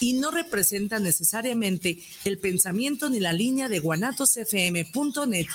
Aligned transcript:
y 0.00 0.14
no 0.14 0.30
representan 0.30 1.02
necesariamente 1.02 1.98
el 2.24 2.38
pensamiento 2.38 3.10
ni 3.10 3.20
la 3.20 3.34
línea 3.34 3.68
de 3.68 3.80
guanatosfm.net. 3.80 5.46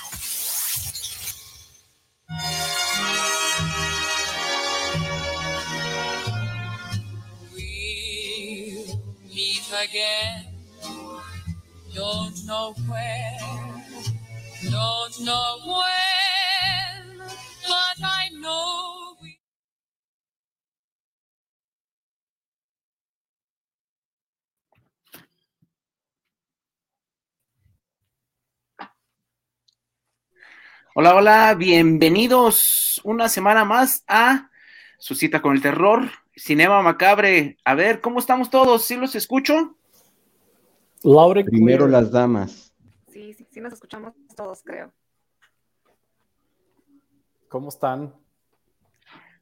We'll 7.52 9.00
meet 9.28 9.72
again. 9.82 10.46
Don't 11.92 12.36
know 12.46 12.74
where, 12.88 13.38
Hola, 30.96 31.16
hola, 31.16 31.54
bienvenidos 31.58 33.00
una 33.02 33.28
semana 33.28 33.64
más 33.64 34.04
a 34.06 34.48
su 34.96 35.16
cita 35.16 35.42
con 35.42 35.56
el 35.56 35.60
terror, 35.60 36.08
Cinema 36.36 36.80
Macabre. 36.82 37.56
A 37.64 37.74
ver, 37.74 38.00
¿cómo 38.00 38.20
estamos 38.20 38.48
todos? 38.48 38.84
¿Sí 38.84 38.94
los 38.94 39.16
escucho? 39.16 39.76
Laure 41.02 41.44
Primero 41.44 41.88
las 41.88 42.12
damas. 42.12 42.72
Sí, 43.08 43.34
sí, 43.34 43.44
sí 43.50 43.60
nos 43.60 43.72
escuchamos 43.72 44.14
todos, 44.36 44.62
creo. 44.62 44.92
¿Cómo 47.48 47.70
están? 47.70 48.14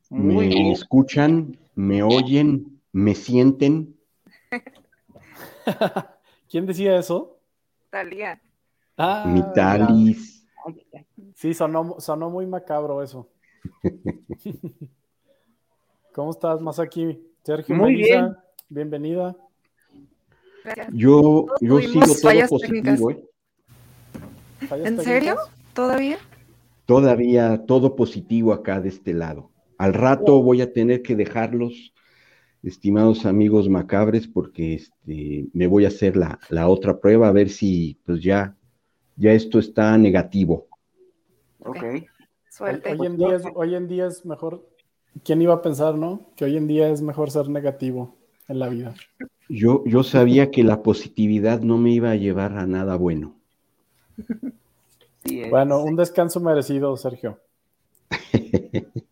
Muy 0.08 0.34
me 0.34 0.54
bien. 0.54 0.72
escuchan, 0.72 1.58
me 1.74 2.02
oyen, 2.02 2.80
me 2.92 3.14
sienten. 3.14 3.94
¿Quién 6.48 6.64
decía 6.64 6.96
eso? 6.96 7.38
Talía. 7.90 8.40
Ah, 8.96 9.24
mi 9.26 9.42
talis. 9.52 10.41
Sí, 11.42 11.54
sonó, 11.54 11.96
sonó 11.98 12.30
muy 12.30 12.46
macabro 12.46 13.02
eso. 13.02 13.28
¿Cómo 16.14 16.30
estás, 16.30 16.60
más 16.60 16.78
aquí? 16.78 17.20
Sergio, 17.42 17.74
Muy 17.74 17.96
bien. 17.96 18.36
bienvenida. 18.68 19.36
Gracias. 20.62 20.90
Yo, 20.92 21.46
yo 21.60 21.80
sigo 21.80 22.00
todo 22.04 22.14
fallas 22.14 22.48
positivo, 22.48 23.10
¿eh? 23.10 23.24
¿Fallas 24.68 24.86
¿En 24.86 24.96
técnicas? 24.98 25.04
serio? 25.04 25.36
¿Todavía? 25.74 26.18
Todavía 26.86 27.66
todo 27.66 27.96
positivo 27.96 28.52
acá 28.52 28.80
de 28.80 28.90
este 28.90 29.12
lado. 29.12 29.50
Al 29.78 29.94
rato 29.94 30.40
voy 30.44 30.60
a 30.60 30.72
tener 30.72 31.02
que 31.02 31.16
dejarlos, 31.16 31.92
estimados 32.62 33.26
amigos 33.26 33.68
macabres, 33.68 34.28
porque 34.28 34.74
este, 34.74 35.48
me 35.52 35.66
voy 35.66 35.86
a 35.86 35.88
hacer 35.88 36.16
la, 36.16 36.38
la 36.50 36.68
otra 36.68 37.00
prueba 37.00 37.26
a 37.26 37.32
ver 37.32 37.50
si 37.50 37.98
pues 38.06 38.22
ya, 38.22 38.56
ya 39.16 39.32
esto 39.32 39.58
está 39.58 39.98
negativo. 39.98 40.68
Ok. 41.64 41.82
Hoy, 41.82 42.06
Suerte. 42.48 42.92
hoy 42.92 43.06
en 43.06 43.16
día 43.16 43.36
es, 43.36 43.42
hoy 43.54 43.74
en 43.74 43.88
día 43.88 44.06
es 44.06 44.24
mejor. 44.26 44.68
¿Quién 45.24 45.42
iba 45.42 45.54
a 45.54 45.62
pensar, 45.62 45.94
no? 45.94 46.30
Que 46.36 46.44
hoy 46.44 46.56
en 46.56 46.66
día 46.66 46.88
es 46.88 47.02
mejor 47.02 47.30
ser 47.30 47.48
negativo 47.48 48.16
en 48.48 48.58
la 48.58 48.68
vida. 48.68 48.94
Yo, 49.48 49.82
yo 49.84 50.02
sabía 50.02 50.50
que 50.50 50.64
la 50.64 50.82
positividad 50.82 51.60
no 51.60 51.78
me 51.78 51.90
iba 51.90 52.10
a 52.10 52.16
llevar 52.16 52.56
a 52.56 52.66
nada 52.66 52.96
bueno. 52.96 53.34
Sí, 55.24 55.48
Bueno, 55.50 55.82
un 55.82 55.96
descanso 55.96 56.40
merecido, 56.40 56.96
Sergio. 56.96 57.38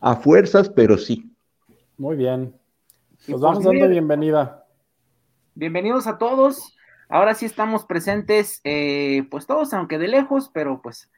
A 0.00 0.16
fuerzas, 0.16 0.68
pero 0.68 0.98
sí. 0.98 1.34
Muy 1.96 2.16
bien. 2.16 2.54
Nos 3.26 3.26
pues 3.26 3.40
vamos 3.40 3.64
dando 3.64 3.88
bienvenida. 3.88 4.66
Bienvenidos 5.54 6.06
a 6.06 6.18
todos. 6.18 6.76
Ahora 7.08 7.34
sí 7.34 7.46
estamos 7.46 7.86
presentes, 7.86 8.60
eh, 8.64 9.26
pues 9.30 9.46
todos, 9.46 9.72
aunque 9.72 9.98
de 9.98 10.08
lejos, 10.08 10.50
pero 10.52 10.82
pues 10.82 11.10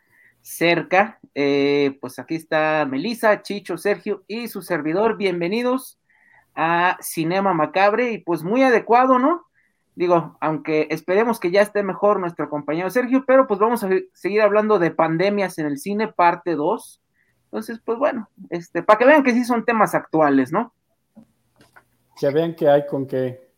cerca. 0.46 1.18
Eh, 1.34 1.98
pues 2.00 2.20
aquí 2.20 2.36
está 2.36 2.86
Melissa, 2.88 3.42
Chicho, 3.42 3.76
Sergio 3.76 4.22
y 4.28 4.46
su 4.46 4.62
servidor. 4.62 5.16
Bienvenidos 5.16 5.98
a 6.54 6.96
Cinema 7.00 7.52
Macabre 7.52 8.12
y 8.12 8.18
pues 8.18 8.44
muy 8.44 8.62
adecuado, 8.62 9.18
¿no? 9.18 9.44
Digo, 9.96 10.36
aunque 10.40 10.86
esperemos 10.90 11.40
que 11.40 11.50
ya 11.50 11.62
esté 11.62 11.82
mejor 11.82 12.20
nuestro 12.20 12.48
compañero 12.48 12.88
Sergio, 12.90 13.24
pero 13.26 13.48
pues 13.48 13.58
vamos 13.58 13.82
a 13.82 13.88
seguir 14.12 14.40
hablando 14.40 14.78
de 14.78 14.92
pandemias 14.92 15.58
en 15.58 15.66
el 15.66 15.78
cine, 15.78 16.08
parte 16.08 16.54
2. 16.54 17.02
Entonces, 17.46 17.80
pues 17.84 17.98
bueno, 17.98 18.28
este, 18.48 18.84
para 18.84 18.98
que 18.98 19.04
vean 19.04 19.24
que 19.24 19.32
sí 19.32 19.44
son 19.44 19.64
temas 19.64 19.96
actuales, 19.96 20.52
¿no? 20.52 20.72
Que 22.20 22.30
vean 22.30 22.54
que 22.54 22.68
hay 22.68 22.86
con 22.86 23.06
qué. 23.06 23.50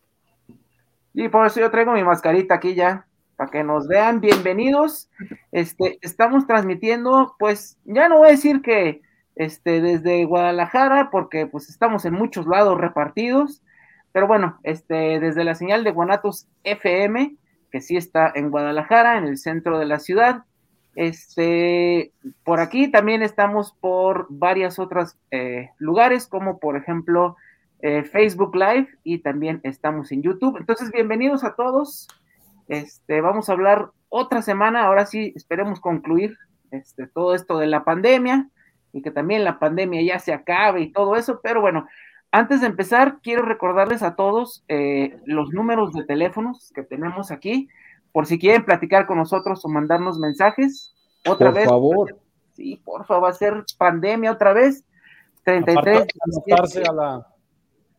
Y 1.13 1.29
por 1.29 1.45
eso 1.45 1.59
yo 1.59 1.69
traigo 1.69 1.91
mi 1.91 2.03
mascarita 2.03 2.55
aquí 2.55 2.73
ya, 2.73 3.05
para 3.39 3.51
que 3.51 3.63
nos 3.63 3.87
vean. 3.87 4.19
Bienvenidos. 4.19 5.09
Este, 5.53 5.97
estamos 6.01 6.45
transmitiendo, 6.45 7.37
pues, 7.39 7.77
ya 7.85 8.09
no 8.09 8.17
voy 8.17 8.27
a 8.27 8.31
decir 8.31 8.61
que 8.61 9.01
este, 9.37 9.79
desde 9.79 10.25
Guadalajara, 10.25 11.09
porque 11.09 11.47
pues 11.47 11.69
estamos 11.69 12.03
en 12.03 12.15
muchos 12.15 12.47
lados 12.47 12.77
repartidos, 12.77 13.61
pero 14.11 14.27
bueno, 14.27 14.59
este, 14.63 15.21
desde 15.21 15.45
la 15.45 15.55
señal 15.55 15.85
de 15.85 15.91
Guanatos 15.91 16.49
FM, 16.65 17.37
que 17.71 17.79
sí 17.79 17.95
está 17.95 18.29
en 18.35 18.51
Guadalajara, 18.51 19.17
en 19.17 19.23
el 19.23 19.37
centro 19.37 19.79
de 19.79 19.85
la 19.85 19.99
ciudad. 19.99 20.43
Este, 20.95 22.11
por 22.43 22.59
aquí 22.59 22.91
también 22.91 23.21
estamos 23.21 23.73
por 23.79 24.27
varias 24.29 24.79
otras 24.79 25.17
eh, 25.31 25.69
lugares, 25.77 26.27
como 26.27 26.59
por 26.59 26.75
ejemplo 26.75 27.37
eh, 27.81 28.03
Facebook 28.03 28.53
Live 28.53 28.89
y 29.05 29.19
también 29.19 29.61
estamos 29.63 30.11
en 30.11 30.23
YouTube. 30.23 30.57
Entonces, 30.57 30.91
bienvenidos 30.91 31.45
a 31.45 31.55
todos. 31.55 32.09
Este, 32.69 33.19
vamos 33.19 33.49
a 33.49 33.53
hablar 33.53 33.89
otra 34.07 34.41
semana, 34.41 34.85
ahora 34.85 35.05
sí, 35.05 35.33
esperemos 35.35 35.81
concluir 35.81 36.37
este, 36.71 37.07
todo 37.07 37.35
esto 37.35 37.57
de 37.57 37.67
la 37.67 37.83
pandemia 37.83 38.47
y 38.93 39.01
que 39.01 39.11
también 39.11 39.43
la 39.43 39.59
pandemia 39.59 40.01
ya 40.01 40.19
se 40.19 40.33
acabe 40.33 40.81
y 40.81 40.91
todo 40.91 41.15
eso, 41.15 41.41
pero 41.43 41.61
bueno, 41.61 41.87
antes 42.31 42.61
de 42.61 42.67
empezar, 42.67 43.19
quiero 43.21 43.41
recordarles 43.41 44.03
a 44.03 44.15
todos 44.15 44.63
eh, 44.67 45.19
los 45.25 45.49
números 45.49 45.93
de 45.93 46.03
teléfonos 46.03 46.71
que 46.75 46.83
tenemos 46.83 47.31
aquí, 47.31 47.67
por 48.11 48.27
si 48.27 48.37
quieren 48.37 48.65
platicar 48.65 49.07
con 49.07 49.17
nosotros 49.17 49.65
o 49.65 49.67
mandarnos 49.67 50.19
mensajes. 50.19 50.93
Otra 51.27 51.47
Por 51.47 51.55
vez. 51.55 51.67
favor. 51.67 52.19
Sí, 52.53 52.81
por 52.85 53.05
favor, 53.05 53.25
va 53.25 53.29
a 53.29 53.33
ser 53.33 53.63
pandemia 53.77 54.31
otra 54.31 54.53
vez. 54.53 54.85
33. 55.43 55.77
Aparte, 55.77 56.13
anotarse 56.21 56.83
a 56.83 56.93
la 56.93 57.27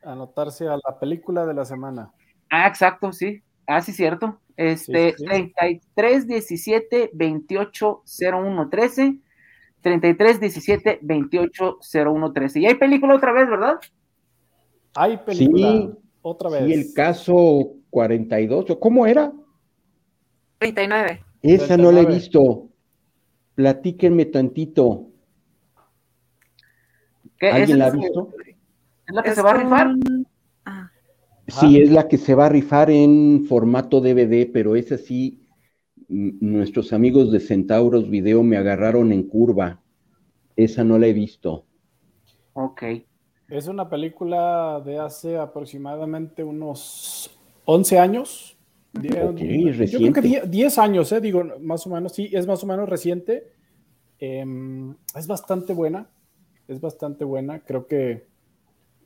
anotarse 0.03 0.69
a 0.69 0.76
la 0.76 0.98
película 0.98 1.44
de 1.44 1.54
la 1.54 1.64
semana. 1.64 2.12
Ah, 2.48 2.66
exacto, 2.66 3.12
sí. 3.12 3.42
Ah, 3.72 3.81
sí, 3.82 3.92
cierto. 3.92 4.41
Este, 4.56 5.10
Sí, 5.12 5.19
sí. 5.19 5.25
33 5.25 6.26
17 6.26 7.10
28 7.12 8.03
01 8.04 8.69
13. 8.69 9.19
33 9.81 10.41
17 10.41 10.98
28 11.03 11.78
01 12.04 12.32
13. 12.32 12.60
Y 12.60 12.66
hay 12.66 12.75
película 12.75 13.14
otra 13.14 13.32
vez, 13.32 13.48
¿verdad? 13.48 13.75
Hay 14.97 15.19
película 15.19 15.70
Sí, 15.70 15.91
otra 16.20 16.50
vez. 16.50 16.64
Sí, 16.64 16.72
el 16.72 16.92
caso 16.92 17.75
42, 17.91 18.70
¿o 18.70 18.80
¿cómo 18.80 19.06
era? 19.06 19.32
39. 20.59 21.25
Esa 21.42 21.76
no 21.76 21.92
la 21.92 22.00
he 22.00 22.06
39. 22.06 22.14
visto. 22.14 22.69
Platíquenme 23.54 24.25
tantito. 24.26 25.06
¿Qué? 27.38 27.50
¿Alguien 27.50 27.69
¿Esa 27.69 27.76
la 27.78 27.86
ha 27.86 27.91
visto? 27.91 28.28
es 29.06 29.14
la 29.14 29.22
que 29.22 29.28
Es 29.30 29.34
se 29.36 29.42
va 29.42 29.53
a 29.53 29.54
rifar? 29.54 29.94
Sí, 31.50 31.81
es 31.81 31.91
la 31.91 32.09
que 32.09 32.19
se 32.19 32.34
va 32.34 32.47
a 32.47 32.49
rifar 32.49 32.91
en 32.91 33.44
formato 33.49 34.00
DVD, 34.00 34.50
pero 34.53 34.77
esa 34.77 34.97
sí, 34.99 35.41
mm, 36.09 36.31
nuestros 36.41 36.93
amigos 36.93 37.33
de 37.33 37.41
Centauros 37.41 38.09
Video 38.09 38.43
me 38.43 38.56
agarraron 38.56 39.12
en 39.12 39.25
curva. 39.25 39.81
Esa 40.56 40.84
no 40.84 40.99
la 40.99 41.06
he 41.06 41.12
visto. 41.12 41.65
Ok. 42.53 42.83
Es 43.49 43.66
una 43.66 43.89
película 43.89 44.81
de 44.84 44.99
hace 44.99 45.37
aproximadamente 45.37 46.44
unos 46.44 47.37
11 47.65 47.99
años. 47.99 48.57
Yo 48.92 49.10
creo 49.10 49.34
que 49.34 49.72
reciente. 49.72 50.21
10, 50.21 50.51
10 50.51 50.78
años, 50.78 51.10
eh, 51.13 51.21
digo, 51.21 51.45
más 51.60 51.86
o 51.86 51.91
menos, 51.91 52.13
sí, 52.13 52.28
es 52.33 52.47
más 52.47 52.63
o 52.63 52.66
menos 52.66 52.89
reciente. 52.89 53.53
Em, 54.19 54.95
es 55.16 55.27
bastante 55.27 55.72
buena, 55.72 56.09
es 56.69 56.80
bastante 56.80 57.24
buena. 57.24 57.60
Creo 57.60 57.86
que 57.86 58.27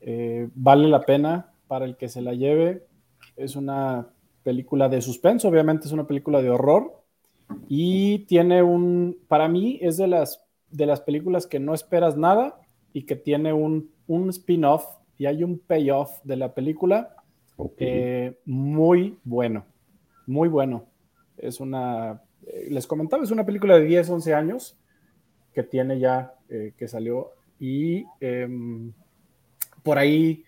eh, 0.01 0.49
vale 0.53 0.89
la 0.89 1.01
pena 1.01 1.54
para 1.67 1.85
el 1.85 1.97
que 1.97 2.09
se 2.09 2.21
la 2.21 2.33
lleve. 2.33 2.85
Es 3.35 3.55
una 3.55 4.09
película 4.43 4.89
de 4.89 5.01
suspenso, 5.01 5.47
obviamente 5.47 5.87
es 5.87 5.91
una 5.91 6.07
película 6.07 6.41
de 6.41 6.49
horror. 6.49 7.01
Y 7.67 8.19
tiene 8.25 8.63
un, 8.63 9.17
para 9.27 9.47
mí 9.47 9.79
es 9.81 9.97
de 9.97 10.07
las, 10.07 10.43
de 10.71 10.85
las 10.85 11.01
películas 11.01 11.47
que 11.47 11.59
no 11.59 11.73
esperas 11.73 12.17
nada 12.17 12.59
y 12.93 13.03
que 13.03 13.15
tiene 13.15 13.53
un, 13.53 13.91
un 14.07 14.29
spin-off 14.29 14.85
y 15.17 15.25
hay 15.25 15.43
un 15.43 15.59
payoff 15.59 16.21
de 16.23 16.35
la 16.35 16.53
película 16.53 17.15
eh, 17.77 18.37
muy 18.45 19.17
bueno, 19.23 19.65
muy 20.27 20.49
bueno. 20.49 20.85
Es 21.37 21.59
una, 21.59 22.21
eh, 22.47 22.67
les 22.69 22.87
comentaba, 22.87 23.23
es 23.23 23.31
una 23.31 23.45
película 23.45 23.77
de 23.77 23.85
10, 23.85 24.09
11 24.09 24.33
años 24.33 24.77
que 25.53 25.63
tiene 25.63 25.99
ya, 25.99 26.35
eh, 26.49 26.73
que 26.77 26.87
salió 26.87 27.31
y 27.59 28.05
em, 28.19 28.91
por 29.83 29.97
ahí 29.97 30.43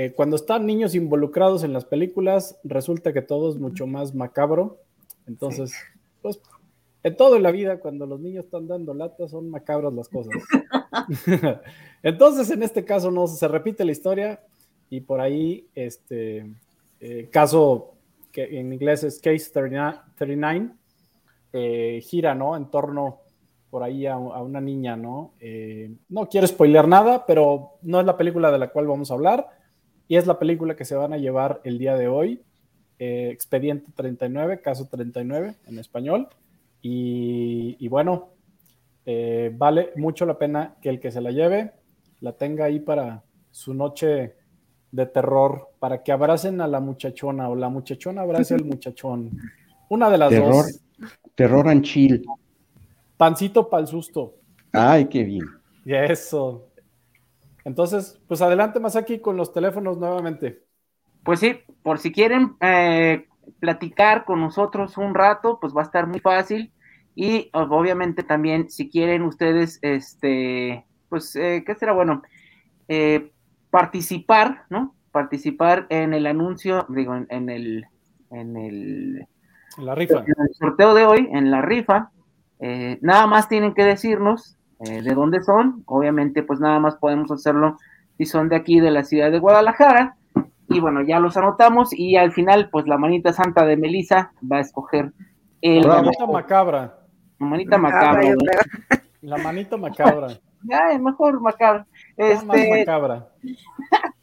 eh, 0.00 0.12
cuando 0.12 0.36
están 0.36 0.64
niños 0.64 0.94
involucrados 0.94 1.64
en 1.64 1.72
las 1.72 1.84
películas, 1.84 2.56
resulta 2.62 3.12
que 3.12 3.20
todo 3.20 3.50
es 3.50 3.56
mucho 3.56 3.84
más 3.88 4.14
macabro. 4.14 4.78
Entonces, 5.26 5.72
pues, 6.22 6.40
en 7.02 7.16
todo 7.16 7.34
en 7.34 7.42
la 7.42 7.50
vida, 7.50 7.80
cuando 7.80 8.06
los 8.06 8.20
niños 8.20 8.44
están 8.44 8.68
dando 8.68 8.94
latas, 8.94 9.32
son 9.32 9.50
macabras 9.50 9.92
las 9.92 10.08
cosas. 10.08 10.34
Entonces, 12.04 12.48
en 12.52 12.62
este 12.62 12.84
caso, 12.84 13.10
no 13.10 13.26
se 13.26 13.48
repite 13.48 13.84
la 13.84 13.90
historia 13.90 14.40
y 14.88 15.00
por 15.00 15.20
ahí, 15.20 15.66
este 15.74 16.48
eh, 17.00 17.28
caso 17.32 17.94
que 18.30 18.60
en 18.60 18.72
inglés 18.72 19.02
es 19.02 19.18
Case 19.18 19.50
39, 19.52 19.98
39 20.16 20.70
eh, 21.54 22.00
gira, 22.04 22.36
¿no? 22.36 22.56
En 22.56 22.70
torno 22.70 23.22
por 23.68 23.82
ahí 23.82 24.06
a, 24.06 24.14
a 24.14 24.42
una 24.42 24.60
niña, 24.60 24.96
¿no? 24.96 25.32
Eh, 25.40 25.90
no 26.08 26.28
quiero 26.28 26.46
spoilear 26.46 26.86
nada, 26.86 27.26
pero 27.26 27.78
no 27.82 27.98
es 27.98 28.06
la 28.06 28.16
película 28.16 28.52
de 28.52 28.58
la 28.58 28.68
cual 28.68 28.86
vamos 28.86 29.10
a 29.10 29.14
hablar 29.14 29.57
y 30.08 30.16
es 30.16 30.26
la 30.26 30.38
película 30.38 30.74
que 30.74 30.84
se 30.84 30.96
van 30.96 31.12
a 31.12 31.18
llevar 31.18 31.60
el 31.64 31.78
día 31.78 31.96
de 31.96 32.08
hoy. 32.08 32.42
eh, 32.98 33.28
Expediente 33.30 33.92
39, 33.94 34.60
caso 34.60 34.88
39 34.90 35.54
en 35.66 35.78
español. 35.78 36.28
Y, 36.82 37.76
y 37.78 37.88
bueno, 37.88 38.30
eh, 39.06 39.52
vale 39.56 39.90
mucho 39.96 40.26
la 40.26 40.38
pena 40.38 40.74
que 40.82 40.88
el 40.88 40.98
que 41.00 41.10
se 41.12 41.20
la 41.20 41.30
lleve 41.30 41.72
la 42.20 42.32
tenga 42.32 42.64
ahí 42.64 42.80
para 42.80 43.22
su 43.50 43.74
noche 43.74 44.34
de 44.90 45.06
terror, 45.06 45.68
para 45.78 46.02
que 46.02 46.10
abracen 46.12 46.60
a 46.60 46.66
la 46.66 46.80
muchachona 46.80 47.48
o 47.48 47.54
la 47.54 47.68
muchachona 47.68 48.22
abrace 48.22 48.54
al 48.54 48.64
muchachón. 48.64 49.30
Una 49.90 50.10
de 50.10 50.18
las 50.18 50.30
Terror, 50.30 50.64
dos. 50.64 50.80
terror 51.34 51.68
and 51.68 51.82
chill. 51.84 52.24
Pancito 53.16 53.68
para 53.68 53.82
el 53.82 53.86
susto. 53.86 54.34
Ay, 54.72 55.06
qué 55.06 55.24
bien. 55.24 55.44
Y 55.84 55.94
eso. 55.94 56.67
Entonces, 57.64 58.20
pues 58.28 58.40
adelante 58.42 58.80
más 58.80 58.96
aquí 58.96 59.20
con 59.20 59.36
los 59.36 59.52
teléfonos 59.52 59.98
nuevamente. 59.98 60.64
Pues 61.22 61.40
sí, 61.40 61.60
por 61.82 61.98
si 61.98 62.12
quieren 62.12 62.56
eh, 62.60 63.26
platicar 63.60 64.24
con 64.24 64.40
nosotros 64.40 64.96
un 64.96 65.14
rato, 65.14 65.58
pues 65.60 65.74
va 65.76 65.82
a 65.82 65.84
estar 65.84 66.06
muy 66.06 66.20
fácil. 66.20 66.72
Y 67.14 67.50
ob- 67.52 67.68
obviamente 67.72 68.22
también, 68.22 68.70
si 68.70 68.88
quieren 68.88 69.22
ustedes, 69.22 69.78
este, 69.82 70.84
pues, 71.08 71.34
eh, 71.36 71.64
¿qué 71.66 71.74
será 71.74 71.92
bueno? 71.92 72.22
Eh, 72.88 73.32
participar, 73.70 74.64
¿no? 74.70 74.94
Participar 75.12 75.86
en 75.90 76.14
el 76.14 76.26
anuncio, 76.26 76.86
digo, 76.88 77.14
en, 77.16 77.26
en 77.30 77.48
el, 77.50 77.86
en 78.30 78.56
el, 78.56 79.26
La 79.78 79.94
rifa. 79.94 80.20
en 80.20 80.34
el 80.48 80.54
sorteo 80.54 80.94
de 80.94 81.04
hoy, 81.04 81.28
en 81.32 81.50
la 81.50 81.60
rifa. 81.62 82.10
eh, 82.60 82.98
nada 83.02 83.26
más 83.26 83.48
tienen 83.48 83.74
que 83.74 83.84
decirnos 83.84 84.56
eh, 84.80 85.02
de 85.02 85.14
dónde 85.14 85.42
son. 85.42 85.82
Obviamente, 85.86 86.42
pues 86.42 86.60
nada 86.60 86.78
más 86.78 86.96
podemos 86.96 87.30
hacerlo 87.30 87.76
si 88.16 88.24
son 88.26 88.48
de 88.48 88.56
aquí, 88.56 88.80
de 88.80 88.90
la 88.90 89.04
ciudad 89.04 89.30
de 89.30 89.38
Guadalajara. 89.38 90.16
Y 90.68 90.80
bueno, 90.80 91.02
ya 91.02 91.18
los 91.20 91.36
anotamos 91.36 91.92
y 91.92 92.16
al 92.16 92.32
final, 92.32 92.68
pues 92.70 92.86
la 92.86 92.98
manita 92.98 93.32
santa 93.32 93.64
de 93.64 93.76
Melissa 93.76 94.32
va 94.50 94.58
a 94.58 94.60
escoger 94.60 95.12
el 95.62 95.84
Bravo. 95.84 96.02
Manita 96.04 96.26
macabra. 96.26 96.98
la 97.38 97.46
manita 97.46 97.76
Ah, 97.76 97.78
macabra. 97.78 98.20
creo. 98.20 98.36
La 99.22 99.36
manita 99.38 99.76
macabra. 99.76 100.28
Ya, 100.64 100.90
es 100.90 101.00
mejor 101.00 101.40
macabra. 101.40 101.86
La 102.16 102.42
más 102.42 102.56
Este, 102.56 102.80
macabra. 102.80 103.28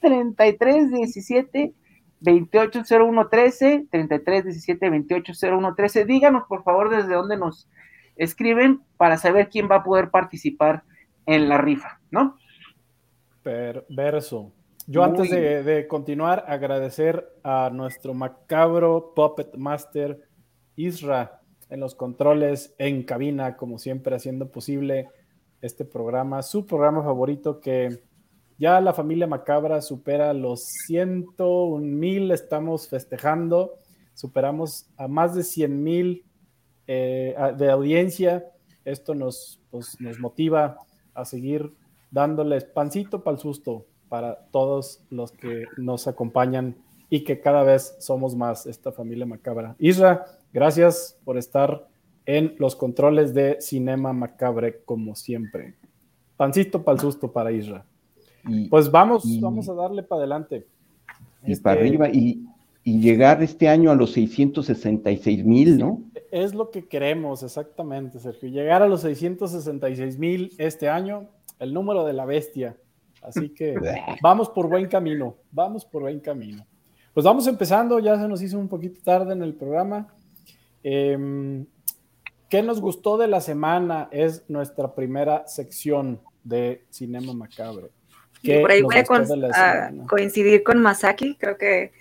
33 0.02 0.92
17 0.92 1.74
28 2.20 2.82
01 2.90 3.28
13 3.30 3.88
33 3.90 4.44
17 4.44 4.90
28 4.90 5.34
01 5.42 5.76
13 5.76 6.06
díganos 6.06 6.44
por 6.50 6.64
favor 6.64 6.90
desde 6.90 7.14
dónde 7.14 7.38
nos 7.38 7.70
escriben 8.16 8.82
para 8.98 9.18
saber 9.18 9.50
quién 9.50 9.70
va 9.70 9.78
a 9.78 9.84
poder 9.84 10.10
participar 10.10 10.84
en 11.26 11.50
la 11.50 11.58
rifa, 11.58 12.00
¿no? 12.12 12.38
Perverso. 13.44 14.52
Yo 14.88 15.02
Muy 15.02 15.10
antes 15.10 15.32
de, 15.32 15.64
de 15.64 15.88
continuar, 15.88 16.46
agradecer 16.48 17.28
a 17.44 17.70
nuestro 17.72 18.14
macabro 18.14 19.14
Puppet 19.16 19.56
Master 19.56 20.20
Isra 20.76 21.42
en 21.70 21.80
los 21.80 21.96
controles, 21.96 22.76
en 22.78 23.04
cabina, 23.04 23.58
como 23.58 23.80
siempre, 23.80 24.16
haciendo 24.16 24.52
posible 24.52 25.10
este 25.62 25.86
programa, 25.86 26.44
su 26.44 26.66
programa 26.66 27.04
favorito 27.04 27.60
que 27.60 28.04
ya 28.58 28.80
la 28.80 28.94
familia 28.94 29.28
macabra 29.28 29.82
supera 29.82 30.34
los 30.34 30.64
101 30.88 31.86
mil, 31.86 32.32
estamos 32.32 32.88
festejando, 32.88 33.74
superamos 34.14 34.88
a 34.96 35.08
más 35.08 35.36
de 35.36 35.44
100 35.44 35.84
mil 35.84 36.26
eh, 36.88 37.36
de 37.58 37.70
audiencia. 37.72 38.46
Esto 38.84 39.16
nos, 39.16 39.60
pues, 39.72 40.00
nos 40.00 40.20
motiva 40.20 40.78
a 41.14 41.26
seguir 41.26 41.72
dándoles 42.12 42.64
pancito 42.66 43.24
para 43.24 43.36
el 43.36 43.42
susto 43.42 43.86
para 44.10 44.36
todos 44.52 45.02
los 45.10 45.32
que 45.32 45.66
nos 45.78 46.08
acompañan 46.08 46.76
y 47.10 47.24
que 47.24 47.40
cada 47.40 47.64
vez 47.64 47.96
somos 48.00 48.36
más 48.36 48.66
esta 48.68 48.92
familia 48.92 49.26
macabra. 49.26 49.76
Isra, 49.80 50.26
gracias 50.54 51.18
por 51.26 51.38
estar 51.38 51.88
en 52.26 52.56
los 52.60 52.76
controles 52.76 53.34
de 53.34 53.58
Cinema 53.60 54.14
Macabre 54.14 54.82
como 54.86 55.16
siempre. 55.16 55.74
Pancito 56.38 56.84
para 56.84 56.96
el 56.96 57.02
susto 57.02 57.32
para 57.32 57.52
Isra. 57.52 57.86
Y, 58.48 58.68
Pues 58.70 58.90
vamos, 58.92 59.26
Y- 59.26 59.40
vamos 59.42 59.68
a 59.70 59.74
darle 59.74 60.04
para 60.04 60.20
adelante. 60.20 60.68
y 61.46 61.52
Este, 61.54 61.64
para 61.64 61.80
arriba. 61.82 62.10
Y, 62.10 62.46
y 62.84 63.00
llegar 63.00 63.42
este 63.42 63.68
año 63.68 63.90
a 63.92 63.96
los 63.96 64.12
666 64.14 65.44
mil, 65.46 65.78
¿no? 65.78 66.02
Es 66.32 66.54
lo 66.54 66.72
que 66.72 66.88
queremos, 66.88 67.44
exactamente, 67.44 68.20
Sergio. 68.20 68.50
Llegar 68.50 68.82
a 68.82 68.88
los 68.88 69.02
666 69.02 70.18
mil 70.18 70.54
este 70.58 70.90
año, 70.90 71.30
el 71.60 71.74
número 71.74 72.06
de 72.06 72.14
la 72.14 72.26
bestia. 72.26 72.78
Así 73.22 73.50
que 73.50 73.76
vamos 74.22 74.50
por 74.50 74.68
buen 74.68 74.88
camino, 74.88 75.36
vamos 75.52 75.86
por 75.86 76.04
buen 76.04 76.20
camino. 76.20 76.66
Pues 77.14 77.26
vamos 77.26 77.48
empezando, 77.48 78.00
ya 78.00 78.20
se 78.20 78.28
nos 78.28 78.42
hizo 78.42 78.60
un 78.60 78.68
poquito 78.68 79.00
tarde 79.04 79.34
en 79.34 79.42
el 79.42 79.54
programa. 79.54 80.14
Em, 80.84 81.66
¿Qué 82.50 82.62
nos 82.62 82.80
gustó 82.80 83.18
de 83.18 83.28
la 83.28 83.42
semana? 83.42 84.08
Es 84.12 84.44
nuestra 84.50 84.94
primera 84.94 85.48
sección 85.48 86.22
de 86.44 86.86
Cinema 86.90 87.34
Macabro. 87.34 87.90
¿Qué 88.44 88.60
Por 88.60 88.72
ahí 88.72 88.82
voy 88.82 88.96
a 88.98 89.92
coincidir 90.08 90.62
con 90.64 90.82
Masaki, 90.82 91.36
creo 91.36 91.58
que 91.58 91.92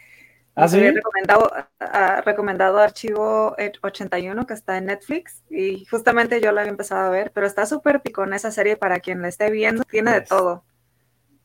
¿Ah, 0.56 0.68
sí? 0.68 0.76
había 0.76 0.92
recomendado, 0.92 1.50
ha 1.80 2.20
recomendado 2.20 2.78
Archivo 2.78 3.56
81 3.82 4.46
que 4.46 4.54
está 4.54 4.78
en 4.78 4.86
Netflix 4.86 5.42
y 5.50 5.84
justamente 5.86 6.40
yo 6.40 6.52
la 6.52 6.60
había 6.60 6.70
empezado 6.70 7.06
a 7.06 7.10
ver, 7.10 7.32
pero 7.34 7.46
está 7.46 7.66
súper 7.66 8.02
picón 8.02 8.32
esa 8.34 8.50
serie 8.52 8.76
para 8.76 9.00
quien 9.00 9.20
la 9.22 9.28
esté 9.28 9.50
viendo, 9.50 9.82
tiene 9.84 10.12
de 10.12 10.20
todo. 10.20 10.64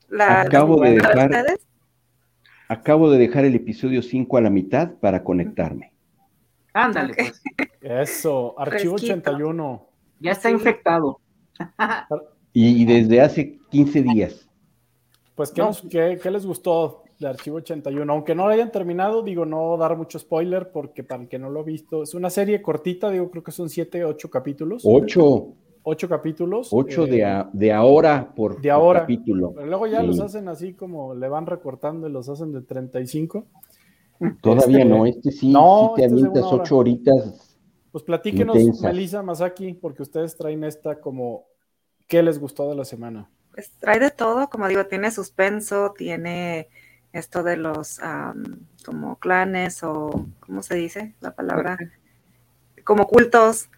La, 0.08 0.42
Acabo 0.42 0.80
de 0.80 0.96
¿la- 0.98 1.08
dejar-? 1.26 1.58
Acabo 2.68 3.10
de 3.10 3.18
dejar 3.18 3.44
el 3.44 3.56
episodio 3.56 4.00
5 4.00 4.36
a 4.36 4.40
la 4.42 4.50
mitad 4.50 4.92
para 5.00 5.24
conectarme. 5.24 5.92
Ándale, 6.72 7.14
pues. 7.14 7.42
Eso, 7.80 8.54
Archivo 8.58 8.92
Fresquito. 8.96 9.14
81. 9.30 9.88
Ya 10.20 10.32
está 10.32 10.48
Sí. 10.50 10.54
infectado. 10.54 11.20
Y, 12.52 12.82
y 12.82 12.84
desde 12.84 13.20
hace 13.20 13.58
15 13.70 14.02
días. 14.02 14.48
Pues, 15.36 15.52
¿qué, 15.52 15.62
No. 15.62 15.70
qué- 15.88 16.18
qué 16.20 16.30
les 16.32 16.44
gustó 16.44 17.04
de 17.20 17.28
Archivo 17.28 17.58
81? 17.58 18.10
Aunque 18.12 18.34
no 18.34 18.46
lo 18.46 18.52
hayan 18.52 18.72
terminado, 18.72 19.22
digo, 19.22 19.44
no 19.44 19.76
dar 19.76 19.96
mucho 19.96 20.18
spoiler, 20.18 20.72
porque 20.72 21.04
para 21.04 21.22
el 21.22 21.28
que 21.28 21.38
no 21.38 21.50
lo 21.50 21.60
ha 21.60 21.64
visto, 21.64 22.02
es 22.02 22.14
una 22.14 22.30
serie 22.30 22.62
cortita, 22.62 23.10
digo, 23.10 23.30
creo 23.30 23.44
que 23.44 23.52
son 23.52 23.68
7, 23.68 24.04
8 24.04 24.30
capítulos. 24.30 24.82
8, 24.86 25.48
8 25.82 26.08
capítulos. 26.08 26.68
8 26.72 27.04
eh, 27.04 27.10
de, 27.10 27.24
a- 27.24 27.50
de 27.52 27.72
ahora 27.72 28.32
por, 28.34 28.56
de 28.56 28.62
por 28.62 28.70
ahora. 28.70 29.00
capítulo. 29.00 29.52
Pero 29.54 29.66
luego 29.66 29.86
ya 29.86 30.00
Sí. 30.00 30.06
los 30.06 30.20
hacen 30.20 30.48
así 30.48 30.72
como 30.74 31.14
le 31.14 31.28
van 31.28 31.46
recortando 31.46 32.08
y 32.08 32.12
los 32.12 32.28
hacen 32.28 32.52
de 32.52 32.62
35. 32.62 33.44
Todavía 34.42 34.78
Este, 34.78 34.84
no, 34.88 35.06
este 35.06 35.30
sí, 35.30 35.50
no, 35.52 35.92
sí 35.96 36.02
te 36.02 36.04
este 36.04 36.16
es 36.16 36.22
de 36.22 36.28
avientas 36.28 36.52
una 36.52 36.62
8 36.62 36.76
horitas. 36.76 37.56
Pues 37.92 38.04
platíquenos, 38.04 38.56
Intensas. 38.56 38.82
Melissa 38.84 39.22
Masaki, 39.22 39.74
porque 39.74 40.02
ustedes 40.02 40.36
traen 40.36 40.62
esta 40.64 41.00
como, 41.00 41.44
¿qué 42.06 42.22
les 42.22 42.38
gustó 42.38 42.68
de 42.68 42.76
la 42.76 42.84
semana? 42.84 43.28
Pues 43.52 43.72
trae 43.80 43.98
de 43.98 44.10
todo, 44.10 44.48
como 44.48 44.68
digo, 44.68 44.86
tiene 44.86 45.10
suspenso, 45.10 45.92
tiene 45.96 46.68
esto 47.12 47.42
de 47.42 47.56
los 47.56 47.98
am, 48.00 48.60
como 48.84 49.16
clanes 49.18 49.82
o, 49.82 50.26
¿cómo 50.40 50.62
se 50.62 50.74
dice 50.76 51.14
la 51.20 51.32
palabra? 51.32 51.76
Como 52.84 53.06
cultos. 53.06 53.68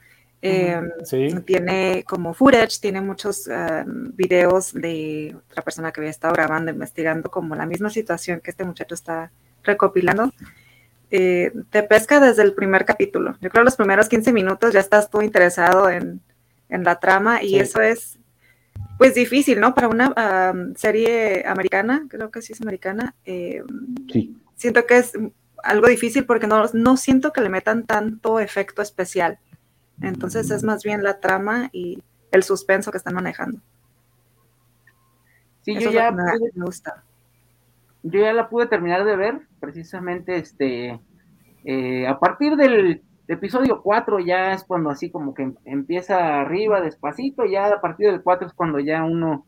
em, 0.44 0.90
Sí, 1.04 1.28
Tiene 1.46 2.04
como 2.06 2.34
footage, 2.34 2.80
tiene 2.80 3.00
muchos 3.00 3.48
am, 3.48 4.12
videos 4.16 4.72
de 4.72 5.36
otra 5.48 5.62
persona 5.62 5.92
que 5.92 6.00
había 6.00 6.10
estado 6.10 6.34
grabando, 6.34 6.70
investigando 6.72 7.30
como 7.30 7.54
la 7.54 7.64
misma 7.66 7.90
situación 7.90 8.40
que 8.40 8.50
este 8.50 8.64
muchacho 8.64 8.94
está 8.94 9.30
recopilando. 9.62 10.32
Eh, 11.10 11.52
te 11.70 11.82
pesca 11.82 12.18
desde 12.20 12.42
el 12.42 12.54
primer 12.54 12.84
capítulo. 12.84 13.32
Yo 13.40 13.50
creo 13.50 13.62
que 13.62 13.66
los 13.66 13.76
primeros 13.76 14.08
15 14.08 14.32
minutos 14.32 14.72
ya 14.72 14.80
estás 14.80 15.10
tú 15.10 15.20
interesado 15.22 15.88
en, 15.90 16.20
en 16.68 16.84
la 16.84 16.98
trama 16.98 17.42
y 17.42 17.50
Sí. 17.50 17.58
eso 17.60 17.80
es 17.82 18.18
pues 19.02 19.14
difícil, 19.16 19.58
¿no? 19.58 19.74
Para 19.74 19.88
una 19.88 20.54
serie 20.76 21.44
americana, 21.44 22.06
creo 22.08 22.30
que 22.30 22.40
sí 22.40 22.52
es 22.52 22.60
americana, 22.62 23.16
eh, 23.24 23.64
Sí, 24.12 24.36
siento 24.54 24.86
que 24.86 24.98
es 24.98 25.12
algo 25.64 25.88
difícil 25.88 26.24
porque 26.24 26.46
no, 26.46 26.64
no 26.72 26.96
siento 26.96 27.32
que 27.32 27.40
le 27.40 27.48
metan 27.48 27.84
tanto 27.84 28.38
efecto 28.38 28.80
especial. 28.80 29.40
Entonces 30.00 30.52
es 30.52 30.62
más 30.62 30.84
bien 30.84 31.02
la 31.02 31.18
trama 31.18 31.68
y 31.72 32.00
el 32.30 32.44
suspenso 32.44 32.92
que 32.92 32.98
están 32.98 33.14
manejando. 33.14 33.60
Sí, 35.62 35.72
Eso 35.72 35.90
yo 35.90 35.90
ya 35.90 36.12
me, 36.12 36.22
pude, 36.22 36.52
me 36.54 36.64
gusta. 36.64 37.02
yo 38.04 38.20
ya 38.20 38.32
la 38.32 38.48
pude 38.48 38.66
terminar 38.66 39.04
de 39.04 39.16
ver, 39.16 39.40
precisamente 39.58 40.36
este, 40.36 41.00
eh, 41.64 42.06
a 42.06 42.20
partir 42.20 42.54
del 42.54 43.02
episodio 43.32 43.82
4 43.82 44.20
ya 44.20 44.52
es 44.52 44.64
cuando 44.64 44.90
así 44.90 45.10
como 45.10 45.34
que 45.34 45.52
empieza 45.64 46.40
arriba 46.40 46.80
despacito, 46.80 47.44
ya 47.44 47.66
a 47.66 47.80
partir 47.80 48.10
del 48.10 48.22
4 48.22 48.46
es 48.46 48.52
cuando 48.52 48.78
ya 48.78 49.04
uno 49.04 49.46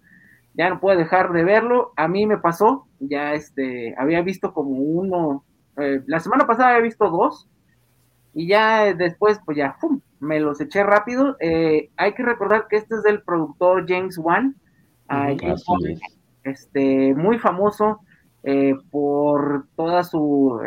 ya 0.54 0.70
no 0.70 0.80
puede 0.80 0.98
dejar 0.98 1.32
de 1.32 1.44
verlo. 1.44 1.92
A 1.96 2.08
mí 2.08 2.26
me 2.26 2.38
pasó, 2.38 2.86
ya 3.00 3.34
este, 3.34 3.94
había 3.98 4.22
visto 4.22 4.52
como 4.52 4.70
uno, 4.70 5.44
eh, 5.76 6.02
la 6.06 6.20
semana 6.20 6.46
pasada 6.46 6.70
había 6.70 6.82
visto 6.82 7.10
dos, 7.10 7.48
y 8.32 8.48
ya 8.48 8.94
después, 8.94 9.40
pues 9.44 9.56
ya, 9.56 9.76
me 10.20 10.40
los 10.40 10.60
eché 10.60 10.82
rápido. 10.82 11.36
Eh, 11.40 11.90
hay 11.96 12.14
que 12.14 12.22
recordar 12.22 12.66
que 12.68 12.76
este 12.76 12.96
es 12.96 13.02
del 13.02 13.22
productor 13.22 13.84
James 13.88 14.18
Wan, 14.18 14.56
este, 16.44 17.14
muy 17.14 17.38
famoso 17.38 18.00
eh, 18.42 18.74
por 18.90 19.66
toda 19.76 20.02
su, 20.04 20.60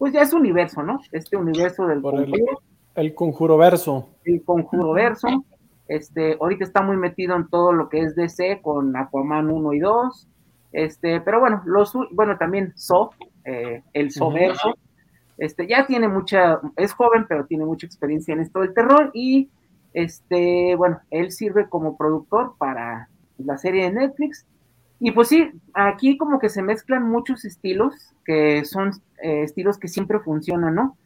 pues 0.00 0.14
ya 0.14 0.22
es 0.22 0.32
universo, 0.32 0.82
¿no? 0.82 0.98
Este 1.12 1.36
universo 1.36 1.86
del 1.86 2.00
conjuro. 2.00 2.62
El, 2.94 3.14
conjuro 3.14 3.58
verso. 3.58 4.08
El 4.24 4.42
conjuro 4.42 4.92
verso. 4.92 5.44
Este, 5.88 6.38
ahorita 6.40 6.64
está 6.64 6.80
muy 6.80 6.96
metido 6.96 7.36
en 7.36 7.46
todo 7.48 7.74
lo 7.74 7.90
que 7.90 8.00
es 8.00 8.16
DC 8.16 8.62
con 8.62 8.96
Aquaman 8.96 9.50
1 9.50 9.74
y 9.74 9.78
2. 9.80 10.28
Este, 10.72 11.20
pero 11.20 11.40
bueno, 11.40 11.60
los, 11.66 11.92
bueno, 12.12 12.38
también 12.38 12.72
So, 12.76 13.10
eh, 13.44 13.82
el 13.92 14.10
Soverso, 14.10 14.74
este, 15.36 15.66
ya 15.66 15.86
tiene 15.86 16.08
mucha, 16.08 16.60
es 16.76 16.94
joven, 16.94 17.26
pero 17.28 17.44
tiene 17.44 17.66
mucha 17.66 17.86
experiencia 17.86 18.32
en 18.32 18.40
esto 18.40 18.60
del 18.60 18.72
terror 18.72 19.10
y, 19.12 19.50
este, 19.92 20.76
bueno, 20.76 21.00
él 21.10 21.30
sirve 21.30 21.68
como 21.68 21.98
productor 21.98 22.54
para 22.56 23.10
la 23.36 23.58
serie 23.58 23.84
de 23.84 23.92
Netflix. 23.92 24.46
Y 25.00 25.12
pues 25.12 25.28
sí, 25.28 25.50
aquí 25.72 26.18
como 26.18 26.38
que 26.38 26.50
se 26.50 26.62
mezclan 26.62 27.08
muchos 27.08 27.44
estilos, 27.44 27.94
que 28.24 28.64
son 28.64 28.90
eh, 29.22 29.42
estilos 29.42 29.78
que 29.78 29.88
siempre 29.88 30.20
funcionan, 30.20 30.74
¿no? 30.74 30.96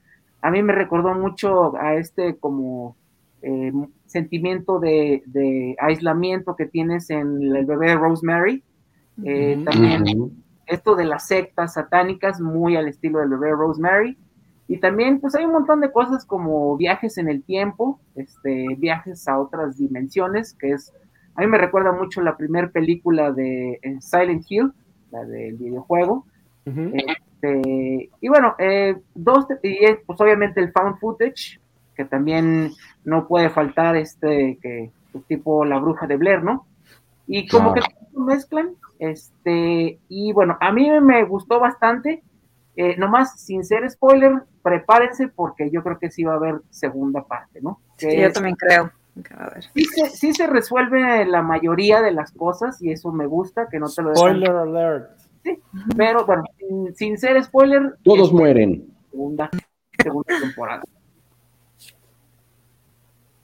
A 0.42 0.50
mí 0.50 0.62
me 0.62 0.72
recordó 0.74 1.14
mucho 1.14 1.76
a 1.76 1.94
este 1.94 2.36
como 2.36 2.96
eh, 3.40 3.72
sentimiento 4.06 4.80
de, 4.80 5.76
aislamiento 5.80 6.56
que 6.56 6.66
tienes 6.66 7.08
en 7.10 7.40
el 7.54 7.64
bebé 7.64 7.94
Rosemary. 7.94 8.62
Eh, 9.24 9.62
también 9.64 10.04
esto 10.66 10.96
de 10.96 11.04
las 11.04 11.26
sectas 11.26 11.74
satánicas, 11.74 12.40
muy 12.40 12.76
al 12.76 12.88
estilo 12.88 13.20
del 13.20 13.30
bebé 13.30 13.52
Rosemary. 13.52 14.18
Y 14.66 14.78
también, 14.78 15.20
pues 15.20 15.34
hay 15.34 15.44
un 15.44 15.52
montón 15.52 15.80
de 15.80 15.92
cosas 15.92 16.24
como 16.24 16.76
viajes 16.76 17.18
en 17.18 17.28
el 17.28 17.42
tiempo, 17.42 18.00
este, 18.14 18.66
viajes 18.78 19.28
a 19.28 19.38
otras 19.38 19.76
dimensiones, 19.76 20.54
que 20.54 20.72
es, 20.72 20.92
a 21.34 21.40
mí 21.40 21.46
me 21.46 21.58
recuerda 21.58 21.92
mucho 21.92 22.22
la 22.22 22.36
primera 22.36 22.68
película 22.68 23.32
de 23.32 23.80
eh, 23.82 23.96
Silent 24.00 24.44
Hill, 24.48 24.72
la 25.10 25.24
del 25.24 25.56
videojuego. 25.56 26.26
Este, 26.64 28.10
y 28.20 28.28
bueno, 28.28 28.56
dos, 29.14 29.46
y 29.62 29.78
pues 30.06 30.20
obviamente 30.20 30.60
el 30.60 30.72
found 30.72 30.98
footage, 30.98 31.60
que 31.94 32.04
también 32.04 32.70
no 33.04 33.28
puede 33.28 33.50
faltar 33.50 33.96
este, 33.96 34.58
que 34.62 34.90
pues, 35.12 35.24
tipo 35.26 35.64
la 35.64 35.78
bruja 35.78 36.06
de 36.06 36.16
Blair, 36.16 36.42
¿no? 36.42 36.66
Y 37.26 37.48
como 37.48 37.72
que 37.74 37.80
mezclan, 38.14 38.74
este, 38.98 39.98
y 40.08 40.32
bueno, 40.32 40.58
a 40.60 40.72
mí 40.72 40.90
me 41.00 41.24
gustó 41.24 41.60
bastante, 41.60 42.22
eh, 42.76 42.96
nomás 42.96 43.40
sin 43.40 43.64
ser 43.64 43.88
spoiler, 43.90 44.42
prepárense 44.62 45.28
porque 45.28 45.70
yo 45.70 45.82
creo 45.82 45.98
que 45.98 46.10
sí 46.10 46.24
va 46.24 46.34
a 46.34 46.36
haber 46.36 46.60
segunda 46.70 47.22
parte, 47.22 47.60
¿no? 47.60 47.80
sí, 47.96 48.16
yo 48.16 48.32
también 48.32 48.56
creo. 48.56 48.90
Sí 50.16 50.32
se, 50.32 50.46
resuelve 50.46 51.24
la 51.26 51.40
mayoría 51.42 52.02
de 52.02 52.12
las 52.12 52.32
cosas 52.32 52.82
y 52.82 52.90
eso 52.90 53.12
me 53.12 53.26
gusta, 53.26 53.68
que 53.70 53.78
no 53.78 53.88
te 53.88 54.02
lo 54.02 54.14
Spoiler 54.14 54.50
alert. 54.50 55.18
Sí, 55.44 55.58
pero 55.96 56.26
bueno, 56.26 56.42
sin, 56.94 57.18
ser 57.18 57.42
spoiler. 57.44 57.96
Todos 58.02 58.32
mueren. 58.32 58.92
Segunda, 59.10 59.50
segunda 60.02 60.40
temporada. 60.40 60.82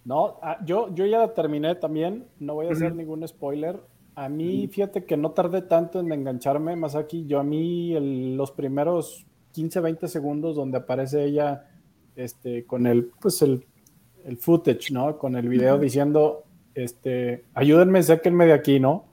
No, 0.04 0.38
ah, 0.42 0.58
yo, 0.64 0.92
yo 0.94 1.06
ya 1.06 1.32
terminé 1.34 1.76
también, 1.76 2.26
no 2.40 2.54
voy 2.54 2.66
a 2.66 2.72
hacer 2.72 2.94
ningún 2.96 3.26
spoiler. 3.28 3.80
A 4.16 4.28
mí, 4.28 4.66
fíjate 4.66 5.04
que 5.04 5.16
no 5.16 5.32
tardé 5.32 5.62
tanto 5.62 6.00
en 6.00 6.10
engancharme, 6.10 6.74
más 6.74 6.96
aquí, 6.96 7.26
yo 7.26 7.38
a 7.38 7.44
mí 7.44 7.94
los 8.36 8.50
primeros 8.50 9.24
15, 9.52 9.80
20 9.80 10.08
segundos 10.08 10.56
donde 10.56 10.78
aparece 10.78 11.24
ella 11.24 11.68
este, 12.16 12.64
con 12.66 12.86
el, 12.86 13.12
pues 13.20 13.40
el, 13.42 13.66
el 14.24 14.36
footage, 14.36 14.92
¿no? 14.92 15.18
Con 15.18 15.36
el 15.36 15.48
video 15.48 15.78
diciendo, 15.78 16.44
este, 16.74 17.44
ayúdenme, 17.54 18.02
sáquenme 18.02 18.46
de 18.46 18.52
aquí, 18.52 18.80
¿no? 18.80 19.04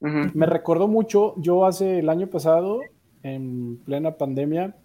Me 0.00 0.44
recordó 0.44 0.86
mucho, 0.86 1.34
yo 1.38 1.64
hace 1.64 2.00
el 2.00 2.10
año 2.10 2.26
pasado, 2.26 2.80
en 3.22 3.78
plena 3.86 4.18
pandemia, 4.18 4.76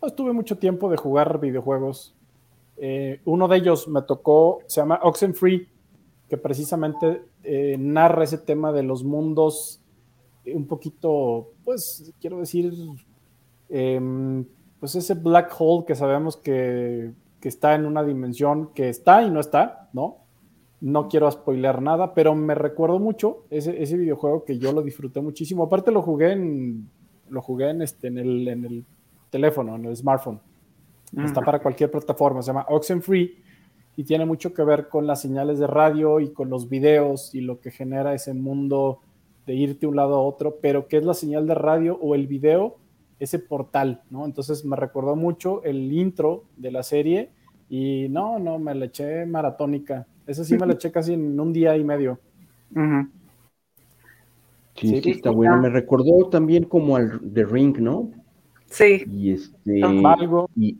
pues 0.00 0.16
tuve 0.16 0.32
mucho 0.32 0.58
tiempo 0.58 0.90
de 0.90 0.96
jugar 0.96 1.38
videojuegos 1.38 2.16
eh, 2.80 3.20
uno 3.24 3.48
de 3.48 3.56
ellos 3.56 3.88
me 3.88 4.02
tocó, 4.02 4.60
se 4.66 4.80
llama 4.80 5.00
Oxenfree, 5.02 5.66
que 6.28 6.36
precisamente 6.36 7.22
eh, 7.42 7.76
narra 7.78 8.22
ese 8.22 8.38
tema 8.38 8.70
de 8.72 8.84
los 8.84 9.02
mundos 9.02 9.80
eh, 10.44 10.54
un 10.54 10.66
poquito, 10.66 11.50
pues 11.64 12.12
quiero 12.20 12.38
decir, 12.38 12.72
em, 13.68 14.44
pues 14.78 14.94
ese 14.94 15.14
black 15.14 15.52
hole 15.58 15.84
que 15.86 15.96
sabemos 15.96 16.36
que, 16.36 17.12
está 17.42 17.74
en 17.74 17.86
una 17.86 18.02
dimensión 18.02 18.70
que 18.74 18.88
está 18.88 19.22
y 19.22 19.30
no 19.30 19.38
está, 19.38 19.88
¿no? 19.92 20.16
No 20.80 21.08
quiero 21.08 21.30
spoiler 21.30 21.80
nada, 21.82 22.14
pero 22.14 22.34
me 22.34 22.54
recuerdo 22.54 22.98
mucho 22.98 23.44
ese, 23.50 23.80
ese 23.82 23.96
videojuego 23.96 24.44
que 24.44 24.58
yo 24.58 24.72
lo 24.72 24.82
disfruté 24.82 25.20
muchísimo. 25.20 25.64
Aparte 25.64 25.92
lo 25.92 26.02
jugué 26.02 26.32
en, 26.32 26.88
lo 27.28 27.42
jugué 27.42 27.70
en, 27.70 27.82
este, 27.82 28.08
en, 28.08 28.18
el, 28.18 28.48
en 28.48 28.64
el 28.64 28.84
teléfono, 29.30 29.76
en 29.76 29.84
el 29.84 29.96
smartphone. 29.96 30.40
Está 31.24 31.40
para 31.40 31.60
cualquier 31.60 31.90
plataforma, 31.90 32.42
se 32.42 32.48
llama 32.48 32.66
Oxenfree 32.68 33.34
y 33.96 34.04
tiene 34.04 34.26
mucho 34.26 34.52
que 34.52 34.62
ver 34.62 34.88
con 34.88 35.06
las 35.06 35.22
señales 35.22 35.58
de 35.58 35.66
radio 35.66 36.20
y 36.20 36.32
con 36.32 36.50
los 36.50 36.68
videos 36.68 37.34
y 37.34 37.40
lo 37.40 37.60
que 37.60 37.70
genera 37.70 38.14
ese 38.14 38.34
mundo 38.34 39.00
de 39.46 39.54
irte 39.54 39.80
de 39.80 39.86
un 39.86 39.96
lado 39.96 40.16
a 40.16 40.20
otro, 40.20 40.58
pero 40.60 40.86
¿qué 40.86 40.98
es 40.98 41.04
la 41.04 41.14
señal 41.14 41.46
de 41.46 41.54
radio 41.54 41.98
o 42.00 42.14
el 42.14 42.26
video? 42.26 42.76
Ese 43.18 43.38
portal, 43.38 44.02
¿no? 44.10 44.24
Entonces 44.24 44.64
me 44.64 44.76
recordó 44.76 45.16
mucho 45.16 45.62
el 45.64 45.92
intro 45.92 46.44
de 46.56 46.70
la 46.70 46.82
serie 46.82 47.30
y 47.68 48.06
no, 48.10 48.38
no, 48.38 48.58
me 48.58 48.74
le 48.74 48.86
eché 48.86 49.26
maratónica. 49.26 50.06
Ese 50.26 50.44
sí 50.44 50.56
me 50.56 50.66
le 50.66 50.74
eché 50.74 50.92
casi 50.92 51.14
en 51.14 51.38
un 51.38 51.52
día 51.52 51.76
y 51.76 51.84
medio. 51.84 52.18
Sí, 54.74 55.00
sí, 55.02 55.10
está 55.10 55.30
bueno. 55.30 55.60
Me 55.60 55.68
recordó 55.68 56.28
también 56.28 56.64
como 56.64 56.96
al 56.96 57.20
The 57.32 57.44
Ring, 57.44 57.78
¿no? 57.78 58.10
Sí. 58.66 59.04
Y 59.10 59.32
este. 59.32 59.80
Y, 60.54 60.78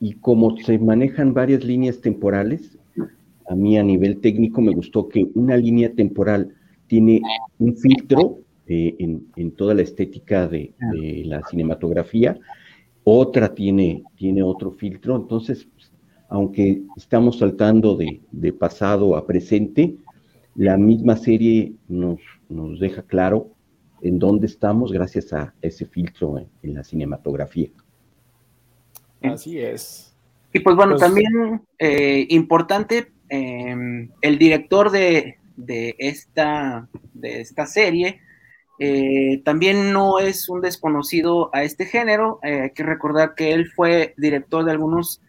y 0.00 0.12
como 0.14 0.56
se 0.58 0.78
manejan 0.78 1.34
varias 1.34 1.64
líneas 1.64 2.00
temporales, 2.00 2.78
a 3.48 3.54
mí 3.54 3.76
a 3.78 3.82
nivel 3.82 4.20
técnico 4.20 4.60
me 4.60 4.72
gustó 4.72 5.08
que 5.08 5.28
una 5.34 5.56
línea 5.56 5.92
temporal 5.92 6.54
tiene 6.86 7.20
un 7.58 7.76
filtro 7.76 8.38
eh, 8.66 8.96
en, 8.98 9.50
toda 9.52 9.74
la 9.74 9.82
estética 9.82 10.48
de, 10.48 10.72
la 11.24 11.42
cinematografía, 11.48 12.38
otra 13.04 13.54
tiene, 13.54 14.02
tiene 14.16 14.42
otro 14.42 14.70
filtro, 14.70 15.16
entonces, 15.16 15.68
aunque 16.28 16.82
estamos 16.96 17.38
saltando 17.38 17.96
de, 17.96 18.52
pasado 18.52 19.16
a 19.16 19.26
presente, 19.26 19.96
la 20.54 20.76
misma 20.76 21.16
serie 21.16 21.72
nos, 21.88 22.20
nos, 22.48 22.78
deja 22.78 23.02
claro 23.02 23.50
en 24.02 24.18
dónde 24.18 24.46
estamos 24.46 24.92
gracias 24.92 25.32
a 25.32 25.54
ese 25.60 25.86
filtro 25.86 26.38
en 26.62 26.74
la 26.74 26.84
cinematografía. 26.84 27.70
Así 29.22 29.58
es. 29.58 30.14
Y 30.54 30.60
pues 30.60 30.76
bueno, 30.76 30.92
pues 30.92 31.02
también 31.02 31.62
eh, 31.78 32.26
importante, 32.30 33.10
em, 33.28 34.08
el 34.20 34.38
director 34.38 34.90
de, 34.90 35.36
esta, 35.98 36.88
de 37.12 37.40
esta 37.40 37.66
serie 37.66 38.20
eh, 38.78 39.42
también 39.44 39.92
no 39.92 40.18
es 40.18 40.48
un 40.48 40.60
desconocido 40.60 41.50
a 41.54 41.62
este 41.62 41.86
género. 41.86 42.40
Eh, 42.42 42.62
hay 42.62 42.70
que 42.70 42.82
recordar 42.82 43.34
que 43.34 43.52
él 43.52 43.70
fue 43.70 44.14
director 44.16 44.64
de 44.64 44.72
algunos 44.72 45.20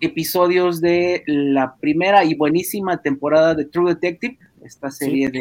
episodios 0.00 0.80
de 0.80 1.22
la 1.26 1.76
primera 1.76 2.24
y 2.24 2.34
buenísima 2.34 3.02
temporada 3.02 3.54
de 3.54 3.66
True 3.66 3.94
Detective, 3.94 4.38
esta 4.64 4.90
serie 4.90 5.30
de, 5.30 5.40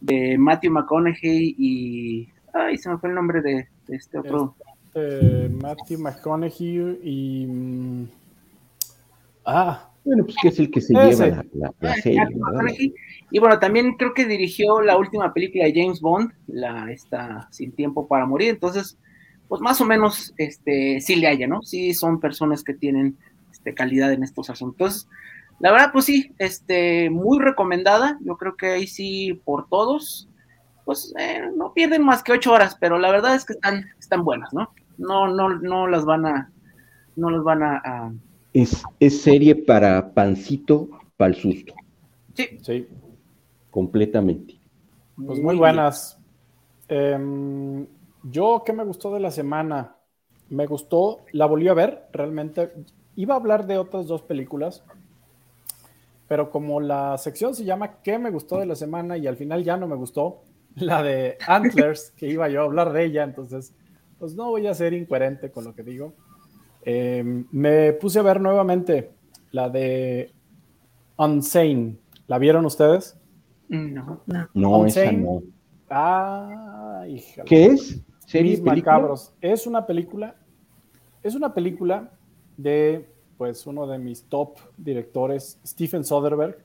de 0.00 0.38
Matthew 0.38 0.72
McConaughey 0.72 1.54
y... 1.58 2.28
Ay, 2.52 2.78
se 2.78 2.88
me 2.88 2.96
fue 2.96 3.10
el 3.10 3.14
nombre 3.14 3.42
de, 3.42 3.68
este 3.88 4.18
otro. 4.18 4.56
Eh, 4.94 5.50
Matthew 5.60 5.98
McConaughey 5.98 7.00
y. 7.02 7.46
Mm, 7.46 8.08
ah. 9.44 9.90
Bueno, 10.06 10.24
pues 10.24 10.36
que 10.40 10.48
es 10.48 10.58
el 10.60 10.70
que 10.70 10.80
se 10.80 10.94
lleva 10.94 11.44
la, 11.52 11.74
ah, 11.82 11.94
serie. 12.00 12.24
Y 13.30 13.38
bueno, 13.38 13.58
también 13.58 13.94
creo 13.96 14.14
que 14.14 14.24
dirigió 14.24 14.80
la 14.80 14.96
última 14.96 15.32
película 15.34 15.64
de 15.64 15.74
James 15.74 16.00
Bond, 16.00 16.32
la 16.46 16.90
esta 16.92 17.48
Sin 17.50 17.72
Tiempo 17.72 18.06
para 18.06 18.26
Morir. 18.26 18.50
Entonces, 18.50 18.98
pues 19.48 19.60
más 19.60 19.80
o 19.80 19.84
menos 19.84 20.32
este, 20.38 21.00
sí 21.00 21.16
le 21.16 21.26
haya, 21.26 21.46
¿no? 21.46 21.62
Sí 21.62 21.92
son 21.94 22.20
personas 22.20 22.62
que 22.62 22.74
tienen 22.74 23.16
este, 23.50 23.74
calidad 23.74 24.12
en 24.12 24.22
estos 24.22 24.48
asuntos. 24.50 25.08
La 25.58 25.72
verdad, 25.72 25.90
pues 25.92 26.04
sí, 26.04 26.32
este, 26.38 27.10
muy 27.10 27.38
recomendada. 27.38 28.18
Yo 28.22 28.36
creo 28.36 28.56
que 28.56 28.66
ahí 28.66 28.86
sí 28.86 29.40
por 29.44 29.68
todos. 29.68 30.28
pues 30.84 31.12
eh, 31.18 31.42
no 31.56 31.72
pierden 31.74 32.04
más 32.04 32.22
que 32.22 32.32
ocho 32.32 32.52
horas, 32.52 32.76
pero 32.80 32.98
la 32.98 33.10
verdad 33.10 33.34
es 33.34 33.44
que 33.44 33.54
están, 33.54 33.86
están 33.98 34.24
buenas, 34.24 34.52
¿no? 34.52 34.70
No, 34.98 35.26
no, 35.26 35.48
no 35.48 35.88
las 35.88 36.04
van 36.04 36.26
a, 36.26 36.52
no 37.16 37.30
las 37.30 37.42
van 37.42 37.62
a, 37.62 37.76
a... 37.84 38.12
Es, 38.52 38.84
es 39.00 39.20
serie 39.20 39.54
para 39.56 40.14
pancito, 40.14 40.88
para 41.16 41.30
el 41.30 41.36
susto. 41.36 41.74
Sí, 42.34 42.58
Sí, 42.62 42.86
Completamente. 43.76 44.58
pues 45.22 45.38
muy 45.38 45.54
buenas. 45.54 46.18
Em, 46.88 47.86
yo, 48.22 48.62
¿qué 48.64 48.72
me 48.72 48.82
gustó 48.84 49.12
de 49.12 49.20
la 49.20 49.30
semana? 49.30 49.96
Me 50.48 50.64
gustó, 50.64 51.18
la 51.32 51.44
volví 51.44 51.68
a 51.68 51.74
ver, 51.74 52.08
realmente. 52.10 52.72
Iba 53.16 53.34
a 53.34 53.36
hablar 53.36 53.66
de 53.66 53.76
otras 53.76 54.06
dos 54.06 54.22
películas, 54.22 54.82
pero 56.26 56.50
como 56.50 56.80
la 56.80 57.18
sección 57.18 57.54
se 57.54 57.66
llama 57.66 58.00
¿Qué 58.00 58.18
me 58.18 58.30
gustó 58.30 58.60
de 58.60 58.64
la 58.64 58.76
semana? 58.76 59.18
y 59.18 59.26
al 59.26 59.36
final 59.36 59.62
ya 59.62 59.76
no 59.76 59.86
me 59.86 59.96
gustó, 59.96 60.44
la 60.76 61.02
de 61.02 61.36
Antlers, 61.46 62.12
que 62.12 62.28
iba 62.28 62.48
yo 62.48 62.62
a 62.62 62.64
hablar 62.64 62.94
de 62.94 63.04
ella, 63.04 63.24
entonces, 63.24 63.74
pues 64.18 64.34
no 64.34 64.48
voy 64.48 64.68
a 64.68 64.72
ser 64.72 64.94
incoherente 64.94 65.50
con 65.50 65.64
lo 65.64 65.74
que 65.74 65.82
digo. 65.82 66.14
Em, 66.80 67.46
me 67.52 67.92
puse 67.92 68.20
a 68.20 68.22
ver 68.22 68.40
nuevamente 68.40 69.10
la 69.50 69.68
de 69.68 70.32
Unsane. 71.18 71.98
¿La 72.26 72.38
vieron 72.38 72.64
ustedes? 72.64 73.18
No. 73.68 74.20
No. 74.26 74.48
No, 74.54 74.86
esa 74.86 75.10
no. 75.12 75.42
Ah, 75.90 77.04
híjole. 77.08 77.44
¿Qué 77.46 77.66
es? 77.66 78.02
¿Serie 78.26 78.52
Mis 78.52 78.60
película? 78.60 78.92
macabros. 78.94 79.32
Es 79.40 79.66
una 79.66 79.86
película, 79.86 80.34
es 81.22 81.34
una 81.34 81.54
película 81.54 82.10
de, 82.56 83.08
pues, 83.38 83.66
uno 83.66 83.86
de 83.86 83.98
mis 83.98 84.24
top 84.24 84.58
directores, 84.76 85.60
Stephen 85.64 86.04
Soderbergh. 86.04 86.56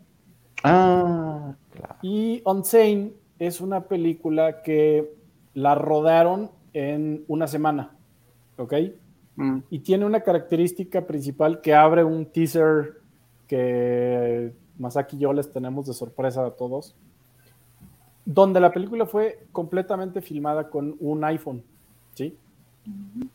Ah, 0.63 1.55
claro. 1.71 1.95
Y 2.01 2.41
Unsane 2.45 3.13
es 3.39 3.61
una 3.61 3.81
película 3.87 4.61
que 4.63 5.13
la 5.53 5.75
rodaron 5.75 6.51
en 6.73 7.23
una 7.27 7.47
semana, 7.47 7.95
¿ok? 8.57 8.73
Mm, 9.35 9.59
Y 9.69 9.79
tiene 9.79 10.05
una 10.05 10.21
característica 10.21 11.05
principal 11.05 11.61
que 11.61 11.73
abre 11.73 12.03
un 12.03 12.25
teaser 12.25 13.01
que 13.47 14.53
Masaki 14.81 15.15
y 15.15 15.19
yo 15.19 15.33
les 15.33 15.51
tenemos 15.51 15.85
de 15.87 15.93
sorpresa 15.93 16.45
a 16.45 16.51
todos, 16.51 16.95
donde 18.25 18.59
la 18.59 18.71
película 18.71 19.05
fue 19.05 19.45
completamente 19.51 20.21
filmada 20.21 20.69
con 20.69 20.95
un 20.99 21.23
iPhone, 21.23 21.63
¿sí? 22.13 22.35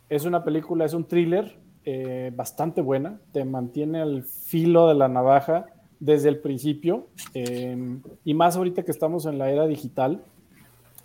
Es 0.08 0.24
una 0.24 0.44
película, 0.44 0.84
es 0.84 0.92
un 0.92 1.04
thriller 1.04 1.56
eh, 1.84 2.32
bastante 2.34 2.80
buena, 2.80 3.18
te 3.32 3.44
mantiene 3.44 4.00
al 4.00 4.24
filo 4.24 4.88
de 4.88 4.94
la 4.94 5.08
navaja 5.08 5.66
desde 6.00 6.28
el 6.28 6.38
principio, 6.38 7.06
eh, 7.32 7.98
y 8.24 8.34
más 8.34 8.56
ahorita 8.56 8.82
que 8.82 8.90
estamos 8.90 9.24
en 9.26 9.38
la 9.38 9.50
era 9.50 9.66
digital, 9.66 10.22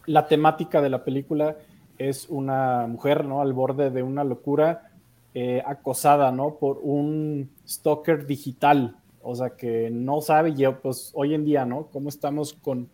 la 0.05 0.27
temática 0.27 0.81
de 0.81 0.89
la 0.89 1.03
película 1.03 1.55
es 1.98 2.27
una 2.29 2.88
mujer, 2.88 3.25
¿no? 3.25 3.41
Al 3.41 3.53
borde 3.53 3.91
de 3.91 4.01
una 4.01 4.24
locura, 4.24 4.91
eh, 5.33 5.62
acosada, 5.65 6.31
¿no? 6.31 6.55
Por 6.55 6.79
un 6.81 7.50
stalker 7.67 8.25
digital, 8.25 8.98
o 9.24 9.36
sea, 9.36 9.51
que 9.51 9.90
no 9.92 10.22
sabe, 10.22 10.54
yo, 10.56 10.82
pues 10.82 11.12
hoy 11.16 11.34
en 11.34 11.46
día, 11.46 11.66
¿no? 11.66 11.88
Cómo 11.88 12.10
estamos 12.10 12.54
con, 12.54 12.90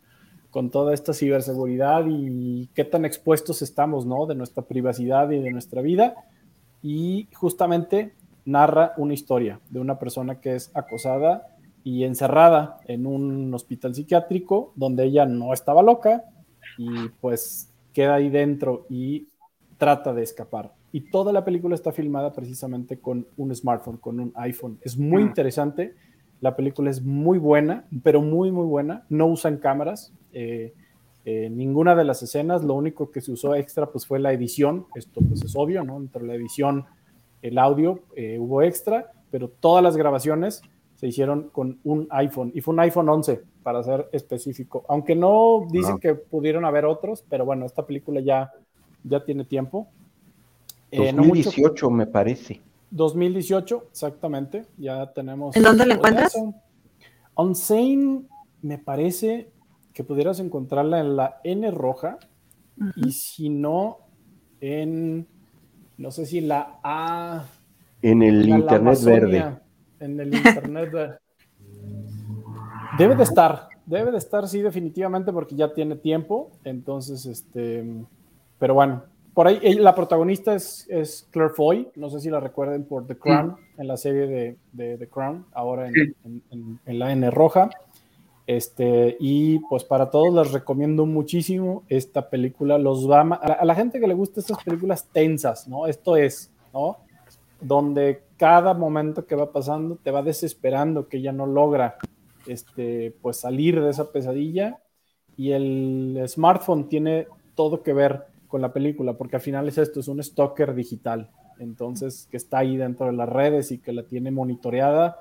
con 0.52 0.70
toda 0.70 0.94
esta 0.94 1.14
ciberseguridad 1.14 2.06
y 2.08 2.68
qué 2.74 2.84
tan 2.84 3.06
expuestos 3.06 3.62
estamos, 3.62 4.06
¿no? 4.06 4.26
De 4.26 4.36
nuestra 4.36 4.64
privacidad 4.64 5.30
y 5.32 5.40
de 5.40 5.52
nuestra 5.52 5.82
vida. 5.82 6.16
Y 6.82 7.28
justamente 7.34 8.14
narra 8.46 8.94
una 8.98 9.14
historia 9.14 9.60
de 9.70 9.80
una 9.80 10.00
persona 10.00 10.40
que 10.40 10.56
es 10.56 10.72
acosada 10.74 11.48
y 11.84 12.04
encerrada 12.04 12.80
en 12.86 13.06
un 13.06 13.54
hospital 13.54 13.94
psiquiátrico 13.96 14.72
donde 14.76 15.06
ella 15.06 15.26
no 15.26 15.54
estaba 15.54 15.82
loca 15.84 16.24
y 16.78 17.10
pues 17.22 17.70
queda 17.94 18.16
ahí 18.16 18.30
dentro 18.30 18.86
y 18.90 19.28
trata 19.78 20.14
de 20.14 20.24
escapar. 20.24 20.74
Y 20.92 21.02
toda 21.12 21.34
la 21.34 21.44
película 21.44 21.76
está 21.76 21.92
filmada 21.92 22.32
precisamente 22.34 23.00
con 23.00 23.28
un 23.38 23.54
smartphone, 23.54 23.98
con 23.98 24.20
un 24.20 24.32
iPhone. 24.36 24.80
Es 24.82 24.98
muy 24.98 25.24
Mm. 25.24 25.28
interesante. 25.28 25.96
La 26.42 26.56
película 26.56 26.90
es 26.92 27.02
muy 27.02 27.40
buena, 27.40 27.86
pero 28.04 28.22
muy, 28.22 28.52
muy 28.52 28.66
buena. 28.66 29.06
No 29.10 29.28
usan 29.28 29.58
cámaras. 29.58 30.14
eh, 30.34 30.74
eh, 31.26 31.50
ninguna 31.50 31.94
de 31.94 32.06
las 32.06 32.24
escenas, 32.24 32.64
lo 32.64 32.74
único 32.76 33.12
que 33.12 33.20
se 33.20 33.34
usó 33.34 33.54
extra 33.54 33.88
pues 33.88 34.06
fue 34.08 34.18
la 34.18 34.32
edición. 34.32 34.86
Esto 34.96 35.20
pues 35.28 35.44
es 35.44 35.56
obvio, 35.58 35.84
¿no? 35.84 35.98
Entre 35.98 36.24
la 36.24 36.36
edición, 36.36 36.86
el 37.42 37.58
audio, 37.58 38.00
eh, 38.16 38.38
hubo 38.40 38.62
extra, 38.62 39.12
pero 39.30 39.50
todas 39.50 39.84
las 39.84 39.98
grabaciones 39.98 40.62
se 40.96 41.08
hicieron 41.08 41.50
con 41.52 41.80
un 41.84 42.08
iPhone 42.12 42.52
y 42.56 42.62
fue 42.62 42.74
un 42.74 42.80
iPhone 42.80 43.10
11 43.10 43.42
para 43.62 43.84
ser 43.84 44.08
específico. 44.14 44.86
Aunque 44.88 45.16
no 45.16 45.68
dicen 45.70 45.98
que 46.00 46.16
pudieron 46.16 46.64
haber 46.64 46.86
otros, 46.86 47.26
pero 47.28 47.44
bueno, 47.44 47.66
esta 47.66 47.86
película 47.86 48.22
ya, 48.22 48.52
ya 49.04 49.22
tiene 49.26 49.44
tiempo. 49.44 49.88
Eh, 50.92 51.12
no 51.12 51.24
mucho- 51.24 51.44
2018 51.50 51.90
me 51.90 52.08
parece. 52.08 52.62
2018, 52.92 53.88
exactamente. 53.92 54.66
Ya 54.78 55.12
tenemos. 55.14 55.56
¿En 55.56 55.64
dónde 55.64 55.86
la 55.86 55.96
encuentras? 55.96 56.34
Unsane, 57.36 58.24
me 58.62 58.78
parece 58.78 59.52
que 59.94 60.04
pudieras 60.04 60.40
encontrarla 60.40 61.00
en 61.00 61.16
la 61.16 61.40
N 61.44 61.70
roja 61.72 62.18
y 62.96 63.12
si 63.12 63.50
no, 63.50 64.00
en. 64.62 65.28
No 65.98 66.12
sé 66.12 66.26
si 66.26 66.42
la 66.42 66.80
A. 66.84 67.46
En 68.02 68.22
el 68.22 68.48
la- 68.50 68.58
Internet 68.58 69.04
verde. 69.04 69.58
En 70.00 70.20
el 70.20 70.34
Internet 70.36 70.92
verde. 70.92 71.18
Debe 72.98 73.16
de 73.16 73.24
estar, 73.24 73.68
debe 73.86 74.12
de 74.12 74.18
estar, 74.18 74.48
sí, 74.48 74.62
definitivamente, 74.62 75.32
porque 75.32 75.56
ya 75.56 75.74
tiene 75.74 75.96
tiempo. 75.96 76.52
Entonces, 76.64 77.26
este. 77.26 77.84
Pero 78.60 78.74
bueno, 78.74 79.04
por 79.38 79.48
ahí 79.48 79.76
la 79.76 79.94
protagonista 79.94 80.56
es, 80.56 80.88
es 80.90 81.28
Claire 81.30 81.54
Foy. 81.54 81.90
No 81.96 82.10
sé 82.10 82.20
si 82.20 82.32
la 82.32 82.40
recuerden 82.40 82.86
por 82.86 83.06
The 83.06 83.20
Crown, 83.20 83.56
en 83.78 83.88
la 83.88 83.96
serie 83.96 84.26
de, 84.26 84.58
de 84.72 84.98
The 84.98 85.08
Crown, 85.10 85.46
ahora 85.54 85.88
en, 85.90 85.94
Sí. 85.94 86.14
en- 86.26 86.44
en- 86.50 86.80
en 86.84 86.98
la 86.98 87.12
N 87.12 87.30
roja. 87.30 87.70
Este, 88.48 89.16
y 89.20 89.60
pues 89.70 89.84
para 89.84 90.10
todos 90.10 90.34
les 90.34 90.52
recomiendo 90.54 91.06
muchísimo 91.06 91.84
esta 91.88 92.32
película. 92.32 92.80
Los 92.80 93.08
va 93.08 93.20
a, 93.22 93.36
a 93.36 93.48
la, 93.50 93.54
a 93.54 93.66
la 93.66 93.76
gente 93.76 94.00
que 94.00 94.08
le 94.08 94.16
gusta 94.16 94.40
estas 94.40 94.64
películas 94.64 95.08
tensas, 95.12 95.68
¿no? 95.68 95.86
Esto 95.86 96.18
es, 96.18 96.52
¿no? 96.74 96.98
Donde 97.62 98.24
cada 98.38 98.74
momento 98.74 99.28
que 99.28 99.36
va 99.36 99.52
pasando 99.52 99.98
te 100.02 100.10
va 100.10 100.24
desesperando 100.24 101.08
que 101.08 101.18
ella 101.18 101.32
no 101.32 101.46
logra 101.46 101.98
este, 102.48 103.14
pues 103.22 103.38
salir 103.38 103.84
de 103.84 103.92
esa 103.92 104.12
pesadilla. 104.12 104.80
Y 105.36 105.52
el 105.52 106.24
smartphone 106.28 106.90
tiene 106.90 107.28
todo 107.54 107.84
que 107.84 107.94
ver 107.94 108.36
con 108.48 108.62
la 108.62 108.74
película, 108.74 109.18
porque 109.18 109.36
al 109.36 109.42
final 109.42 109.68
es 109.68 109.78
esto, 109.78 110.00
es 110.00 110.08
un 110.08 110.24
stalker 110.24 110.74
digital. 110.74 111.30
Entonces, 111.60 112.28
que 112.30 112.38
está 112.38 112.60
ahí 112.60 112.78
dentro 112.78 113.08
de 113.08 113.14
las 113.14 113.30
redes 113.30 113.72
y 113.72 113.80
que 113.80 113.94
la 113.94 114.04
tiene 114.04 114.32
monitoreada. 114.32 115.18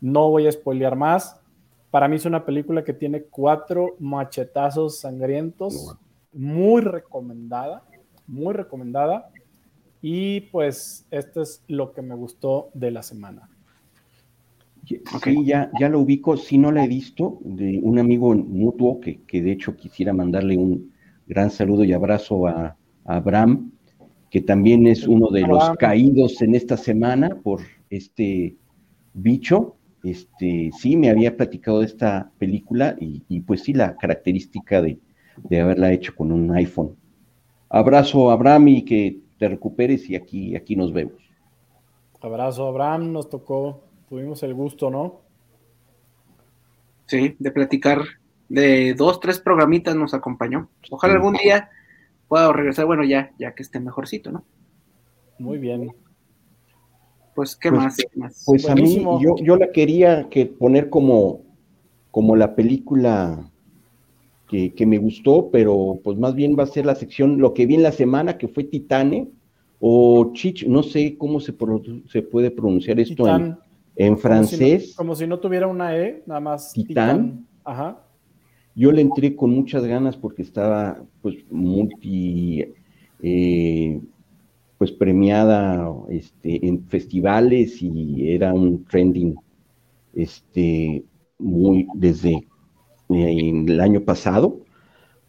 No 0.00 0.30
voy 0.30 0.46
a 0.46 0.52
spoilear 0.52 0.96
más. 0.96 1.40
Para 1.90 2.08
mí 2.08 2.16
es 2.16 2.24
una 2.24 2.44
película 2.44 2.84
que 2.84 2.92
tiene 2.92 3.24
cuatro 3.24 3.96
machetazos 3.98 5.00
sangrientos. 5.00 5.96
Muy 6.32 6.80
recomendada, 6.82 7.82
muy 8.26 8.54
recomendada. 8.54 9.30
Y 10.00 10.42
pues 10.42 11.06
esto 11.10 11.42
es 11.42 11.62
lo 11.66 11.92
que 11.92 12.02
me 12.02 12.14
gustó 12.14 12.70
de 12.72 12.90
la 12.90 13.02
semana. 13.02 13.48
Sí, 14.86 15.44
ya, 15.44 15.70
ya 15.78 15.88
lo 15.88 16.00
ubico, 16.00 16.36
sí 16.36 16.56
no 16.56 16.72
la 16.72 16.84
he 16.84 16.88
visto, 16.88 17.38
de 17.42 17.78
un 17.82 17.98
amigo 17.98 18.34
mutuo 18.34 18.98
que, 18.98 19.20
que 19.22 19.42
de 19.42 19.52
hecho 19.52 19.76
quisiera 19.76 20.12
mandarle 20.12 20.56
un 20.56 20.92
gran 21.30 21.50
saludo 21.50 21.84
y 21.84 21.92
abrazo 21.92 22.46
a, 22.48 22.76
a 23.04 23.16
Abraham, 23.16 23.70
que 24.30 24.40
también 24.40 24.86
es 24.88 25.06
uno 25.06 25.28
de 25.30 25.42
los 25.42 25.62
Abraham. 25.62 25.76
caídos 25.78 26.42
en 26.42 26.54
esta 26.56 26.76
semana 26.76 27.38
por 27.42 27.60
este 27.88 28.56
bicho. 29.14 29.76
Este, 30.02 30.70
sí, 30.76 30.96
me 30.96 31.10
había 31.10 31.36
platicado 31.36 31.80
de 31.80 31.86
esta 31.86 32.30
película 32.38 32.96
y, 32.98 33.22
y 33.28 33.40
pues 33.40 33.62
sí, 33.62 33.72
la 33.72 33.96
característica 33.96 34.82
de, 34.82 34.98
de 35.48 35.60
haberla 35.60 35.92
hecho 35.92 36.14
con 36.16 36.32
un 36.32 36.50
iPhone. 36.56 36.96
Abrazo, 37.68 38.30
Abraham, 38.30 38.68
y 38.68 38.84
que 38.84 39.20
te 39.38 39.48
recuperes 39.48 40.10
y 40.10 40.16
aquí, 40.16 40.56
aquí 40.56 40.74
nos 40.74 40.92
vemos. 40.92 41.22
Abrazo, 42.20 42.66
Abraham. 42.66 43.12
Nos 43.12 43.28
tocó, 43.28 43.82
tuvimos 44.08 44.42
el 44.42 44.54
gusto, 44.54 44.90
¿no? 44.90 45.20
Sí, 47.06 47.36
de 47.38 47.50
platicar 47.50 47.98
de 48.50 48.92
dos, 48.94 49.20
tres 49.20 49.38
programitas 49.40 49.96
nos 49.96 50.12
acompañó. 50.12 50.68
Ojalá 50.90 51.14
algún 51.14 51.34
día 51.34 51.70
pueda 52.28 52.52
regresar, 52.52 52.84
bueno, 52.84 53.04
ya, 53.04 53.32
ya 53.38 53.54
que 53.54 53.62
esté 53.62 53.80
mejorcito, 53.80 54.30
¿no? 54.30 54.44
Muy 55.38 55.56
bien. 55.56 55.92
Pues, 57.34 57.56
¿qué 57.56 57.70
Pues, 57.70 57.82
más? 57.82 57.96
¿Qué 57.96 58.08
más? 58.18 58.42
Pues 58.44 58.68
a 58.68 58.74
mí, 58.74 59.02
yo, 59.22 59.36
yo 59.42 59.56
la 59.56 59.70
quería 59.72 60.28
que 60.28 60.46
poner 60.46 60.90
como, 60.90 61.42
como 62.10 62.36
la 62.36 62.54
película 62.54 63.50
que, 64.48 64.74
que 64.74 64.84
me 64.84 64.98
gustó, 64.98 65.48
pero 65.50 66.00
pues 66.02 66.18
más 66.18 66.34
bien 66.34 66.56
va 66.58 66.64
a 66.64 66.66
ser 66.66 66.84
la 66.84 66.96
sección, 66.96 67.38
lo 67.38 67.54
que 67.54 67.66
vi 67.66 67.76
en 67.76 67.84
la 67.84 67.92
semana, 67.92 68.36
que 68.36 68.48
fue 68.48 68.64
Titane, 68.64 69.28
o 69.78 70.32
Chich, 70.34 70.66
no 70.66 70.82
sé 70.82 71.16
cómo 71.16 71.38
se, 71.40 71.52
pro- 71.52 71.80
se 72.08 72.20
puede 72.20 72.50
pronunciar 72.50 72.98
esto 73.00 73.26
en, 73.28 73.34
en 73.34 73.46
como 73.46 73.56
si 73.56 74.10
no- 74.10 74.16
francés. 74.18 74.94
Como 74.96 75.14
si, 75.14 75.26
no, 75.26 75.38
tuviera 75.38 75.68
una 75.68 75.96
E, 75.96 76.22
nada 76.26 76.40
más. 76.40 76.72
Titán. 76.72 77.46
Ajá. 77.64 78.02
Yo 78.74 78.92
le 78.92 79.02
entré 79.02 79.36
con 79.36 79.50
muchas 79.50 79.84
ganas 79.84 80.16
porque 80.16 80.42
estaba 80.42 81.02
pues 81.22 81.36
multi, 81.50 82.64
eh, 83.22 84.00
pues 84.78 84.92
premiada 84.92 85.92
este, 86.08 86.66
en 86.66 86.84
festivales 86.88 87.82
y 87.82 88.30
era 88.32 88.54
un 88.54 88.84
trending 88.84 89.34
este, 90.14 91.04
muy 91.38 91.86
desde 91.94 92.46
eh, 93.10 93.64
el 93.66 93.80
año 93.80 94.00
pasado. 94.02 94.60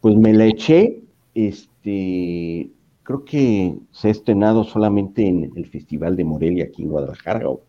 Pues 0.00 0.16
me 0.16 0.32
la 0.32 0.46
eché, 0.46 1.02
este, 1.34 2.70
creo 3.02 3.24
que 3.24 3.76
se 3.90 4.08
ha 4.08 4.10
estrenado 4.10 4.64
solamente 4.64 5.26
en 5.26 5.52
el 5.54 5.66
Festival 5.66 6.16
de 6.16 6.24
Morelia 6.24 6.64
aquí 6.64 6.82
en 6.82 6.88
Guadalajara, 6.88 7.48
o, 7.48 7.62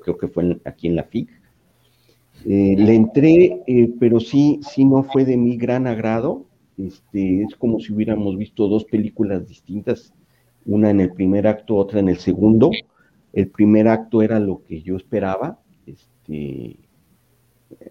creo 0.00 0.16
que 0.16 0.28
fue 0.28 0.60
aquí 0.64 0.86
en 0.88 0.96
la 0.96 1.04
FIC. 1.04 1.39
Eh, 2.46 2.74
le 2.78 2.94
entré, 2.94 3.62
eh, 3.66 3.92
pero 3.98 4.20
sí, 4.20 4.60
sí 4.62 4.84
no 4.84 5.02
fue 5.02 5.24
de 5.24 5.36
mi 5.36 5.56
gran 5.56 5.86
agrado. 5.86 6.46
Este, 6.76 7.42
es 7.42 7.54
como 7.56 7.78
si 7.80 7.92
hubiéramos 7.92 8.36
visto 8.38 8.68
dos 8.68 8.84
películas 8.84 9.46
distintas, 9.46 10.14
una 10.64 10.90
en 10.90 11.00
el 11.00 11.12
primer 11.12 11.46
acto, 11.46 11.76
otra 11.76 12.00
en 12.00 12.08
el 12.08 12.18
segundo. 12.18 12.70
El 13.32 13.48
primer 13.48 13.88
acto 13.88 14.22
era 14.22 14.40
lo 14.40 14.62
que 14.64 14.82
yo 14.82 14.96
esperaba, 14.96 15.60
este, 15.86 16.76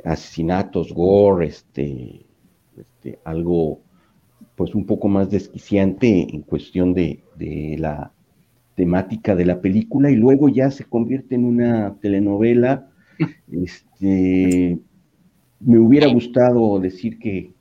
asesinatos, 0.04 0.94
gore, 0.94 1.48
este, 1.48 2.26
este, 2.78 3.20
algo 3.24 3.82
pues 4.56 4.76
un 4.76 4.86
poco 4.86 5.08
más 5.08 5.30
desquiciante 5.30 6.28
en 6.34 6.42
cuestión 6.42 6.94
de, 6.94 7.24
la 7.78 8.12
temática 8.76 9.36
de 9.36 9.46
la 9.46 9.62
película 9.62 10.12
y 10.12 10.16
luego 10.16 10.50
ya 10.50 10.72
se 10.72 10.84
convierte 10.84 11.36
en 11.36 11.46
una 11.46 11.96
telenovela. 12.02 12.89
Este, 13.52 14.80
me 15.60 15.80
hubiera 15.80 16.08
gustado 16.08 16.80
decir 16.80 17.20
que, 17.20 17.54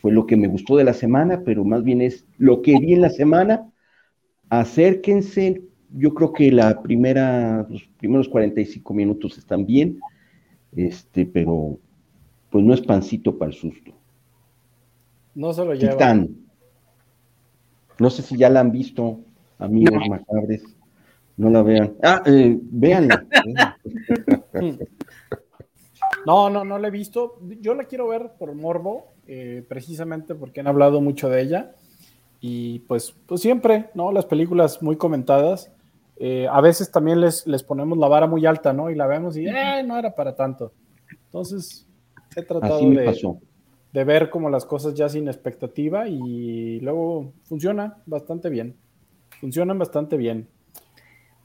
fue 0.00 0.10
lo 0.10 0.26
que 0.26 0.36
me 0.36 0.48
gustó 0.48 0.76
de 0.76 0.84
la 0.84 0.94
semana, 0.94 1.42
pero 1.44 1.64
más 1.64 1.84
bien 1.84 2.02
es 2.02 2.26
lo 2.38 2.60
que 2.60 2.76
vi 2.78 2.94
en 2.94 3.02
la 3.02 3.10
semana. 3.10 3.70
Acérquense, 4.48 5.62
yo 5.94 6.12
creo 6.12 6.32
que 6.32 6.50
la 6.50 6.82
primera, 6.82 7.66
los 7.70 7.84
primeros 7.96 8.28
45 8.28 8.94
minutos 8.94 9.38
están 9.38 9.64
bien, 9.64 10.00
este, 10.74 11.24
pero 11.24 11.78
pues 12.50 12.64
no 12.64 12.74
es 12.74 12.80
pancito 12.80 13.38
para 13.38 13.52
el 13.52 13.56
susto. 13.56 13.92
No 15.36 15.52
se 15.52 15.64
lo 15.64 15.74
lleva. 15.74 15.92
Titán. 15.92 16.36
No 17.98 18.10
sé 18.10 18.22
si 18.22 18.36
ya 18.36 18.50
la 18.50 18.60
han 18.60 18.72
visto, 18.72 19.20
amigos 19.58 20.02
macabres. 20.08 20.64
No 21.36 21.50
la 21.50 21.62
vean. 21.62 21.94
Ah, 22.02 22.22
eh, 22.26 22.58
véanla. 22.60 23.26
no, 26.26 26.50
no, 26.50 26.64
no 26.64 26.78
la 26.78 26.88
he 26.88 26.90
visto. 26.90 27.38
Yo 27.60 27.74
la 27.74 27.84
quiero 27.84 28.08
ver 28.08 28.32
por 28.38 28.54
morbo, 28.54 29.08
eh, 29.26 29.64
precisamente 29.68 30.34
porque 30.34 30.60
han 30.60 30.66
hablado 30.66 31.00
mucho 31.00 31.28
de 31.28 31.42
ella. 31.42 31.74
Y 32.40 32.80
pues, 32.80 33.14
pues 33.26 33.40
siempre, 33.40 33.90
¿no? 33.94 34.12
Las 34.12 34.26
películas 34.26 34.82
muy 34.82 34.96
comentadas. 34.96 35.72
Eh, 36.18 36.46
a 36.50 36.60
veces 36.60 36.90
también 36.90 37.20
les, 37.20 37.46
les 37.46 37.62
ponemos 37.62 37.98
la 37.98 38.08
vara 38.08 38.26
muy 38.26 38.46
alta, 38.46 38.72
¿no? 38.72 38.90
Y 38.90 38.94
la 38.94 39.06
vemos 39.06 39.36
y, 39.36 39.46
eh, 39.46 39.82
no 39.84 39.98
era 39.98 40.14
para 40.14 40.34
tanto. 40.34 40.72
Entonces, 41.26 41.86
he 42.34 42.42
tratado 42.42 42.76
Así 42.76 42.86
me 42.86 43.00
de, 43.00 43.06
pasó 43.06 43.38
de 43.96 44.04
ver 44.04 44.28
como 44.28 44.50
las 44.50 44.66
cosas 44.66 44.92
ya 44.92 45.08
sin 45.08 45.26
expectativa 45.26 46.06
y 46.06 46.80
luego 46.80 47.32
funciona 47.44 47.96
bastante 48.04 48.50
bien. 48.50 48.76
Funcionan 49.40 49.78
bastante 49.78 50.18
bien. 50.18 50.48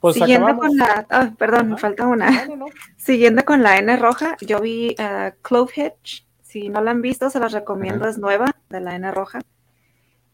Pues 0.02 0.16
Siguiendo 0.16 0.58
con 0.58 0.76
la, 0.76 1.06
ah, 1.12 1.32
perdón, 1.38 1.70
me 1.70 1.78
falta 1.78 2.08
una. 2.08 2.28
Siguiendo 2.98 3.46
con 3.46 3.62
la 3.62 3.78
N 3.78 3.96
roja, 3.98 4.36
yo 4.42 4.60
vi 4.60 4.96
uh, 4.98 5.32
Clove 5.44 5.72
Hitch. 5.76 6.26
Si 6.42 6.70
no 6.70 6.82
la 6.82 6.90
han 6.90 7.04
visto, 7.04 7.30
se 7.30 7.40
las 7.40 7.52
recomiendo, 7.52 8.08
es 8.08 8.18
nueva 8.18 8.48
de 8.68 8.82
la 8.82 8.96
N 8.96 9.12
roja. 9.12 9.42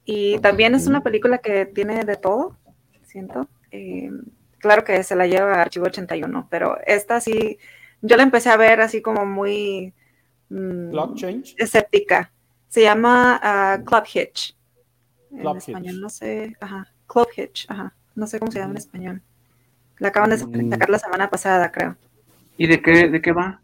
Y 0.06 0.40
también 0.40 0.74
es 0.74 0.88
una 0.88 1.04
película 1.04 1.40
que 1.40 1.66
tiene 1.66 2.06
de 2.06 2.16
todo, 2.16 2.56
siento. 3.04 3.50
Eh, 3.72 4.10
claro 4.60 4.86
que 4.86 5.04
se 5.04 5.18
la 5.18 5.28
lleva 5.28 5.56
a 5.56 5.62
Archivo 5.64 5.88
81, 5.88 6.48
pero 6.50 6.78
esta 6.86 7.20
sí, 7.20 7.58
yo 8.02 8.16
la 8.16 8.24
empecé 8.24 8.50
a 8.50 8.56
ver 8.56 8.80
así 8.80 9.02
como 9.02 9.26
muy 9.26 9.94
mm. 10.48 10.98
Escéptica. 11.58 12.32
Se 12.70 12.84
llama 12.84 13.42
uh, 13.44 13.84
Club 13.84 14.04
Hitch. 14.14 14.56
Club 15.30 15.52
en 15.52 15.58
español, 15.58 16.00
no 16.00 16.10
sé. 16.10 16.56
Ajá. 16.62 16.88
Club 17.06 17.28
Hitch. 17.36 17.66
Ajá. 17.70 17.94
No 18.16 18.28
sé 18.28 18.40
cómo 18.40 18.50
se 18.50 18.60
llama 18.60 18.72
en 18.72 18.78
español. 18.78 19.22
La 20.00 20.10
acaban 20.10 20.30
de 20.30 20.38
mm. 20.38 20.70
sacar 20.72 20.90
la 20.90 21.00
semana 21.00 21.30
pasada, 21.30 21.72
creo. 21.72 21.96
¿Y 22.58 22.68
de 22.68 22.82
qué, 22.82 23.10
de 23.10 23.22
qué 23.22 23.32
va? 23.32 23.62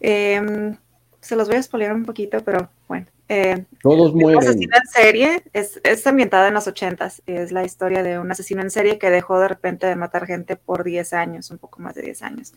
Eh, 0.00 0.76
se 1.20 1.36
los 1.36 1.48
voy 1.48 1.56
a 1.56 1.62
spoiler 1.62 1.92
un 1.92 2.04
poquito, 2.04 2.42
pero 2.44 2.68
bueno. 2.88 3.06
Eh, 3.28 3.64
Todos 3.82 4.14
mueren. 4.14 4.38
asesino 4.38 4.76
en 4.76 4.86
serie 4.86 5.42
es, 5.52 5.80
es 5.82 6.06
ambientada 6.06 6.48
en 6.48 6.54
los 6.54 6.68
ochentas. 6.68 7.22
Es 7.26 7.50
la 7.50 7.64
historia 7.64 8.02
de 8.02 8.18
un 8.18 8.30
asesino 8.30 8.62
en 8.62 8.70
serie 8.70 8.98
que 8.98 9.10
dejó 9.10 9.40
de 9.40 9.48
repente 9.48 9.86
de 9.86 9.96
matar 9.96 10.26
gente 10.26 10.54
por 10.54 10.84
10 10.84 11.12
años, 11.12 11.50
un 11.50 11.58
poco 11.58 11.80
más 11.80 11.94
de 11.94 12.02
10 12.02 12.22
años. 12.22 12.52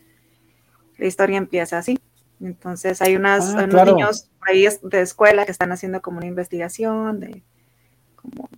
La 0.98 1.06
historia 1.06 1.38
empieza 1.38 1.78
así. 1.78 1.98
Entonces 2.40 3.02
hay 3.02 3.16
unas, 3.16 3.54
ah, 3.54 3.64
unos 3.64 3.86
niños 3.86 4.30
ahí 4.40 4.66
de 4.82 5.00
escuela 5.00 5.44
que 5.44 5.52
están 5.52 5.72
haciendo 5.72 6.00
como 6.00 6.18
una 6.18 6.26
investigación 6.26 7.20
de 7.20 7.42
como 8.14 8.48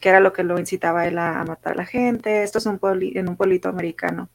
qué 0.00 0.08
era 0.08 0.20
lo 0.20 0.32
que 0.32 0.44
lo 0.44 0.58
incitaba 0.58 1.00
a 1.00 1.06
él 1.06 1.18
a, 1.18 1.44
matar 1.44 1.74
a 1.74 1.76
la 1.76 1.86
gente. 1.86 2.42
Esto 2.42 2.58
es 2.58 2.66
un 2.66 2.80
en 2.82 3.28
un 3.28 3.36
pueblito 3.36 3.68
americano. 3.68 4.28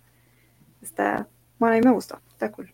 Está, 0.82 1.28
bueno, 1.60 1.76
a 1.76 1.80
mí 1.80 1.86
me 1.86 1.92
gustó, 1.92 2.20
está 2.30 2.52
cool. 2.52 2.72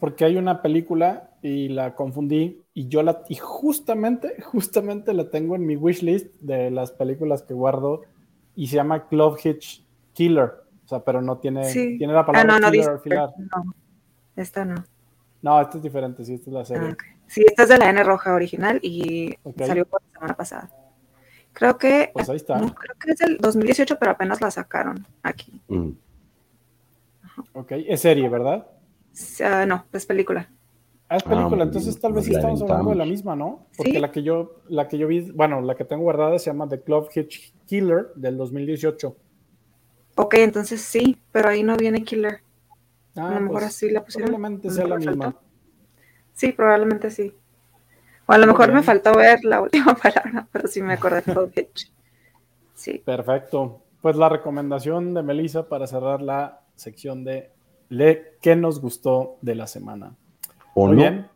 Porque 0.00 0.24
hay 0.24 0.36
una 0.36 0.60
película 0.60 1.30
y 1.40 1.68
la 1.68 1.94
confundí 1.94 2.62
y 2.74 2.88
yo 2.88 3.02
la, 3.02 3.22
y 3.28 3.36
justamente, 3.36 4.40
justamente 4.42 5.14
la 5.14 5.30
tengo 5.30 5.56
en 5.56 5.66
mi 5.66 5.76
wishlist 5.76 6.34
de 6.40 6.70
las 6.70 6.90
películas 6.92 7.42
que 7.42 7.54
guardo 7.54 8.02
y 8.54 8.66
se 8.66 8.76
llama 8.76 9.06
Club 9.08 9.38
Hitch 9.42 9.84
Killer. 10.12 10.52
O 10.84 10.88
sea, 10.88 11.00
pero 11.00 11.22
no 11.22 11.38
tiene, 11.38 11.72
tiene 11.72 12.12
la 12.12 12.26
palabra 12.26 12.56
ah, 12.56 12.70
killer 12.70 12.90
al 12.90 13.00
final. 13.00 13.30
Esta 14.36 14.64
no. 14.64 14.84
No, 15.40 15.60
esta 15.60 15.76
es 15.76 15.82
diferente, 15.82 16.24
sí, 16.24 16.34
esta 16.34 16.50
es 16.50 16.54
la 16.54 16.64
serie. 16.64 16.88
Ah, 16.88 16.96
sí, 17.26 17.44
esta 17.46 17.64
es 17.64 17.68
de 17.68 17.78
la 17.78 17.90
N 17.90 18.02
roja 18.02 18.34
original 18.34 18.80
y 18.82 19.36
salió 19.56 19.86
por 19.86 20.02
la 20.02 20.12
semana 20.12 20.34
pasada. 20.34 20.70
Creo 21.54 21.78
que. 21.78 22.10
Pues 22.12 22.28
ahí 22.28 22.36
está. 22.36 22.58
creo 22.58 22.96
que 22.98 23.12
es 23.12 23.18
del 23.18 23.38
2018, 23.38 23.96
pero 23.98 24.12
apenas 24.12 24.40
la 24.40 24.50
sacaron 24.50 25.06
aquí. 25.22 25.62
Mm. 25.68 25.90
Ok, 27.54 27.72
es 27.72 28.00
serie, 28.00 28.28
¿verdad? 28.28 28.66
Uh, 29.40 29.66
no, 29.66 29.86
es 29.92 30.04
película. 30.04 30.50
Ah, 31.08 31.16
es 31.16 31.22
película, 31.22 31.62
ah, 31.62 31.66
entonces 31.66 31.98
tal 32.00 32.12
vez 32.12 32.24
sí 32.24 32.34
estamos 32.34 32.60
hablando 32.62 32.90
de 32.90 32.96
la 32.96 33.04
misma, 33.04 33.36
¿no? 33.36 33.66
Porque 33.76 34.00
la 34.00 34.10
que 34.10 34.22
yo, 34.22 34.62
la 34.68 34.88
que 34.88 34.98
yo 34.98 35.06
vi, 35.06 35.30
bueno, 35.30 35.60
la 35.60 35.76
que 35.76 35.84
tengo 35.84 36.02
guardada 36.02 36.38
se 36.38 36.46
llama 36.46 36.68
The 36.68 36.80
Club 36.80 37.08
Hitch 37.14 37.54
Killer 37.66 38.08
del 38.16 38.36
2018. 38.36 39.16
Ok, 40.16 40.34
entonces 40.34 40.80
sí, 40.80 41.20
pero 41.30 41.50
ahí 41.50 41.62
no 41.62 41.76
viene 41.76 42.02
Killer. 42.02 42.40
Ah, 43.16 43.28
a 43.28 43.34
lo 43.34 43.40
mejor 43.42 43.60
pues, 43.60 43.66
así 43.66 43.90
la 43.90 44.04
pusieron. 44.04 44.30
Probablemente 44.30 44.70
sea 44.70 44.86
la 44.86 44.96
misma. 44.96 45.36
Sí, 46.32 46.52
probablemente 46.52 47.10
sí. 47.10 47.32
O 48.26 48.32
a 48.32 48.38
lo 48.38 48.46
mejor 48.46 48.72
me 48.72 48.82
faltó 48.82 49.14
ver 49.14 49.44
la 49.44 49.60
última 49.60 49.94
palabra, 50.02 50.46
pero 50.50 50.68
sí 50.68 50.82
me 50.82 50.94
acordé 50.94 51.22
de 51.22 51.68
Sí. 52.74 53.02
Perfecto. 53.04 53.82
Pues 54.00 54.16
la 54.16 54.28
recomendación 54.28 55.14
de 55.14 55.22
Melissa 55.22 55.68
para 55.68 55.86
cerrar 55.86 56.20
la 56.20 56.60
sección 56.74 57.24
de 57.24 57.50
Le 57.88 58.36
qué 58.40 58.56
nos 58.56 58.80
gustó 58.80 59.38
de 59.40 59.54
la 59.54 59.66
semana. 59.66 60.16
Muy 60.74 60.96
bien. 60.96 61.28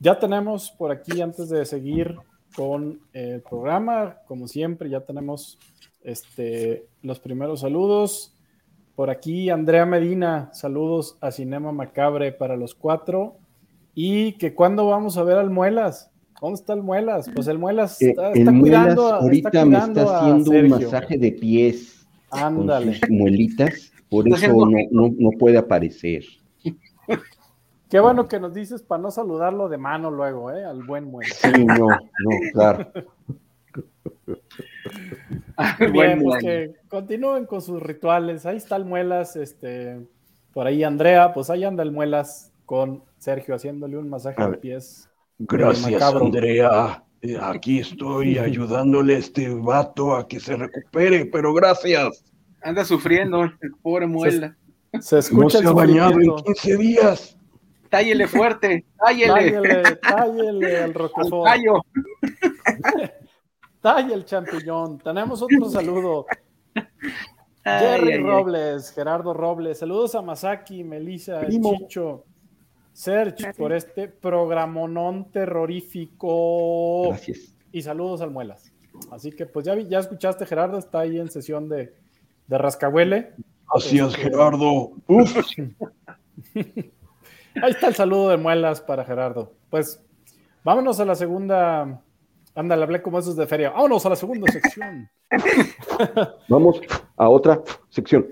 Ya 0.00 0.18
tenemos 0.18 0.70
por 0.72 0.90
aquí, 0.90 1.22
antes 1.22 1.48
de 1.48 1.64
seguir 1.64 2.16
con 2.54 3.00
el 3.12 3.40
programa, 3.42 4.18
como 4.26 4.48
siempre, 4.48 4.90
ya 4.90 5.00
tenemos 5.00 5.58
este, 6.02 6.86
los 7.02 7.20
primeros 7.20 7.60
saludos. 7.60 8.36
Por 8.94 9.10
aquí, 9.10 9.50
Andrea 9.50 9.86
Medina, 9.86 10.50
saludos 10.52 11.16
a 11.20 11.30
Cinema 11.30 11.72
Macabre 11.72 12.32
para 12.32 12.56
los 12.56 12.74
cuatro. 12.74 13.36
Y 13.94 14.32
que 14.34 14.54
cuando 14.54 14.86
vamos 14.86 15.16
a 15.16 15.22
ver 15.22 15.38
al 15.38 15.50
Muelas. 15.50 16.10
¿Dónde 16.44 16.60
está 16.60 16.74
el 16.74 16.82
Muelas? 16.82 17.30
Pues 17.34 17.48
el 17.48 17.58
Muelas 17.58 18.02
eh, 18.02 18.10
está, 18.10 18.32
el 18.32 18.60
cuidando. 18.60 19.14
ahorita 19.14 19.64
me 19.64 19.78
está 19.78 20.18
haciendo 20.18 20.50
un 20.50 20.68
masaje 20.68 21.16
de 21.16 21.32
pies. 21.32 22.06
Ándale. 22.30 23.00
Con 23.00 23.16
muelitas, 23.16 23.90
por 24.10 24.28
eso 24.28 24.52
no, 24.90 25.30
puede 25.38 25.56
aparecer. 25.56 26.22
Qué 27.88 27.98
bueno 27.98 28.28
que 28.28 28.38
nos 28.38 28.52
dices 28.52 28.82
para 28.82 29.00
no 29.00 29.10
saludarlo 29.10 29.70
de 29.70 29.78
mano 29.78 30.10
luego, 30.10 30.50
¿eh? 30.50 30.66
Al 30.66 30.82
buen 30.82 31.04
Muelas. 31.04 31.34
Sí, 31.34 31.64
no, 31.64 31.88
no, 31.88 31.98
claro. 32.52 32.90
Bien, 35.92 36.22
pues 36.22 36.42
que 36.42 36.74
continúen 36.88 37.46
con 37.46 37.62
sus 37.62 37.82
rituales. 37.82 38.44
Ahí 38.44 38.58
está 38.58 38.76
el 38.76 38.84
Muelas, 38.84 39.36
este, 39.36 39.98
por 40.52 40.66
ahí 40.66 40.84
Andrea, 40.84 41.32
pues 41.32 41.48
ahí 41.48 41.64
anda 41.64 41.82
el 41.82 41.90
Muelas 41.90 42.52
con 42.66 43.02
Sergio 43.16 43.54
haciéndole 43.54 43.96
un 43.96 44.10
masaje 44.10 44.46
de 44.46 44.58
pies. 44.58 45.08
Gracias, 45.38 46.02
Andrea. 46.02 47.02
Eh, 47.22 47.38
aquí 47.40 47.80
estoy 47.80 48.38
ayudándole 48.38 49.16
a 49.16 49.18
este 49.18 49.48
vato 49.48 50.14
a 50.14 50.28
que 50.28 50.38
se 50.38 50.56
recupere, 50.56 51.26
pero 51.26 51.54
gracias. 51.54 52.24
Anda 52.62 52.84
sufriendo 52.84 53.44
el 53.44 53.72
pobre 53.82 54.06
muela. 54.06 54.56
Se, 55.00 55.18
escucha 55.18 55.58
no 55.58 55.64
se 55.64 55.66
ha 55.66 55.72
bañado 55.72 56.20
en 56.20 56.34
15 56.36 56.76
días. 56.76 57.38
tállele 57.90 58.28
fuerte, 58.28 58.84
tállele. 58.98 59.32
Tállele, 59.32 59.96
tállele 59.96 60.78
al 60.78 60.94
Roquefort. 60.94 61.46
Tallo. 61.46 61.82
Talle 63.80 64.14
el 64.14 64.24
champiñón. 64.24 64.98
Tenemos 64.98 65.42
otro 65.42 65.68
saludo. 65.68 66.26
Jerry 67.64 68.12
ay, 68.12 68.18
ay. 68.18 68.22
Robles, 68.22 68.92
Gerardo 68.92 69.34
Robles. 69.34 69.78
Saludos 69.78 70.14
a 70.14 70.22
Masaki, 70.22 70.84
Melissa. 70.84 71.46
Chicho, 71.46 72.24
Serge 72.94 73.30
Gracias. 73.42 73.56
por 73.56 73.72
este 73.74 74.08
programonón 74.08 75.30
terrorífico. 75.32 77.08
Gracias. 77.10 77.54
Y 77.72 77.82
saludos 77.82 78.20
al 78.22 78.30
Muelas. 78.30 78.72
Así 79.10 79.32
que 79.32 79.44
pues 79.46 79.66
ya, 79.66 79.74
vi- 79.74 79.88
ya 79.88 79.98
escuchaste, 79.98 80.46
Gerardo, 80.46 80.78
está 80.78 81.00
ahí 81.00 81.18
en 81.18 81.28
sesión 81.30 81.68
de, 81.68 81.92
de 82.46 82.58
rascahuele. 82.58 83.32
Gracias, 83.70 84.14
Gerardo. 84.16 84.92
Uf, 85.08 85.36
Ahí 86.54 87.70
está 87.70 87.86
el 87.88 87.94
saludo 87.94 88.30
de 88.30 88.36
Muelas 88.36 88.80
para 88.80 89.04
Gerardo. 89.04 89.52
Pues 89.70 90.00
vámonos 90.64 90.98
a 91.00 91.04
la 91.04 91.14
segunda. 91.14 92.00
Ándale, 92.54 92.82
hablé 92.84 93.02
como 93.02 93.18
esos 93.18 93.36
de 93.36 93.46
feria. 93.46 93.70
Vámonos 93.70 94.04
a 94.06 94.10
la 94.10 94.16
segunda 94.16 94.50
sección. 94.52 95.08
Vamos 96.48 96.80
a 97.16 97.28
otra 97.28 97.60
sección. 97.90 98.26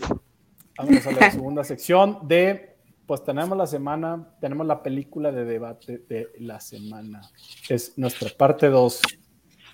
Vámonos 0.78 1.06
a 1.06 1.12
la 1.12 1.30
segunda 1.30 1.64
sección 1.64 2.18
de, 2.28 2.71
pues 3.06 3.22
tenemos 3.24 3.56
la 3.58 3.66
semana, 3.66 4.28
tenemos 4.40 4.66
la 4.66 4.82
película 4.82 5.32
de 5.32 5.44
debate 5.44 5.98
de 6.08 6.28
la 6.38 6.60
semana. 6.60 7.20
Es 7.68 7.96
nuestra 7.98 8.28
parte 8.36 8.68
2 8.68 9.00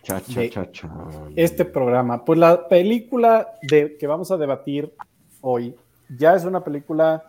Cha, 0.02 0.20
cha, 0.22 0.40
De- 0.40 0.50
cha, 0.50 0.70
cha. 0.70 0.90
este 1.36 1.64
programa. 1.64 2.24
Pues 2.24 2.38
la 2.38 2.66
película 2.68 3.48
de, 3.62 3.96
que 3.98 4.06
vamos 4.06 4.30
a 4.30 4.36
debatir 4.36 4.92
hoy 5.40 5.74
ya 6.16 6.34
es 6.34 6.44
una 6.44 6.64
película, 6.64 7.24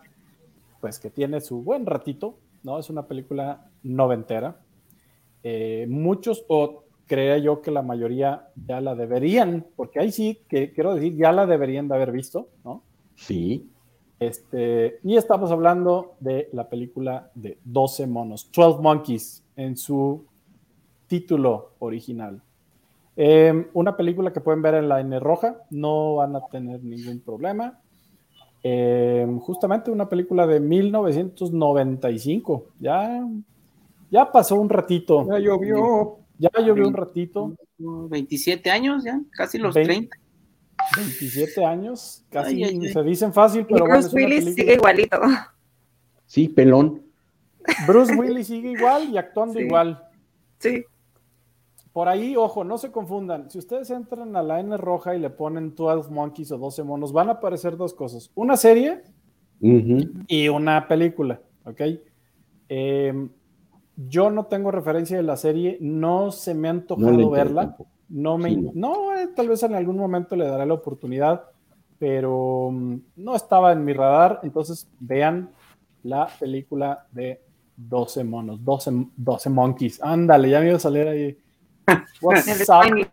pues 0.80 0.98
que 0.98 1.10
tiene 1.10 1.40
su 1.40 1.62
buen 1.62 1.84
ratito, 1.84 2.38
¿no? 2.62 2.78
Es 2.78 2.88
una 2.88 3.06
película 3.06 3.68
noventera. 3.82 4.56
Eh, 5.42 5.86
muchos, 5.90 6.44
o 6.48 6.84
creía 7.06 7.36
yo 7.38 7.60
que 7.60 7.70
la 7.70 7.82
mayoría 7.82 8.48
ya 8.66 8.80
la 8.80 8.94
deberían, 8.94 9.66
porque 9.76 9.98
ahí 10.00 10.12
sí, 10.12 10.40
que 10.48 10.72
quiero 10.72 10.94
decir, 10.94 11.16
ya 11.16 11.32
la 11.32 11.44
deberían 11.46 11.88
de 11.88 11.94
haber 11.96 12.12
visto, 12.12 12.48
¿no? 12.64 12.82
Sí. 13.16 13.69
Este, 14.20 15.00
y 15.02 15.16
estamos 15.16 15.50
hablando 15.50 16.14
de 16.20 16.48
la 16.52 16.68
película 16.68 17.30
de 17.34 17.56
12 17.64 18.06
monos, 18.06 18.50
12 18.54 18.82
Monkeys, 18.82 19.42
en 19.56 19.78
su 19.78 20.26
título 21.06 21.70
original. 21.78 22.42
Eh, 23.16 23.66
una 23.72 23.96
película 23.96 24.30
que 24.32 24.42
pueden 24.42 24.60
ver 24.60 24.74
en 24.74 24.90
la 24.90 25.00
N 25.00 25.18
roja, 25.20 25.62
no 25.70 26.16
van 26.16 26.36
a 26.36 26.46
tener 26.48 26.84
ningún 26.84 27.20
problema. 27.20 27.80
Eh, 28.62 29.26
justamente 29.40 29.90
una 29.90 30.06
película 30.06 30.46
de 30.46 30.60
1995, 30.60 32.66
ya, 32.78 33.26
ya 34.10 34.30
pasó 34.30 34.56
un 34.56 34.68
ratito, 34.68 35.26
Ya 35.28 35.38
llovió. 35.38 36.18
ya 36.38 36.50
llovió 36.62 36.86
un 36.88 36.92
ratito, 36.94 37.54
27 37.78 38.70
años 38.70 39.02
ya, 39.02 39.18
casi 39.30 39.56
los 39.56 39.74
Vein- 39.74 39.86
30. 39.86 40.16
27 40.96 41.64
años, 41.64 42.24
casi 42.30 42.62
Ay, 42.62 42.64
ay, 42.64 42.80
ay. 42.82 42.92
se 42.92 43.02
dicen 43.02 43.32
fácil, 43.32 43.66
pero 43.66 43.80
bueno, 43.86 43.94
Bruce 44.00 44.14
Willis 44.16 44.44
película- 44.44 44.54
sigue 44.62 44.74
igualito. 44.74 45.16
Sí, 46.26 46.48
pelón. 46.48 47.02
Bruce 47.86 48.14
Willis 48.14 48.46
sigue 48.46 48.72
igual 48.72 49.08
y 49.10 49.18
actuando 49.18 49.54
Sí. 49.58 49.64
igual. 49.66 50.02
Sí. 50.58 50.84
Por 51.92 52.08
ahí, 52.08 52.36
ojo, 52.36 52.62
no 52.64 52.78
se 52.78 52.90
confundan. 52.92 53.50
Si 53.50 53.58
ustedes 53.58 53.90
entran 53.90 54.36
a 54.36 54.42
la 54.42 54.60
N 54.60 54.76
roja 54.76 55.14
y 55.14 55.18
le 55.18 55.28
ponen 55.30 55.74
12 55.74 56.08
Monkeys 56.10 56.52
o 56.52 56.58
12 56.58 56.84
monos, 56.84 57.12
van 57.12 57.28
a 57.28 57.32
aparecer 57.32 57.76
dos 57.76 57.94
cosas. 57.94 58.30
Una 58.34 58.56
serie 58.56 59.02
y 59.60 60.48
una 60.48 60.86
película, 60.86 61.40
¿ok? 61.64 61.80
Eh, 62.68 63.28
yo 63.96 64.30
no 64.30 64.46
tengo 64.46 64.70
referencia 64.70 65.16
de 65.16 65.22
la 65.24 65.36
serie, 65.36 65.76
no 65.80 66.30
se 66.30 66.54
me 66.54 66.68
ha 66.68 66.70
antojado 66.70 67.28
verla. 67.30 67.62
tampoco. 67.62 67.90
No 68.10 68.36
me, 68.38 68.50
Sí, 68.50 68.70
no. 68.74 69.14
eh, 69.16 69.28
tal 69.34 69.48
vez 69.48 69.62
en 69.62 69.74
algún 69.74 69.96
momento 69.96 70.36
le 70.36 70.46
daré 70.46 70.66
la 70.66 70.74
oportunidad, 70.74 71.44
pero 71.98 72.70
mm, 72.72 72.96
no 73.16 73.36
estaba 73.36 73.72
en 73.72 73.84
mi 73.84 73.92
radar. 73.92 74.40
Entonces 74.42 74.88
vean 74.98 75.50
la 76.02 76.28
película 76.38 77.06
de 77.12 77.40
12 77.76 78.24
monos, 78.24 78.64
12, 78.64 79.06
12 79.16 79.50
monkeys. 79.50 80.02
Ándale, 80.02 80.50
ya 80.50 80.60
me 80.60 80.66
iba 80.68 80.76
a 80.76 80.80
salir 80.80 81.06
ahí. 81.08 81.38
What's 82.20 82.46
El 82.48 82.56
up? 82.56 82.62
Spanglish. 82.62 83.08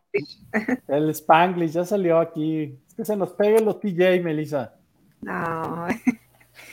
El 0.87 1.09
Spanglish 1.11 1.71
ya 1.71 1.85
salió 1.85 2.19
aquí. 2.19 2.77
Es 2.87 2.93
que 2.95 3.05
se 3.05 3.15
nos 3.15 3.31
peguen 3.33 3.65
los 3.65 3.79
TJ, 3.79 4.21
Melissa. 4.23 4.73
No. 5.21 5.87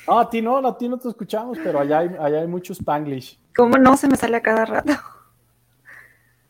No, 0.09 0.19
a 0.19 0.31
ti 0.31 0.41
no, 0.41 0.67
a 0.67 0.79
ti 0.79 0.89
no 0.89 0.99
te 0.99 1.09
escuchamos, 1.09 1.59
pero 1.63 1.79
allá 1.79 1.99
hay, 1.99 2.09
allá 2.19 2.41
hay 2.41 2.47
mucho 2.47 2.73
Spanglish. 2.73 3.39
¿Cómo 3.55 3.77
no 3.77 3.97
se 3.99 4.09
me 4.09 4.17
sale 4.17 4.37
a 4.39 4.41
cada 4.43 4.65
rato? 4.65 4.93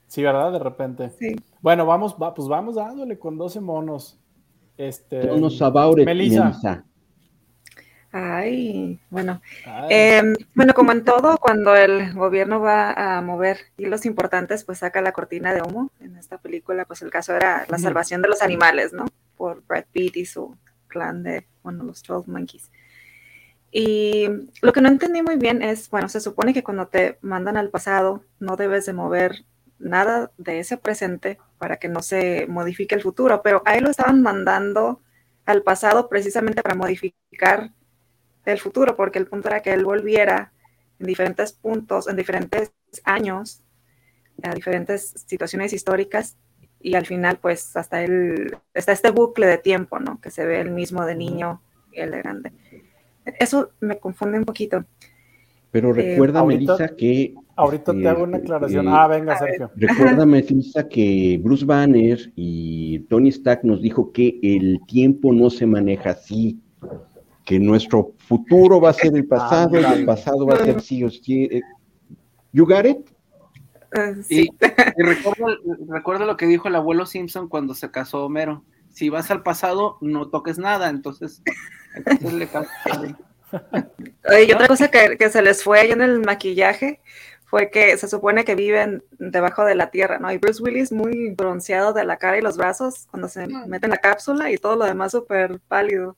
Sí, 0.06 0.22
¿verdad? 0.22 0.52
De 0.52 0.58
repente. 0.60 1.10
Sí. 1.10 1.34
Bueno, 1.64 1.86
vamos, 1.86 2.14
va- 2.22 2.34
pues 2.34 2.46
vamos 2.46 2.74
dándole 2.74 3.18
con 3.18 3.38
12 3.38 3.58
monos. 3.58 4.20
Este, 4.76 5.30
about 5.62 5.96
Melissa. 5.96 6.44
Melissa. 6.44 6.84
Ay, 8.12 9.00
bueno. 9.08 9.40
ay, 9.64 9.86
Eh, 9.90 10.22
bueno, 10.54 10.74
como 10.74 10.92
en 10.92 11.04
todo, 11.04 11.38
cuando 11.38 11.74
el 11.74 12.12
gobierno 12.12 12.60
va 12.60 12.92
a 12.92 13.22
mover 13.22 13.56
hilos 13.78 14.04
importantes, 14.04 14.62
pues 14.64 14.80
saca 14.80 15.00
la 15.00 15.12
cortina 15.12 15.54
de 15.54 15.62
humo. 15.62 15.90
En 16.00 16.16
esta 16.18 16.36
película, 16.36 16.84
pues 16.84 17.00
el 17.00 17.10
caso 17.10 17.34
era 17.34 17.64
la 17.70 17.78
salvación 17.78 18.20
de 18.20 18.28
los 18.28 18.42
animales, 18.42 18.92
¿no? 18.92 19.06
Por 19.38 19.64
Brad 19.66 19.86
Pitt 19.90 20.18
y 20.18 20.26
su 20.26 20.54
clan 20.88 21.22
de, 21.22 21.46
bueno, 21.62 21.82
los 21.84 22.02
12 22.02 22.30
Monkeys. 22.30 22.70
Y 23.72 24.26
lo 24.60 24.72
que 24.74 24.82
no 24.82 24.88
entendí 24.88 25.22
muy 25.22 25.36
bien 25.36 25.62
es, 25.62 25.88
bueno, 25.88 26.10
se 26.10 26.20
supone 26.20 26.52
que 26.52 26.62
cuando 26.62 26.88
te 26.88 27.16
mandan 27.22 27.56
al 27.56 27.70
pasado, 27.70 28.22
no 28.38 28.56
debes 28.56 28.84
de 28.84 28.92
mover 28.92 29.46
nada 29.78 30.30
de 30.38 30.60
ese 30.60 30.76
presente 30.76 31.38
para 31.58 31.76
que 31.78 31.88
no 31.88 32.02
se 32.02 32.46
modifique 32.48 32.94
el 32.94 33.02
futuro, 33.02 33.42
pero 33.42 33.62
a 33.64 33.76
él 33.76 33.84
lo 33.84 33.90
estaban 33.90 34.22
mandando 34.22 35.00
al 35.46 35.62
pasado 35.62 36.08
precisamente 36.08 36.62
para 36.62 36.74
modificar 36.74 37.70
el 38.44 38.58
futuro, 38.58 38.96
porque 38.96 39.18
el 39.18 39.26
punto 39.26 39.48
era 39.48 39.60
que 39.62 39.72
él 39.72 39.84
volviera 39.84 40.52
en 40.98 41.06
diferentes 41.06 41.52
puntos, 41.52 42.08
en 42.08 42.16
diferentes 42.16 42.72
años, 43.04 43.62
a 44.42 44.54
diferentes 44.54 45.14
situaciones 45.26 45.72
históricas, 45.72 46.36
y 46.80 46.96
al 46.96 47.06
final, 47.06 47.38
pues, 47.38 47.74
hasta 47.76 48.02
el, 48.02 48.58
está 48.74 48.92
este 48.92 49.10
bucle 49.10 49.46
de 49.46 49.56
tiempo, 49.56 49.98
¿no? 49.98 50.20
Que 50.20 50.30
se 50.30 50.44
ve 50.44 50.60
el 50.60 50.70
mismo 50.70 51.06
de 51.06 51.14
niño 51.14 51.62
y 51.90 52.00
el 52.00 52.10
de 52.10 52.18
grande. 52.18 52.52
Eso 53.24 53.70
me 53.80 53.98
confunde 53.98 54.36
un 54.38 54.44
poquito. 54.44 54.84
Pero 55.70 55.90
Eh, 55.96 56.10
recuerda, 56.12 56.40
ahorita- 56.40 56.74
Melissa, 56.76 56.94
que 56.94 57.34
ahorita 57.56 57.92
te 57.92 58.08
hago 58.08 58.24
una 58.24 58.38
eh, 58.38 58.40
aclaración. 58.40 58.86
eh, 58.88 58.90
ah, 58.92 59.06
venga. 59.06 59.38
Sergio. 59.38 59.70
Recuerda, 59.76 60.26
Melissa, 60.26 60.88
que 60.88 61.40
Bruce 61.42 61.64
Banner 61.64 62.18
y 62.36 63.00
Tony 63.10 63.28
Stark 63.30 63.60
nos 63.64 63.80
dijo 63.82 64.12
que 64.12 64.38
el 64.42 64.80
tiempo 64.86 65.32
no 65.32 65.50
se 65.50 65.66
maneja 65.66 66.10
así, 66.10 66.58
que 67.44 67.58
nuestro 67.58 68.12
futuro 68.18 68.80
va 68.80 68.90
a 68.90 68.94
ser 68.94 69.14
el 69.14 69.26
pasado 69.26 69.80
y 69.80 69.84
el 69.84 70.04
pasado 70.04 70.46
va 70.46 70.54
a 70.56 70.64
ser 70.64 70.80
sí 70.80 71.04
o 71.04 71.10
sí. 71.10 71.44
eh, 71.50 71.62
You 72.52 72.64
got 72.66 72.86
it? 72.86 72.98
Y, 74.28 74.42
sí, 74.42 74.50
y 74.96 75.02
recuerdo, 75.02 75.56
recuerdo 75.88 76.26
lo 76.26 76.36
que 76.36 76.46
dijo 76.46 76.68
el 76.68 76.74
abuelo 76.74 77.06
Simpson 77.06 77.48
cuando 77.48 77.74
se 77.74 77.90
casó 77.90 78.24
Homero. 78.24 78.64
Si 78.88 79.08
vas 79.08 79.30
al 79.30 79.42
pasado, 79.42 79.98
no 80.00 80.28
toques 80.30 80.58
nada. 80.58 80.88
Entonces, 80.88 81.42
entonces 81.94 82.32
le 82.32 82.48
Oye, 84.28 84.44
y 84.48 84.52
otra 84.52 84.66
cosa 84.66 84.88
que, 84.88 85.16
que 85.16 85.30
se 85.30 85.42
les 85.42 85.62
fue 85.62 85.80
ahí 85.80 85.90
en 85.92 86.00
el 86.00 86.20
maquillaje 86.20 87.00
fue 87.54 87.70
que 87.70 87.96
se 87.98 88.08
supone 88.08 88.44
que 88.44 88.56
viven 88.56 89.04
debajo 89.12 89.64
de 89.64 89.76
la 89.76 89.92
tierra, 89.92 90.18
¿no? 90.18 90.32
Y 90.32 90.38
Bruce 90.38 90.60
Willis 90.60 90.90
muy 90.90 91.30
bronceado 91.36 91.92
de 91.92 92.04
la 92.04 92.16
cara 92.16 92.36
y 92.36 92.40
los 92.40 92.56
brazos 92.56 93.06
cuando 93.08 93.28
se 93.28 93.46
mete 93.46 93.86
en 93.86 93.90
la 93.92 93.98
cápsula 93.98 94.50
y 94.50 94.58
todo 94.58 94.74
lo 94.74 94.84
demás 94.84 95.12
súper 95.12 95.60
pálido. 95.68 96.16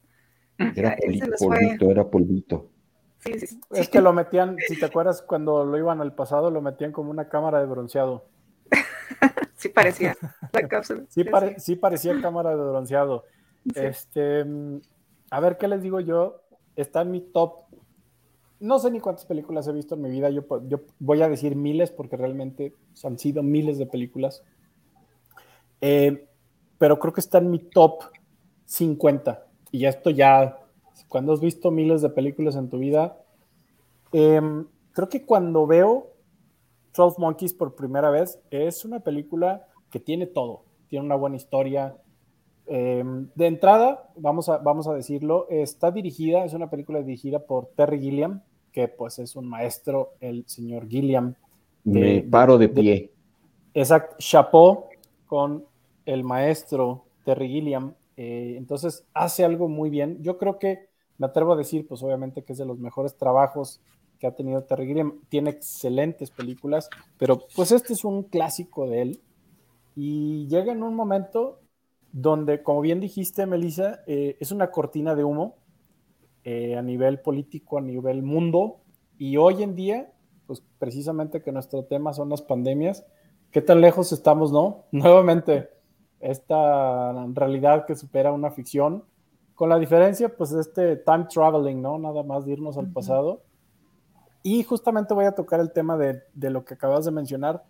Era 0.57 0.97
polvito, 1.39 1.91
era 1.91 2.09
polvito. 2.09 2.71
Sí, 3.19 3.39
sí, 3.39 3.47
sí. 3.49 3.61
Es 3.75 3.91
que 3.91 4.01
lo 4.01 4.15
metían, 4.15 4.57
si 4.67 4.81
te 4.81 4.87
acuerdas, 4.87 5.21
cuando 5.21 5.63
lo 5.67 5.77
iban 5.77 6.01
al 6.01 6.15
pasado, 6.15 6.51
lo 6.51 6.63
metían 6.63 6.91
como 6.91 7.11
una 7.11 7.29
cámara 7.29 7.61
de 7.61 7.67
bronceado. 7.67 8.25
Sí 9.59 9.69
parecía 9.69 10.17
la 10.53 10.69
cápsula. 10.69 11.05
Sí, 11.11 11.23
pare- 11.25 11.61
sí 11.61 11.77
parecía 11.77 12.19
cámara 12.23 12.51
de 12.51 12.57
bronceado. 12.57 13.25
Este, 13.75 14.43
a 15.31 15.41
ver, 15.41 15.59
¿qué 15.59 15.69
les 15.69 15.83
digo 15.83 16.01
yo? 16.01 16.41
Está 16.77 17.03
en 17.03 17.11
mi 17.11 17.21
top. 17.21 17.67
No 18.59 18.79
sé 18.79 18.91
ni 18.91 19.01
cuántas 19.01 19.27
películas 19.27 19.69
he 19.69 19.73
visto 19.73 19.95
en 19.95 20.03
mi 20.03 20.11
vida. 20.11 20.31
Yo, 20.31 20.45
voy 20.99 21.23
a 21.23 21.29
decir 21.29 21.57
miles 21.57 21.91
porque 21.91 22.17
realmente 22.17 22.73
han 23.05 23.19
sido 23.19 23.43
miles 23.43 23.79
de 23.79 23.87
películas. 23.87 24.43
Eh, 25.81 26.27
pero 26.79 26.99
creo 26.99 27.13
que 27.13 27.21
está 27.21 27.39
en 27.39 27.51
mi 27.51 27.59
top 27.59 28.03
50. 28.65 29.47
Y 29.73 29.85
esto 29.87 30.11
ya, 30.11 30.59
cuando 31.09 31.33
has 31.33 31.41
visto 31.41 31.71
miles 31.71 32.03
de 32.03 32.11
películas 32.11 32.57
en 32.57 32.71
tu 32.71 32.79
vida, 32.79 33.19
em, 34.13 34.67
creo 34.93 35.09
que 35.09 35.25
cuando 35.25 35.67
veo 35.67 36.13
12 36.95 37.21
Monkeys 37.21 37.53
por 37.53 37.75
primera 37.75 38.11
vez, 38.11 38.41
es 38.51 38.85
una 38.85 39.01
película 39.01 39.67
que 39.91 40.01
tiene 40.01 40.27
todo. 40.27 40.65
Tiene 40.89 41.05
una 41.05 41.17
buena 41.17 41.37
historia. 41.37 41.97
Eh, 42.69 43.05
de 43.35 43.47
entrada, 43.47 44.11
vamos 44.17 44.49
a, 44.49 44.59
vamos 44.59 44.89
a 44.89 44.95
decirlo, 44.95 45.47
está 45.51 45.91
dirigida, 45.91 46.45
es 46.45 46.53
una 46.53 46.69
película 46.69 47.01
dirigida 47.01 47.41
por 47.41 47.67
Terry 47.77 48.01
Gilliam, 48.01 48.43
que 48.73 48.89
pues 48.89 49.19
es 49.19 49.37
un 49.37 49.49
maestro, 49.49 50.15
el 50.21 50.45
señor 50.47 50.89
Gilliam. 50.89 51.35
Me 51.85 52.23
paro 52.23 52.59
de 52.59 52.69
pie. 52.69 53.13
exacto, 53.73 54.17
chapeau 54.19 54.87
con 55.27 55.65
el 56.05 56.25
maestro 56.25 57.05
Terry 57.25 57.49
Gilliam. 57.49 57.95
Eh, 58.17 58.55
entonces 58.57 59.07
hace 59.15 59.45
algo 59.45 59.69
muy 59.69 59.89
bien. 59.89 60.23
Yo 60.23 60.37
creo 60.37 60.59
que 60.59 60.89
me 61.19 61.27
atrevo 61.27 61.53
a 61.53 61.57
decir, 61.57 61.87
pues 61.87 62.03
obviamente 62.03 62.43
que 62.43 62.53
es 62.53 62.59
de 62.59 62.67
los 62.67 62.79
mejores 62.79 63.17
trabajos 63.17 63.81
que 64.19 64.27
ha 64.27 64.35
tenido 64.35 64.65
Terry 64.65 64.87
Gilliam. 64.87 65.21
Tiene 65.29 65.51
excelentes 65.51 66.31
películas, 66.31 66.89
pero 67.19 67.43
pues 67.55 67.71
este 67.71 67.93
es 67.93 68.05
un 68.05 68.25
clásico 68.25 68.89
de 68.89 69.03
él. 69.03 69.21
Y 69.95 70.47
llega 70.49 70.73
en 70.73 70.83
un 70.83 70.95
momento 70.95 71.61
donde, 72.19 72.63
como 72.63 72.81
bien 72.81 72.99
dijiste, 72.99 73.45
Melissa, 73.45 74.01
eh, 74.07 74.39
es 74.41 74.51
una 74.51 74.71
cortina 74.71 75.15
de 75.15 75.23
humo 75.23 75.57
eh, 76.45 76.75
a 76.75 76.81
nivel 76.81 77.21
político, 77.21 77.77
a 77.77 77.83
nivel 77.83 78.23
mundo. 78.23 78.79
Y 79.19 79.37
hoy 79.37 79.63
en 79.63 79.75
día, 79.75 80.11
pues 80.47 80.63
precisamente 80.79 81.43
que 81.43 81.53
nuestro 81.53 81.85
tema 81.85 82.15
son 82.15 82.31
las 82.31 82.41
pandemias, 82.41 83.05
¿qué 83.51 83.61
tan 83.61 83.83
lejos 83.83 84.13
estamos, 84.13 84.51
no? 84.51 84.87
Nuevamente, 84.93 85.69
esta 86.19 87.13
realidad 87.35 87.85
que 87.85 87.95
supera 87.95 88.33
una 88.33 88.51
ficción, 88.51 89.05
con 89.55 89.69
la 89.69 89.79
diferencia, 89.79 90.35
pues, 90.35 90.53
este 90.53 90.97
time 90.97 91.27
traveling, 91.31 91.83
¿no? 91.83 91.99
Nada 91.99 92.23
más 92.23 92.47
de 92.47 92.53
irnos 92.53 92.79
al 92.79 92.91
pasado. 92.91 93.43
Y 94.43 94.63
justamente 94.63 95.13
voy 95.13 95.27
a 95.27 95.35
tocar 95.35 95.61
el 95.61 95.71
tema 95.71 95.99
de, 95.99 96.23
de 96.33 96.49
lo 96.49 96.65
que 96.65 96.73
acabas 96.73 97.05
de 97.05 97.11
mencionar. 97.11 97.63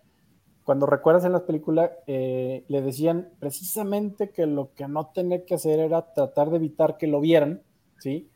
Cuando 0.67 0.85
recuerdas 0.85 1.23
en 1.23 1.31
las 1.31 1.43
películas, 1.43 1.91
eh, 2.07 2.65
le 2.67 2.81
decían 2.81 3.29
precisamente 3.39 4.31
que 4.31 4.45
lo 4.45 4.73
que 4.73 4.85
no 4.89 5.05
tenía 5.05 5.45
que 5.45 5.55
hacer 5.55 5.79
era 5.79 6.13
tratar 6.13 6.49
de 6.49 6.57
evitar 6.57 6.97
que 6.97 7.07
lo 7.07 7.21
vieran, 7.21 7.61
¿sí? 7.99 8.29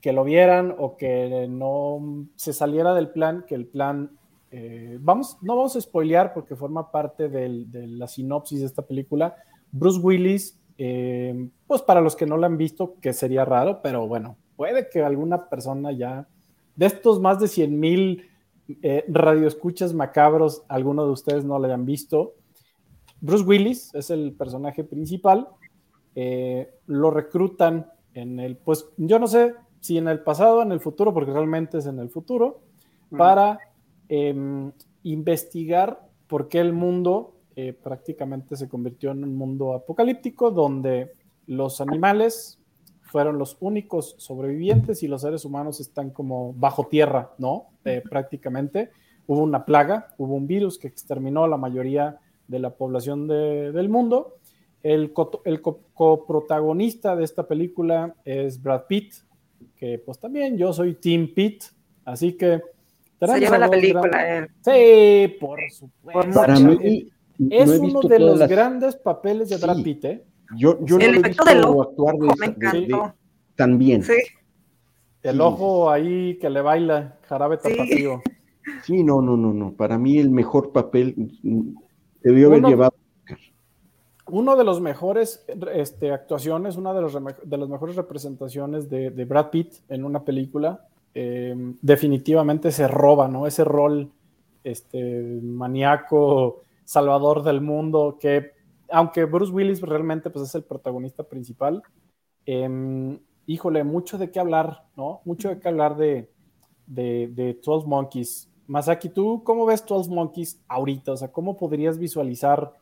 Que 0.00 0.14
lo 0.14 0.24
vieran 0.24 0.74
o 0.78 0.96
que 0.96 1.46
no 1.50 2.26
se 2.36 2.54
saliera 2.54 2.94
del 2.94 3.10
plan, 3.10 3.44
que 3.46 3.56
el 3.56 3.66
plan 3.66 4.12
eh, 4.52 4.96
vamos, 5.02 5.36
no 5.42 5.54
vamos 5.54 5.76
a 5.76 5.82
spoilear 5.82 6.32
porque 6.32 6.56
forma 6.56 6.90
parte 6.90 7.28
del, 7.28 7.70
de 7.70 7.88
la 7.88 8.08
sinopsis 8.08 8.60
de 8.60 8.66
esta 8.66 8.86
película. 8.86 9.36
Bruce 9.70 10.00
Willis, 10.00 10.58
eh, 10.78 11.50
pues 11.66 11.82
para 11.82 12.00
los 12.00 12.16
que 12.16 12.24
no 12.24 12.38
la 12.38 12.46
han 12.46 12.56
visto, 12.56 12.94
que 13.02 13.12
sería 13.12 13.44
raro, 13.44 13.82
pero 13.82 14.08
bueno, 14.08 14.38
puede 14.56 14.88
que 14.88 15.02
alguna 15.02 15.50
persona 15.50 15.92
ya, 15.92 16.26
de 16.74 16.86
estos 16.86 17.20
más 17.20 17.38
de 17.38 17.48
100 17.48 17.78
mil 17.78 18.30
eh, 18.82 19.04
radioescuchas 19.08 19.94
macabros, 19.94 20.62
alguno 20.68 21.04
de 21.04 21.12
ustedes 21.12 21.44
no 21.44 21.58
la 21.58 21.68
hayan 21.68 21.84
visto. 21.84 22.34
Bruce 23.20 23.44
Willis 23.44 23.94
es 23.94 24.10
el 24.10 24.32
personaje 24.32 24.84
principal, 24.84 25.48
lo 26.86 27.10
reclutan 27.10 27.90
en 28.12 28.38
el, 28.38 28.56
pues 28.56 28.86
yo 28.98 29.18
no 29.18 29.26
sé 29.26 29.54
si 29.80 29.98
en 29.98 30.08
el 30.08 30.20
pasado 30.20 30.58
o 30.58 30.62
en 30.62 30.72
el 30.72 30.80
futuro, 30.80 31.12
porque 31.14 31.32
realmente 31.32 31.78
es 31.78 31.86
en 31.86 31.98
el 31.98 32.10
futuro, 32.10 32.60
para 33.10 33.58
Em, 34.08 34.70
investigar 35.02 36.08
por 36.26 36.48
qué 36.48 36.60
el 36.60 36.72
mundo 36.72 37.36
eh, 37.56 37.72
prácticamente 37.72 38.56
se 38.56 38.68
convirtió 38.68 39.12
en 39.12 39.24
un 39.24 39.34
mundo 39.34 39.74
apocalíptico 39.74 40.50
donde 40.50 41.12
los 41.46 41.80
animales 41.80 42.58
fueron 43.14 43.38
los 43.38 43.56
únicos 43.60 44.16
sobrevivientes 44.18 45.04
y 45.04 45.06
los 45.06 45.22
seres 45.22 45.44
humanos 45.44 45.78
están 45.78 46.10
como 46.10 46.52
bajo 46.52 46.88
tierra, 46.88 47.30
¿no? 47.38 47.66
Eh, 47.84 48.02
prácticamente. 48.10 48.90
Hubo 49.28 49.40
una 49.40 49.64
plaga, 49.64 50.08
hubo 50.18 50.34
un 50.34 50.48
virus 50.48 50.80
que 50.80 50.88
exterminó 50.88 51.44
a 51.44 51.48
la 51.48 51.56
mayoría 51.56 52.18
de 52.48 52.58
la 52.58 52.70
población 52.70 53.28
del 53.28 53.88
mundo. 53.88 54.38
El, 54.82 55.12
el 55.44 55.62
coprotagonista 55.62 57.14
de 57.14 57.22
esta 57.22 57.46
película 57.46 58.16
es 58.24 58.60
Brad 58.60 58.86
Pitt, 58.88 59.14
que 59.76 60.00
pues 60.00 60.18
también 60.18 60.58
yo 60.58 60.72
soy 60.72 60.94
Team 60.94 61.30
Pitt, 61.32 61.62
así 62.04 62.32
que 62.32 62.62
se 63.20 63.38
lleva 63.38 63.58
la 63.58 63.70
película. 63.70 64.48
Sí, 64.60 65.36
por 65.38 65.60
supuesto. 65.70 66.32
Para 66.32 66.58
mí, 66.58 67.12
es 67.48 67.78
uno 67.78 68.00
de 68.00 68.18
los 68.18 68.40
grandes 68.48 68.96
papeles 68.96 69.50
de 69.50 69.58
Brad 69.58 69.84
Pitt, 69.84 70.04
¿eh? 70.04 70.24
Yo, 70.56 70.78
yo 70.84 70.98
no 70.98 71.06
lo 71.06 71.18
he 71.18 71.22
visto 71.22 71.42
actuar 71.82 72.14
de, 72.16 73.12
tan 73.54 73.78
bien. 73.78 74.02
Sí. 74.02 74.14
El 75.22 75.40
ojo 75.40 75.90
ahí 75.90 76.38
que 76.38 76.50
le 76.50 76.60
baila, 76.60 77.18
jarabe 77.22 77.56
tapatío. 77.56 78.22
Sí, 78.82 79.02
no, 79.02 79.22
no, 79.22 79.36
no, 79.36 79.52
no. 79.52 79.72
Para 79.72 79.98
mí 79.98 80.18
el 80.18 80.30
mejor 80.30 80.72
papel 80.72 81.14
debió 82.22 82.48
haber 82.48 82.62
llevado. 82.62 82.94
Uno 84.26 84.56
de 84.56 84.64
los 84.64 84.80
mejores 84.80 85.44
este, 85.74 86.12
actuaciones, 86.12 86.76
una 86.76 86.94
de, 86.94 87.00
los, 87.02 87.12
de 87.14 87.56
las 87.56 87.68
mejores 87.68 87.96
representaciones 87.96 88.88
de, 88.88 89.10
de 89.10 89.24
Brad 89.24 89.50
Pitt 89.50 89.74
en 89.88 90.04
una 90.04 90.24
película 90.24 90.86
Em, 91.14 91.76
definitivamente 91.80 92.72
se 92.72 92.88
roba, 92.88 93.28
¿no? 93.28 93.46
Ese 93.46 93.62
rol 93.62 94.10
este, 94.64 95.22
maníaco, 95.42 96.62
salvador 96.84 97.44
del 97.44 97.60
mundo, 97.60 98.18
que 98.20 98.50
aunque 98.94 99.24
Bruce 99.24 99.52
Willis 99.52 99.80
realmente 99.80 100.30
pues, 100.30 100.48
es 100.48 100.54
el 100.54 100.62
protagonista 100.62 101.24
principal, 101.24 101.82
em, 102.46 103.18
híjole, 103.44 103.82
mucho 103.82 104.18
de 104.18 104.30
qué 104.30 104.38
hablar, 104.38 104.84
¿no? 104.96 105.20
Mucho 105.24 105.48
de 105.48 105.58
qué 105.58 105.68
hablar 105.68 105.96
de, 105.96 106.30
de, 106.86 107.28
de 107.34 107.60
12 107.64 107.88
Monkeys. 107.88 108.48
Masaki, 108.68 109.08
¿tú 109.08 109.42
cómo 109.44 109.66
ves 109.66 109.84
12 109.84 110.10
Monkeys 110.10 110.62
ahorita? 110.68 111.12
O 111.12 111.16
sea, 111.16 111.32
¿cómo 111.32 111.56
podrías 111.56 111.98
visualizar 111.98 112.72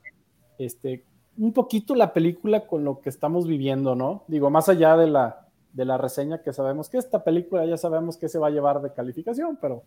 este, 0.59 1.07
un 1.39 1.55
poquito 1.55 1.95
la 1.95 2.13
película 2.13 2.67
con 2.67 2.85
lo 2.85 3.01
que 3.01 3.09
estamos 3.09 3.47
viviendo, 3.47 3.95
¿no? 3.95 4.25
Digo, 4.29 4.51
más 4.51 4.69
allá 4.69 4.99
de 4.99 5.07
la, 5.07 5.49
de 5.73 5.87
la 5.87 5.97
reseña 5.97 6.43
que 6.43 6.53
sabemos 6.53 6.91
que 6.91 6.99
esta 6.99 7.25
película 7.25 7.65
ya 7.65 7.79
sabemos 7.79 8.19
que 8.19 8.29
se 8.29 8.39
va 8.39 8.49
a 8.49 8.51
llevar 8.51 8.83
de 8.83 8.93
calificación, 8.93 9.59
pero 9.61 9.85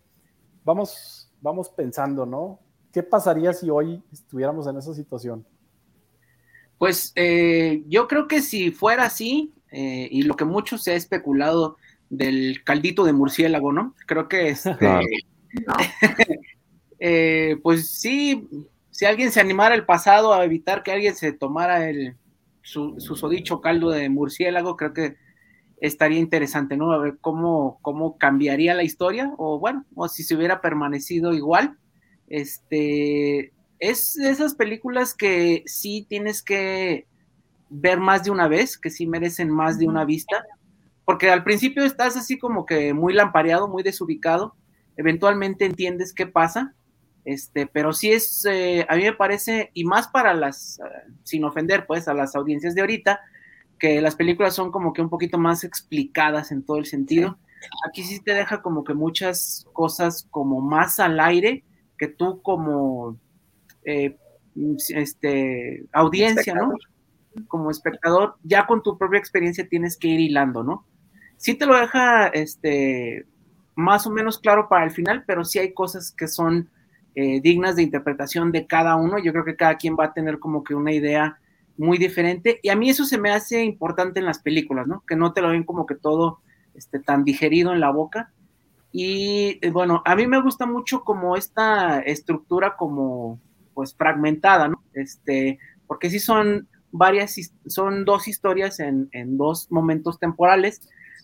vamos, 0.64 1.32
vamos 1.40 1.68
pensando, 1.68 2.26
¿no? 2.26 2.58
¿Qué 2.92 3.04
pasaría 3.04 3.52
si 3.52 3.70
hoy 3.70 4.02
estuviéramos 4.10 4.66
en 4.66 4.78
esa 4.78 4.92
situación? 4.92 5.46
Pues 6.78 7.12
eh, 7.16 7.82
yo 7.86 8.06
creo 8.06 8.28
que 8.28 8.42
si 8.42 8.70
fuera 8.70 9.04
así, 9.04 9.52
eh, 9.72 10.08
y 10.10 10.22
lo 10.22 10.36
que 10.36 10.44
mucho 10.44 10.78
se 10.78 10.92
ha 10.92 10.94
especulado 10.94 11.76
del 12.10 12.62
caldito 12.64 13.04
de 13.04 13.12
murciélago, 13.12 13.72
¿no? 13.72 13.94
Creo 14.06 14.28
que 14.28 14.48
este, 14.48 14.76
eh, 16.98 17.56
pues 17.62 17.90
sí, 17.90 18.48
si 18.90 19.04
alguien 19.04 19.32
se 19.32 19.40
animara 19.40 19.74
el 19.74 19.86
pasado 19.86 20.34
a 20.34 20.44
evitar 20.44 20.82
que 20.82 20.92
alguien 20.92 21.14
se 21.14 21.32
tomara 21.32 21.88
el, 21.88 22.16
su, 22.62 23.00
su 23.00 23.16
sodicho 23.16 23.60
caldo 23.60 23.90
de 23.90 24.08
murciélago, 24.08 24.76
creo 24.76 24.92
que 24.92 25.16
estaría 25.80 26.18
interesante, 26.18 26.76
¿no? 26.76 26.92
A 26.92 26.98
ver 26.98 27.18
cómo, 27.20 27.78
cómo 27.82 28.18
cambiaría 28.18 28.74
la 28.74 28.82
historia, 28.82 29.32
o 29.38 29.58
bueno, 29.58 29.84
o 29.94 30.08
si 30.08 30.22
se 30.22 30.34
hubiera 30.34 30.60
permanecido 30.60 31.32
igual. 31.32 31.76
Este, 32.28 33.52
es 33.78 34.14
de 34.14 34.30
esas 34.30 34.54
películas 34.54 35.14
que 35.14 35.62
sí 35.66 36.06
tienes 36.08 36.42
que 36.42 37.06
ver 37.68 37.98
más 37.98 38.24
de 38.24 38.30
una 38.30 38.48
vez, 38.48 38.78
que 38.78 38.90
sí 38.90 39.06
merecen 39.06 39.50
más 39.50 39.78
de 39.78 39.88
una 39.88 40.04
vista, 40.04 40.44
porque 41.04 41.30
al 41.30 41.44
principio 41.44 41.84
estás 41.84 42.16
así 42.16 42.38
como 42.38 42.66
que 42.66 42.94
muy 42.94 43.12
lampareado, 43.12 43.68
muy 43.68 43.82
desubicado, 43.82 44.54
eventualmente 44.96 45.64
entiendes 45.64 46.12
qué 46.12 46.26
pasa, 46.26 46.74
este, 47.24 47.66
pero 47.66 47.92
sí 47.92 48.12
es, 48.12 48.44
eh, 48.44 48.86
a 48.88 48.96
mí 48.96 49.02
me 49.02 49.12
parece, 49.12 49.70
y 49.74 49.84
más 49.84 50.08
para 50.08 50.32
las, 50.32 50.78
eh, 50.78 51.12
sin 51.24 51.44
ofender 51.44 51.86
pues 51.86 52.08
a 52.08 52.14
las 52.14 52.36
audiencias 52.36 52.74
de 52.74 52.82
ahorita, 52.82 53.20
que 53.78 54.00
las 54.00 54.14
películas 54.16 54.54
son 54.54 54.70
como 54.70 54.92
que 54.92 55.02
un 55.02 55.10
poquito 55.10 55.36
más 55.36 55.64
explicadas 55.64 56.50
en 56.50 56.62
todo 56.62 56.78
el 56.78 56.86
sentido. 56.86 57.38
Aquí 57.86 58.04
sí 58.04 58.20
te 58.20 58.32
deja 58.32 58.62
como 58.62 58.84
que 58.84 58.94
muchas 58.94 59.66
cosas 59.72 60.26
como 60.30 60.60
más 60.60 61.00
al 61.00 61.20
aire 61.20 61.64
que 61.98 62.08
tú 62.08 62.40
como 62.42 63.18
eh, 63.86 64.16
este, 64.90 65.86
audiencia, 65.92 66.54
¿no? 66.54 66.74
Como 67.48 67.70
espectador, 67.70 68.36
ya 68.42 68.66
con 68.66 68.82
tu 68.82 68.98
propia 68.98 69.18
experiencia 69.18 69.68
tienes 69.68 69.96
que 69.96 70.08
ir 70.08 70.20
hilando, 70.20 70.62
¿no? 70.62 70.86
Sí 71.36 71.54
te 71.54 71.66
lo 71.66 71.76
deja 71.76 72.28
este, 72.28 73.26
más 73.74 74.06
o 74.06 74.10
menos 74.10 74.38
claro 74.38 74.68
para 74.68 74.84
el 74.84 74.90
final, 74.90 75.24
pero 75.26 75.44
sí 75.44 75.58
hay 75.58 75.72
cosas 75.72 76.10
que 76.10 76.28
son 76.28 76.70
eh, 77.14 77.40
dignas 77.40 77.76
de 77.76 77.82
interpretación 77.82 78.52
de 78.52 78.66
cada 78.66 78.96
uno. 78.96 79.18
Yo 79.18 79.32
creo 79.32 79.44
que 79.44 79.56
cada 79.56 79.76
quien 79.76 79.96
va 79.98 80.06
a 80.06 80.12
tener 80.14 80.38
como 80.38 80.64
que 80.64 80.74
una 80.74 80.92
idea 80.92 81.38
muy 81.76 81.98
diferente. 81.98 82.58
Y 82.62 82.70
a 82.70 82.76
mí 82.76 82.90
eso 82.90 83.04
se 83.04 83.18
me 83.18 83.30
hace 83.30 83.64
importante 83.64 84.18
en 84.18 84.26
las 84.26 84.40
películas, 84.40 84.86
¿no? 84.86 85.04
Que 85.06 85.16
no 85.16 85.32
te 85.32 85.42
lo 85.42 85.50
ven 85.50 85.64
como 85.64 85.86
que 85.86 85.94
todo 85.94 86.40
este, 86.74 86.98
tan 86.98 87.24
digerido 87.24 87.72
en 87.72 87.80
la 87.80 87.90
boca. 87.90 88.32
Y 88.92 89.58
eh, 89.60 89.70
bueno, 89.70 90.02
a 90.06 90.16
mí 90.16 90.26
me 90.26 90.40
gusta 90.40 90.64
mucho 90.64 91.04
como 91.04 91.36
esta 91.36 92.00
estructura 92.00 92.76
como 92.76 93.40
pues 93.76 93.94
fragmentada, 93.94 94.68
¿no? 94.68 94.82
Este, 94.94 95.58
porque 95.86 96.08
sí 96.08 96.18
son 96.18 96.66
varias, 96.90 97.36
son 97.66 98.06
dos 98.06 98.26
historias 98.26 98.80
en, 98.80 99.10
en 99.12 99.36
dos 99.36 99.70
momentos 99.70 100.18
temporales, 100.18 100.80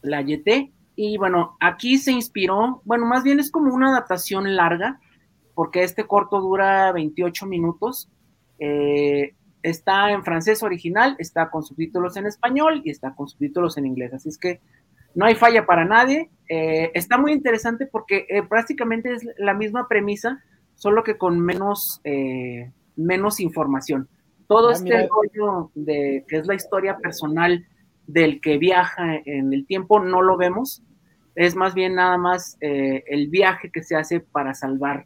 La 0.02 0.22
YT. 0.22 0.72
Y 1.02 1.16
bueno, 1.16 1.56
aquí 1.60 1.96
se 1.96 2.12
inspiró, 2.12 2.82
bueno, 2.84 3.06
más 3.06 3.22
bien 3.22 3.40
es 3.40 3.50
como 3.50 3.72
una 3.72 3.88
adaptación 3.88 4.54
larga, 4.54 5.00
porque 5.54 5.82
este 5.82 6.06
corto 6.06 6.42
dura 6.42 6.92
28 6.92 7.46
minutos. 7.46 8.10
Eh, 8.58 9.34
está 9.62 10.10
en 10.10 10.22
francés 10.22 10.62
original, 10.62 11.16
está 11.18 11.48
con 11.48 11.62
subtítulos 11.62 12.18
en 12.18 12.26
español 12.26 12.82
y 12.84 12.90
está 12.90 13.14
con 13.14 13.28
subtítulos 13.28 13.78
en 13.78 13.86
inglés. 13.86 14.12
Así 14.12 14.28
es 14.28 14.36
que 14.36 14.60
no 15.14 15.24
hay 15.24 15.36
falla 15.36 15.64
para 15.64 15.86
nadie. 15.86 16.28
Eh, 16.50 16.90
está 16.92 17.16
muy 17.16 17.32
interesante 17.32 17.86
porque 17.86 18.26
eh, 18.28 18.42
prácticamente 18.42 19.14
es 19.14 19.26
la 19.38 19.54
misma 19.54 19.88
premisa, 19.88 20.44
solo 20.74 21.02
que 21.02 21.16
con 21.16 21.40
menos, 21.40 22.02
eh, 22.04 22.72
menos 22.96 23.40
información. 23.40 24.06
Todo 24.46 24.68
ah, 24.68 24.72
este 24.72 25.08
rollo 25.08 25.70
de 25.74 26.26
que 26.28 26.36
es 26.36 26.46
la 26.46 26.56
historia 26.56 26.98
personal 26.98 27.66
del 28.06 28.42
que 28.42 28.58
viaja 28.58 29.16
en 29.24 29.54
el 29.54 29.64
tiempo 29.64 29.98
no 29.98 30.20
lo 30.20 30.36
vemos. 30.36 30.82
Es 31.34 31.54
más 31.56 31.74
bien 31.74 31.94
nada 31.94 32.18
más 32.18 32.56
el 32.60 33.28
viaje 33.28 33.70
que 33.70 33.82
se 33.82 33.96
hace 33.96 34.20
para 34.20 34.54
salvar 34.54 35.04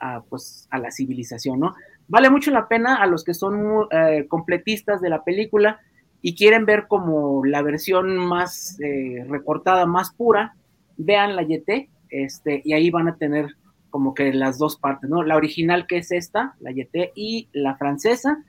a, 0.00 0.22
pues, 0.22 0.66
a 0.70 0.78
la 0.78 0.90
civilización, 0.90 1.60
¿no? 1.60 1.74
Vale 2.08 2.30
mucho 2.30 2.50
la 2.50 2.68
pena 2.68 2.96
a 2.96 3.06
los 3.06 3.24
que 3.24 3.32
son 3.32 3.88
completistas 4.28 5.00
de 5.00 5.08
la 5.08 5.24
película 5.24 5.80
y 6.22 6.36
quieren 6.36 6.64
ver 6.64 6.86
como 6.86 7.44
la 7.44 7.62
versión 7.62 8.16
más 8.16 8.78
eh, 8.80 9.24
recortada, 9.28 9.86
más 9.86 10.14
pura, 10.14 10.54
vean 10.96 11.34
la 11.34 11.42
YT, 11.42 11.90
este, 12.10 12.62
y 12.64 12.72
ahí 12.72 12.90
van 12.90 13.08
a 13.08 13.16
tener 13.16 13.56
como 13.90 14.14
que 14.14 14.32
las 14.32 14.56
dos 14.56 14.76
partes, 14.76 15.10
¿no? 15.10 15.24
La 15.24 15.36
original 15.36 15.86
que 15.86 15.98
es 15.98 16.12
esta, 16.12 16.54
la 16.60 16.70
YT, 16.70 17.12
y 17.16 17.48
la 17.52 17.76
francesa, 17.76 18.42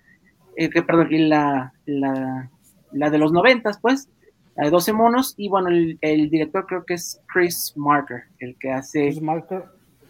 eh, 0.55 0.69
que, 0.69 0.83
perdón, 0.83 1.07
y 1.11 1.17
la, 1.17 1.73
la, 1.85 3.09
de 3.09 3.17
los 3.17 3.31
noventas, 3.31 3.79
pues, 3.81 4.07
de 4.55 4.69
12 4.69 4.93
monos, 4.93 5.33
y 5.37 5.49
bueno, 5.49 5.69
el, 5.69 6.29
director 6.29 6.65
creo 6.67 6.85
que 6.85 6.95
es 6.95 7.21
Chris 7.31 7.73
Marker, 7.75 8.23
el 8.39 8.55
que 8.57 8.71
hace... 8.71 9.07
Chris 9.07 9.21
Marker, 9.21 9.63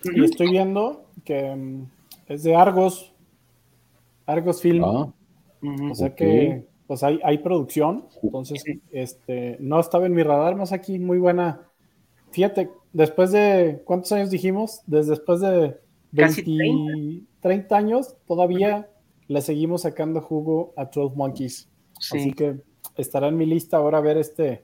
y 0.04 0.24
estoy 0.24 0.52
viendo 0.52 1.06
que 1.24 1.56
mm, 1.56 1.86
es 2.28 2.44
de 2.44 2.56
Argos, 2.56 3.14
Argos 4.26 4.62
Film, 4.62 4.84
ah, 4.84 5.14
o 5.92 5.96
sea 5.96 6.14
que 6.14 6.66
pues 6.88 7.04
hay, 7.04 7.20
hay 7.24 7.38
producción, 7.38 8.06
entonces 8.22 8.64
este, 8.92 9.58
no 9.60 9.80
estaba 9.80 10.06
en 10.06 10.14
mi 10.14 10.24
radar, 10.24 10.56
más 10.56 10.74
aquí 10.74 11.00
muy 11.00 11.18
buena. 11.18 11.62
Fíjate, 12.32 12.70
después 12.92 13.32
de, 13.32 13.82
¿cuántos 13.86 14.12
años 14.12 14.30
dijimos? 14.30 14.82
Desde 14.86 15.12
después 15.12 15.40
de 15.40 15.78
20, 16.12 17.26
30. 17.40 17.76
años, 17.76 18.16
todavía 18.28 18.90
le 19.28 19.42
seguimos 19.42 19.84
sacando 19.84 20.22
jugo 20.22 20.74
a 20.76 20.86
12 20.86 21.16
Monkeys. 21.16 21.70
Así 21.98 22.34
que 22.34 22.62
estará 22.96 23.28
en 23.28 23.38
mi 23.38 23.46
lista 23.46 23.78
ahora 23.78 24.02
ver 24.02 24.18
este, 24.18 24.64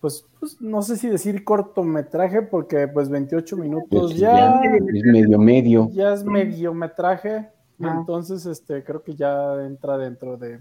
pues, 0.00 0.26
pues, 0.38 0.60
no 0.60 0.82
sé 0.82 0.96
si 0.96 1.08
decir 1.08 1.44
cortometraje, 1.44 2.42
porque 2.42 2.88
pues 2.88 3.08
28 3.08 3.56
minutos 3.56 3.88
pues 4.12 4.16
ya, 4.16 4.60
es 4.60 5.04
medio 5.04 5.38
medio. 5.38 5.90
Ya 5.92 6.12
es 6.12 6.24
mediometraje, 6.24 7.48
entonces 7.78 8.46
este, 8.46 8.84
creo 8.84 9.02
que 9.02 9.14
ya 9.14 9.64
entra 9.64 9.98
dentro 9.98 10.36
de 10.36 10.60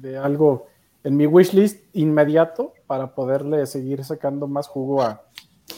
de, 0.00 0.16
algo 0.16 0.66
en 1.02 1.16
mi 1.16 1.26
wishlist 1.26 1.84
inmediato 1.92 2.74
para 2.86 3.14
poderle 3.14 3.66
seguir 3.66 4.04
sacando 4.04 4.46
más 4.46 4.68
jugo 4.68 5.02
a, 5.02 5.22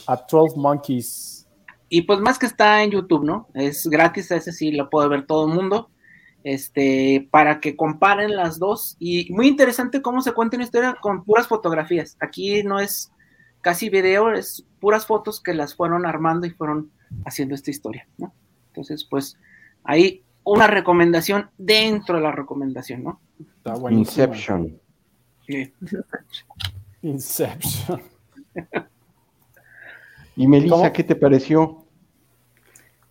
a 0.07 0.17
12 0.31 0.57
Monkeys. 0.57 1.47
Y 1.89 2.03
pues 2.03 2.21
más 2.21 2.39
que 2.39 2.47
está 2.47 2.83
en 2.83 2.91
YouTube, 2.91 3.25
¿no? 3.25 3.49
Es 3.55 3.87
gratis, 3.87 4.31
ese 4.31 4.53
sí 4.53 4.73
lo 4.73 4.91
puede 4.91 5.09
ver 5.09 5.27
todo 5.27 5.47
el 5.49 5.55
mundo. 5.55 5.89
Este, 6.47 7.27
para 7.33 7.59
que 7.59 7.75
comparen 7.75 8.37
las 8.37 8.61
dos. 8.61 8.95
Y 9.01 9.33
muy 9.33 9.49
interesante 9.49 10.01
cómo 10.01 10.23
se 10.23 10.31
cuenta 10.31 10.57
una 10.57 10.63
historia 10.63 10.97
con 11.01 11.25
puras 11.25 11.49
fotografías. 11.49 12.17
Aquí 12.21 12.63
no 12.63 12.79
es 12.79 13.11
casi 13.63 13.91
video, 13.91 14.33
es 14.33 14.65
puras 14.79 15.07
fotos 15.07 15.43
que 15.43 15.55
las 15.55 15.75
fueron 15.75 16.07
armando 16.07 16.47
y 16.47 16.51
fueron 16.51 16.93
haciendo 17.25 17.57
esta 17.57 17.73
historia, 17.73 18.07
¿no? 18.17 18.33
Entonces, 18.69 19.05
pues 19.11 19.37
ahí 19.83 20.23
una 20.45 20.69
recomendación 20.69 21.51
dentro 21.59 22.15
de 22.15 22.23
la 22.23 22.31
recomendación, 22.31 23.03
¿no? 23.03 23.21
Inception. 23.91 24.79
Inception. 27.03 28.03
y 30.37 30.47
Melissa, 30.47 30.93
¿qué 30.93 31.03
te 31.03 31.17
pareció? 31.17 31.86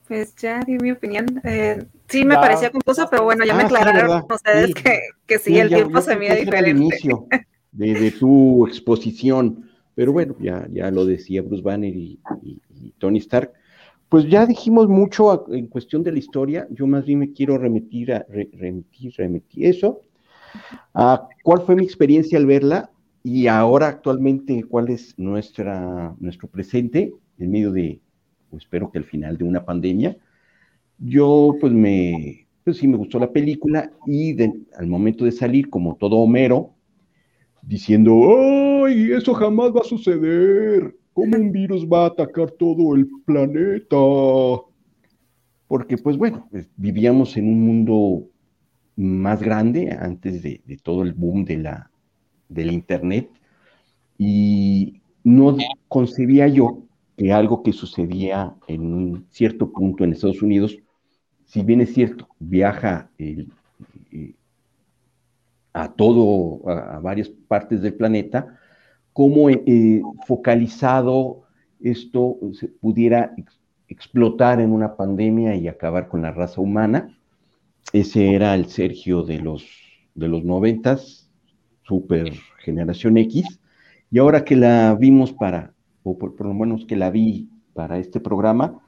Pues 0.07 0.35
ya 0.35 0.59
di 0.61 0.77
mi 0.77 0.91
opinión. 0.91 1.41
Eh, 1.43 1.83
sí, 2.07 2.25
me 2.25 2.35
parecía 2.35 2.69
confuso, 2.71 3.07
pero 3.09 3.23
bueno, 3.23 3.43
ya 3.45 3.55
me 3.55 3.63
ah, 3.63 3.65
aclararon 3.65 4.23
ustedes 4.29 4.73
que, 4.75 4.99
que 5.25 5.39
sí, 5.39 5.57
el 5.57 5.69
tiempo 5.69 6.01
se 6.01 6.15
mide 6.15 6.35
diferente. 6.35 6.71
El 6.71 6.77
inicio 6.77 7.27
de, 7.71 8.11
tu 8.11 8.67
exposición, 8.67 9.69
pero 9.95 10.13
bueno, 10.13 10.35
ya, 10.39 10.67
ya 10.71 10.91
lo 10.91 11.05
decía 11.05 11.41
Bruce 11.41 11.63
Banner 11.63 11.95
y, 11.95 12.19
Tony 12.99 13.19
Stark. 13.19 13.51
Pues 14.09 14.29
ya 14.29 14.45
dijimos 14.45 14.87
mucho 14.87 15.51
en 15.51 15.67
cuestión 15.67 16.03
de 16.03 16.11
la 16.11 16.19
historia. 16.19 16.67
Yo 16.69 16.85
más 16.85 17.05
bien 17.05 17.19
me 17.19 17.33
quiero 17.33 17.57
remitir 17.57 18.13
a 18.13 18.25
remitir, 18.29 19.13
remitir 19.17 19.65
eso 19.65 20.01
¿Cuál 21.43 21.61
fue 21.65 21.75
mi 21.75 21.83
experiencia 21.83 22.37
al 22.37 22.45
verla? 22.45 22.91
Y 23.23 23.47
ahora 23.47 23.87
actualmente, 23.87 24.63
¿cuál 24.63 24.89
es 24.89 25.17
nuestra, 25.17 26.15
nuestro 26.19 26.47
presente 26.47 27.13
en 27.39 27.51
medio 27.51 27.71
de, 27.71 27.99
espero 28.57 28.91
que 28.91 28.97
al 28.97 29.05
final 29.05 29.37
de 29.37 29.43
una 29.43 29.65
pandemia? 29.65 30.17
Yo, 30.97 31.55
pues, 31.59 31.73
me, 31.73 32.47
pues 32.63 32.77
sí 32.77 32.87
me 32.87 32.97
gustó 32.97 33.19
la 33.19 33.31
película 33.31 33.91
y 34.05 34.35
al 34.41 34.87
momento 34.87 35.25
de 35.25 35.31
salir, 35.31 35.69
como 35.69 35.95
todo 35.95 36.17
Homero, 36.17 36.73
diciendo, 37.61 38.13
¡ay, 38.85 39.11
eso 39.11 39.33
jamás 39.33 39.71
va 39.71 39.81
a 39.81 39.85
suceder! 39.85 40.95
¿Cómo 41.13 41.37
un 41.37 41.51
virus 41.51 41.85
va 41.87 42.03
a 42.03 42.07
atacar 42.07 42.51
todo 42.51 42.95
el 42.95 43.07
planeta? 43.25 43.95
Porque, 45.67 45.97
pues 45.97 46.17
bueno, 46.17 46.47
pues, 46.51 46.69
vivíamos 46.75 47.37
en 47.37 47.47
un 47.47 47.65
mundo 47.65 48.27
más 48.95 49.41
grande 49.41 49.91
antes 49.91 50.41
de, 50.41 50.61
todo 50.83 51.03
el 51.03 51.13
boom 51.13 51.45
de 51.45 51.57
la, 51.57 51.91
del 52.49 52.71
Internet 52.71 53.29
y 54.17 55.01
no 55.23 55.57
concebía 55.87 56.47
yo 56.47 56.84
que 57.17 57.31
algo 57.31 57.63
que 57.63 57.73
sucedía 57.73 58.53
en 58.67 58.93
un 58.93 59.27
cierto 59.29 59.71
punto 59.71 60.03
en 60.03 60.13
Estados 60.13 60.41
Unidos, 60.41 60.77
si 61.45 61.63
bien 61.63 61.81
es 61.81 61.93
cierto, 61.93 62.27
viaja 62.39 63.09
eh, 63.17 63.47
a 65.73 65.91
todo, 65.93 66.67
a, 66.69 66.99
varias 66.99 67.29
partes 67.29 67.81
del 67.81 67.93
planeta, 67.93 68.57
cómo 69.13 69.49
eh, 69.49 70.01
focalizado 70.27 71.43
esto 71.81 72.37
se 72.53 72.67
pudiera 72.67 73.33
explotar 73.87 74.59
en 74.59 74.71
una 74.71 74.95
pandemia 74.95 75.55
y 75.55 75.67
acabar 75.67 76.07
con 76.07 76.21
la 76.21 76.31
raza 76.31 76.59
humana 76.59 77.15
ese 77.93 78.33
era 78.33 78.55
el 78.55 78.65
Sergio 78.65 79.23
de 79.23 79.39
los, 79.39 79.65
de 80.15 80.27
los 80.27 80.43
noventas, 80.43 81.29
super 81.83 82.33
generación 82.59 83.17
X. 83.17 83.59
Y 84.11 84.19
ahora 84.19 84.43
que 84.43 84.55
la 84.55 84.95
vimos 84.95 85.31
para, 85.33 85.73
o 86.05 86.17
por, 86.17 86.39
lo 86.39 86.53
menos 86.53 86.85
que 86.85 86.95
la 86.95 87.09
vi 87.09 87.49
para 87.73 87.97
este 87.97 88.19
programa, 88.19 88.79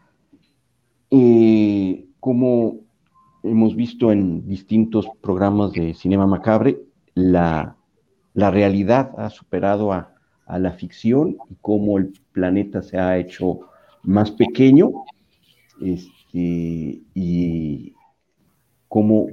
eh, 1.09 2.05
como 2.19 2.81
hemos 3.43 3.75
visto 3.75 4.11
en 4.11 4.47
distintos 4.47 5.07
programas 5.19 5.71
de 5.71 5.95
Cinema 5.95 6.27
Macabre, 6.27 6.79
la, 7.15 7.75
la 8.33 8.51
realidad 8.51 9.13
ha 9.17 9.31
superado 9.31 9.91
a, 9.91 10.13
a 10.45 10.59
la 10.59 10.73
ficción 10.73 11.37
y 11.49 11.55
cómo 11.59 11.97
el 11.97 12.13
planeta 12.33 12.83
se 12.83 12.99
ha 12.99 13.17
hecho 13.17 13.61
más 14.03 14.29
pequeño 14.29 14.91
este, 15.81 17.01
y 17.15 17.93
como, 18.87 19.27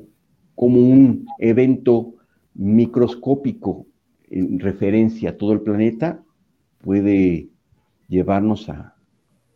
como 0.54 0.80
un 0.80 1.26
evento 1.38 2.14
microscópico 2.54 3.86
en 4.30 4.58
referencia 4.58 5.30
a 5.30 5.36
todo 5.36 5.52
el 5.52 5.60
planeta 5.60 6.22
puede 6.80 7.50
llevarnos 8.08 8.68
a 8.68 8.94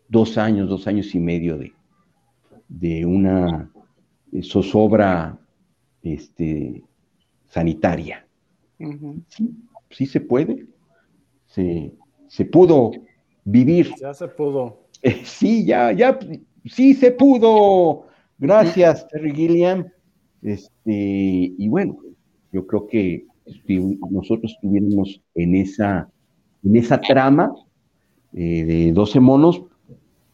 dos 0.09 0.38
años, 0.38 0.68
dos 0.68 0.86
años 0.86 1.14
y 1.14 1.20
medio 1.20 1.59
de, 1.59 1.72
de 2.68 3.05
una 3.05 3.70
zozobra 4.42 5.38
este, 6.03 6.82
sanitaria. 7.46 8.26
sí, 9.28 9.51
sí 9.90 10.07
se 10.07 10.20
puede, 10.20 10.66
se, 11.46 11.92
se 12.28 12.44
pudo 12.44 12.92
vivir. 13.44 13.92
Ya 14.01 14.14
se 14.14 14.28
pudo. 14.28 14.88
Eh, 15.03 15.22
sí, 15.24 15.64
ya, 15.64 15.92
ya, 15.92 16.18
sí 16.64 16.94
se 16.94 17.12
pudo. 17.12 18.07
Gracias, 18.38 19.07
Terry 19.09 19.34
Gilliam. 19.34 19.88
Este, 20.42 20.92
y 20.92 21.68
bueno, 21.68 21.99
yo 22.53 22.66
creo 22.66 22.86
que 22.86 23.26
si 23.66 23.99
nosotros 24.11 24.53
estuviéramos 24.53 25.20
en 25.34 25.57
esa, 25.57 26.11
en 26.62 26.76
esa 26.76 27.01
trama 27.01 27.53
eh, 28.32 28.64
de 28.64 28.92
12 28.92 29.20
monos, 29.20 29.62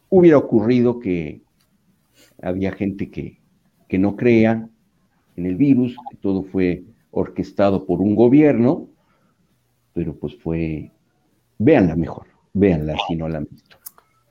hubiera 0.09 0.37
ocurrido 0.37 0.99
que 0.99 1.41
había 2.41 2.71
gente 2.71 3.09
que, 3.09 3.39
que 3.87 3.97
no 3.97 4.15
crea 4.15 4.67
en 5.35 5.45
el 5.45 5.55
virus, 5.55 5.95
que 6.09 6.17
todo 6.17 6.43
fue 6.43 6.83
orquestado 7.11 7.85
por 7.85 8.01
un 8.01 8.15
gobierno, 8.15 8.87
pero 9.93 10.15
pues 10.15 10.35
fue, 10.35 10.91
véanla 11.57 11.95
mejor, 11.95 12.27
véanla 12.53 12.95
si 13.07 13.15
no 13.15 13.29
la 13.29 13.39
han 13.39 13.47
visto. 13.49 13.77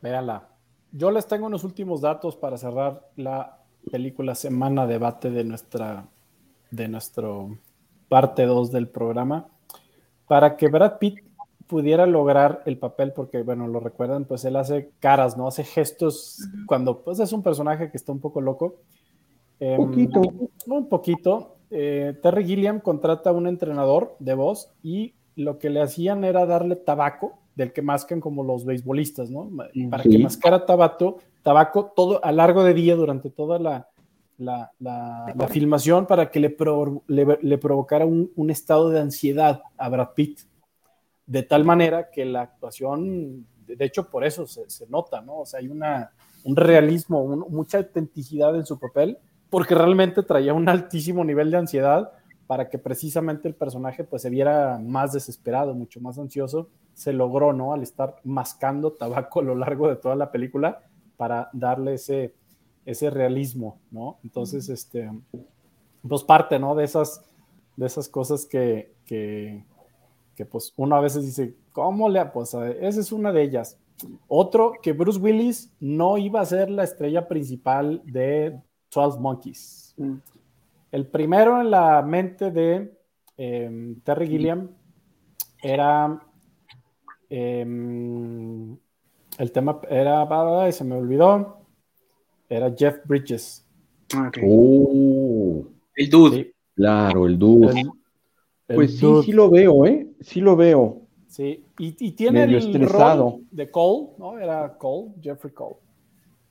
Véanla. 0.02 0.48
Yo 0.92 1.10
les 1.10 1.26
tengo 1.26 1.46
unos 1.46 1.64
últimos 1.64 2.02
datos 2.02 2.36
para 2.36 2.56
cerrar 2.56 3.08
la 3.16 3.58
película 3.90 4.34
Semana 4.34 4.86
Debate 4.86 5.30
de 5.30 5.44
nuestra, 5.44 6.06
de 6.70 6.88
nuestro 6.88 7.58
parte 8.08 8.44
2 8.44 8.70
del 8.70 8.88
programa. 8.88 9.48
Para 10.28 10.56
que 10.56 10.68
Brad 10.68 10.98
Pitt 10.98 11.18
pudiera 11.66 12.06
lograr 12.06 12.62
el 12.66 12.78
papel, 12.78 13.12
porque 13.12 13.42
bueno, 13.42 13.66
lo 13.68 13.80
recuerdan, 13.80 14.24
pues 14.24 14.44
él 14.44 14.56
hace 14.56 14.90
caras, 15.00 15.36
¿no? 15.36 15.46
Hace 15.46 15.64
gestos 15.64 16.40
cuando 16.66 17.02
pues 17.02 17.18
es 17.20 17.32
un 17.32 17.42
personaje 17.42 17.90
que 17.90 17.96
está 17.96 18.12
un 18.12 18.20
poco 18.20 18.40
loco. 18.40 18.76
Un 19.60 19.76
poquito. 19.88 20.22
Un 20.66 20.88
poquito. 20.88 21.56
Eh, 21.70 22.18
Terry 22.22 22.44
Gilliam 22.44 22.80
contrata 22.80 23.30
a 23.30 23.32
un 23.32 23.46
entrenador 23.46 24.14
de 24.18 24.34
voz 24.34 24.70
y 24.82 25.14
lo 25.36 25.58
que 25.58 25.70
le 25.70 25.80
hacían 25.80 26.22
era 26.24 26.44
darle 26.46 26.76
tabaco, 26.76 27.38
del 27.56 27.72
que 27.72 27.82
mascan 27.82 28.20
como 28.20 28.42
los 28.44 28.64
beisbolistas, 28.64 29.30
¿no? 29.30 29.48
Para 29.90 30.02
Sí. 30.02 30.10
que 30.10 30.18
mascara 30.18 30.66
tabaco, 30.66 31.18
tabaco 31.42 31.92
todo 31.96 32.22
a 32.24 32.32
largo 32.32 32.62
de 32.64 32.74
día 32.74 32.94
durante 32.96 33.30
toda 33.30 33.58
la, 33.58 33.88
la, 34.38 34.70
la- 34.80 35.32
la 35.36 35.48
filmación 35.48 36.06
para 36.06 36.30
que 36.30 36.40
le, 36.40 36.50
pro- 36.50 37.02
le- 37.06 37.38
le 37.40 37.58
provocara 37.58 38.04
un, 38.06 38.30
un 38.36 38.50
estado 38.50 38.90
de 38.90 39.00
ansiedad 39.00 39.62
a 39.78 39.88
Brad 39.88 40.08
Pitt. 40.14 40.40
De 41.27 41.43
tal 41.43 41.64
manera 41.64 42.11
que 42.11 42.25
la 42.25 42.43
actuación, 42.43 43.47
de 43.66 43.85
hecho 43.85 44.11
por 44.11 44.25
eso 44.25 44.47
se, 44.47 44.68
se 44.68 44.87
nota, 44.89 45.20
¿no? 45.22 45.41
O 45.41 45.47
sea, 45.47 45.61
hay 45.61 45.68
una, 45.68 46.12
un 46.45 46.55
realismo, 46.57 47.22
un- 47.22 47.47
mucha 47.51 47.79
autenticidad 47.79 48.55
en 48.57 48.66
su 48.66 48.79
papel, 48.79 49.18
porque 49.51 49.75
realmente 49.75 50.22
traía 50.22 50.53
un 50.53 50.68
altísimo 50.68 51.25
nivel 51.25 51.51
de 51.51 51.57
ansiedad 51.59 52.12
para 52.47 52.68
que 52.68 52.79
precisamente 52.79 53.49
el 53.49 53.55
personaje 53.55 54.05
pues 54.05 54.20
se 54.22 54.29
viera 54.29 54.79
más 54.79 55.12
desesperado, 55.12 55.75
mucho 55.75 56.01
más 56.01 56.18
ansioso. 56.18 56.68
Se 56.93 57.12
logró, 57.12 57.53
¿no? 57.55 57.72
Al 57.72 57.83
estar 57.83 58.16
mascando 58.22 58.93
tabaco 58.93 59.41
a 59.41 59.45
lo 59.45 59.55
largo 59.55 59.89
de 59.89 59.97
toda 59.97 60.14
la 60.16 60.31
película 60.31 60.83
para 61.16 61.49
darle 61.55 61.95
ese, 61.95 62.35
ese 62.85 63.09
realismo, 63.09 63.79
¿no? 63.91 64.18
Entonces, 64.25 64.68
este, 64.68 65.11
pues 66.07 66.22
parte, 66.22 66.59
¿no? 66.59 66.75
De 66.75 66.85
esas, 66.85 67.22
de 67.77 67.87
esas 67.87 68.09
cosas 68.09 68.45
que, 68.47 68.93
que, 69.07 69.64
que, 70.35 70.45
pues 70.45 70.72
uno 70.76 70.97
a 70.97 71.01
veces 71.01 71.24
dice, 71.24 71.55
¿cómo 71.72 72.09
le? 72.09 72.24
Pues 72.26 72.55
esa 72.55 73.01
es 73.01 73.12
una 73.12 73.32
de 73.32 73.43
ellas. 73.43 73.78
Otro, 74.28 74.72
que 74.82 74.93
Bruce 74.93 75.18
Willis 75.18 75.72
no 75.80 76.18
iba 76.18 76.41
a 76.41 76.47
ser 76.47 76.70
la 76.70 76.85
estrella 76.85 77.28
principal 77.28 78.03
de 78.05 78.61
12 78.93 79.20
Monkeys. 79.20 79.95
El 80.91 81.07
primero 81.07 81.61
en 81.61 81.70
la 81.70 82.03
mente 82.03 82.51
de 82.51 82.93
eh, 83.37 83.97
Terry 84.05 84.26
Gilliam 84.26 84.70
era 85.62 86.20
em, 87.30 88.76
el 89.39 89.53
tema 89.53 89.80
era 89.89 90.62
ay, 90.62 90.72
se 90.72 90.85
me 90.85 90.95
olvidó 90.95 91.59
era 92.49 92.72
Jeff 92.76 92.99
Bridges 93.07 93.64
Ok. 94.12 94.39
Oh, 94.45 95.64
El 95.97 96.11
dude. 96.11 96.37
sí, 96.37 96.53
claro, 96.74 97.26
el 97.26 97.32
el 97.35 97.37
Pues 98.74 98.93
sí, 98.93 99.01
dude, 99.01 99.22
sí 99.24 99.32
lo 99.32 99.51
veo, 99.51 99.87
¿eh? 99.87 100.03
Sí 100.20 100.40
lo 100.40 100.56
veo. 100.56 101.02
sí. 101.26 101.64
Y, 101.78 101.96
y 101.98 102.12
tiene 102.12 102.44
el 102.44 102.54
estresado. 102.54 103.30
rol 103.30 103.46
de 103.50 103.70
Cole 103.70 104.08
no 104.18 104.38
era 104.38 104.76
Cole 104.78 105.12
Jeffrey 105.20 105.52
Cole 105.52 105.76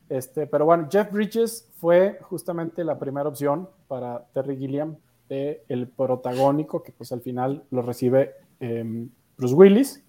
este 0.09 0.47
pero 0.47 0.65
bueno 0.65 0.87
Jeff 0.91 1.11
Bridges 1.11 1.69
fue 1.75 2.19
justamente 2.21 2.83
la 2.83 2.99
primera 2.99 3.29
opción 3.29 3.69
para 3.87 4.25
Terry 4.33 4.57
Gilliam 4.57 4.97
de 5.29 5.63
el 5.69 5.87
protagónico 5.87 6.83
que 6.83 6.91
pues 6.91 7.11
al 7.11 7.21
final 7.21 7.63
lo 7.71 7.81
recibe 7.81 8.33
em, 8.59 9.09
Bruce 9.37 9.55
Willis 9.55 10.03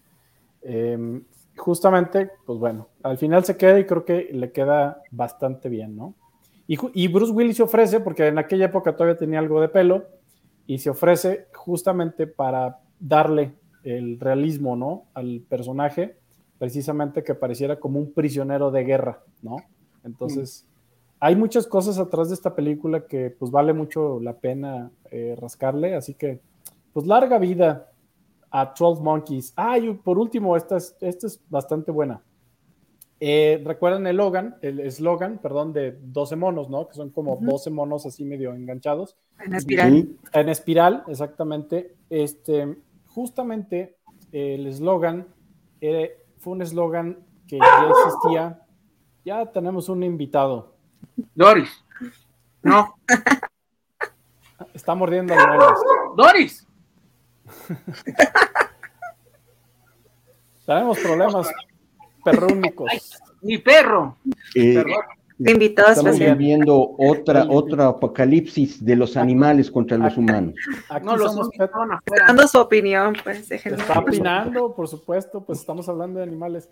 Em, 0.65 1.23
justamente, 1.57 2.31
pues 2.47 2.59
bueno, 2.59 2.89
al 3.03 3.19
final 3.19 3.45
se 3.45 3.57
queda 3.57 3.79
y 3.79 3.85
creo 3.85 4.05
que 4.05 4.31
le 4.33 4.51
queda 4.51 5.03
bastante 5.11 5.69
bien, 5.69 5.95
¿no? 5.95 6.15
Y 6.67 7.09
Bruce 7.09 7.31
Willis 7.31 7.59
se 7.59 7.63
ofrece, 7.63 8.01
porque 8.01 8.27
en 8.27 8.39
aquella 8.39 8.65
época 8.65 8.97
todavía 8.97 9.19
tenía 9.19 9.39
algo 9.39 9.61
de 9.61 9.69
pelo, 9.69 10.07
y 10.67 10.79
se 10.79 10.89
ofrece 10.89 11.47
justamente 11.53 12.27
para 12.27 12.79
darle 12.99 13.55
el 13.83 14.19
realismo, 14.19 14.77
¿no? 14.77 15.05
Al 15.15 15.43
personaje, 15.49 16.17
precisamente 16.59 17.23
que 17.23 17.35
pareciera 17.35 17.79
como 17.79 17.99
un 17.99 18.13
prisionero 18.13 18.71
de 18.71 18.85
guerra, 18.85 19.23
¿no? 19.43 19.57
Entonces, 20.05 20.67
hay 21.21 21.37
muchas 21.37 21.67
cosas 21.67 21.99
atrás 21.99 22.29
de 22.29 22.35
esta 22.35 22.55
película 22.55 23.07
que 23.07 23.31
pues 23.31 23.51
vale 23.51 23.73
mucho 23.73 24.21
la 24.21 24.35
pena 24.35 24.91
eh, 25.11 25.37
rascarle, 25.39 25.95
así 25.95 26.15
que, 26.15 26.41
pues 26.93 27.07
larga 27.07 27.39
vida 27.39 27.91
a 28.51 28.75
12 28.79 29.03
Monkeys. 29.03 29.53
Ah, 29.57 29.79
y 29.79 29.93
por 29.95 30.19
último, 30.19 30.57
esta 30.57 30.77
es, 30.77 30.97
esta 31.01 31.27
es 31.27 31.41
bastante 31.49 31.91
buena. 31.91 32.23
Eh, 33.21 33.63
¿Recuerdan 33.65 34.07
el 34.07 34.17
Logan, 34.17 34.57
el 34.61 34.81
eslogan, 34.81 35.39
perdón, 35.39 35.73
de 35.73 35.99
12 36.03 36.37
monos, 36.37 36.69
¿no? 36.69 36.89
Que 36.89 36.95
son 36.95 37.11
como 37.11 37.39
12 37.41 37.71
monos 37.71 38.05
así 38.07 38.25
medio 38.25 38.53
enganchados. 38.53 39.17
En 39.41 39.55
espiral. 39.55 40.09
En 40.33 40.49
espiral, 40.49 41.05
exactamente. 41.07 41.95
Este, 42.11 42.77
justamente 43.07 43.97
el 44.33 44.67
eslogan 44.67 45.29
eh, 45.81 46.19
fue 46.39 46.55
un 46.55 46.63
eslogan 46.63 47.19
que 47.47 47.59
ya 47.59 47.89
existía. 47.89 48.61
Ya 49.25 49.47
tenemos 49.47 49.89
un 49.89 50.03
invitado. 50.03 50.75
Doris. 51.35 51.71
No. 52.63 52.95
Está 54.75 54.95
mordiendo 54.95 55.35
almohadas. 55.35 55.79
Doris. 56.17 56.67
Tenemos 60.67 60.99
problemas 60.99 61.53
perrúnicos. 62.25 63.21
Mi 63.43 63.59
perro. 63.59 64.17
eh, 64.55 64.75
Perdón. 64.75 65.01
Invitado 65.37 65.89
estamos 65.89 66.13
especial. 66.13 66.37
viviendo 66.39 66.95
otra, 66.97 67.45
otra 67.51 67.89
apocalipsis 67.89 68.85
de 68.85 68.95
los 68.95 69.17
animales 69.17 69.69
contra 69.69 69.99
los 69.99 70.17
humanos. 70.17 70.55
Aquí 70.89 71.05
No, 71.05 71.17
los 71.17 71.33
somos. 71.33 71.49
Dando 72.27 72.47
su 72.47 72.59
opinión, 72.59 73.17
pues 73.25 73.49
déjenlo. 73.49 73.79
Está 73.79 73.99
opinando, 73.99 74.73
por 74.77 74.87
supuesto, 74.87 75.45
pues 75.45 75.59
estamos 75.59 75.89
hablando 75.89 76.21
de 76.21 76.25
animales. 76.27 76.71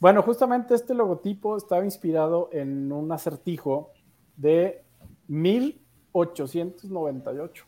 Bueno, 0.00 0.22
justamente 0.22 0.74
este 0.74 0.94
logotipo 0.94 1.58
estaba 1.58 1.84
inspirado 1.84 2.48
en 2.52 2.90
un 2.90 3.12
acertijo 3.12 3.90
de 4.34 4.82
1898, 5.28 7.66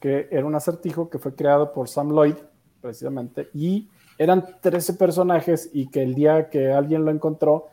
que 0.00 0.28
era 0.30 0.44
un 0.44 0.54
acertijo 0.54 1.08
que 1.08 1.18
fue 1.18 1.34
creado 1.34 1.72
por 1.72 1.88
Sam 1.88 2.10
Lloyd, 2.10 2.34
precisamente, 2.82 3.48
y 3.54 3.88
eran 4.18 4.44
13 4.60 4.94
personajes 4.94 5.70
y 5.72 5.88
que 5.88 6.02
el 6.02 6.14
día 6.14 6.48
que 6.50 6.72
alguien 6.72 7.04
lo 7.04 7.10
encontró, 7.10 7.66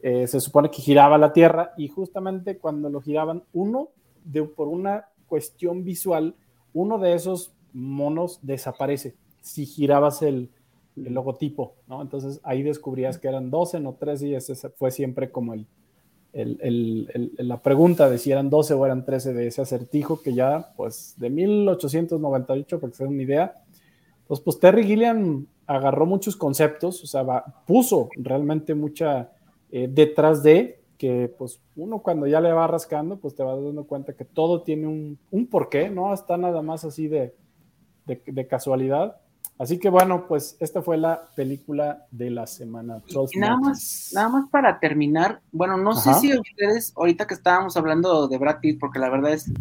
eh, 0.00 0.26
se 0.26 0.40
supone 0.40 0.70
que 0.70 0.82
giraba 0.82 1.16
la 1.18 1.32
Tierra 1.32 1.72
y 1.76 1.88
justamente 1.88 2.58
cuando 2.58 2.90
lo 2.90 3.00
giraban, 3.00 3.42
uno, 3.52 3.88
de, 4.24 4.42
por 4.42 4.68
una 4.68 5.06
cuestión 5.26 5.84
visual, 5.84 6.34
uno 6.72 6.98
de 6.98 7.14
esos 7.14 7.52
monos 7.72 8.38
desaparece 8.42 9.14
si 9.40 9.66
girabas 9.66 10.22
el, 10.22 10.50
el 10.96 11.14
logotipo, 11.14 11.74
¿no? 11.88 12.02
Entonces 12.02 12.40
ahí 12.44 12.62
descubrías 12.62 13.18
que 13.18 13.28
eran 13.28 13.50
12, 13.50 13.80
no 13.80 13.94
13 13.94 14.28
y 14.28 14.34
ese 14.34 14.54
fue 14.70 14.90
siempre 14.90 15.30
como 15.30 15.54
el, 15.54 15.66
el- 16.32 16.58
el- 17.14 17.32
la 17.48 17.62
pregunta 17.62 18.10
de 18.10 18.18
si 18.18 18.30
eran 18.32 18.50
12 18.50 18.74
o 18.74 18.84
eran 18.84 19.04
13 19.04 19.32
de 19.32 19.46
ese 19.46 19.62
acertijo, 19.62 20.20
que 20.20 20.34
ya, 20.34 20.72
pues, 20.76 21.14
de 21.16 21.30
1898, 21.30 22.80
para 22.80 22.90
que 22.90 22.96
se 22.96 23.04
den 23.04 23.12
una 23.14 23.22
idea, 23.22 23.54
pues, 24.26 24.40
pues 24.40 24.58
Terry 24.58 24.84
Gilliam 24.84 25.46
agarró 25.66 26.06
muchos 26.06 26.36
conceptos, 26.36 27.02
o 27.02 27.06
sea, 27.06 27.22
va- 27.22 27.44
puso 27.66 28.08
realmente 28.16 28.74
mucha 28.74 29.30
eh, 29.70 29.88
detrás 29.90 30.42
de 30.42 30.80
que, 30.98 31.32
pues, 31.36 31.60
uno 31.76 31.98
cuando 32.00 32.26
ya 32.26 32.40
le 32.40 32.52
va 32.52 32.66
rascando, 32.66 33.16
pues 33.16 33.34
te 33.34 33.42
vas 33.42 33.56
dando 33.62 33.84
cuenta 33.84 34.12
que 34.14 34.24
todo 34.24 34.62
tiene 34.62 34.86
un, 34.86 35.18
un 35.30 35.46
porqué, 35.48 35.90
no 35.90 36.14
está 36.14 36.36
nada 36.36 36.62
más 36.62 36.84
así 36.84 37.08
de, 37.08 37.34
de, 38.06 38.22
de 38.24 38.46
casualidad. 38.46 39.16
Así 39.58 39.78
que 39.78 39.88
bueno, 39.88 40.26
pues 40.26 40.56
esta 40.60 40.82
fue 40.82 40.96
la 40.96 41.28
película 41.36 42.06
de 42.10 42.30
la 42.30 42.46
semana. 42.46 43.02
Y 43.32 43.38
nada 43.38 43.56
más, 43.56 44.10
nada 44.12 44.28
más 44.28 44.48
para 44.50 44.80
terminar, 44.80 45.40
bueno, 45.52 45.76
no 45.76 45.92
Ajá. 45.92 46.14
sé 46.14 46.20
si 46.20 46.38
ustedes, 46.38 46.92
ahorita 46.96 47.26
que 47.26 47.34
estábamos 47.34 47.76
hablando 47.76 48.26
de 48.26 48.38
Brad 48.38 48.58
Pitt, 48.60 48.80
porque 48.80 48.98
la 48.98 49.10
verdad 49.10 49.32
es 49.32 49.52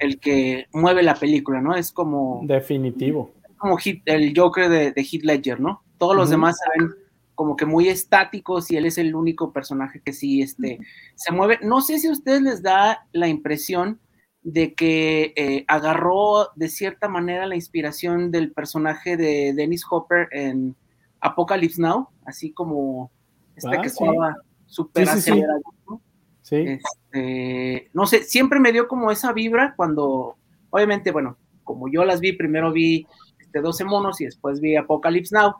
el 0.00 0.18
que 0.18 0.66
mueve 0.72 1.02
la 1.04 1.14
película, 1.14 1.60
¿no? 1.60 1.74
Es 1.76 1.92
como, 1.92 2.40
Definitivo. 2.46 3.30
Como 3.58 3.76
el 4.04 4.32
Joker 4.36 4.68
de, 4.68 4.92
de 4.92 5.02
Heath 5.02 5.24
Ledger, 5.24 5.60
¿no? 5.60 5.82
Todos 5.98 6.16
los 6.16 6.30
demás 6.30 6.56
se 6.58 6.78
ven 6.78 6.90
como 7.34 7.56
que 7.56 7.66
muy 7.66 7.88
estáticos 7.88 8.70
y 8.70 8.76
él 8.76 8.86
es 8.86 8.98
el 8.98 9.14
único 9.14 9.52
personaje 9.52 10.00
que 10.04 10.12
sí 10.12 10.42
este, 10.42 10.80
se 11.14 11.32
mueve. 11.32 11.60
No 11.62 11.80
sé 11.80 11.98
si 11.98 12.08
a 12.08 12.12
ustedes 12.12 12.42
les 12.42 12.62
da 12.62 13.06
la 13.12 13.28
impresión 13.28 14.00
de 14.42 14.74
que 14.74 15.34
eh, 15.36 15.64
agarró 15.68 16.48
de 16.56 16.68
cierta 16.68 17.08
manera 17.08 17.46
la 17.46 17.54
inspiración 17.54 18.30
del 18.30 18.52
personaje 18.52 19.16
de 19.16 19.52
Dennis 19.54 19.84
Hopper 19.88 20.28
en 20.32 20.74
Apocalypse 21.20 21.80
Now, 21.80 22.08
así 22.24 22.52
como 22.52 23.10
este 23.54 23.76
Ah, 23.76 23.82
que 23.82 23.88
estaba 23.88 24.36
súper 24.66 25.06
Sí, 25.06 25.14
sí, 25.14 25.20
sí. 25.20 25.30
acelerado, 25.30 25.62
¿no? 25.88 26.00
Sí, 26.42 26.56
Este, 26.56 27.90
no 27.92 28.06
sé, 28.06 28.22
siempre 28.22 28.58
me 28.58 28.72
dio 28.72 28.88
como 28.88 29.10
esa 29.10 29.32
vibra 29.32 29.74
cuando, 29.76 30.36
obviamente, 30.70 31.12
bueno, 31.12 31.36
como 31.62 31.88
yo 31.88 32.04
las 32.04 32.20
vi, 32.20 32.32
primero 32.32 32.72
vi 32.72 33.06
este, 33.48 33.60
12 33.60 33.84
monos 33.84 34.20
y 34.20 34.26
después 34.26 34.60
vi 34.60 34.76
Apocalypse 34.76 35.34
Now, 35.34 35.54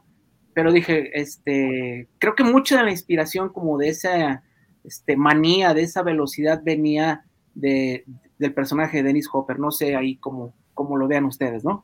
pero 0.54 0.72
dije, 0.72 1.10
este, 1.18 2.08
creo 2.18 2.34
que 2.34 2.44
mucha 2.44 2.78
de 2.78 2.84
la 2.84 2.90
inspiración 2.90 3.48
como 3.50 3.78
de 3.78 3.88
esa 3.88 4.42
este, 4.84 5.16
manía, 5.16 5.74
de 5.74 5.82
esa 5.82 6.02
velocidad 6.02 6.60
venía 6.64 7.24
de, 7.54 8.04
del 8.38 8.54
personaje 8.54 8.98
de 8.98 9.02
Dennis 9.04 9.28
Hopper, 9.32 9.58
no 9.58 9.70
sé 9.70 9.96
ahí 9.96 10.16
cómo, 10.16 10.54
cómo 10.74 10.96
lo 10.96 11.08
vean 11.08 11.24
ustedes, 11.24 11.64
¿no? 11.64 11.82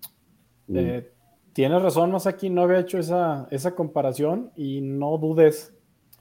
Eh, 0.73 1.11
tienes 1.53 1.83
razón, 1.83 2.11
Masaki, 2.13 2.51
no 2.51 2.63
había 2.63 2.81
hecho 2.81 2.99
esa, 2.99 3.47
esa 3.51 3.75
comparación 3.75 4.51
y 4.57 4.81
no 4.81 5.19
dudes, 5.19 5.73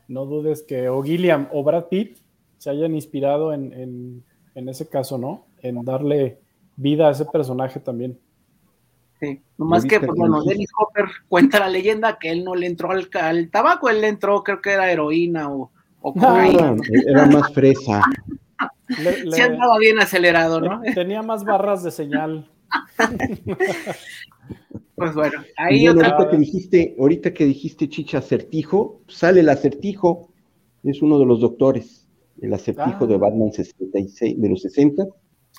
no 0.08 0.26
dudes 0.26 0.64
que 0.64 0.90
o 0.90 1.02
Gilliam 1.04 1.48
o 1.52 1.64
Brad 1.64 1.86
Pitt 1.86 2.18
se 2.58 2.70
hayan 2.70 2.96
inspirado 2.96 3.54
en, 3.54 3.74
en- 3.74 4.24
en 4.56 4.70
ese 4.70 4.88
caso, 4.88 5.18
¿no? 5.18 5.48
En 5.64 5.84
darle 5.84 6.40
vida 6.76 7.08
a 7.08 7.12
ese 7.12 7.26
personaje 7.26 7.80
también. 7.80 8.20
Sí, 9.24 9.42
nomás 9.58 9.84
¿Lo 9.84 9.90
que, 9.90 10.00
pues, 10.00 10.12
bueno, 10.16 10.44
Dennis 10.44 10.70
Hopper 10.78 11.06
cuenta 11.30 11.60
la 11.60 11.70
leyenda 11.70 12.18
que 12.20 12.30
él 12.30 12.44
no 12.44 12.56
le 12.56 12.68
entró 12.68 12.92
al, 12.92 13.10
al 13.14 13.50
tabaco, 13.50 13.90
él 13.90 14.02
le 14.02 14.08
entró, 14.10 14.44
creo 14.44 14.62
que 14.62 14.72
era 14.72 14.92
heroína 14.92 15.50
o, 15.50 15.72
o 16.02 16.14
cocaína. 16.14 16.76
Era, 17.06 17.12
era 17.24 17.26
más 17.28 17.54
fresa. 17.54 18.02
Le- 19.02 19.24
le- 19.26 19.32
Sí 19.32 19.42
andaba 19.42 19.78
bien 19.80 20.00
acelerado, 20.00 20.60
¿no? 20.62 20.82
tenía 20.94 21.22
más 21.22 21.44
barras 21.44 21.84
de 21.84 21.92
señal. 21.92 22.50
Pues 24.96 25.16
bueno, 25.16 25.42
ahí 25.58 25.86
bueno, 25.86 26.02
otra 26.02 26.12
ahorita 26.12 26.30
que 26.32 26.38
dijiste, 26.38 26.96
ahorita 27.00 27.34
que 27.34 27.46
dijiste 27.46 27.90
chicha 27.90 28.20
acertijo, 28.20 29.02
sale 29.08 29.40
el 29.40 29.50
acertijo, 29.50 30.30
es 30.84 31.02
uno 31.02 31.18
de 31.18 31.26
los 31.26 31.40
doctores, 31.42 32.08
el 32.42 32.54
acertijo 32.54 33.06
Ah. 33.06 33.08
de 33.08 33.18
Batman 33.18 33.52
66, 33.52 34.40
de 34.40 34.50
los 34.50 34.62
60, 34.62 35.06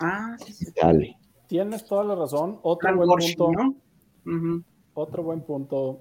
Ah, 0.00 0.36
sí, 0.38 0.52
sí. 0.52 0.66
sale. 0.76 1.16
Tienes 1.46 1.84
toda 1.84 2.04
la 2.04 2.14
razón. 2.14 2.58
Otro 2.62 2.88
Frank 2.88 2.96
buen 2.96 3.36
punto. 3.36 4.64
Otro 4.94 5.22
buen 5.22 5.40
punto. 5.42 6.00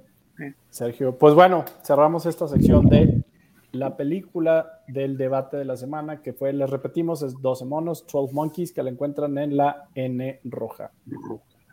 Sergio. 0.70 1.18
Pues 1.18 1.36
bueno, 1.36 1.64
cerramos 1.84 2.26
esta 2.26 2.48
sección 2.48 2.88
de 2.88 3.24
la 3.72 3.98
película 3.98 4.82
del 4.88 5.18
debate 5.18 5.58
de 5.58 5.66
la 5.66 5.76
semana, 5.76 6.22
que 6.22 6.34
fue, 6.34 6.54
les 6.54 6.70
repetimos, 6.70 7.24
es 7.24 7.40
12 7.42 7.66
monos, 7.66 8.06
12 8.12 8.34
monkeys, 8.34 8.72
que 8.72 8.84
la 8.84 8.90
encuentran 8.90 9.38
en 9.38 9.58
la 9.58 9.90
N 9.96 10.40
roja. 10.44 10.92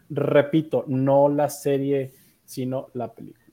Repito, 0.09 0.85
no 0.87 1.29
la 1.29 1.49
serie, 1.49 2.13
sino 2.45 2.89
la 2.95 3.13
película. 3.13 3.47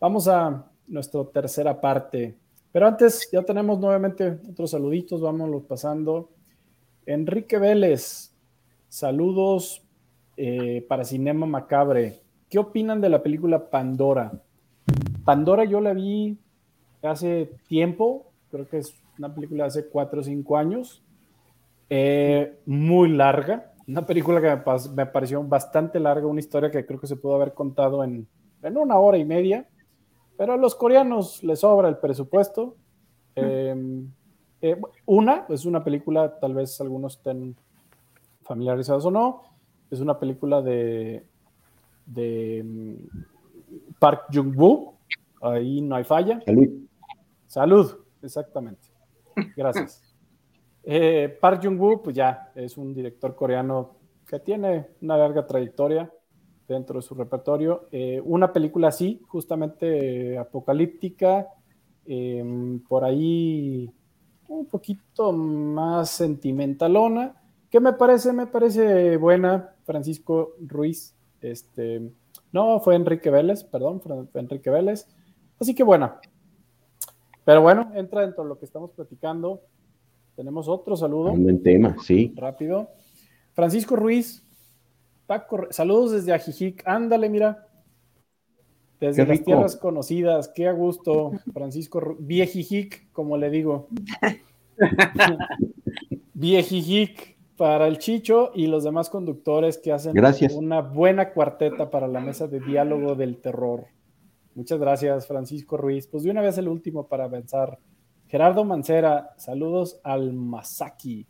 Vamos 0.00 0.28
a 0.28 0.70
nuestra 0.86 1.24
tercera 1.24 1.80
parte. 1.80 2.36
Pero 2.70 2.86
antes, 2.86 3.28
ya 3.32 3.42
tenemos 3.42 3.78
nuevamente 3.80 4.38
otros 4.48 4.70
saluditos, 4.70 5.20
vámonos 5.20 5.64
pasando. 5.64 6.30
Enrique 7.04 7.58
Vélez, 7.58 8.35
saludos 8.88 9.82
eh, 10.36 10.84
para 10.88 11.04
Cinema 11.04 11.46
Macabre. 11.46 12.20
¿Qué 12.48 12.58
opinan 12.58 13.00
de 13.00 13.08
la 13.08 13.22
película 13.22 13.70
Pandora? 13.70 14.32
Pandora 15.24 15.64
yo 15.64 15.80
la 15.80 15.92
vi 15.92 16.38
hace 17.02 17.50
tiempo, 17.68 18.30
creo 18.50 18.68
que 18.68 18.78
es 18.78 18.94
una 19.18 19.34
película 19.34 19.64
de 19.64 19.68
hace 19.68 19.88
4 19.88 20.20
o 20.20 20.22
5 20.22 20.56
años, 20.56 21.02
eh, 21.88 22.58
muy 22.66 23.08
larga, 23.08 23.72
una 23.86 24.04
película 24.04 24.40
que 24.40 24.90
me, 24.94 25.06
pareció 25.06 25.42
bastante 25.42 26.00
larga, 26.00 26.26
una 26.26 26.40
historia 26.40 26.70
que 26.70 26.84
creo 26.84 27.00
que 27.00 27.06
se 27.06 27.16
pudo 27.16 27.36
haber 27.36 27.54
contado 27.54 28.02
en, 28.02 28.26
en 28.62 28.76
una 28.76 28.98
hora 28.98 29.18
y 29.18 29.24
media, 29.24 29.68
pero 30.36 30.52
a 30.52 30.56
los 30.56 30.74
coreanos 30.74 31.42
les 31.42 31.60
sobra 31.60 31.88
el 31.88 31.98
presupuesto. 31.98 32.76
Eh, 33.36 33.74
eh, 34.60 34.80
una, 35.04 35.46
es 35.48 35.64
una 35.64 35.84
película, 35.84 36.38
tal 36.40 36.54
vez 36.54 36.80
algunos 36.80 37.16
estén 37.16 37.56
familiarizados 38.46 39.04
o 39.04 39.10
no, 39.10 39.42
es 39.90 40.00
una 40.00 40.18
película 40.18 40.62
de, 40.62 41.26
de 42.06 42.62
mm, 42.64 43.96
Park 43.98 44.26
Jung-woo, 44.32 44.94
ahí 45.42 45.80
no 45.80 45.96
hay 45.96 46.04
falla. 46.04 46.40
Salud. 46.44 46.68
Salud, 47.46 47.96
exactamente. 48.22 48.88
Gracias. 49.56 50.02
Eh, 50.88 51.36
Park 51.40 51.62
Jung-woo, 51.64 52.00
pues 52.00 52.14
ya 52.14 52.52
es 52.54 52.78
un 52.78 52.94
director 52.94 53.34
coreano 53.34 53.96
que 54.24 54.38
tiene 54.38 54.86
una 55.02 55.16
larga 55.16 55.44
trayectoria 55.44 56.08
dentro 56.68 57.00
de 57.00 57.02
su 57.02 57.16
repertorio. 57.16 57.88
Eh, 57.90 58.22
una 58.24 58.52
película 58.52 58.86
así, 58.86 59.20
justamente 59.26 60.34
eh, 60.34 60.38
apocalíptica, 60.38 61.48
por 62.88 63.02
ahí 63.02 63.92
un 64.46 64.66
poquito 64.66 65.32
más 65.32 66.08
sentimentalona, 66.10 67.34
que 67.76 67.80
me 67.80 67.92
parece, 67.92 68.32
me 68.32 68.46
parece 68.46 69.18
buena, 69.18 69.74
Francisco 69.84 70.54
Ruiz. 70.66 71.14
Este, 71.42 72.10
no, 72.50 72.80
fue 72.80 72.94
Enrique 72.94 73.28
Vélez, 73.28 73.64
perdón, 73.64 74.00
fue 74.00 74.40
Enrique 74.40 74.70
Vélez. 74.70 75.06
Así 75.60 75.74
que 75.74 75.82
buena. 75.82 76.18
Pero 77.44 77.60
bueno, 77.60 77.92
entra 77.94 78.22
dentro 78.22 78.44
de 78.44 78.48
lo 78.48 78.58
que 78.58 78.64
estamos 78.64 78.92
platicando. 78.92 79.60
Tenemos 80.36 80.68
otro 80.68 80.96
saludo 80.96 81.32
Ando 81.32 81.50
en 81.50 81.62
tema, 81.62 81.96
sí. 82.02 82.32
rápido. 82.34 82.88
Francisco 83.52 83.94
Ruiz, 83.94 84.42
Paco, 85.26 85.66
saludos 85.68 86.12
desde 86.12 86.32
Ajijic. 86.32 86.82
Ándale, 86.86 87.28
mira. 87.28 87.68
Desde 88.98 89.26
las 89.26 89.44
tierras 89.44 89.76
conocidas. 89.76 90.48
Qué 90.48 90.66
a 90.66 90.72
gusto, 90.72 91.32
Francisco 91.52 92.00
Ru- 92.00 92.16
Viejijic, 92.20 93.12
como 93.12 93.36
le 93.36 93.50
digo. 93.50 93.88
Viejijic 96.32 97.35
para 97.56 97.86
el 97.88 97.98
Chicho 97.98 98.50
y 98.54 98.66
los 98.66 98.84
demás 98.84 99.10
conductores 99.10 99.78
que 99.78 99.92
hacen 99.92 100.12
Gracias. 100.14 100.52
una 100.52 100.80
buena 100.80 101.32
cuarteta 101.32 101.90
para 101.90 102.06
la 102.06 102.20
mesa 102.20 102.46
de 102.46 102.60
diálogo 102.60 103.14
del 103.14 103.38
terror. 103.38 103.86
Muchas 104.54 104.78
gracias, 104.78 105.26
Francisco 105.26 105.76
Ruiz. 105.76 106.06
Pues 106.06 106.22
de 106.22 106.30
una 106.30 106.42
vez 106.42 106.56
el 106.58 106.68
último 106.68 107.08
para 107.08 107.24
avanzar. 107.24 107.78
Gerardo 108.28 108.64
Mancera, 108.64 109.30
saludos 109.36 110.00
al 110.02 110.32
Masaki 110.32 111.26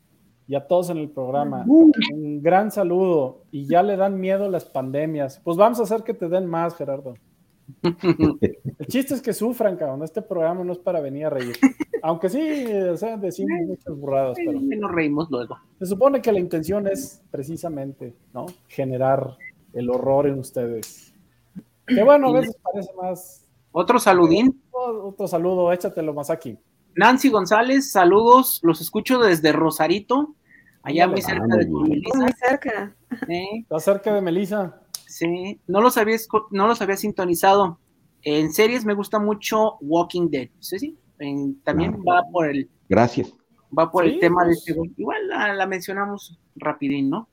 y 0.48 0.54
a 0.54 0.66
todos 0.66 0.90
en 0.90 0.98
el 0.98 1.10
programa. 1.10 1.64
Un 1.66 1.92
gran 2.40 2.70
saludo. 2.70 3.42
Y 3.50 3.66
ya 3.66 3.82
le 3.82 3.96
dan 3.96 4.20
miedo 4.20 4.48
las 4.48 4.64
pandemias. 4.64 5.40
Pues 5.42 5.56
vamos 5.56 5.80
a 5.80 5.82
hacer 5.82 6.02
que 6.04 6.14
te 6.14 6.28
den 6.28 6.46
más, 6.46 6.76
Gerardo. 6.76 7.14
El 7.82 8.86
chiste 8.88 9.14
es 9.14 9.22
que 9.22 9.32
sufran, 9.32 9.76
cabrón. 9.76 10.02
Este 10.02 10.22
programa 10.22 10.64
no 10.64 10.72
es 10.72 10.78
para 10.78 11.00
venir 11.00 11.26
a 11.26 11.30
reír. 11.30 11.56
Aunque 12.02 12.28
sí, 12.28 12.66
o 12.66 12.96
sea, 12.96 13.16
decimos 13.16 13.60
muchas 13.66 13.96
burradas, 13.96 14.36
pero 14.36 14.60
nos 14.60 14.92
reímos 14.92 15.28
luego. 15.30 15.58
se 15.78 15.86
supone 15.86 16.20
que 16.20 16.32
la 16.32 16.38
intención 16.38 16.86
es 16.86 17.22
precisamente, 17.30 18.14
¿no? 18.32 18.46
Generar 18.68 19.36
el 19.72 19.90
horror 19.90 20.26
en 20.26 20.38
ustedes. 20.38 21.14
Que 21.86 22.02
bueno, 22.02 22.28
a 22.28 22.32
veces 22.32 22.56
parece 22.62 22.92
más. 22.94 23.48
Otro 23.72 23.98
saludín. 23.98 24.62
Otro 24.72 25.26
saludo, 25.26 25.72
échatelo 25.72 26.12
más 26.14 26.30
aquí. 26.30 26.58
Nancy 26.96 27.28
González, 27.28 27.90
saludos. 27.90 28.60
Los 28.62 28.80
escucho 28.80 29.18
desde 29.18 29.52
Rosarito, 29.52 30.34
allá 30.82 31.06
muy 31.06 31.22
cerca 31.22 31.56
de. 31.56 31.68
Coahuila. 31.68 32.08
Muy 32.14 32.32
cerca. 32.32 32.96
¿eh? 33.28 33.60
Está 33.60 33.80
cerca 33.80 34.14
de 34.14 34.20
Melissa. 34.20 34.80
Sí, 35.06 35.60
no 35.66 35.80
los 35.80 35.96
había, 35.96 36.16
no 36.50 36.66
los 36.66 36.82
había 36.82 36.96
sintonizado. 36.96 37.78
En 38.22 38.52
series 38.52 38.84
me 38.84 38.94
gusta 38.94 39.18
mucho 39.18 39.76
Walking 39.80 40.28
Dead. 40.30 40.48
Sí, 40.58 40.78
sí. 40.78 40.98
En- 41.18 41.60
también 41.62 41.94
Ah. 41.94 42.02
va 42.08 42.22
por 42.30 42.48
el, 42.50 42.68
Gracias. 42.88 43.32
va 43.76 43.90
por 43.90 44.04
el 44.04 44.18
tema 44.18 44.42
de 44.44 44.48
pues. 44.48 44.58
este 44.58 44.72
güey. 44.74 44.92
Igual 44.96 45.28
la, 45.28 45.54
la 45.54 45.66
mencionamos 45.66 46.38
rapidín, 46.56 47.08
¿no? 47.10 47.28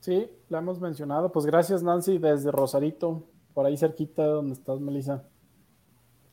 Sí, 0.00 0.28
la 0.48 0.58
hemos 0.58 0.80
mencionado. 0.80 1.32
Pues 1.32 1.44
gracias, 1.46 1.82
Nancy, 1.82 2.18
desde 2.18 2.52
Rosarito, 2.52 3.24
por 3.52 3.66
ahí 3.66 3.76
cerquita 3.76 4.24
donde 4.24 4.52
estás, 4.54 4.78
Melissa. 4.80 5.24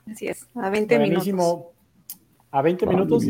Así 0.06 0.28
es, 0.28 0.48
a 0.54 0.70
20 0.70 1.00
minutos. 1.00 1.26
Buenísimo. 1.26 1.72
A 2.52 2.62
20 2.62 2.86
Ah, 2.86 2.90
minutos. 2.90 3.24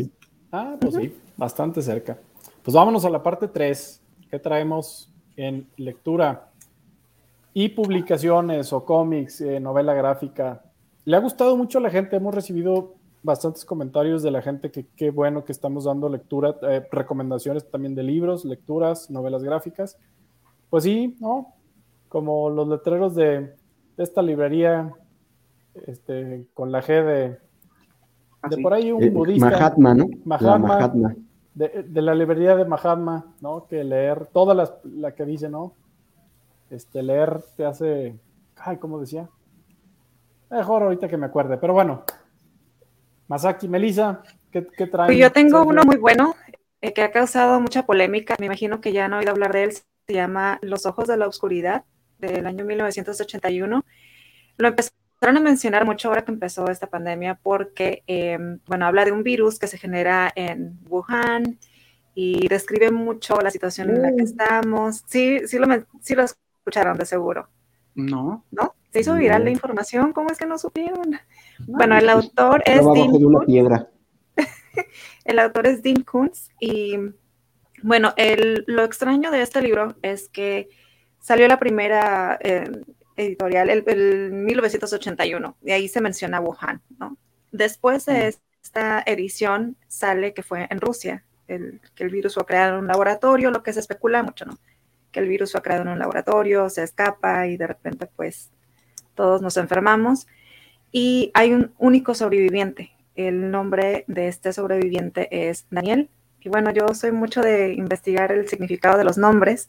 Ah, 0.52 0.76
pues 0.80 0.94
sí, 0.94 1.14
bastante 1.36 1.80
cerca. 1.80 2.18
Pues 2.62 2.74
vámonos 2.74 3.04
a 3.04 3.10
la 3.10 3.22
parte 3.22 3.48
3. 3.48 4.02
¿Qué 4.30 4.38
traemos 4.38 5.10
en 5.36 5.66
lectura? 5.76 6.50
Y 7.54 7.68
publicaciones 7.70 8.72
o 8.72 8.84
cómics, 8.84 9.40
eh, 9.40 9.60
novela 9.60 9.94
gráfica. 9.94 10.62
Le 11.04 11.16
ha 11.16 11.20
gustado 11.20 11.56
mucho 11.56 11.78
a 11.78 11.82
la 11.82 11.90
gente. 11.90 12.16
Hemos 12.16 12.34
recibido 12.34 12.94
bastantes 13.22 13.64
comentarios 13.64 14.22
de 14.22 14.30
la 14.32 14.42
gente 14.42 14.70
que 14.70 14.86
qué 14.96 15.10
bueno 15.10 15.44
que 15.44 15.52
estamos 15.52 15.84
dando 15.84 16.08
lectura, 16.08 16.56
eh, 16.62 16.86
recomendaciones 16.90 17.70
también 17.70 17.94
de 17.94 18.02
libros, 18.02 18.44
lecturas, 18.44 19.08
novelas 19.08 19.42
gráficas. 19.44 19.96
Pues 20.68 20.84
sí, 20.84 21.16
¿no? 21.20 21.54
Como 22.08 22.50
los 22.50 22.66
letreros 22.68 23.14
de, 23.14 23.40
de 23.96 24.02
esta 24.02 24.20
librería 24.20 24.92
este, 25.86 26.46
con 26.54 26.72
la 26.72 26.82
G 26.82 26.86
de, 26.88 27.28
de 27.30 27.38
Así. 28.42 28.62
por 28.62 28.74
ahí 28.74 28.90
un 28.92 29.02
Eh, 29.02 29.10
budista. 29.10 29.48
Mahatma, 29.50 29.94
¿no? 29.94 30.06
La 30.08 30.18
Mahatma. 30.24 30.58
Mahatma. 30.58 31.16
De, 31.54 31.84
de 31.88 32.02
la 32.02 32.14
librería 32.16 32.56
de 32.56 32.64
Mahatma, 32.64 33.32
¿no? 33.40 33.66
Que 33.68 33.84
leer, 33.84 34.26
toda 34.32 34.54
la, 34.54 34.74
la 34.82 35.14
que 35.14 35.24
dice, 35.24 35.48
¿no? 35.48 35.72
Este, 36.74 37.04
leer 37.04 37.40
te 37.56 37.64
hace, 37.64 38.18
ay, 38.56 38.78
¿cómo 38.78 38.98
decía? 38.98 39.28
Mejor 40.50 40.82
ahorita 40.82 41.06
que 41.08 41.16
me 41.16 41.26
acuerde, 41.26 41.56
pero 41.56 41.72
bueno. 41.72 42.04
Masaki, 43.28 43.68
Melissa, 43.68 44.22
¿qué, 44.50 44.66
qué 44.76 44.88
traen? 44.88 45.06
Pues 45.06 45.18
yo 45.18 45.30
tengo 45.30 45.62
uno 45.62 45.84
muy 45.84 45.96
bueno 45.98 46.34
eh, 46.80 46.92
que 46.92 47.02
ha 47.02 47.12
causado 47.12 47.60
mucha 47.60 47.86
polémica. 47.86 48.34
Me 48.40 48.46
imagino 48.46 48.80
que 48.80 48.92
ya 48.92 49.04
han 49.04 49.12
oído 49.12 49.30
hablar 49.30 49.52
de 49.52 49.64
él. 49.64 49.72
Se 49.72 50.14
llama 50.14 50.58
Los 50.62 50.84
Ojos 50.84 51.06
de 51.06 51.16
la 51.16 51.28
Oscuridad, 51.28 51.84
del 52.18 52.44
año 52.44 52.64
1981. 52.64 53.84
Lo 54.56 54.68
empezaron 54.68 55.36
a 55.36 55.40
mencionar 55.40 55.86
mucho 55.86 56.08
ahora 56.08 56.24
que 56.24 56.32
empezó 56.32 56.68
esta 56.68 56.88
pandemia 56.88 57.38
porque, 57.40 58.02
eh, 58.08 58.38
bueno, 58.66 58.86
habla 58.86 59.04
de 59.04 59.12
un 59.12 59.22
virus 59.22 59.60
que 59.60 59.68
se 59.68 59.78
genera 59.78 60.32
en 60.34 60.76
Wuhan 60.88 61.60
y 62.16 62.48
describe 62.48 62.90
mucho 62.90 63.40
la 63.40 63.52
situación 63.52 63.90
en 63.90 64.02
la 64.02 64.14
que 64.14 64.24
estamos. 64.24 65.04
Sí, 65.06 65.46
sí 65.46 65.58
lo, 65.58 65.66
sí 66.00 66.16
lo 66.16 66.24
escucharon 66.64 66.96
de 66.96 67.04
seguro. 67.04 67.48
No. 67.94 68.44
¿no? 68.50 68.74
Se 68.90 69.00
hizo 69.00 69.14
viral 69.14 69.40
No. 69.40 69.44
la 69.44 69.50
información, 69.50 70.12
¿cómo 70.12 70.30
es 70.30 70.38
que 70.38 70.46
no 70.46 70.56
supieron? 70.58 71.18
Bueno, 71.66 71.96
el 71.98 72.08
autor 72.08 72.62
es 72.64 72.80
Dean 72.84 73.12
de 73.12 73.24
una 73.26 73.40
piedra. 73.44 73.88
El 75.24 75.38
autor 75.38 75.66
es 75.66 75.82
Dean 75.82 76.02
Koontz 76.02 76.48
y 76.58 76.96
bueno, 77.82 78.12
el- 78.16 78.64
lo 78.66 78.82
extraño 78.82 79.30
de 79.30 79.42
este 79.42 79.62
libro 79.62 79.94
es 80.02 80.28
que 80.28 80.68
salió 81.20 81.46
la 81.48 81.58
primera 81.58 82.38
eh, 82.42 82.70
editorial 83.16 83.70
el, 83.70 83.84
el 83.86 84.32
1981 84.32 85.56
y 85.64 85.70
ahí 85.70 85.86
se 85.88 86.00
menciona 86.00 86.40
Wuhan, 86.40 86.82
¿no? 86.98 87.16
Después 87.52 88.06
de 88.06 88.34
esta 88.62 89.02
edición 89.06 89.76
sale 89.86 90.34
que 90.34 90.42
fue 90.42 90.66
en 90.70 90.80
Rusia, 90.80 91.24
el, 91.46 91.80
que 91.94 92.04
el 92.04 92.10
virus 92.10 92.34
fue 92.34 92.44
creado 92.46 92.74
en 92.74 92.80
un 92.80 92.88
laboratorio, 92.88 93.50
lo 93.50 93.62
que 93.62 93.72
se 93.72 93.80
especula 93.80 94.22
mucho, 94.22 94.44
¿no? 94.46 94.58
Que 95.14 95.20
el 95.20 95.28
virus 95.28 95.52
fue 95.52 95.62
creado 95.62 95.82
en 95.82 95.88
un 95.90 96.00
laboratorio, 96.00 96.68
se 96.68 96.82
escapa 96.82 97.46
y 97.46 97.56
de 97.56 97.68
repente 97.68 98.08
pues 98.16 98.50
todos 99.14 99.40
nos 99.40 99.56
enfermamos 99.56 100.26
y 100.90 101.30
hay 101.34 101.52
un 101.52 101.72
único 101.78 102.14
sobreviviente. 102.14 102.92
El 103.14 103.52
nombre 103.52 104.04
de 104.08 104.26
este 104.26 104.52
sobreviviente 104.52 105.48
es 105.48 105.66
Daniel. 105.70 106.10
Y 106.40 106.48
bueno, 106.48 106.72
yo 106.72 106.88
soy 106.94 107.12
mucho 107.12 107.40
de 107.42 107.74
investigar 107.74 108.32
el 108.32 108.48
significado 108.48 108.98
de 108.98 109.04
los 109.04 109.16
nombres. 109.16 109.68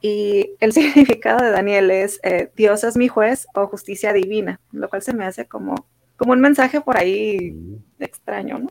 Y 0.00 0.50
el 0.60 0.72
significado 0.74 1.44
de 1.44 1.50
Daniel 1.50 1.90
es 1.90 2.20
eh, 2.22 2.50
Dios 2.56 2.84
es 2.84 2.96
mi 2.96 3.08
juez 3.08 3.46
o 3.54 3.66
justicia 3.66 4.14
divina, 4.14 4.60
lo 4.72 4.88
cual 4.88 5.02
se 5.02 5.14
me 5.14 5.26
hace 5.26 5.46
como, 5.46 5.86
como 6.16 6.32
un 6.32 6.40
mensaje 6.40 6.80
por 6.80 6.96
ahí 6.96 7.56
extraño, 7.98 8.58
¿no? 8.58 8.70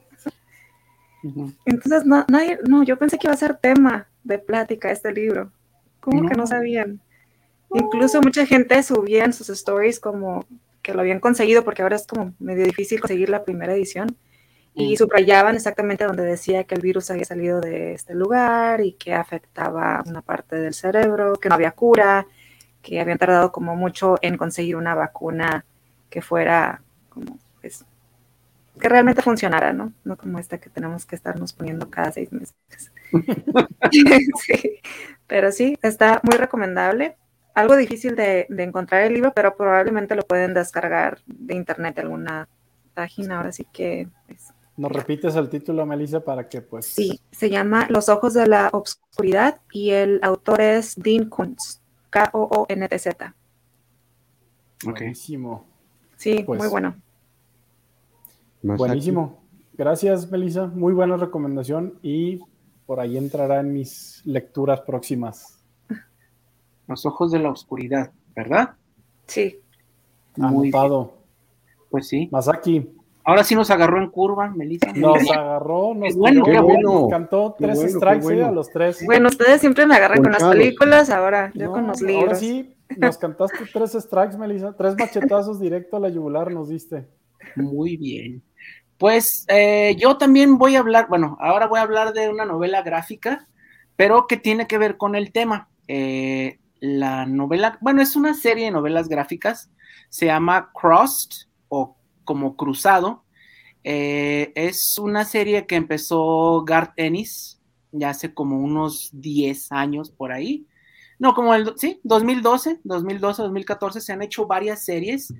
Entonces, 1.65 2.05
no, 2.05 2.23
nadie, 2.30 2.59
no, 2.67 2.84
yo 2.84 2.97
pensé 2.97 3.17
que 3.17 3.28
iba 3.28 3.34
a 3.34 3.38
ser 3.38 3.57
tema 3.57 4.07
de 4.23 4.39
plática 4.39 4.91
este 4.91 5.11
libro. 5.11 5.51
¿Cómo 6.07 6.25
que 6.25 6.35
no 6.35 6.43
No. 6.43 6.47
sabían? 6.47 7.01
Incluso 7.73 8.21
mucha 8.21 8.45
gente 8.45 8.81
subía 8.83 9.25
en 9.25 9.33
sus 9.33 9.49
stories 9.49 9.99
como 9.99 10.45
que 10.81 10.93
lo 10.93 11.01
habían 11.01 11.19
conseguido, 11.19 11.63
porque 11.65 11.81
ahora 11.83 11.97
es 11.97 12.07
como 12.07 12.33
medio 12.39 12.65
difícil 12.65 13.01
conseguir 13.01 13.29
la 13.29 13.43
primera 13.43 13.73
edición. 13.73 14.17
Y 14.75 14.97
subrayaban 14.97 15.55
exactamente 15.55 16.05
donde 16.05 16.23
decía 16.23 16.63
que 16.65 16.75
el 16.75 16.81
virus 16.81 17.11
había 17.11 17.25
salido 17.25 17.61
de 17.61 17.93
este 17.93 18.15
lugar 18.15 18.81
y 18.81 18.93
que 18.93 19.13
afectaba 19.13 20.03
una 20.07 20.21
parte 20.21 20.55
del 20.57 20.73
cerebro, 20.75 21.35
que 21.35 21.49
no 21.49 21.55
había 21.55 21.71
cura, 21.71 22.27
que 22.81 23.01
habían 23.01 23.17
tardado 23.19 23.51
como 23.51 23.75
mucho 23.75 24.17
en 24.21 24.37
conseguir 24.37 24.75
una 24.77 24.95
vacuna 24.95 25.65
que 26.09 26.21
fuera 26.21 26.83
como, 27.09 27.39
pues, 27.61 27.85
que 28.79 28.89
realmente 28.89 29.21
funcionara, 29.23 29.73
¿no? 29.73 29.93
No 30.03 30.17
como 30.17 30.39
esta 30.39 30.59
que 30.59 30.69
tenemos 30.69 31.05
que 31.05 31.15
estarnos 31.15 31.53
poniendo 31.53 31.89
cada 31.89 32.11
seis 32.11 32.31
meses. 32.33 32.55
sí, 33.91 34.81
pero 35.28 35.51
sí, 35.51 35.78
está 35.82 36.21
muy 36.23 36.38
recomendable. 36.38 37.17
Algo 37.53 37.75
difícil 37.75 38.15
de, 38.15 38.45
de 38.49 38.63
encontrar 38.63 39.03
el 39.03 39.13
libro, 39.13 39.34
pero 39.36 39.55
probablemente 39.55 40.15
lo 40.15 40.21
pueden 40.23 40.53
descargar 40.53 41.19
de 41.25 41.55
internet 41.55 41.95
de 41.95 42.01
alguna 42.01 42.47
página. 42.93 43.38
Ahora 43.38 43.51
sí 43.51 43.65
que, 43.71 44.07
pues, 44.28 44.53
¿Nos 44.78 44.91
repites 44.91 45.36
el 45.36 45.49
título, 45.49 45.88
Melissa, 45.88 46.19
para 46.19 46.47
que 46.47 46.61
pues... 46.61 46.86
sí, 46.86 47.19
se 47.32 47.49
llama 47.49 47.88
Los 47.89 48.09
Ojos 48.09 48.36
de 48.36 48.45
la 48.45 48.69
Obscuridad 48.71 49.59
y 49.71 49.89
el 49.89 50.19
autor 50.21 50.61
es 50.61 50.95
Dean 50.95 51.30
Kuntz, 51.30 51.82
K-O-O-N-T-Z. 52.11 53.36
Buenísimo. 54.84 55.65
Sí, 56.15 56.43
Pues, 56.45 56.59
muy 56.59 56.69
bueno. 56.69 56.95
Masaki. 58.61 58.78
Buenísimo. 58.78 59.43
Gracias, 59.73 60.30
Melissa. 60.32 60.67
Muy 60.67 60.93
buena 60.93 61.17
recomendación 61.17 61.97
y 62.03 62.41
por 62.88 62.99
ahí 62.99 63.17
entrará 63.17 63.59
en 63.59 63.71
mis 63.73 64.21
lecturas 64.25 64.81
próximas. 64.81 65.63
Los 66.88 67.05
ojos 67.05 67.31
de 67.31 67.39
la 67.39 67.51
oscuridad, 67.51 68.11
¿verdad? 68.35 68.71
Sí, 69.27 69.59
Muy 70.38 70.69
bien. 70.69 70.75
Anotado. 70.75 71.13
Pues 71.91 72.07
sí. 72.07 72.27
Masaki, 72.31 72.89
Ahora 73.25 73.43
sí 73.43 73.55
nos 73.55 73.69
agarró 73.71 74.01
en 74.01 74.09
curva, 74.09 74.49
Melissa. 74.51 74.93
nos 74.93 75.29
agarró, 75.29 75.93
nos, 75.93 76.13
Qué 76.13 76.17
bueno, 76.17 76.45
tiró, 76.45 76.55
qué 76.55 76.61
bueno. 76.63 77.07
cantó 77.09 77.55
Qué 77.57 77.65
tres 77.65 77.75
bueno, 77.79 77.99
strikes 77.99 78.19
eh, 78.19 78.23
bueno. 78.23 78.45
a 78.47 78.51
los 78.53 78.69
tres. 78.71 79.05
bueno, 79.05 79.27
ustedes 79.27 79.59
siempre 79.59 79.85
me 79.85 79.95
agarran 79.95 80.23
con 80.23 80.31
las 80.31 80.43
películas, 80.45 81.09
ahora 81.09 81.51
yo 81.53 81.65
No, 81.65 81.71
con 81.73 81.88
los 81.88 82.01
Ahora 82.01 82.13
libros. 82.13 82.39
sí, 82.39 82.73
nos 82.95 83.17
cantaste 83.17 83.57
tres 83.73 83.91
strikes, 83.91 84.38
Melissa. 84.38 84.73
Tres 84.77 84.95
machetazos 84.97 85.59
directo 85.59 85.97
a 85.97 85.99
la 85.99 86.07
yugular 86.07 86.49
nos 86.53 86.69
diste. 86.69 87.05
Muy 87.57 87.97
bien. 87.97 88.41
Pues 88.97 89.45
eh, 89.47 89.95
yo 89.99 90.17
también 90.17 90.57
voy 90.57 90.75
a 90.75 90.79
hablar, 90.79 91.07
bueno, 91.07 91.37
ahora 91.39 91.67
voy 91.67 91.79
a 91.79 91.83
hablar 91.83 92.13
de 92.13 92.29
una 92.29 92.45
novela 92.45 92.81
gráfica, 92.81 93.47
pero 93.95 94.25
que 94.25 94.37
tiene 94.37 94.67
que 94.67 94.79
ver 94.79 94.97
con 94.97 95.15
el 95.15 95.31
tema. 95.31 95.69
Eh, 95.87 96.59
la 96.79 97.25
novela, 97.25 97.77
bueno, 97.81 98.01
es 98.01 98.15
una 98.15 98.33
serie 98.33 98.65
de 98.65 98.71
novelas 98.71 99.07
gráficas, 99.07 99.69
se 100.09 100.27
llama 100.27 100.71
Crossed 100.73 101.47
o 101.69 101.95
como 102.23 102.55
Cruzado. 102.55 103.23
Eh, 103.83 104.51
es 104.55 104.97
una 104.97 105.25
serie 105.25 105.67
que 105.67 105.75
empezó 105.75 106.63
Garth 106.65 106.93
Ennis 106.97 107.61
ya 107.91 108.09
hace 108.09 108.33
como 108.33 108.59
unos 108.59 109.09
10 109.13 109.71
años 109.71 110.11
por 110.11 110.31
ahí. 110.31 110.65
No, 111.19 111.33
como 111.33 111.53
el, 111.53 111.73
sí, 111.77 111.99
2012, 112.03 112.81
2012, 112.83 113.43
2014 113.43 114.01
se 114.01 114.13
han 114.13 114.21
hecho 114.23 114.45
varias 114.45 114.83
series. 114.83 115.33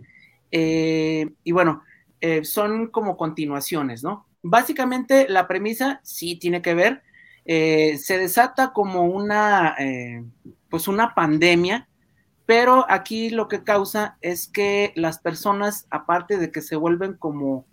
Y 0.50 1.52
bueno, 1.52 1.84
eh, 2.22 2.44
son 2.44 2.88
como 2.88 3.18
continuaciones, 3.18 4.04
¿no? 4.04 4.28
Básicamente 4.44 5.28
la 5.30 5.48
premisa 5.48 6.00
sí 6.04 6.38
tiene 6.38 6.62
que 6.62 6.74
ver, 6.74 7.04
eh, 7.46 7.98
se 7.98 8.18
desata 8.18 8.74
como 8.74 9.04
una, 9.06 9.76
eh, 9.80 10.24
pues 10.70 10.88
una 10.88 11.16
pandemia, 11.16 11.88
pero 12.46 12.86
aquí 12.90 13.30
lo 13.30 13.48
que 13.48 13.64
causa 13.64 14.18
es 14.22 14.48
que 14.48 14.94
las 14.96 15.20
personas, 15.20 15.86
aparte 15.90 16.38
de 16.38 16.50
que 16.50 16.62
se 16.62 16.78
vuelven 16.78 17.14
como 17.14 17.66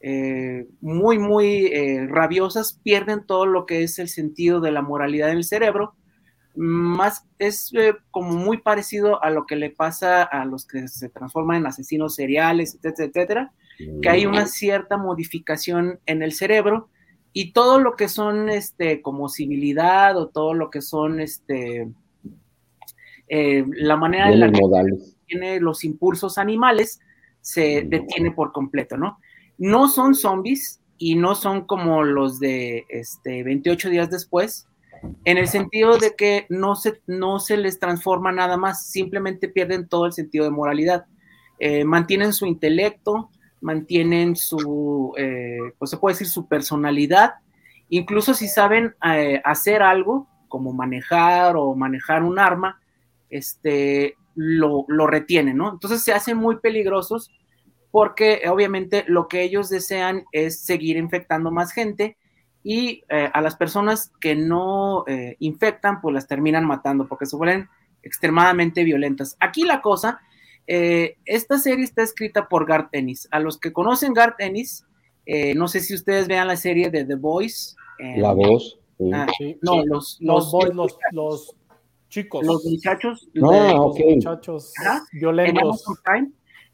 eh, 0.00 0.66
muy, 0.80 1.18
muy 1.18 1.66
eh, 1.66 2.06
rabiosas, 2.08 2.80
pierden 2.82 3.24
todo 3.24 3.46
lo 3.46 3.66
que 3.66 3.82
es 3.82 3.98
el 3.98 4.08
sentido 4.08 4.60
de 4.60 4.72
la 4.72 4.82
moralidad 4.82 5.30
en 5.30 5.38
el 5.38 5.44
cerebro. 5.44 5.94
Más 6.54 7.24
es 7.38 7.72
como 8.10 8.32
muy 8.32 8.58
parecido 8.58 9.22
a 9.22 9.30
lo 9.30 9.46
que 9.46 9.56
le 9.56 9.70
pasa 9.70 10.22
a 10.22 10.44
los 10.44 10.66
que 10.66 10.88
se 10.88 11.08
transforman 11.08 11.58
en 11.58 11.66
asesinos 11.66 12.14
seriales, 12.14 12.74
etcétera, 12.74 13.08
etcétera, 13.08 13.52
que 14.02 14.08
hay 14.08 14.26
una 14.26 14.46
cierta 14.46 14.96
modificación 14.96 16.00
en 16.06 16.22
el 16.22 16.32
cerebro 16.32 16.88
y 17.32 17.52
todo 17.52 17.78
lo 17.78 17.96
que 17.96 18.08
son 18.08 18.48
este 18.48 19.02
como 19.02 19.28
civilidad 19.28 20.16
o 20.16 20.28
todo 20.28 20.54
lo 20.54 20.70
que 20.70 20.80
son 20.80 21.20
este 21.20 21.88
eh, 23.28 23.64
la 23.68 23.96
manera 23.96 24.30
en 24.30 24.40
la 24.40 24.50
que 24.52 24.60
modales. 24.60 25.16
tiene 25.26 25.60
los 25.60 25.84
impulsos 25.84 26.38
animales 26.38 27.00
se 27.40 27.82
detiene 27.86 28.30
por 28.30 28.52
completo, 28.52 28.96
¿no? 28.96 29.18
No 29.58 29.88
son 29.88 30.14
zombies, 30.14 30.80
y 30.98 31.14
no 31.14 31.34
son 31.34 31.66
como 31.66 32.04
los 32.04 32.40
de 32.40 32.86
este, 32.88 33.42
28 33.42 33.90
días 33.90 34.10
después, 34.10 34.66
en 35.24 35.36
el 35.36 35.46
sentido 35.46 35.98
de 35.98 36.14
que 36.16 36.46
no 36.48 36.74
se, 36.74 37.00
no 37.06 37.38
se 37.38 37.56
les 37.56 37.78
transforma 37.78 38.32
nada 38.32 38.56
más, 38.56 38.86
simplemente 38.86 39.48
pierden 39.48 39.88
todo 39.88 40.06
el 40.06 40.12
sentido 40.12 40.44
de 40.44 40.50
moralidad. 40.50 41.06
Eh, 41.58 41.84
mantienen 41.84 42.32
su 42.32 42.46
intelecto, 42.46 43.30
mantienen 43.60 44.36
su, 44.36 45.12
eh, 45.16 45.58
pues 45.78 45.90
se 45.90 45.96
puede 45.96 46.14
decir, 46.14 46.28
su 46.28 46.46
personalidad, 46.46 47.34
incluso 47.88 48.34
si 48.34 48.48
saben 48.48 48.94
eh, 49.04 49.40
hacer 49.44 49.82
algo, 49.82 50.28
como 50.48 50.72
manejar 50.72 51.56
o 51.56 51.74
manejar 51.74 52.22
un 52.22 52.38
arma, 52.38 52.80
este, 53.28 54.16
lo, 54.34 54.84
lo 54.88 55.06
retienen, 55.06 55.56
¿no? 55.56 55.72
Entonces 55.72 56.02
se 56.02 56.12
hacen 56.12 56.36
muy 56.36 56.58
peligrosos 56.58 57.30
porque 57.90 58.42
obviamente 58.48 59.04
lo 59.08 59.26
que 59.26 59.42
ellos 59.42 59.68
desean 59.70 60.24
es 60.32 60.60
seguir 60.60 60.96
infectando 60.96 61.50
más 61.50 61.72
gente 61.72 62.16
y 62.62 63.04
eh, 63.08 63.30
a 63.32 63.40
las 63.40 63.54
personas 63.54 64.12
que 64.20 64.34
no 64.34 65.04
eh, 65.06 65.36
infectan, 65.38 66.00
pues 66.00 66.12
las 66.12 66.26
terminan 66.26 66.66
matando 66.66 67.06
porque 67.06 67.24
se 67.24 67.36
vuelven 67.36 67.68
extremadamente 68.02 68.82
violentas. 68.82 69.36
Aquí 69.38 69.62
la 69.62 69.80
cosa, 69.80 70.20
eh, 70.66 71.16
esta 71.24 71.58
serie 71.58 71.84
está 71.84 72.02
escrita 72.02 72.48
por 72.48 72.66
Garth 72.66 72.88
Ennis. 72.92 73.28
A 73.30 73.40
los 73.40 73.58
que 73.58 73.72
conocen 73.72 74.14
Garth 74.14 74.40
Ennis, 74.40 74.84
no 75.54 75.68
sé 75.68 75.80
si 75.80 75.94
ustedes 75.94 76.28
vean 76.28 76.48
la 76.48 76.56
serie 76.56 76.90
de 76.90 77.04
The 77.04 77.16
Voice. 77.16 77.74
la 77.98 78.32
voz. 78.32 78.78
Ah, 79.12 79.26
no, 79.60 79.84
Los, 79.84 80.18
los, 80.20 80.50
boys, 80.50 80.74
los, 80.74 80.98
los, 81.12 81.56
chicos. 82.08 82.46
Los 82.46 82.64
muchachos. 82.64 83.28
No, 83.34 83.50
de, 83.50 83.72
ok. 83.74 83.98
Los 83.98 84.14
muchachos 84.16 84.72
violentos. 85.12 85.84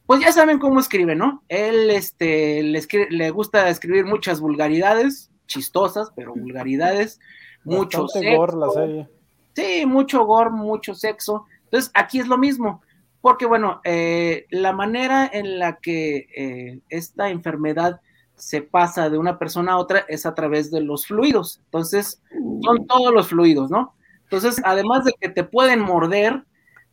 Pues 0.06 0.20
ya 0.20 0.32
saben 0.32 0.58
cómo 0.58 0.80
escribe, 0.80 1.14
¿no? 1.14 1.42
Él 1.48 1.90
este, 1.90 2.62
le, 2.62 2.78
escribe, 2.78 3.06
le 3.10 3.30
gusta 3.30 3.68
escribir 3.68 4.04
muchas 4.04 4.40
vulgaridades, 4.40 5.30
chistosas, 5.46 6.12
pero 6.14 6.34
vulgaridades, 6.34 7.20
mucho 7.64 8.08
sexo. 8.08 8.36
Gore 8.36 8.56
la 8.56 8.70
serie. 8.70 9.08
Sí, 9.54 9.86
mucho 9.86 10.24
gore, 10.24 10.50
mucho 10.50 10.94
sexo. 10.94 11.46
Entonces, 11.64 11.90
aquí 11.94 12.18
es 12.18 12.26
lo 12.26 12.36
mismo, 12.36 12.82
porque 13.22 13.46
bueno, 13.46 13.80
eh, 13.84 14.46
la 14.50 14.72
manera 14.72 15.30
en 15.32 15.58
la 15.58 15.76
que 15.76 16.26
eh, 16.36 16.80
esta 16.90 17.30
enfermedad 17.30 18.00
se 18.34 18.62
pasa 18.62 19.08
de 19.08 19.16
una 19.16 19.38
persona 19.38 19.72
a 19.72 19.78
otra 19.78 20.04
es 20.08 20.26
a 20.26 20.34
través 20.34 20.72
de 20.72 20.80
los 20.80 21.06
fluidos. 21.06 21.60
Entonces, 21.66 22.20
son 22.60 22.86
todos 22.88 23.14
los 23.14 23.28
fluidos, 23.28 23.70
¿no? 23.70 23.94
Entonces, 24.24 24.60
además 24.64 25.04
de 25.04 25.12
que 25.20 25.28
te 25.28 25.44
pueden 25.44 25.80
morder, 25.80 26.44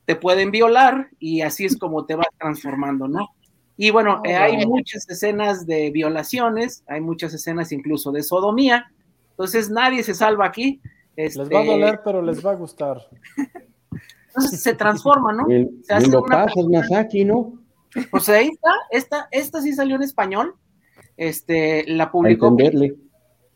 te 0.06 0.16
pueden 0.16 0.52
violar 0.52 1.10
y 1.18 1.42
así 1.42 1.66
es 1.66 1.78
como 1.78 2.06
te 2.06 2.14
vas 2.14 2.28
transformando, 2.38 3.08
¿no? 3.08 3.30
Y 3.76 3.90
bueno, 3.90 4.22
eh, 4.24 4.36
hay 4.36 4.68
muchas 4.68 5.10
escenas 5.10 5.66
de 5.66 5.90
violaciones, 5.90 6.84
hay 6.86 7.02
muchas 7.02 7.34
escenas 7.34 7.72
incluso 7.72 8.12
de 8.12 8.22
sodomía, 8.22 8.92
entonces 9.32 9.72
nadie 9.72 10.04
se 10.04 10.14
salva 10.14 10.46
aquí. 10.46 10.80
Este... 11.16 11.40
Les 11.40 11.50
va 11.50 11.62
a 11.62 11.66
doler, 11.66 12.02
pero 12.04 12.22
les 12.22 12.46
va 12.46 12.52
a 12.52 12.56
gustar. 12.56 13.02
Entonces 14.40 14.62
se 14.62 14.74
transforma, 14.74 15.34
¿no? 15.34 15.48
El, 15.50 15.70
se 15.84 15.94
hace 15.94 16.08
lo 16.10 16.24
una... 16.24 16.46
pasas, 16.46 16.66
Masaki, 16.66 17.26
¿no? 17.26 17.54
Pues 18.12 18.30
ahí 18.30 18.48
está, 18.48 18.72
esta, 18.92 19.28
esta 19.32 19.62
sí 19.62 19.74
salió 19.74 19.96
en 19.96 20.04
español, 20.04 20.56
este, 21.18 21.86
la 21.88 22.12
publicó 22.12 22.56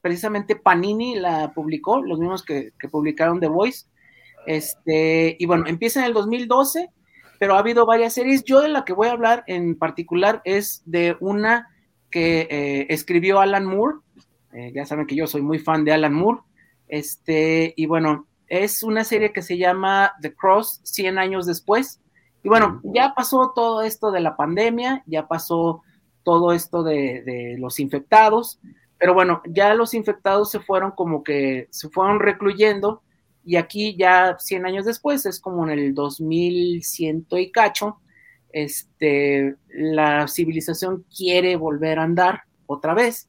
precisamente 0.02 0.56
Panini, 0.56 1.16
la 1.16 1.54
publicó, 1.54 2.04
los 2.04 2.20
mismos 2.20 2.44
que, 2.44 2.72
que 2.78 2.90
publicaron 2.90 3.40
The 3.40 3.48
Voice, 3.48 3.86
este, 4.46 5.36
y 5.40 5.46
bueno, 5.46 5.66
empieza 5.68 6.00
en 6.00 6.08
el 6.08 6.14
2012, 6.14 6.90
pero 7.40 7.56
ha 7.56 7.60
habido 7.60 7.86
varias 7.86 8.14
series. 8.14 8.44
Yo 8.44 8.62
de 8.62 8.70
la 8.70 8.86
que 8.86 8.94
voy 8.94 9.08
a 9.08 9.14
hablar 9.14 9.44
en 9.48 9.78
particular 9.78 10.42
es 10.46 10.82
de 10.86 11.16
una 11.20 11.70
que 12.10 12.48
eh, 12.50 12.88
escribió 12.90 13.40
Alan 13.40 13.66
Moore. 13.66 13.98
Eh, 14.54 14.72
ya 14.76 14.86
saben 14.86 15.08
que 15.08 15.16
yo 15.16 15.28
soy 15.28 15.42
muy 15.42 15.60
fan 15.60 15.84
de 15.84 15.94
Alan 15.94 16.14
Moore. 16.14 16.42
Este, 16.88 17.74
y 17.76 17.86
bueno, 17.86 18.28
es 18.62 18.84
una 18.84 19.04
serie 19.04 19.34
que 19.34 19.42
se 19.42 19.58
llama 19.58 20.14
The 20.22 20.36
Cross, 20.36 20.82
100 20.84 21.18
años 21.18 21.48
después. 21.48 22.00
Y 22.44 22.50
bueno, 22.50 22.82
ya 22.84 23.16
pasó 23.16 23.52
todo 23.56 23.82
esto 23.82 24.12
de 24.12 24.20
la 24.20 24.36
pandemia, 24.36 25.02
ya 25.08 25.28
pasó 25.28 25.82
todo 26.22 26.54
esto 26.54 26.84
de, 26.84 27.56
los 27.58 27.80
infectados, 27.80 28.60
pero 29.00 29.16
bueno, 29.16 29.42
ya 29.48 29.74
los 29.74 29.96
infectados 29.96 30.52
se 30.52 30.60
fueron 30.60 30.92
como 30.92 31.24
que 31.24 31.68
se 31.72 31.90
fueron 31.90 32.20
recluyendo 32.20 33.02
y 33.44 33.56
aquí 33.56 33.96
ya 33.98 34.38
100 34.38 34.68
años 34.68 34.86
después, 34.86 35.26
es 35.26 35.40
como 35.40 35.64
en 35.64 35.72
el 35.72 35.96
2100 35.96 37.26
y 37.32 37.52
cacho, 37.52 37.98
este, 38.52 39.56
la 39.70 40.28
civilización 40.28 41.06
quiere 41.16 41.56
volver 41.56 41.98
a 41.98 42.04
andar 42.04 42.44
otra 42.68 42.94
vez, 42.94 43.28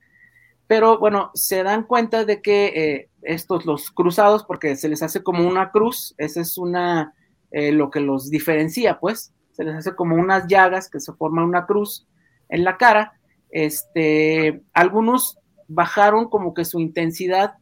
pero 0.66 0.98
bueno, 0.98 1.30
se 1.34 1.62
dan 1.62 1.84
cuenta 1.84 2.24
de 2.24 2.40
que 2.40 2.66
eh, 2.66 3.08
estos, 3.22 3.66
los 3.66 3.90
cruzados, 3.90 4.44
porque 4.44 4.76
se 4.76 4.88
les 4.88 5.02
hace 5.02 5.22
como 5.22 5.46
una 5.46 5.70
cruz, 5.70 6.14
esa 6.18 6.40
es 6.40 6.56
una, 6.58 7.14
eh, 7.50 7.72
lo 7.72 7.90
que 7.90 8.00
los 8.00 8.30
diferencia, 8.30 8.98
pues, 8.98 9.32
se 9.52 9.64
les 9.64 9.74
hace 9.74 9.94
como 9.94 10.16
unas 10.16 10.46
llagas 10.46 10.90
que 10.90 11.00
se 11.00 11.12
forma 11.12 11.44
una 11.44 11.66
cruz 11.66 12.06
en 12.48 12.64
la 12.64 12.76
cara, 12.76 13.12
este, 13.50 14.62
algunos 14.72 15.38
bajaron 15.68 16.28
como 16.28 16.54
que 16.54 16.64
su 16.64 16.80
intensidad 16.80 17.54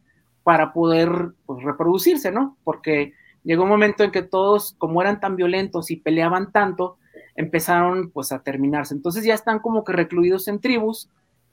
para 0.43 0.73
poder 0.73 1.33
pues, 1.45 1.63
reproducirse, 1.63 2.31
¿no? 2.31 2.57
Porque 2.63 3.13
llegó 3.43 3.63
un 3.63 3.69
momento 3.69 4.03
en 4.03 4.11
que 4.11 4.23
todos, 4.23 4.75
como 4.77 5.01
eran 5.01 5.19
tan 5.19 5.35
violentos 5.35 5.91
y 5.91 5.97
peleaban 5.97 6.51
tanto, 6.51 6.97
empezaron 7.35 8.11
pues 8.11 8.31
a 8.31 8.43
terminarse. 8.43 8.93
Entonces 8.93 9.23
ya 9.23 9.33
están 9.33 9.59
como 9.59 9.83
que 9.83 9.93
recluidos 9.93 10.47
en 10.47 10.59
tribus 10.59 11.09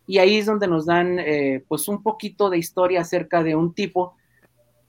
y 0.07 0.19
ahí 0.19 0.39
es 0.39 0.47
donde 0.47 0.67
nos 0.67 0.87
dan 0.87 1.19
eh, 1.19 1.65
pues 1.69 1.89
un 1.89 2.03
poquito 2.03 2.51
de 2.51 2.59
historia 2.59 3.01
acerca 3.01 3.43
de 3.43 3.55
un 3.55 3.75
tipo 3.75 4.15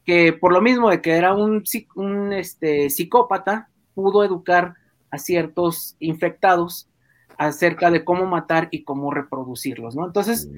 que 0.06 0.34
por 0.34 0.52
lo 0.52 0.62
mismo 0.62 0.90
de 0.90 1.02
que 1.02 1.12
era 1.12 1.34
un, 1.34 1.64
un 1.96 2.34
este, 2.34 2.90
psicópata, 2.90 3.70
pudo 3.94 4.24
educar 4.24 4.74
a 5.12 5.18
ciertos 5.18 5.96
infectados 6.00 6.90
acerca 7.38 7.92
de 7.92 8.04
cómo 8.04 8.26
matar 8.26 8.68
y 8.72 8.84
cómo 8.84 9.12
reproducirlos, 9.12 9.96
¿no? 9.96 10.06
Entonces, 10.06 10.50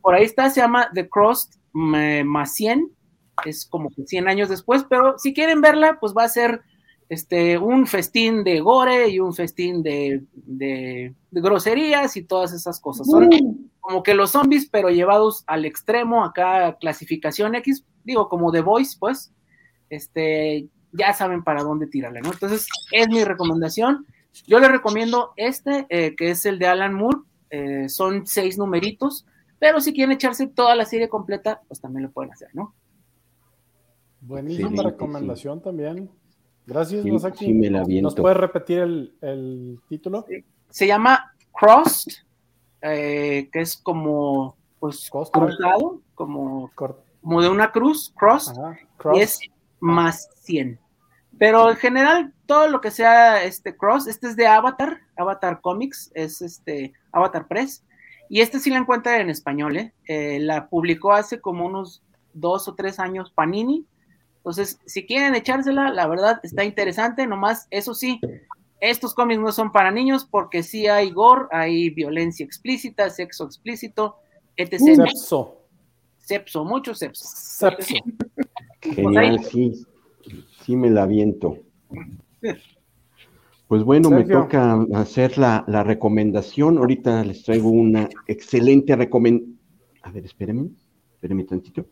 por 0.00 0.14
ahí 0.14 0.24
está, 0.24 0.50
se 0.50 0.60
llama 0.60 0.90
The 0.92 1.08
Crossed 1.08 1.58
más 1.72 2.54
100, 2.54 2.90
es 3.46 3.66
como 3.66 3.90
que 3.90 4.06
100 4.06 4.28
años 4.28 4.48
después, 4.48 4.84
pero 4.88 5.18
si 5.18 5.32
quieren 5.32 5.60
verla, 5.60 5.98
pues 6.00 6.14
va 6.16 6.24
a 6.24 6.28
ser 6.28 6.62
este, 7.08 7.58
un 7.58 7.86
festín 7.86 8.44
de 8.44 8.60
gore 8.60 9.08
y 9.08 9.20
un 9.20 9.34
festín 9.34 9.82
de, 9.82 10.22
de, 10.32 11.14
de 11.30 11.40
groserías 11.40 12.16
y 12.16 12.22
todas 12.22 12.52
esas 12.52 12.80
cosas. 12.80 13.06
Son 13.06 13.30
como 13.82 14.02
que 14.02 14.14
los 14.14 14.30
zombies, 14.30 14.68
pero 14.70 14.90
llevados 14.90 15.42
al 15.46 15.64
extremo, 15.64 16.24
acá 16.24 16.78
clasificación 16.78 17.56
X, 17.56 17.84
digo, 18.04 18.28
como 18.28 18.52
The 18.52 18.62
Voice, 18.62 18.96
pues, 18.98 19.34
este, 19.90 20.68
ya 20.92 21.12
saben 21.12 21.42
para 21.42 21.64
dónde 21.64 21.88
tirarle, 21.88 22.22
¿no? 22.22 22.32
Entonces, 22.32 22.66
es 22.92 23.08
mi 23.08 23.24
recomendación. 23.24 24.06
Yo 24.46 24.60
les 24.60 24.70
recomiendo 24.70 25.32
este, 25.36 25.86
eh, 25.90 26.14
que 26.16 26.30
es 26.30 26.46
el 26.46 26.60
de 26.60 26.68
Alan 26.68 26.94
Moore, 26.94 27.18
eh, 27.50 27.88
son 27.88 28.24
seis 28.24 28.56
numeritos, 28.56 29.26
pero 29.58 29.80
si 29.80 29.92
quieren 29.92 30.12
echarse 30.12 30.46
toda 30.46 30.76
la 30.76 30.86
serie 30.86 31.08
completa, 31.08 31.60
pues 31.66 31.80
también 31.80 32.04
lo 32.04 32.12
pueden 32.12 32.32
hacer, 32.32 32.48
¿no? 32.54 32.74
Buenísima 34.20 34.68
Excelente, 34.68 34.90
recomendación 34.90 35.58
sí. 35.58 35.64
también. 35.64 36.10
Gracias, 36.66 37.02
sí, 37.02 37.10
Masaki. 37.10 37.46
Sí 37.46 37.52
me 37.52 37.68
la 37.68 37.84
¿Nos 37.84 38.14
puedes 38.14 38.38
repetir 38.38 38.78
el, 38.78 39.14
el 39.20 39.80
título? 39.88 40.24
Sí. 40.28 40.44
Se 40.70 40.86
llama 40.86 41.34
Crossed, 41.52 42.12
eh, 42.82 43.48
que 43.52 43.60
es 43.60 43.76
como, 43.76 44.56
pues, 44.78 45.08
Costa. 45.10 45.38
cruzado, 45.38 46.00
como, 46.14 46.70
como 46.74 47.42
de 47.42 47.48
una 47.48 47.72
cruz, 47.72 48.12
crossed, 48.16 48.56
Ajá, 48.58 48.78
y 49.14 49.20
es 49.20 49.38
más 49.80 50.28
100. 50.42 50.78
Pero 51.38 51.70
en 51.70 51.76
general, 51.76 52.32
todo 52.46 52.68
lo 52.68 52.80
que 52.80 52.90
sea 52.90 53.42
este 53.42 53.76
cross, 53.76 54.06
este 54.06 54.28
es 54.28 54.36
de 54.36 54.46
Avatar, 54.46 55.00
Avatar 55.16 55.60
Comics, 55.60 56.10
es 56.14 56.42
este 56.42 56.92
Avatar 57.10 57.48
Press, 57.48 57.84
y 58.28 58.40
este 58.40 58.58
sí 58.58 58.70
la 58.70 58.78
encuentra 58.78 59.20
en 59.20 59.28
español, 59.28 59.76
¿eh? 59.76 59.92
Eh, 60.06 60.38
la 60.40 60.68
publicó 60.68 61.12
hace 61.12 61.40
como 61.40 61.66
unos 61.66 62.02
dos 62.32 62.68
o 62.68 62.74
tres 62.74 62.98
años 62.98 63.30
Panini. 63.30 63.86
Entonces, 64.36 64.78
si 64.86 65.06
quieren 65.06 65.34
echársela, 65.34 65.90
la 65.90 66.06
verdad 66.06 66.40
está 66.42 66.64
interesante, 66.64 67.26
nomás, 67.26 67.66
eso 67.70 67.94
sí, 67.94 68.20
estos 68.82 69.14
cómics 69.14 69.40
no 69.40 69.52
son 69.52 69.70
para 69.70 69.92
niños 69.92 70.26
porque 70.28 70.64
sí 70.64 70.88
hay 70.88 71.12
gore, 71.12 71.46
hay 71.52 71.90
violencia 71.90 72.44
explícita, 72.44 73.08
sexo 73.10 73.44
explícito, 73.44 74.16
etc. 74.56 74.78
Sepso. 74.78 75.58
Sepso, 76.18 76.64
mucho 76.64 76.92
sepso. 76.92 77.24
Sepso. 77.24 77.94
Genial, 78.80 79.36
pues 79.36 79.48
sí, 79.50 79.86
sí 80.64 80.76
me 80.76 80.90
la 80.90 81.04
aviento. 81.04 81.58
Pues 83.68 83.84
bueno, 83.84 84.10
Sergio. 84.10 84.26
me 84.26 84.42
toca 84.42 84.86
hacer 84.92 85.38
la, 85.38 85.64
la, 85.66 85.82
recomendación. 85.82 86.76
Ahorita 86.76 87.24
les 87.24 87.42
traigo 87.42 87.70
una 87.70 88.06
excelente 88.26 88.94
recomendación. 88.94 89.58
A 90.02 90.10
ver, 90.10 90.26
espérenme, 90.26 90.68
espérenme 91.14 91.44
tantito. 91.44 91.86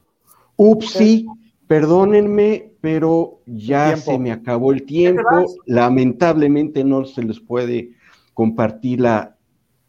Upsi, 0.57 1.27
perdónenme, 1.71 2.73
pero 2.81 3.43
ya 3.47 3.97
se 3.97 4.19
me 4.19 4.33
acabó 4.33 4.73
el 4.73 4.83
tiempo. 4.83 5.47
Lamentablemente 5.67 6.83
no 6.83 7.05
se 7.05 7.23
les 7.23 7.39
puede 7.39 7.93
compartir 8.35 9.03
la 9.03 9.37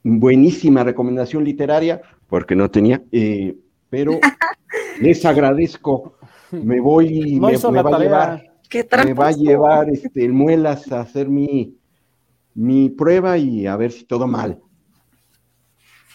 buenísima 0.04 0.84
recomendación 0.84 1.44
literaria 1.44 2.00
porque 2.28 2.56
no 2.56 2.70
tenía, 2.70 3.02
eh, 3.12 3.58
pero 3.90 4.20
les 5.02 5.26
agradezco. 5.26 6.18
Me 6.52 6.80
voy, 6.80 7.40
No 7.40 7.48
me, 7.48 7.58
me 7.58 7.74
la 7.74 7.82
va 7.82 7.96
a 7.96 8.00
llevar, 8.00 8.44
Qué 8.70 8.88
me 9.04 9.16
va 9.16 9.30
a 9.30 9.32
llevar 9.32 9.90
este, 9.90 10.24
el 10.24 10.34
muelas 10.34 10.92
a 10.92 11.00
hacer 11.00 11.30
mi, 11.30 11.80
mi 12.54 12.90
prueba 12.90 13.40
y 13.40 13.66
a 13.66 13.76
ver 13.76 13.92
si 13.92 14.04
todo 14.04 14.28
mal. 14.28 14.60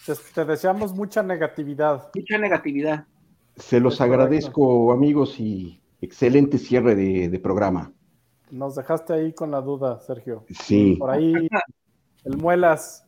Te, 0.06 0.12
te 0.32 0.44
deseamos 0.44 0.94
mucha 0.94 1.24
negatividad. 1.24 2.08
Mucha 2.14 2.38
negatividad. 2.38 3.04
Se 3.56 3.80
los 3.80 3.94
Es 3.94 3.98
correcto. 3.98 4.14
agradezco, 4.22 4.92
amigos, 4.92 5.40
y 5.40 5.80
excelente 6.00 6.58
cierre 6.58 6.94
de, 6.94 7.28
de 7.28 7.38
programa. 7.38 7.92
Nos 8.50 8.74
dejaste 8.76 9.12
ahí 9.14 9.32
con 9.32 9.50
la 9.50 9.60
duda, 9.60 9.98
Sergio. 10.00 10.44
Sí, 10.50 10.96
Por 10.98 11.10
ahí, 11.10 11.34
el 12.24 12.36
Muelas, 12.36 13.04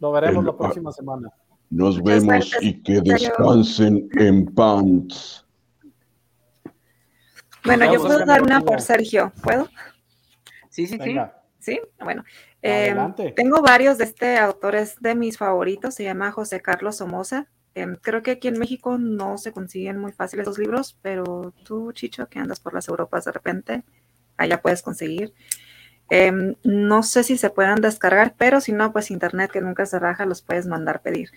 lo 0.00 0.12
veremos 0.12 0.40
El- 0.40 0.46
la 0.46 0.56
próxima 0.56 0.92
semana. 0.92 1.30
nos 1.70 2.02
vemos 2.02 2.26
gracias, 2.26 2.62
y 2.62 2.82
que 2.82 3.00
descansen 3.00 4.08
en 4.18 4.46
pants. 4.46 5.46
Bueno, 7.64 7.92
yo 7.92 8.00
puedo 8.00 8.24
dar 8.24 8.42
una 8.42 8.60
por 8.60 8.80
Sergio. 8.80 9.32
¿Puedo? 9.42 9.66
Sí, 10.68 10.86
sí, 10.86 10.94
sí. 10.94 10.98
Venga, 10.98 11.36
Sí, 11.58 11.78
bueno. 12.02 12.24
eh, 12.62 12.94
tengo 13.36 13.60
varios 13.60 13.98
de 13.98 14.04
este 14.04 14.38
autor, 14.38 14.74
es 14.76 14.96
de 15.00 15.14
mis 15.14 15.36
favoritos, 15.36 15.94
se 15.94 16.04
llama 16.04 16.32
José 16.32 16.60
Carlos 16.62 16.96
Somoza. 16.96 17.48
Em, 17.74 17.96
creo 17.96 18.22
que 18.22 18.32
aquí 18.32 18.48
en 18.48 18.58
México 18.58 18.98
no 18.98 19.38
se 19.38 19.52
consiguen 19.52 19.98
muy 19.98 20.12
fácil 20.12 20.40
esos 20.40 20.58
libros, 20.58 20.98
pero 21.02 21.54
tú, 21.64 21.92
Chicho, 21.92 22.28
que 22.28 22.38
andas 22.38 22.60
por 22.60 22.74
las 22.74 22.88
Europas 22.88 23.24
de 23.24 23.32
repente, 23.32 23.84
allá 24.36 24.60
puedes 24.60 24.82
conseguir. 24.82 25.32
Em, 26.10 26.56
no 26.64 27.02
sé 27.04 27.22
si 27.22 27.38
se 27.38 27.50
puedan 27.50 27.80
descargar, 27.80 28.34
pero 28.36 28.60
si 28.60 28.72
no, 28.72 28.92
pues 28.92 29.10
internet 29.10 29.52
que 29.52 29.60
nunca 29.60 29.86
se 29.86 29.98
raja, 30.00 30.26
los 30.26 30.42
puedes 30.42 30.66
mandar 30.66 31.02
pedir. 31.02 31.30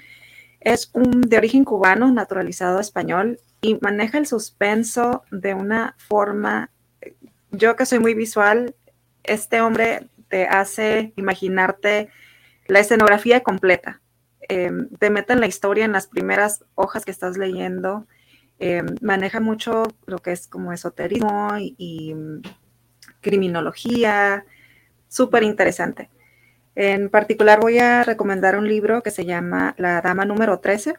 Es 0.60 0.90
un 0.94 1.22
de 1.22 1.38
origen 1.38 1.64
cubano, 1.64 2.12
naturalizado 2.12 2.80
español, 2.80 3.40
y 3.62 3.78
maneja 3.82 4.18
el 4.18 4.26
suspenso 4.26 5.24
de 5.32 5.54
una 5.54 5.96
forma, 5.98 6.72
yo 7.52 7.76
que 7.76 7.86
soy 7.86 8.00
muy 8.00 8.14
visual, 8.14 8.76
este 9.24 9.62
hombre 9.62 10.08
te 10.28 10.48
hace 10.48 11.14
imaginarte 11.16 12.10
la 12.68 12.80
escenografía 12.80 13.42
completa. 13.42 14.02
Eh, 14.50 14.72
te 15.00 15.10
mete 15.10 15.34
en 15.34 15.40
la 15.40 15.48
historia 15.48 15.86
en 15.86 15.92
las 15.92 16.08
primeras 16.08 16.66
hojas 16.76 17.06
que 17.06 17.12
estás 17.12 17.38
leyendo. 17.38 18.08
Eh, 18.60 18.84
maneja 19.02 19.40
mucho 19.40 19.84
lo 20.06 20.20
que 20.20 20.32
es 20.32 20.48
como 20.48 20.74
esoterismo 20.74 21.58
y, 21.58 21.76
y, 21.78 22.14
mm, 22.14 22.42
criminología. 23.22 24.46
Súper 25.08 25.44
interesante. 25.44 26.10
En 26.76 27.10
particular 27.10 27.60
voy 27.60 27.78
a 27.80 28.04
recomendar 28.04 28.58
un 28.58 28.68
libro 28.68 29.04
que 29.04 29.12
se 29.12 29.26
llama 29.26 29.76
La 29.78 30.02
Dama 30.02 30.26
número 30.26 30.60
13. 30.60 30.96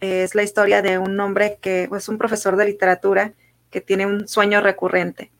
Es 0.00 0.34
la 0.34 0.42
historia 0.42 0.82
de 0.82 0.98
un 0.98 1.18
hombre 1.20 1.58
que 1.60 1.84
es 1.84 1.88
pues, 1.88 2.08
un 2.08 2.18
profesor 2.18 2.56
de 2.56 2.66
literatura 2.66 3.34
que 3.70 3.80
tiene 3.80 4.06
un 4.06 4.28
sueño 4.28 4.60
recurrente. 4.60 5.30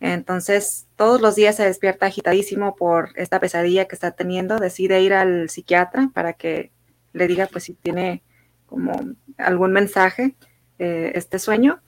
Entonces, 0.00 0.86
todos 0.96 1.20
los 1.20 1.34
días 1.34 1.56
se 1.56 1.64
despierta 1.64 2.06
agitadísimo 2.06 2.76
por 2.76 3.10
esta 3.16 3.40
pesadilla 3.40 3.86
que 3.86 3.94
está 3.94 4.10
teniendo. 4.12 4.58
Decide 4.58 5.00
ir 5.00 5.14
al 5.14 5.48
psiquiatra 5.48 6.10
para 6.12 6.34
que 6.34 6.70
le 7.12 7.26
diga, 7.26 7.48
pues, 7.50 7.64
si 7.64 7.74
tiene 7.74 8.22
como 8.66 8.92
algún 9.38 9.72
mensaje 9.72 10.36
eh, 10.78 11.12
este 11.14 11.38
sueño. 11.38 11.80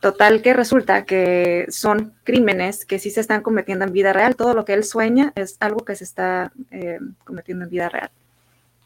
Total 0.00 0.40
que 0.40 0.54
resulta 0.54 1.04
que 1.04 1.66
son 1.68 2.14
crímenes 2.24 2.86
que 2.86 2.98
sí 2.98 3.10
se 3.10 3.20
están 3.20 3.42
cometiendo 3.42 3.84
en 3.84 3.92
vida 3.92 4.12
real. 4.12 4.34
Todo 4.36 4.54
lo 4.54 4.64
que 4.64 4.72
él 4.72 4.84
sueña 4.84 5.32
es 5.34 5.56
algo 5.60 5.84
que 5.84 5.94
se 5.94 6.04
está 6.04 6.52
eh, 6.70 6.98
cometiendo 7.24 7.64
en 7.64 7.70
vida 7.70 7.88
real. 7.88 8.10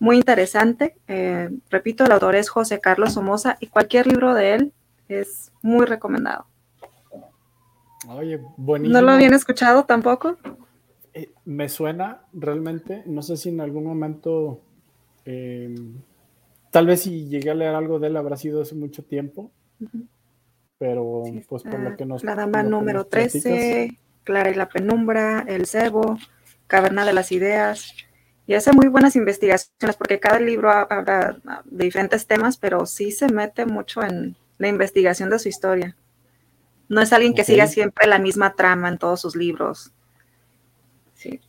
Muy 0.00 0.16
interesante. 0.16 0.96
Eh, 1.06 1.50
repito, 1.70 2.04
el 2.04 2.12
autor 2.12 2.34
es 2.34 2.48
José 2.48 2.80
Carlos 2.80 3.14
Somoza 3.14 3.56
y 3.60 3.68
cualquier 3.68 4.08
libro 4.08 4.34
de 4.34 4.54
él 4.54 4.72
es 5.08 5.52
muy 5.62 5.86
recomendado. 5.86 6.46
Oye, 8.08 8.40
buenísimo. 8.56 8.98
¿No 9.00 9.06
lo 9.06 9.12
habían 9.12 9.34
escuchado 9.34 9.84
tampoco? 9.84 10.36
Eh, 11.14 11.32
me 11.44 11.68
suena 11.68 12.22
realmente, 12.32 13.02
no 13.06 13.22
sé 13.22 13.36
si 13.36 13.48
en 13.48 13.60
algún 13.60 13.84
momento, 13.84 14.60
eh, 15.24 15.74
tal 16.70 16.86
vez 16.86 17.02
si 17.02 17.28
llegué 17.28 17.50
a 17.50 17.54
leer 17.54 17.74
algo 17.74 17.98
de 17.98 18.08
él 18.08 18.16
habrá 18.16 18.36
sido 18.36 18.62
hace 18.62 18.74
mucho 18.74 19.04
tiempo, 19.04 19.50
pero 20.78 21.22
Sí, 21.26 21.44
pues 21.48 21.62
por 21.62 21.78
lo 21.80 21.96
que 21.96 22.04
nos... 22.04 22.24
La 22.24 22.34
dama 22.34 22.62
número 22.62 22.98
nos 22.98 23.06
platicas, 23.06 23.42
13, 23.42 23.98
Clara 24.24 24.50
y 24.50 24.54
la 24.54 24.68
penumbra, 24.68 25.44
El 25.46 25.66
cebo, 25.66 26.18
Caverna 26.66 27.04
de 27.04 27.12
las 27.12 27.30
ideas. 27.32 27.94
Y 28.46 28.54
hace 28.54 28.72
muy 28.72 28.88
buenas 28.88 29.16
investigaciones 29.16 29.96
porque 29.96 30.20
cada 30.20 30.38
libro 30.40 30.68
ha- 30.70 30.82
habla 30.82 31.38
de 31.64 31.84
diferentes 31.84 32.26
temas, 32.26 32.56
pero 32.58 32.84
sí 32.86 33.10
se 33.12 33.28
mete 33.28 33.64
mucho 33.66 34.02
en 34.02 34.36
la 34.58 34.68
investigación 34.68 35.30
de 35.30 35.38
su 35.38 35.48
historia. 35.48 35.96
No 36.94 37.00
es 37.00 37.12
alguien 37.12 37.34
que 37.34 37.42
siga 37.42 37.66
siempre 37.66 38.06
la 38.06 38.20
misma 38.20 38.54
trama 38.54 38.88
en 38.88 38.98
todos 38.98 39.20
sus 39.20 39.34
libros. 39.34 39.92
Sí. 41.14 41.40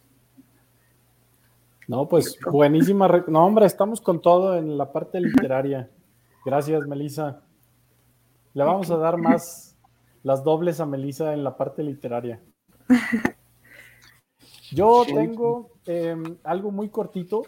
No, 1.88 2.10
pues 2.10 2.40
buenísima. 2.52 3.08
No, 3.28 3.46
hombre, 3.46 3.68
estamos 3.68 4.02
con 4.02 4.24
todo 4.24 4.58
en 4.58 4.76
la 4.76 4.92
parte 4.92 5.22
literaria. 5.22 5.92
Gracias, 6.44 6.88
Melissa. 6.88 7.44
Le 8.56 8.64
vamos 8.64 8.90
a 8.90 8.98
dar 8.98 9.18
más 9.18 9.78
las 10.24 10.44
dobles 10.44 10.80
a 10.80 10.88
Melissa 10.88 11.32
en 11.34 11.44
la 11.44 11.56
parte 11.56 11.84
literaria. 11.84 12.42
Yo 14.72 15.06
tengo 15.06 15.74
eh, 15.86 16.18
algo 16.44 16.72
muy 16.72 16.90
cortito, 16.90 17.44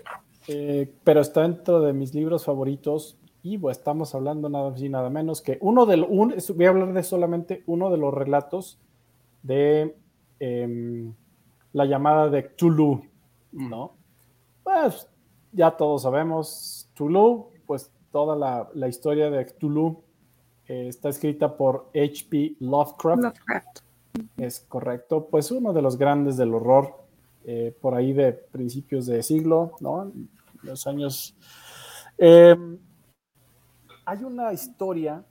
eh, 0.47 0.93
pero 1.03 1.21
está 1.21 1.41
dentro 1.41 1.81
de 1.81 1.93
mis 1.93 2.13
libros 2.13 2.45
favoritos. 2.45 3.17
Pues, 3.55 3.77
estamos 3.77 4.13
hablando 4.15 4.49
nada 4.49 4.71
más 4.71 4.81
y 4.81 4.89
nada 4.89 5.09
menos 5.09 5.41
que 5.41 5.57
uno 5.61 5.85
de 5.85 5.97
los, 5.97 6.09
un, 6.09 6.35
voy 6.55 6.65
a 6.65 6.69
hablar 6.69 6.93
de 6.93 7.03
solamente 7.03 7.63
uno 7.67 7.89
de 7.89 7.97
los 7.97 8.13
relatos 8.13 8.79
de 9.43 9.95
em, 10.39 11.13
la 11.73 11.85
llamada 11.85 12.29
de 12.29 12.47
Cthulhu, 12.47 13.01
¿no? 13.51 13.93
Pues 14.63 15.07
ya 15.51 15.71
todos 15.71 16.01
sabemos, 16.01 16.89
Cthulhu, 16.93 17.49
pues 17.65 17.91
toda 18.11 18.35
la, 18.35 18.69
la 18.73 18.87
historia 18.87 19.29
de 19.29 19.45
Cthulhu 19.45 20.03
eh, 20.67 20.87
está 20.89 21.09
escrita 21.09 21.55
por 21.55 21.89
H.P. 21.95 22.57
Lovecraft. 22.59 23.23
Lovecraft. 23.23 23.79
Es 24.37 24.65
correcto, 24.67 25.27
pues 25.29 25.51
uno 25.51 25.73
de 25.73 25.81
los 25.81 25.97
grandes 25.97 26.37
del 26.37 26.53
horror, 26.53 26.95
eh, 27.45 27.75
por 27.79 27.95
ahí 27.95 28.13
de 28.13 28.33
principios 28.33 29.05
de 29.05 29.23
siglo, 29.23 29.73
¿no? 29.79 30.11
Los 30.63 30.87
años. 30.87 31.35
Eh, 32.17 32.55
hay 34.07 34.23
una 34.23 34.53
historia 34.53 35.25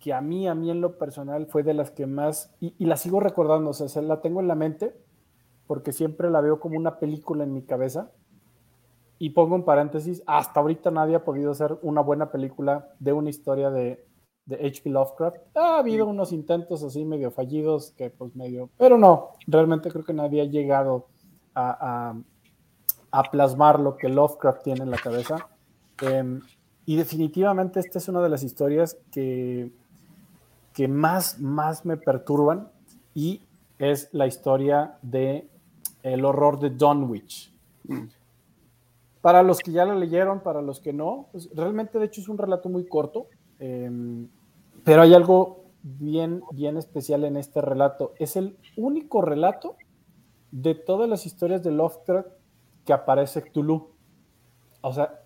que 0.00 0.12
a 0.12 0.20
mí, 0.20 0.48
a 0.48 0.56
mí 0.56 0.72
en 0.72 0.80
lo 0.80 0.98
personal 0.98 1.46
fue 1.46 1.62
de 1.62 1.72
las 1.72 1.92
que 1.92 2.04
más, 2.06 2.52
y, 2.58 2.74
y 2.76 2.86
la 2.86 2.96
sigo 2.96 3.20
recordando, 3.20 3.70
o 3.70 3.72
sea, 3.72 3.88
se 3.88 4.02
la 4.02 4.20
tengo 4.20 4.40
en 4.40 4.48
la 4.48 4.56
mente, 4.56 5.00
porque 5.68 5.92
siempre 5.92 6.28
la 6.28 6.40
veo 6.40 6.58
como 6.58 6.76
una 6.76 6.98
película 6.98 7.44
en 7.44 7.54
mi 7.54 7.62
cabeza. 7.62 8.10
Y 9.20 9.30
pongo 9.30 9.54
en 9.54 9.64
paréntesis, 9.64 10.20
hasta 10.26 10.58
ahorita 10.58 10.90
nadie 10.90 11.14
ha 11.14 11.24
podido 11.24 11.52
hacer 11.52 11.78
una 11.82 12.00
buena 12.00 12.32
película 12.32 12.88
de 12.98 13.12
una 13.12 13.30
historia 13.30 13.70
de, 13.70 14.04
de 14.46 14.56
H.P. 14.56 14.90
Lovecraft. 14.90 15.36
Ha 15.54 15.78
habido 15.78 16.08
unos 16.08 16.32
intentos 16.32 16.82
así 16.82 17.04
medio 17.04 17.30
fallidos, 17.30 17.92
que 17.92 18.10
pues 18.10 18.34
medio, 18.34 18.68
pero 18.78 18.98
no, 18.98 19.28
realmente 19.46 19.92
creo 19.92 20.04
que 20.04 20.12
nadie 20.12 20.42
ha 20.42 20.46
llegado 20.46 21.06
a, 21.54 22.14
a, 23.12 23.20
a 23.20 23.30
plasmar 23.30 23.78
lo 23.78 23.96
que 23.96 24.08
Lovecraft 24.08 24.64
tiene 24.64 24.82
en 24.82 24.90
la 24.90 24.98
cabeza. 24.98 25.36
Eh, 26.00 26.40
y 26.84 26.96
definitivamente 26.96 27.80
esta 27.80 27.98
es 27.98 28.08
una 28.08 28.20
de 28.20 28.28
las 28.28 28.42
historias 28.42 28.96
que, 29.12 29.70
que 30.72 30.88
más, 30.88 31.38
más 31.38 31.84
me 31.84 31.96
perturban 31.96 32.70
y 33.14 33.42
es 33.78 34.08
la 34.12 34.26
historia 34.26 34.98
de 35.02 35.48
el 36.02 36.24
horror 36.24 36.58
de 36.58 36.70
Dunwich. 36.70 37.52
Mm. 37.84 38.06
Para 39.20 39.42
los 39.44 39.60
que 39.60 39.70
ya 39.70 39.84
lo 39.84 39.94
leyeron, 39.94 40.40
para 40.40 40.62
los 40.62 40.80
que 40.80 40.92
no, 40.92 41.28
pues 41.30 41.48
realmente 41.54 41.98
de 41.98 42.06
hecho 42.06 42.20
es 42.20 42.28
un 42.28 42.38
relato 42.38 42.68
muy 42.68 42.86
corto, 42.86 43.28
eh, 43.60 44.26
pero 44.84 45.02
hay 45.02 45.14
algo 45.14 45.62
bien, 45.82 46.42
bien 46.52 46.76
especial 46.76 47.24
en 47.24 47.36
este 47.36 47.60
relato. 47.60 48.14
Es 48.18 48.36
el 48.36 48.56
único 48.76 49.22
relato 49.22 49.76
de 50.50 50.74
todas 50.74 51.08
las 51.08 51.26
historias 51.26 51.62
de 51.62 51.70
Lovecraft 51.70 52.28
que 52.84 52.92
aparece 52.92 53.42
Cthulhu. 53.42 53.90
O 54.80 54.92
sea, 54.92 55.21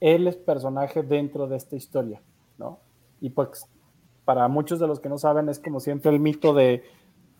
él 0.00 0.26
es 0.26 0.36
personaje 0.36 1.02
dentro 1.02 1.46
de 1.46 1.56
esta 1.56 1.76
historia, 1.76 2.20
¿no? 2.58 2.78
Y 3.20 3.30
pues 3.30 3.66
para 4.24 4.48
muchos 4.48 4.78
de 4.80 4.86
los 4.86 5.00
que 5.00 5.08
no 5.08 5.18
saben 5.18 5.48
es 5.48 5.58
como 5.58 5.80
siempre 5.80 6.10
el 6.10 6.20
mito 6.20 6.54
de 6.54 6.82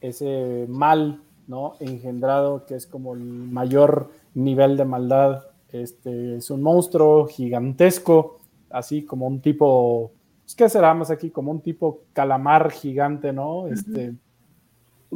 ese 0.01 0.67
mal, 0.69 1.21
¿no? 1.47 1.75
Engendrado, 1.81 2.67
que 2.67 2.75
es 2.75 2.87
como 2.87 3.15
el 3.15 3.21
mayor 3.21 4.11
nivel 4.35 4.77
de 4.77 4.85
maldad. 4.85 5.45
Este 5.71 6.37
es 6.37 6.51
un 6.51 6.63
monstruo 6.63 7.27
gigantesco, 7.27 8.39
así 8.71 9.05
como 9.05 9.27
un 9.27 9.41
tipo, 9.41 10.11
pues, 10.43 10.55
¿qué 10.55 10.69
será 10.69 10.93
más 10.95 11.11
aquí? 11.11 11.31
Como 11.31 11.51
un 11.53 11.61
tipo 11.61 12.01
calamar 12.13 12.71
gigante, 12.73 13.33
¿no? 13.33 13.69
Este, 13.69 14.15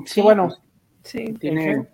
Sí, 0.07 0.21
bueno, 0.21 0.49
Sí. 1.03 1.35
tiene 1.35 1.89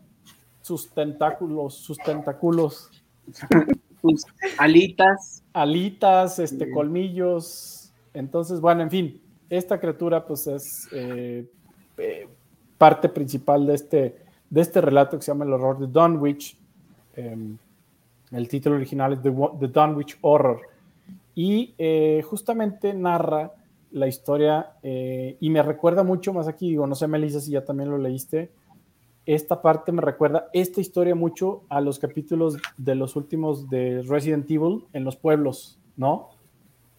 sus 0.62 0.90
tentáculos, 0.90 1.74
sus 1.74 1.98
tentáculos 1.98 2.90
alitas. 4.58 5.42
Alitas, 5.52 6.38
este, 6.38 6.70
colmillos. 6.70 7.92
Entonces, 8.14 8.60
bueno, 8.60 8.82
en 8.82 8.90
fin, 8.90 9.20
esta 9.48 9.78
criatura 9.78 10.24
pues 10.24 10.46
es 10.46 10.88
eh, 10.92 11.44
eh, 11.98 12.28
parte 12.78 13.08
principal 13.08 13.66
de 13.66 13.74
este, 13.74 14.16
de 14.48 14.60
este 14.60 14.80
relato 14.80 15.16
que 15.16 15.22
se 15.22 15.32
llama 15.32 15.44
El 15.44 15.52
horror 15.52 15.78
de 15.78 15.86
Dunwich. 15.86 16.56
Em, 17.16 17.56
el 18.30 18.48
título 18.48 18.76
original 18.76 19.12
es 19.12 19.22
The, 19.22 19.32
The 19.60 19.68
Dunwich 19.68 20.18
Horror. 20.20 20.60
Y 21.34 21.74
eh, 21.78 22.22
justamente 22.24 22.94
narra 22.94 23.52
la 23.92 24.06
historia 24.06 24.74
y 24.82 25.50
me 25.50 25.64
recuerda 25.64 26.04
mucho 26.04 26.32
más 26.32 26.46
aquí, 26.46 26.68
digo, 26.68 26.86
no 26.86 26.94
sé, 26.94 27.08
Melissa, 27.08 27.40
si 27.40 27.50
ya 27.50 27.64
también 27.64 27.90
lo 27.90 27.98
leíste, 27.98 28.52
esta 29.26 29.62
parte 29.62 29.92
me 29.92 30.00
recuerda 30.02 30.48
esta 30.52 30.80
historia 30.80 31.14
mucho 31.14 31.62
a 31.68 31.80
los 31.80 31.98
capítulos 31.98 32.56
de 32.76 32.94
los 32.94 33.16
últimos 33.16 33.68
de 33.68 34.02
Resident 34.02 34.50
Evil 34.50 34.84
en 34.92 35.04
los 35.04 35.16
pueblos, 35.16 35.78
¿no? 35.96 36.30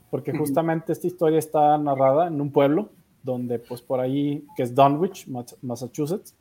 Porque 0.09 0.38
justamente 0.38 0.91
esta 0.91 1.07
historia 1.07 1.39
está 1.39 1.78
narrada 1.78 2.28
en 2.28 2.39
un 2.39 2.51
pueblo 2.51 2.89
donde 3.24 3.59
pues 3.59 3.82
por 3.82 3.99
ahí, 3.99 4.45
que 4.55 4.63
es 4.63 4.76
Dunwich, 4.76 5.28
Massachusetts, 5.61 6.36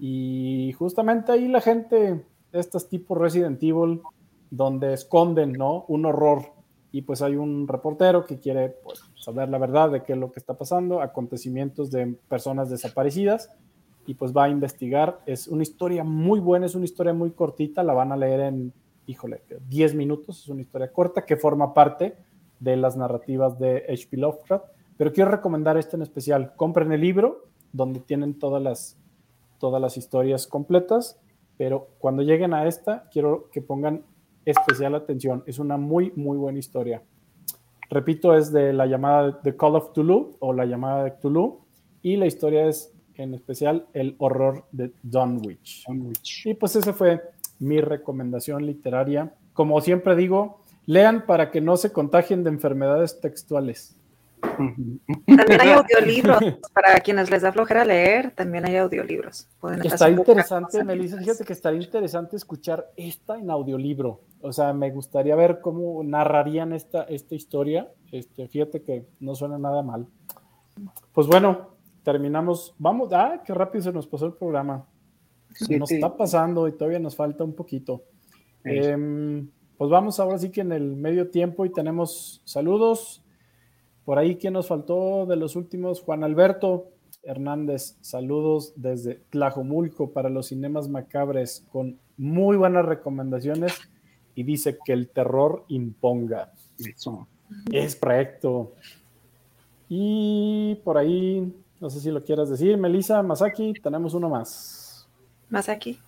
y 0.00 0.72
justamente 0.78 1.32
ahí 1.32 1.48
la 1.48 1.60
gente, 1.60 2.24
estos 2.52 2.88
tipos 2.88 3.16
Resident 3.16 3.62
Evil, 3.62 4.00
donde 4.50 4.94
esconden, 4.94 5.52
¿no? 5.52 5.84
Un 5.88 6.06
horror. 6.06 6.42
Y 6.92 7.02
pues 7.02 7.22
hay 7.22 7.36
un 7.36 7.68
reportero 7.68 8.26
que 8.26 8.38
quiere 8.38 8.68
pues, 8.68 9.02
saber 9.14 9.48
la 9.48 9.58
verdad 9.58 9.90
de 9.90 10.02
qué 10.02 10.14
es 10.14 10.18
lo 10.18 10.32
que 10.32 10.40
está 10.40 10.54
pasando, 10.54 11.00
acontecimientos 11.00 11.90
de 11.90 12.18
personas 12.28 12.68
desaparecidas 12.68 13.50
y 14.06 14.14
pues 14.14 14.36
va 14.36 14.44
a 14.44 14.48
investigar. 14.48 15.20
Es 15.26 15.48
una 15.48 15.62
historia 15.62 16.04
muy 16.04 16.40
buena, 16.40 16.66
es 16.66 16.74
una 16.74 16.84
historia 16.84 17.12
muy 17.12 17.30
cortita, 17.30 17.82
la 17.82 17.92
van 17.92 18.12
a 18.12 18.16
leer 18.16 18.40
en, 18.40 18.72
híjole, 19.06 19.42
10 19.68 19.94
minutos, 19.94 20.40
es 20.40 20.48
una 20.48 20.62
historia 20.62 20.92
corta 20.92 21.24
que 21.24 21.36
forma 21.36 21.74
parte 21.74 22.16
de 22.58 22.76
las 22.76 22.96
narrativas 22.96 23.58
de 23.58 23.84
H.P. 23.88 24.16
Lovecraft, 24.16 24.66
pero 24.96 25.12
quiero 25.12 25.30
recomendar 25.30 25.76
este 25.76 25.96
en 25.96 26.02
especial. 26.02 26.54
Compren 26.56 26.92
el 26.92 27.00
libro 27.00 27.46
donde 27.72 28.00
tienen 28.00 28.38
todas 28.38 28.62
las, 28.62 28.98
todas 29.58 29.80
las 29.80 29.96
historias 29.96 30.46
completas, 30.46 31.18
pero 31.56 31.88
cuando 31.98 32.22
lleguen 32.22 32.54
a 32.54 32.66
esta, 32.66 33.08
quiero 33.10 33.48
que 33.50 33.62
pongan 33.62 34.04
especial 34.44 34.94
atención. 34.94 35.42
Es 35.46 35.58
una 35.58 35.76
muy, 35.76 36.12
muy 36.16 36.36
buena 36.36 36.58
historia. 36.58 37.02
Repito, 37.88 38.34
es 38.34 38.52
de 38.52 38.72
la 38.72 38.86
llamada 38.86 39.40
The 39.42 39.56
Call 39.56 39.76
of 39.76 39.92
Tulu 39.92 40.36
o 40.38 40.52
la 40.52 40.64
llamada 40.64 41.04
de 41.04 41.10
Tulu, 41.12 41.60
y 42.02 42.16
la 42.16 42.26
historia 42.26 42.66
es 42.66 42.94
en 43.20 43.34
especial 43.34 43.86
el 43.92 44.14
horror 44.18 44.64
de 44.72 44.92
Dunwich. 45.02 45.84
Dunwich. 45.86 46.46
Y 46.46 46.54
pues 46.54 46.76
esa 46.76 46.92
fue 46.92 47.20
mi 47.58 47.80
recomendación 47.80 48.64
literaria. 48.64 49.34
Como 49.52 49.80
siempre 49.80 50.16
digo, 50.16 50.60
lean 50.86 51.26
para 51.26 51.50
que 51.50 51.60
no 51.60 51.76
se 51.76 51.92
contagien 51.92 52.42
de 52.44 52.50
enfermedades 52.50 53.20
textuales. 53.20 53.94
También 54.40 55.60
hay 55.60 55.72
audiolibros 55.72 56.40
para 56.74 56.98
quienes 57.00 57.30
les 57.30 57.42
da 57.42 57.52
flojera 57.52 57.84
leer, 57.84 58.30
también 58.30 58.64
hay 58.64 58.76
audiolibros. 58.76 59.46
está 59.84 60.08
interesante, 60.08 60.82
Melissa, 60.82 61.18
fíjate 61.18 61.44
que 61.44 61.52
estaría 61.52 61.82
interesante 61.82 62.36
escuchar 62.36 62.90
esta 62.96 63.38
en 63.38 63.50
audiolibro. 63.50 64.22
O 64.40 64.52
sea, 64.52 64.72
me 64.72 64.90
gustaría 64.90 65.36
ver 65.36 65.60
cómo 65.60 66.02
narrarían 66.02 66.72
esta, 66.72 67.02
esta 67.02 67.34
historia. 67.34 67.90
Este, 68.10 68.48
fíjate 68.48 68.82
que 68.82 69.04
no 69.20 69.34
suena 69.34 69.58
nada 69.58 69.82
mal. 69.82 70.06
Pues 71.12 71.26
bueno, 71.26 71.79
terminamos. 72.02 72.74
Vamos, 72.78 73.12
ah, 73.12 73.42
qué 73.44 73.54
rápido 73.54 73.82
se 73.82 73.92
nos 73.92 74.06
pasó 74.06 74.26
el 74.26 74.34
programa. 74.34 74.86
Se 75.52 75.78
nos 75.78 75.90
está 75.90 76.16
pasando 76.16 76.68
y 76.68 76.72
todavía 76.72 76.98
nos 76.98 77.16
falta 77.16 77.44
un 77.44 77.54
poquito. 77.54 78.04
Em, 78.64 79.48
pues 79.76 79.90
vamos 79.90 80.20
ahora 80.20 80.38
sí 80.38 80.50
que 80.50 80.60
en 80.60 80.72
el 80.72 80.96
medio 80.96 81.30
tiempo 81.30 81.64
y 81.64 81.72
tenemos 81.72 82.42
saludos. 82.44 83.22
Por 84.04 84.18
ahí, 84.18 84.36
¿quién 84.36 84.54
nos 84.54 84.68
faltó 84.68 85.26
de 85.26 85.36
los 85.36 85.56
últimos? 85.56 86.00
Juan 86.00 86.24
Alberto 86.24 86.92
Hernández, 87.22 87.96
saludos 88.00 88.72
desde 88.76 89.16
Tlajomulco 89.30 90.12
para 90.12 90.30
los 90.30 90.48
cinemas 90.48 90.88
macabres 90.88 91.66
con 91.70 91.98
muy 92.16 92.56
buenas 92.56 92.84
recomendaciones 92.84 93.74
y 94.34 94.42
dice 94.42 94.78
que 94.84 94.92
el 94.92 95.08
terror 95.08 95.64
imponga. 95.68 96.52
Es 97.72 97.96
correcto. 97.96 98.74
Y 99.88 100.76
por 100.84 100.98
ahí 100.98 101.52
no 101.80 101.88
sé 101.88 102.00
si 102.00 102.10
lo 102.10 102.22
quieras 102.22 102.50
decir, 102.50 102.76
Melissa, 102.76 103.22
Masaki, 103.22 103.72
tenemos 103.82 104.12
uno 104.12 104.28
más. 104.28 105.08
Masaki. 105.48 105.98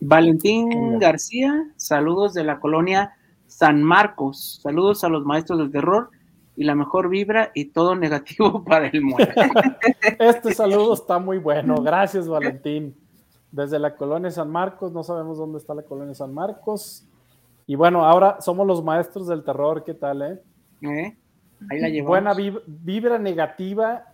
Valentín 0.00 0.98
García, 0.98 1.70
saludos 1.76 2.34
de 2.34 2.42
la 2.42 2.58
colonia 2.58 3.14
San 3.46 3.82
Marcos. 3.82 4.60
Saludos 4.62 5.04
a 5.04 5.08
los 5.08 5.24
maestros 5.24 5.58
del 5.58 5.70
terror 5.70 6.10
y 6.56 6.64
la 6.64 6.74
mejor 6.74 7.08
vibra 7.08 7.52
y 7.54 7.66
todo 7.66 7.94
negativo 7.94 8.64
para 8.68 8.88
el 8.88 9.02
mundo. 9.02 9.24
este 10.18 10.52
saludo 10.52 10.94
está 10.94 11.18
muy 11.18 11.38
bueno. 11.38 11.76
Gracias, 11.82 12.26
Valentín. 12.26 12.96
Desde 13.52 13.78
la 13.78 13.94
colonia 13.94 14.30
San 14.30 14.50
Marcos, 14.50 14.92
no 14.92 15.02
sabemos 15.04 15.38
dónde 15.38 15.58
está 15.58 15.74
la 15.74 15.82
colonia 15.82 16.14
San 16.14 16.34
Marcos. 16.34 17.04
Y 17.66 17.76
bueno, 17.76 18.04
ahora 18.04 18.40
somos 18.40 18.66
los 18.66 18.82
maestros 18.82 19.28
del 19.28 19.44
terror. 19.44 19.84
¿Qué 19.84 19.94
tal, 19.94 20.22
eh? 20.22 20.42
¿Eh? 20.82 21.16
Ahí 21.70 21.80
la 21.80 21.88
llevamos. 21.88 22.08
Buena 22.08 22.34
vibra 22.66 23.18
negativa 23.18 24.04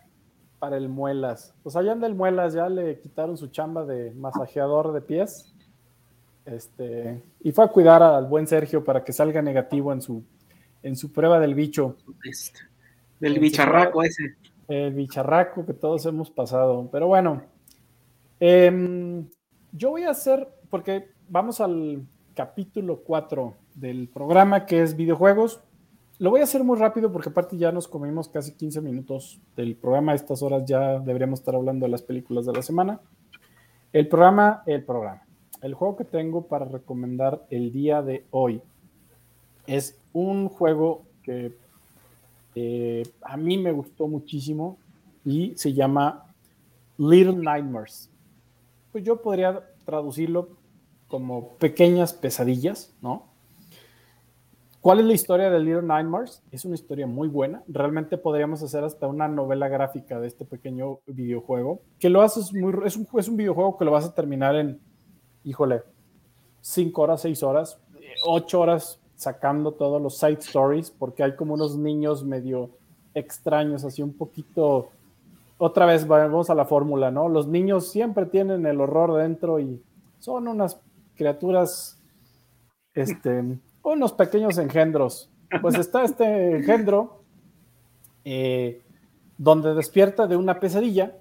para 0.65 0.79
el 0.79 0.89
Muelas. 0.89 1.55
Pues 1.63 1.77
allá 1.77 1.93
anda 1.93 2.07
el 2.07 2.15
Muelas, 2.15 2.55
ya 2.55 2.71
le 2.71 2.99
quitaron 2.99 3.37
su 3.37 3.49
chamba 3.49 3.85
de 3.85 4.13
masajeador 4.13 4.95
de 4.95 5.03
pies. 5.03 5.55
Este, 6.47 7.23
y 7.41 7.53
fue 7.53 7.67
a 7.67 7.69
cuidar 7.69 8.03
al 8.03 8.27
buen 8.27 8.47
Sergio 8.47 8.83
para 8.83 9.05
que 9.05 9.13
salga 9.13 9.43
negativo 9.43 9.93
en 9.93 10.01
su, 10.01 10.25
en 10.83 10.97
su 10.97 11.13
prueba 11.13 11.39
del 11.39 11.55
bicho. 11.55 11.99
Del 13.21 13.39
bicharraco 13.41 14.03
ese. 14.03 14.37
El 14.67 14.95
bicharraco 14.95 15.67
que 15.67 15.75
todos 15.75 16.07
hemos 16.07 16.31
pasado. 16.31 16.89
Pero 16.91 17.09
bueno, 17.09 17.43
em, 18.41 19.29
yo 19.71 19.91
voy 19.91 20.05
a 20.05 20.13
hacer, 20.13 20.49
porque 20.71 21.11
vamos 21.29 21.61
al 21.61 22.07
capítulo 22.35 23.03
4 23.05 23.55
del 23.75 24.09
programa 24.09 24.65
que 24.65 24.81
es 24.81 24.97
videojuegos. 24.97 25.63
Lo 26.19 26.31
voy 26.31 26.41
a 26.41 26.45
hacer 26.45 26.63
muy 26.63 26.79
rápido 26.79 27.11
porque 27.11 27.31
aparte 27.31 27.57
ya 27.57 27.73
nos 27.73 27.89
comimos 27.89 28.29
casi 28.29 28.53
15 28.53 28.81
minutos 28.81 29.41
del 29.57 29.75
programa. 29.75 30.13
A 30.13 30.15
estas 30.15 30.43
horas 30.43 30.65
ya 30.65 31.01
deberíamos 31.01 31.41
estar 31.41 31.57
hablando 31.57 31.87
de 31.87 31.91
las 31.91 32.03
películas 32.03 32.47
de 32.47 32.53
la 32.53 32.63
semana. 32.63 33.01
El 33.93 34.07
programa, 34.09 34.63
el 34.67 34.85
programa. 34.85 35.23
El 35.61 35.75
juego 35.75 35.97
que 35.97 36.05
tengo 36.05 36.47
para 36.47 36.67
recomendar 36.67 37.45
el 37.51 37.73
día 37.73 38.03
de 38.03 38.25
hoy 38.31 38.63
es 39.67 39.99
un 40.13 40.49
juego 40.49 41.03
que 41.23 41.53
eh, 42.55 43.03
a 43.23 43.37
mí 43.37 43.59
me 43.59 43.73
gustó 43.73 44.07
muchísimo 44.07 44.79
y 45.25 45.55
se 45.57 45.73
llama 45.73 46.33
Little 46.97 47.37
Nightmares. 47.37 48.09
Pues 48.93 49.03
yo 49.03 49.21
podría 49.21 49.65
traducirlo 49.85 50.51
como 51.09 51.49
pequeñas 51.55 52.13
pesadillas, 52.13 52.95
¿no? 53.03 53.34
¿Cuál 54.85 55.01
es 55.01 55.07
la 55.07 55.15
historia 55.15 55.49
de 55.49 55.61
Little 55.61 55.81
Nightmares? 55.81 56.43
Es 56.51 56.67
una 56.67 56.75
historia 56.75 57.07
muy 57.07 57.27
buena. 57.27 57.63
Realmente 57.67 58.19
podríamos 58.19 58.63
hacer 58.63 58.85
hasta 58.85 59.07
una 59.07 59.27
novela 59.27 59.67
gráfica 59.67 60.21
de 60.21 60.27
este 60.27 60.45
pequeño 60.45 60.99
videojuego. 61.07 61.81
Que 61.99 62.11
lo 62.11 62.21
haces 62.21 62.53
muy. 62.53 62.71
Es 62.85 62.95
un, 62.95 63.09
es 63.19 63.27
un 63.27 63.39
videojuego 63.39 63.79
que 63.79 63.87
lo 63.87 63.93
vas 63.93 64.05
a 64.05 64.15
terminar 64.15 64.55
en, 64.57 64.79
híjole, 65.43 65.85
5 66.61 67.01
horas, 67.01 67.23
6 67.23 67.43
horas, 67.45 67.81
8 68.27 68.61
horas 68.61 69.01
sacando 69.15 69.73
todos 69.73 70.03
los 70.03 70.19
side 70.19 70.41
stories, 70.41 70.91
porque 70.91 71.23
hay 71.23 71.35
como 71.35 71.55
unos 71.55 71.79
niños 71.79 72.23
medio 72.23 72.69
extraños, 73.15 73.85
así 73.87 74.03
un 74.03 74.13
poquito. 74.13 74.91
Otra 75.57 75.87
vez 75.87 76.07
vamos 76.07 76.51
a 76.51 76.55
la 76.55 76.67
fórmula, 76.67 77.11
¿no? 77.11 77.31
Los 77.31 77.49
niños 77.49 77.89
siempre 77.91 78.27
tienen 78.27 78.67
el 78.67 78.83
horror 78.83 79.17
dentro 79.17 79.61
y 79.61 79.83
son 80.19 80.47
unas 80.47 80.79
criaturas 81.15 81.99
este, 82.93 83.59
unos 83.93 84.13
pequeños 84.13 84.59
engendros. 84.59 85.31
Pues 85.63 85.77
está 85.77 86.03
este 86.03 86.57
engendro 86.57 87.21
eh, 88.25 88.83
donde 89.39 89.75
despierta 89.75 90.27
de 90.27 90.37
una 90.37 90.59
pesadilla, 90.59 91.17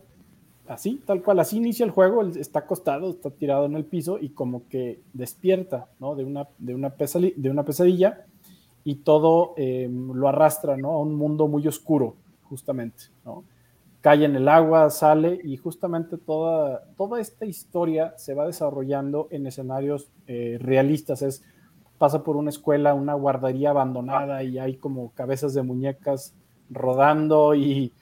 así, 0.68 1.02
tal 1.06 1.22
cual, 1.22 1.40
así 1.40 1.57
inicia 1.57 1.85
el 1.85 1.91
juego, 1.91 2.22
él 2.22 2.38
está 2.38 2.60
acostado, 2.60 3.10
está 3.10 3.30
tirado 3.30 3.65
en 3.65 3.76
el 3.76 3.85
piso 3.85 4.18
y 4.19 4.30
como 4.30 4.68
que 4.69 5.02
despierta, 5.14 5.90
¿no? 5.99 6.15
De 6.15 6.23
una, 6.23 6.48
de 6.57 6.73
una, 6.73 6.91
pesadilla, 6.91 7.34
de 7.38 7.49
una 7.49 7.64
pesadilla 7.64 8.26
y 8.84 8.95
todo 8.95 9.53
eh, 9.57 9.90
lo 9.91 10.27
arrastra, 10.27 10.77
¿no? 10.77 10.91
A 10.91 10.99
un 10.99 11.15
mundo 11.15 11.48
muy 11.48 11.68
oscuro, 11.68 12.15
justamente, 12.44 13.06
¿no? 13.26 13.44
Cae 14.02 14.26
en 14.26 14.35
el 14.35 14.49
agua, 14.49 14.90
sale 14.90 15.40
y 15.44 15.56
justamente 15.57 16.18
toda, 16.18 16.84
toda 16.98 17.22
esta 17.22 17.45
historia 17.45 18.14
se 18.18 18.34
va 18.34 18.45
desarrollando 18.45 19.27
en 19.31 19.48
escenarios 19.48 20.10
eh, 20.27 20.57
realistas, 20.60 21.22
es 21.22 21.44
pasa 22.03 22.21
por 22.21 22.35
una 22.35 22.49
escuela, 22.49 22.93
una 22.93 23.13
guardería 23.13 23.69
abandonada 23.69 24.43
y 24.43 24.59
hay 24.59 24.75
como 24.75 25.11
cabezas 25.11 25.53
de 25.53 25.63
muñecas 25.63 26.34
rodando 26.69 27.55
y 27.55 27.93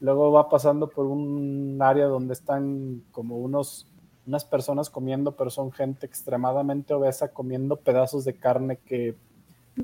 luego 0.00 0.32
va 0.32 0.48
pasando 0.48 0.88
por 0.88 1.06
un 1.06 1.78
área 1.80 2.06
donde 2.06 2.32
están 2.32 3.04
como 3.12 3.36
unos 3.36 3.86
unas 4.26 4.44
personas 4.44 4.90
comiendo, 4.90 5.36
pero 5.36 5.50
son 5.50 5.70
gente 5.70 6.04
extremadamente 6.04 6.94
obesa 6.94 7.28
comiendo 7.28 7.76
pedazos 7.76 8.24
de 8.24 8.34
carne 8.34 8.76
que 8.84 9.14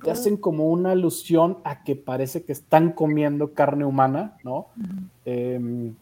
te 0.03 0.11
hacen 0.11 0.37
como 0.37 0.67
una 0.67 0.91
alusión 0.91 1.59
a 1.63 1.85
que 1.85 1.95
parece 1.95 2.43
que 2.43 2.51
están 2.51 2.91
comiendo 2.91 3.53
carne 3.53 3.85
humana, 3.85 4.37
¿no? 4.43 4.67
Eh, 5.25 5.93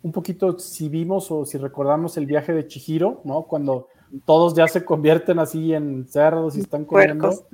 un 0.00 0.12
poquito, 0.12 0.60
si 0.60 0.88
vimos 0.88 1.32
o 1.32 1.44
si 1.44 1.58
recordamos 1.58 2.16
el 2.18 2.26
viaje 2.26 2.52
de 2.52 2.68
Chihiro, 2.68 3.20
¿no? 3.24 3.42
Cuando 3.42 3.88
todos 4.24 4.54
ya 4.54 4.66
se 4.68 4.84
convierten 4.84 5.38
así 5.38 5.72
en 5.72 6.06
cerdos 6.06 6.56
y 6.56 6.60
están 6.60 6.84
comiendo. 6.84 7.28
Puercos. 7.28 7.44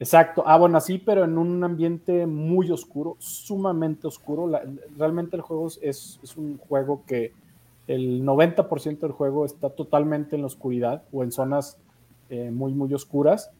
Exacto, 0.00 0.44
ah, 0.46 0.56
bueno, 0.58 0.78
así, 0.78 0.98
pero 0.98 1.24
en 1.24 1.36
un 1.38 1.64
ambiente 1.64 2.26
muy 2.26 2.70
oscuro, 2.70 3.16
sumamente 3.18 4.06
oscuro. 4.06 4.46
La- 4.46 4.62
realmente 4.96 5.34
el 5.36 5.42
juego 5.42 5.66
es, 5.66 6.20
es 6.22 6.36
un 6.36 6.56
juego 6.58 7.02
que 7.06 7.32
el 7.88 8.22
90% 8.24 9.00
del 9.00 9.12
juego 9.12 9.44
está 9.44 9.70
totalmente 9.70 10.36
en 10.36 10.42
la 10.42 10.46
oscuridad 10.46 11.02
o 11.12 11.24
en 11.24 11.32
zonas 11.32 11.78
eh, 12.30 12.50
muy, 12.52 12.72
muy 12.74 12.92
oscuras. 12.94 13.50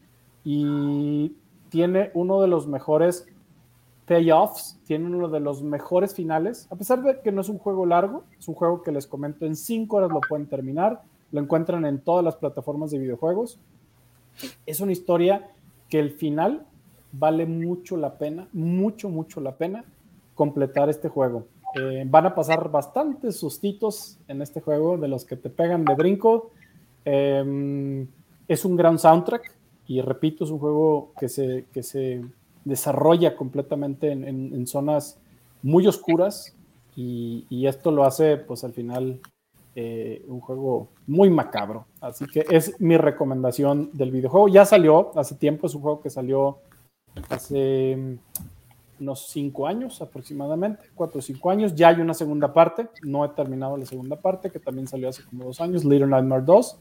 Y 0.44 1.32
tiene 1.70 2.10
uno 2.14 2.40
de 2.40 2.46
los 2.48 2.66
mejores 2.68 3.26
payoffs, 4.06 4.78
tiene 4.86 5.06
uno 5.06 5.28
de 5.28 5.40
los 5.40 5.62
mejores 5.62 6.14
finales, 6.14 6.66
a 6.70 6.76
pesar 6.76 7.02
de 7.02 7.20
que 7.20 7.32
no 7.32 7.42
es 7.42 7.48
un 7.48 7.58
juego 7.58 7.84
largo, 7.84 8.24
es 8.38 8.48
un 8.48 8.54
juego 8.54 8.82
que 8.82 8.92
les 8.92 9.06
comento 9.06 9.44
en 9.44 9.54
5 9.56 9.96
horas 9.96 10.10
lo 10.10 10.20
pueden 10.20 10.46
terminar, 10.46 11.02
lo 11.32 11.40
encuentran 11.40 11.84
en 11.84 11.98
todas 12.00 12.24
las 12.24 12.36
plataformas 12.36 12.90
de 12.90 12.98
videojuegos. 12.98 13.58
Es 14.66 14.80
una 14.80 14.92
historia 14.92 15.48
que 15.88 15.98
el 15.98 16.10
final 16.12 16.64
vale 17.12 17.46
mucho 17.46 17.96
la 17.96 18.18
pena, 18.18 18.48
mucho, 18.52 19.08
mucho 19.08 19.40
la 19.40 19.56
pena 19.56 19.84
completar 20.34 20.88
este 20.88 21.08
juego. 21.08 21.46
Eh, 21.74 22.04
van 22.06 22.26
a 22.26 22.34
pasar 22.34 22.70
bastantes 22.70 23.36
sustitos 23.36 24.18
en 24.28 24.40
este 24.42 24.60
juego, 24.60 24.96
de 24.96 25.08
los 25.08 25.24
que 25.24 25.36
te 25.36 25.50
pegan 25.50 25.84
de 25.84 25.94
brinco. 25.94 26.50
Eh, 27.04 28.06
es 28.46 28.64
un 28.64 28.76
gran 28.76 28.98
soundtrack 28.98 29.54
y 29.86 30.00
repito, 30.00 30.44
es 30.44 30.50
un 30.50 30.58
juego 30.58 31.12
que 31.18 31.28
se, 31.28 31.66
que 31.72 31.82
se 31.82 32.24
desarrolla 32.64 33.36
completamente 33.36 34.10
en, 34.12 34.24
en- 34.24 34.54
en 34.54 34.66
zonas 34.66 35.18
muy 35.62 35.86
oscuras 35.86 36.54
y, 36.96 37.46
y 37.48 37.66
esto 37.66 37.90
lo 37.90 38.04
hace 38.04 38.36
pues 38.36 38.64
al 38.64 38.72
final 38.72 39.20
eh, 39.80 40.24
un 40.26 40.40
juego 40.40 40.88
muy 41.06 41.30
macabro. 41.30 41.86
Así 42.00 42.26
que 42.26 42.44
es 42.50 42.80
mi 42.80 42.96
recomendación 42.96 43.90
del 43.92 44.10
videojuego. 44.10 44.48
Ya 44.48 44.64
salió 44.64 45.16
hace 45.16 45.36
tiempo, 45.36 45.68
es 45.68 45.74
un 45.76 45.82
juego 45.82 46.00
que 46.00 46.10
salió 46.10 46.58
hace 47.30 47.96
mm, 47.96 49.02
unos 49.02 49.28
cinco 49.28 49.68
años 49.68 50.02
aproximadamente, 50.02 50.86
cuatro 50.96 51.20
o 51.20 51.22
cinco 51.22 51.48
años. 51.48 51.76
Ya 51.76 51.90
hay 51.90 52.00
una 52.00 52.12
segunda 52.12 52.52
parte, 52.52 52.88
no 53.04 53.24
he 53.24 53.28
terminado 53.28 53.76
la 53.76 53.86
segunda 53.86 54.16
parte, 54.16 54.50
que 54.50 54.58
también 54.58 54.88
salió 54.88 55.08
hace 55.10 55.22
como 55.22 55.44
dos 55.44 55.60
años, 55.60 55.84
Little 55.84 56.08
Nightmare 56.08 56.42
2. 56.42 56.80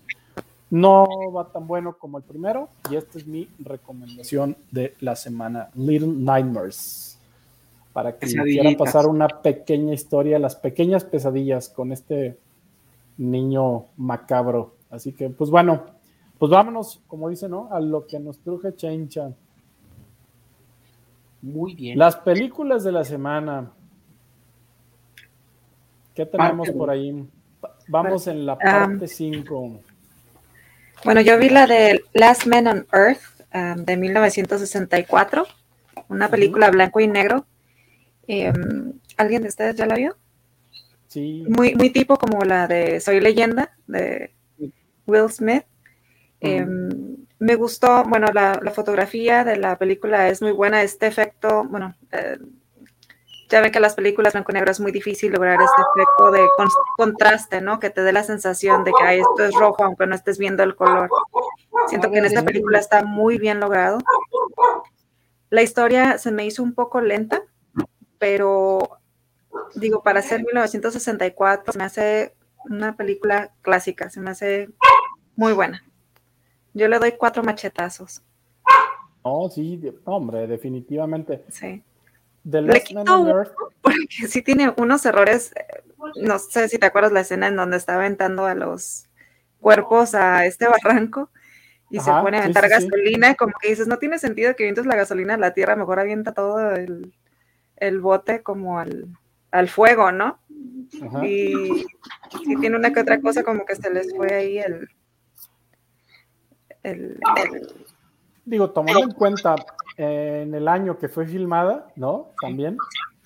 No 0.72 1.06
va 1.36 1.52
tan 1.52 1.68
bueno 1.68 2.00
como 2.00 2.18
el 2.18 2.24
primero, 2.24 2.68
y 2.90 2.96
esta 2.96 3.20
es 3.20 3.28
mi 3.28 3.48
recomendación 3.60 4.58
de 4.72 4.96
la 5.02 5.16
semana, 5.16 5.70
Little 5.76 6.08
Nightmares. 6.08 7.20
Para 7.94 8.18
que 8.18 8.26
quieran 8.26 8.76
pasar 8.76 9.06
una 9.06 9.28
pequeña 9.28 9.94
historia, 9.94 10.40
las 10.40 10.56
pequeñas 10.56 11.04
pesadillas 11.04 11.70
con 11.70 11.92
este 11.92 12.38
niño 13.18 13.86
macabro. 13.98 14.76
Así 14.90 15.12
que, 15.12 15.30
pues 15.30 15.50
bueno, 15.50 15.86
pues 16.38 16.52
vámonos, 16.52 17.02
como 17.08 17.30
dice, 17.30 17.50
¿no? 17.50 17.70
A 17.72 17.80
lo 17.80 18.06
que 18.06 18.20
nos 18.20 18.40
truje 18.40 18.76
Chencha. 18.76 19.32
Muy 21.42 21.76
bien. 21.76 21.98
Las 21.98 22.16
películas 22.18 22.84
de 22.84 22.92
la 22.92 23.04
semana. 23.04 23.72
¿Qué 26.14 26.26
tenemos 26.26 26.68
Parte 26.68 26.78
por 26.78 26.90
ahí? 26.90 27.28
Vamos 27.88 28.28
en 28.28 28.46
la 28.46 28.54
Um, 28.54 28.60
parte 28.60 29.08
5. 29.08 29.80
Bueno, 31.06 31.22
yo 31.22 31.38
vi 31.38 31.50
la 31.50 31.68
de 31.68 32.04
Last 32.14 32.48
Man 32.48 32.68
on 32.68 32.88
Earth 32.92 33.22
um, 33.54 33.86
de 33.86 33.98
1964, 33.98 35.46
una 36.10 36.28
película 36.28 36.70
blanco 36.72 37.00
y 37.00 37.08
negro. 37.08 37.46
Em, 38.28 38.94
¿Alguien 39.16 39.44
de 39.44 39.48
ustedes 39.48 39.76
ya 39.76 39.86
la 39.86 39.96
vio? 39.96 40.18
Sí, 41.18 41.44
Muy, 41.48 41.74
muy 41.74 41.90
tipo 41.90 42.18
como 42.18 42.44
la 42.44 42.68
de 42.68 43.00
Soy 43.00 43.20
leyenda 43.20 43.72
de 43.88 44.36
Will 45.08 45.30
Smith. 45.32 45.64
Em, 46.42 47.18
me 47.40 47.56
gustó, 47.56 48.04
bueno, 48.04 48.28
la, 48.34 48.60
la 48.62 48.70
fotografía 48.72 49.44
de 49.44 49.58
la 49.58 49.78
película 49.80 50.28
es 50.30 50.44
muy 50.44 50.52
buena, 50.52 50.84
este 50.84 51.08
efecto, 51.08 51.64
bueno, 51.64 51.96
eh, 52.12 52.38
ya 53.50 53.62
ven 53.62 53.72
que 53.72 53.80
las 53.80 53.96
películas 53.96 54.34
blanco 54.34 54.52
y 54.52 54.56
negro 54.56 54.70
es 54.72 54.80
muy 54.80 54.92
difícil 54.92 55.32
lograr 55.32 55.58
este 55.60 55.82
efecto 55.96 56.32
de 56.32 56.48
con- 56.56 56.68
contraste, 56.98 57.62
¿no? 57.62 57.80
Que 57.80 57.90
te 57.90 58.02
dé 58.04 58.12
la 58.14 58.22
sensación 58.24 58.84
de 58.84 58.92
que 58.92 59.04
"Ay, 59.04 59.20
esto 59.22 59.44
es 59.44 59.56
rojo 59.56 59.86
aunque 59.86 60.06
no 60.06 60.14
estés 60.14 60.38
viendo 60.38 60.62
el 60.62 60.76
color. 60.76 61.10
Siento 61.88 62.12
que 62.12 62.20
en 62.20 62.26
esta 62.26 62.44
película 62.44 62.78
está 62.78 63.04
muy 63.04 63.40
bien 63.40 63.60
logrado. 63.60 63.98
La 65.50 65.64
historia 65.64 66.18
se 66.20 66.32
me 66.32 66.46
hizo 66.46 66.62
un 66.62 66.74
poco 66.76 67.02
lenta, 67.02 67.42
pero 68.20 69.00
digo, 69.76 70.04
para 70.04 70.22
ser 70.22 70.44
1964 70.44 71.74
se 71.74 71.78
me 71.80 71.84
hace 71.86 72.34
una 72.70 72.96
película 72.96 73.52
clásica, 73.62 74.10
se 74.10 74.20
me 74.20 74.32
hace 74.32 74.70
muy 75.36 75.54
buena. 75.54 75.84
Yo 76.74 76.88
le 76.88 77.00
doy 77.00 77.14
cuatro 77.18 77.44
machetazos. 77.44 78.22
no, 79.24 79.50
sí, 79.50 79.82
hombre, 80.06 80.48
definitivamente. 80.48 81.44
Sí. 81.50 81.84
The 82.50 82.62
Le 82.62 82.82
quito 82.82 83.02
uno. 83.22 83.44
Porque 83.82 84.28
sí 84.28 84.42
tiene 84.42 84.74
unos 84.78 85.06
errores. 85.06 85.54
eh, 85.56 85.84
No 86.24 86.40
sé 86.40 86.70
si 86.70 86.78
te 86.78 86.86
acuerdas 86.86 87.12
la 87.12 87.22
escena 87.22 87.48
en 87.48 87.56
donde 87.56 87.78
está 87.78 87.96
aventando 87.96 88.46
a 88.46 88.56
los 88.56 89.10
cuerpos 89.60 90.16
a 90.16 90.46
este 90.46 90.68
barranco 90.68 91.30
y 91.90 92.00
se 92.00 92.12
pone 92.12 92.38
a 92.38 92.42
aventar 92.42 92.66
sí, 92.66 92.70
sí. 92.70 92.76
gasolina. 92.90 93.36
Como 93.36 93.54
que 93.62 93.70
dices, 93.70 93.88
no 93.88 93.98
tiene 93.98 94.20
sentido 94.20 94.56
que 94.56 94.64
avientes 94.64 94.86
la 94.86 94.96
gasolina 94.96 95.34
a 95.34 95.38
la 95.38 95.54
tierra, 95.54 95.76
mejor 95.76 96.00
avienta 96.00 96.34
todo 96.34 96.72
el, 96.72 97.14
el 97.78 98.00
bote 98.02 98.44
como 98.44 98.80
al, 98.80 99.08
al 99.58 99.68
fuego, 99.70 100.12
¿no? 100.12 100.40
ajá. 101.06 101.26
Y 101.28 101.54
sí 102.46 102.56
tiene 102.60 102.78
una 102.78 102.94
que 102.94 103.00
otra 103.02 103.20
cosa 103.22 103.44
como 103.44 103.66
que 103.66 103.76
se 103.76 103.90
les 103.90 104.16
fue 104.16 104.34
ahí 104.34 104.58
el. 104.60 104.88
el, 106.84 107.20
el- 107.54 107.74
Digo, 108.46 108.70
tomando 108.72 109.04
en 109.04 109.12
cuenta 109.12 109.56
eh, 109.98 110.44
en 110.46 110.56
el 110.56 110.68
año 110.70 110.98
que 110.98 111.10
fue 111.10 111.28
filmada, 111.28 111.92
¿no? 111.98 112.30
También, 112.42 112.78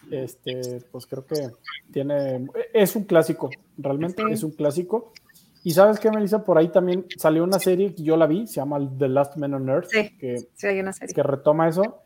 este, 0.10 0.82
pues 0.92 1.06
creo 1.06 1.26
que 1.28 1.50
tiene, 1.94 2.48
es 2.74 2.96
un 2.96 3.04
clásico, 3.04 3.52
realmente 3.78 4.24
es 4.32 4.42
un 4.44 4.52
clásico. 4.52 5.14
Y 5.64 5.72
sabes 5.74 6.00
qué, 6.00 6.10
Melissa, 6.10 6.44
por 6.44 6.58
ahí 6.58 6.70
también 6.70 7.06
salió 7.18 7.44
una 7.44 7.60
serie 7.60 7.94
que 7.94 8.02
yo 8.02 8.18
la 8.18 8.26
vi, 8.26 8.48
se 8.48 8.56
llama 8.56 8.80
The 8.98 9.08
Last 9.10 9.36
Man 9.38 9.54
on 9.54 9.70
Earth, 9.70 9.90
Sí. 9.92 10.18
que, 10.18 10.38
sí, 10.56 10.66
hay 10.66 10.80
una 10.80 10.92
serie. 10.92 11.14
que 11.14 11.22
retoma 11.22 11.68
eso. 11.70 12.02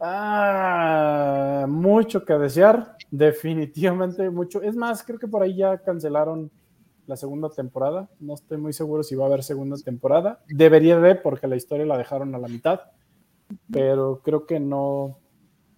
Ah, 0.00 1.66
mucho 1.68 2.24
que 2.24 2.34
desear, 2.34 2.96
definitivamente 3.10 4.28
mucho. 4.30 4.62
Es 4.62 4.76
más, 4.76 5.02
creo 5.02 5.18
que 5.18 5.28
por 5.28 5.42
ahí 5.42 5.56
ya 5.56 5.78
cancelaron 5.78 6.50
la 7.06 7.16
segunda 7.16 7.50
temporada. 7.50 8.08
No 8.18 8.34
estoy 8.34 8.58
muy 8.58 8.72
seguro 8.72 9.02
si 9.02 9.14
va 9.14 9.24
a 9.24 9.28
haber 9.28 9.42
segunda 9.42 9.76
temporada. 9.76 10.40
Debería 10.48 10.98
de, 10.98 11.14
porque 11.16 11.46
la 11.48 11.56
historia 11.56 11.86
la 11.86 11.98
dejaron 11.98 12.34
a 12.34 12.38
la 12.38 12.48
mitad, 12.48 12.80
pero 13.70 14.20
creo 14.24 14.46
que 14.46 14.60
no, 14.60 15.18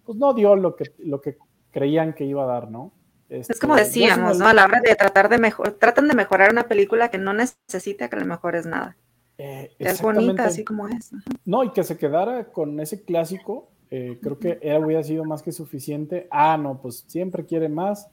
pues 0.05 0.19
no 0.19 0.35
dio 0.35 0.57
lo 0.57 0.77
que, 0.77 0.93
lo 0.99 1.21
que 1.21 1.39
creían 1.71 2.13
que 2.13 2.25
iba 2.25 2.45
a 2.45 2.47
dar, 2.47 2.71
¿no? 2.71 2.93
Es 3.29 3.49
Este, 3.49 3.61
como 3.67 3.77
decíamos, 3.77 4.41
A 4.43 4.53
la 4.53 4.65
hora 4.67 4.81
de 4.81 4.95
tratar 4.95 5.31
de 5.31 5.39
mejorar, 5.39 5.73
tratan 5.75 6.07
de 6.07 6.15
mejorar 6.15 6.53
una 6.53 6.65
película 6.65 7.11
que 7.11 7.17
no 7.17 7.33
necesita 7.33 8.11
que 8.11 8.17
le 8.17 8.27
mejores 8.27 8.67
nada. 8.67 8.97
eh, 9.39 9.71
Es 9.79 10.03
bonita 10.03 10.45
así 10.45 10.65
como 10.65 10.87
es. 10.87 11.15
Ajá. 11.15 11.23
No, 11.47 11.65
y 11.65 11.71
que 11.71 11.83
se 11.83 11.97
quedara 11.97 12.45
con 12.53 12.79
ese 12.79 13.03
clásico, 13.05 13.71
eh, 13.95 14.19
creo 14.23 14.39
que 14.39 14.59
era, 14.63 14.79
hubiera 14.81 15.03
sido 15.03 15.25
más 15.25 15.43
que 15.43 15.53
suficiente. 15.53 16.27
Ah, 16.31 16.57
no, 16.57 16.81
pues 16.81 17.05
siempre 17.07 17.45
quiere 17.45 17.69
más. 17.69 18.09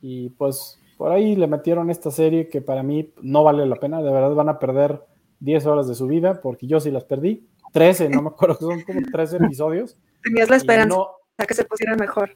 Y 0.00 0.30
pues 0.30 0.80
por 0.96 1.12
ahí 1.12 1.36
le 1.36 1.46
metieron 1.46 1.90
esta 1.90 2.10
serie 2.10 2.48
que 2.48 2.62
para 2.62 2.82
mí 2.82 3.12
no 3.20 3.44
vale 3.44 3.66
la 3.66 3.76
pena. 3.76 4.02
De 4.02 4.10
verdad 4.10 4.34
van 4.34 4.48
a 4.48 4.58
perder 4.58 5.02
10 5.40 5.66
horas 5.66 5.86
de 5.86 5.94
su 5.94 6.06
vida, 6.06 6.40
porque 6.40 6.66
yo 6.66 6.80
sí 6.80 6.90
las 6.90 7.04
perdí. 7.04 7.46
13, 7.72 8.08
no 8.08 8.22
me 8.22 8.28
acuerdo, 8.28 8.56
son 8.60 8.82
como 8.82 9.00
13 9.12 9.36
episodios. 9.36 9.96
Tenías 10.22 10.48
la 10.48 10.56
esperanza 10.56 10.96
no- 10.96 11.08
de 11.36 11.46
que 11.46 11.54
se 11.54 11.64
pusiera 11.64 11.94
mejor. 11.94 12.30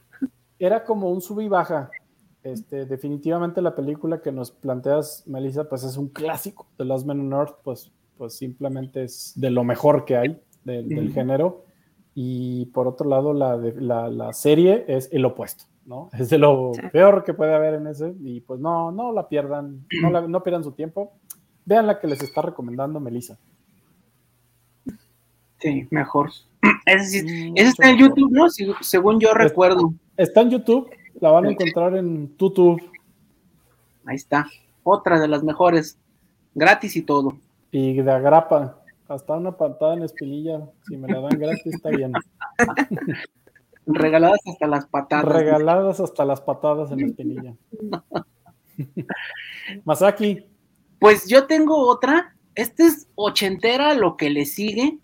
era 0.59 0.85
como 0.85 1.10
un 1.10 1.20
sub 1.23 1.40
y 1.40 1.48
baja. 1.48 1.90
Este, 2.44 2.85
definitivamente 2.86 3.62
la 3.62 3.74
película 3.74 4.20
que 4.20 4.32
nos 4.32 4.51
planteas, 4.51 5.23
Melissa, 5.27 5.69
pues 5.69 5.85
es 5.85 5.97
un 5.97 6.09
clásico. 6.09 6.66
The 6.77 6.85
Last 6.85 7.06
Man 7.06 7.20
on 7.20 7.32
Earth, 7.32 7.55
pues, 7.64 7.90
pues 8.19 8.35
simplemente 8.35 9.05
es 9.05 9.32
de 9.36 9.51
lo 9.51 9.64
mejor 9.64 10.05
que 10.05 10.16
hay 10.16 10.40
de- 10.64 10.82
del 10.82 11.12
género. 11.12 11.64
Y 12.14 12.66
por 12.66 12.86
otro 12.89 13.09
lado, 13.09 13.32
la, 13.32 13.56
de- 13.56 13.80
la, 13.80 14.09
la 14.09 14.32
serie 14.32 14.84
es 14.89 15.09
el 15.12 15.24
opuesto, 15.24 15.64
¿no? 15.86 16.10
Es 16.18 16.28
de 16.30 16.39
lo 16.39 16.72
Sí. 16.74 16.82
peor 16.93 17.24
que 17.24 17.34
puede 17.34 17.55
haber 17.55 17.74
en 17.74 17.86
ese. 17.86 18.14
Y 18.20 18.40
pues 18.40 18.60
no, 18.60 18.90
no 18.93 19.12
la 19.12 19.28
pierdan, 19.28 19.86
no, 20.02 20.10
la- 20.10 20.26
no 20.28 20.43
pierdan 20.43 20.64
su 20.64 20.72
tiempo. 20.72 21.12
Vean 21.64 21.86
la 21.86 21.98
que 22.01 22.06
les 22.09 22.22
está 22.22 22.43
recomendando 22.43 22.98
Melissa. 23.01 23.39
Sí, 25.59 25.86
mejor. 25.90 26.30
Sí- 27.06 27.52
ese 27.56 27.68
está 27.68 27.90
en 27.90 27.97
mejor. 27.97 28.10
YouTube, 28.10 28.32
¿no? 28.32 28.48
Si- 28.51 28.66
según 28.80 29.20
yo 29.20 29.32
recuerdo. 29.34 29.93
Está 30.16 30.40
en 30.43 30.51
YouTube, 30.51 30.90
la 31.20 31.30
van 31.30 31.47
a 31.47 31.51
encontrar 31.51 31.97
en 31.97 32.36
YouTube. 32.36 32.82
Ahí 34.05 34.16
está. 34.16 34.47
Otra 34.82 35.18
de 35.20 35.28
las 35.28 35.43
mejores. 35.44 35.98
gratis 36.55 36.97
y 36.97 37.02
todo. 37.02 37.39
Y 37.70 37.94
de 38.02 38.12
agrapa, 38.12 38.81
hasta 39.12 39.34
una 39.34 39.56
patada 39.56 39.94
en 39.94 40.02
espinilla, 40.02 40.68
si 40.89 40.97
me 40.97 41.09
la 41.09 41.20
dan 41.20 41.39
gratis 41.39 41.66
está 41.66 41.90
bien. 41.90 42.12
Regaladas 43.86 44.40
hasta 44.47 44.66
las 44.66 44.86
patadas. 44.86 45.24
Regaladas 45.24 46.01
hasta 46.01 46.24
las 46.24 46.40
patadas 46.40 46.93
en 46.93 47.01
espinilla. 47.01 47.55
Masaki. 49.84 50.47
Pues 51.01 51.26
yo 51.26 51.47
tengo 51.47 51.89
otra. 51.89 52.36
Esta 52.55 52.86
es 52.86 53.09
ochentera, 53.16 53.94
lo 53.94 54.16
que 54.16 54.30
le 54.30 54.47
sigue. 54.47 54.98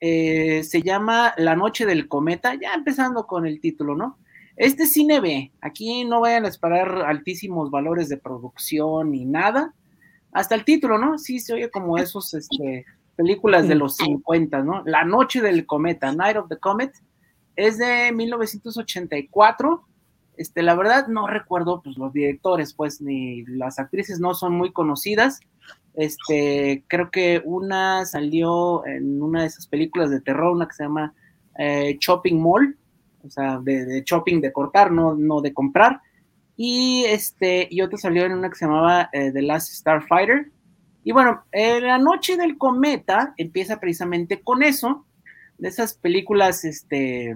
Eh, 0.00 0.62
se 0.64 0.82
llama 0.82 1.34
La 1.36 1.56
Noche 1.56 1.86
del 1.86 2.08
Cometa, 2.08 2.54
ya 2.54 2.74
empezando 2.74 3.26
con 3.26 3.46
el 3.46 3.60
título, 3.60 3.96
¿no? 3.96 4.18
Este 4.56 4.86
cine 4.86 5.20
B, 5.20 5.52
aquí 5.60 6.04
no 6.04 6.20
vayan 6.20 6.44
a 6.44 6.48
esperar 6.48 7.04
altísimos 7.06 7.70
valores 7.70 8.08
de 8.08 8.16
producción 8.16 9.12
ni 9.12 9.24
nada, 9.24 9.74
hasta 10.32 10.56
el 10.56 10.64
título, 10.64 10.98
¿no? 10.98 11.18
Sí, 11.18 11.38
se 11.38 11.54
oye 11.54 11.70
como 11.70 11.98
esos 11.98 12.34
este, 12.34 12.84
películas 13.18 13.66
de 13.66 13.74
los 13.74 13.96
50, 13.96 14.62
¿no? 14.62 14.84
La 14.86 15.04
Noche 15.04 15.42
del 15.42 15.66
Cometa, 15.66 16.12
Night 16.12 16.36
of 16.36 16.48
the 16.48 16.56
Comet, 16.56 16.92
es 17.56 17.76
de 17.76 18.12
1984. 18.12 19.84
Este, 20.36 20.62
la 20.62 20.76
verdad 20.76 21.08
no 21.08 21.26
recuerdo 21.26 21.82
pues 21.82 21.98
los 21.98 22.12
directores, 22.12 22.72
pues 22.74 23.00
ni 23.00 23.44
las 23.46 23.80
actrices 23.80 24.20
no 24.20 24.34
son 24.34 24.54
muy 24.54 24.72
conocidas. 24.72 25.40
Este, 25.94 26.84
creo 26.86 27.10
que 27.10 27.42
una 27.44 28.06
salió 28.06 28.86
en 28.86 29.20
una 29.20 29.40
de 29.40 29.48
esas 29.48 29.66
películas 29.66 30.10
de 30.10 30.20
terror, 30.20 30.52
una 30.52 30.68
que 30.68 30.74
se 30.74 30.84
llama 30.84 31.12
eh, 31.58 31.96
Shopping 31.98 32.40
Mall, 32.40 32.78
o 33.24 33.30
sea, 33.30 33.58
de, 33.58 34.04
shopping 34.06 34.40
de 34.40 34.52
cortar, 34.52 34.92
no, 34.92 35.16
no 35.16 35.40
de 35.40 35.52
comprar. 35.52 36.00
Y 36.56 37.04
este, 37.06 37.66
y 37.68 37.80
otra 37.80 37.98
salió 37.98 38.24
en 38.24 38.32
una 38.34 38.48
que 38.48 38.54
se 38.54 38.66
llamaba 38.66 39.10
eh, 39.12 39.32
The 39.32 39.42
Last 39.42 39.72
Starfighter. 39.72 40.52
Y 41.08 41.12
bueno, 41.12 41.42
eh, 41.52 41.80
la 41.80 41.96
noche 41.96 42.36
del 42.36 42.58
cometa 42.58 43.32
empieza 43.38 43.80
precisamente 43.80 44.42
con 44.42 44.62
eso, 44.62 45.06
de 45.56 45.68
esas 45.68 45.94
películas 45.94 46.66
este, 46.66 47.34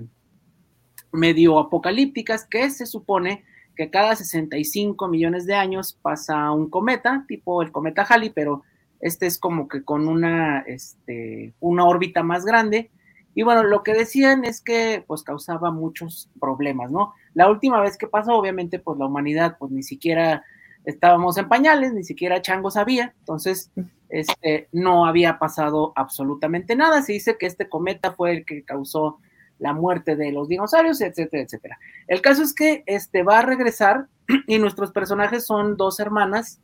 medio 1.10 1.58
apocalípticas 1.58 2.46
que 2.46 2.68
se 2.68 2.84
supone 2.84 3.44
que 3.74 3.88
cada 3.88 4.14
65 4.14 5.08
millones 5.08 5.46
de 5.46 5.54
años 5.54 5.98
pasa 6.02 6.50
un 6.50 6.68
cometa, 6.68 7.24
tipo 7.26 7.62
el 7.62 7.72
cometa 7.72 8.02
Halley, 8.02 8.28
pero 8.28 8.62
este 9.00 9.24
es 9.24 9.38
como 9.38 9.68
que 9.68 9.82
con 9.82 10.06
una, 10.06 10.58
este, 10.66 11.54
una 11.58 11.86
órbita 11.86 12.22
más 12.22 12.44
grande. 12.44 12.90
Y 13.34 13.42
bueno, 13.42 13.62
lo 13.62 13.82
que 13.82 13.94
decían 13.94 14.44
es 14.44 14.60
que 14.60 15.02
pues 15.06 15.22
causaba 15.22 15.70
muchos 15.70 16.28
problemas, 16.38 16.90
¿no? 16.90 17.14
La 17.32 17.48
última 17.48 17.80
vez 17.80 17.96
que 17.96 18.06
pasó, 18.06 18.34
obviamente, 18.34 18.78
pues 18.80 18.98
la 18.98 19.06
humanidad 19.06 19.56
pues 19.58 19.72
ni 19.72 19.82
siquiera 19.82 20.44
estábamos 20.84 21.38
en 21.38 21.48
pañales, 21.48 21.92
ni 21.92 22.04
siquiera 22.04 22.42
Chango 22.42 22.70
sabía, 22.70 23.14
entonces 23.20 23.70
este, 24.08 24.68
no 24.72 25.06
había 25.06 25.38
pasado 25.38 25.92
absolutamente 25.96 26.76
nada. 26.76 27.02
Se 27.02 27.14
dice 27.14 27.36
que 27.38 27.46
este 27.46 27.68
cometa 27.68 28.12
fue 28.12 28.32
el 28.32 28.44
que 28.44 28.62
causó 28.62 29.18
la 29.58 29.72
muerte 29.72 30.16
de 30.16 30.32
los 30.32 30.48
dinosaurios, 30.48 31.00
etcétera, 31.00 31.44
etcétera. 31.44 31.78
El 32.08 32.20
caso 32.20 32.42
es 32.42 32.52
que 32.52 32.82
este 32.86 33.22
va 33.22 33.38
a 33.38 33.42
regresar 33.42 34.06
y 34.46 34.58
nuestros 34.58 34.92
personajes 34.92 35.46
son 35.46 35.76
dos 35.76 36.00
hermanas 36.00 36.60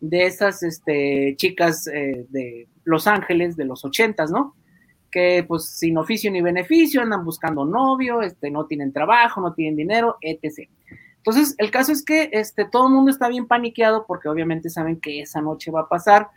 de 0.00 0.26
esas 0.26 0.62
este, 0.62 1.34
chicas 1.36 1.86
eh, 1.86 2.26
de 2.28 2.68
Los 2.84 3.06
Ángeles 3.06 3.56
de 3.56 3.64
los 3.64 3.84
ochentas, 3.84 4.30
¿no? 4.30 4.54
Que 5.10 5.44
pues 5.46 5.70
sin 5.70 5.96
oficio 5.96 6.30
ni 6.30 6.42
beneficio 6.42 7.02
andan 7.02 7.24
buscando 7.24 7.64
novio, 7.64 8.22
este, 8.22 8.50
no 8.50 8.66
tienen 8.66 8.92
trabajo, 8.92 9.40
no 9.40 9.54
tienen 9.54 9.76
dinero, 9.76 10.18
etc. 10.20 10.68
Entonces, 11.24 11.54
el 11.58 11.70
caso 11.70 11.92
es 11.92 12.04
que 12.04 12.30
este, 12.32 12.64
todo 12.64 12.88
el 12.88 12.94
mundo 12.94 13.10
está 13.10 13.28
bien 13.28 13.46
paniqueado 13.46 14.06
porque 14.06 14.28
obviamente 14.28 14.70
saben 14.70 15.00
que 15.00 15.20
esa 15.20 15.40
noche 15.40 15.70
va 15.70 15.82
a 15.82 15.88
pasar 15.88 16.28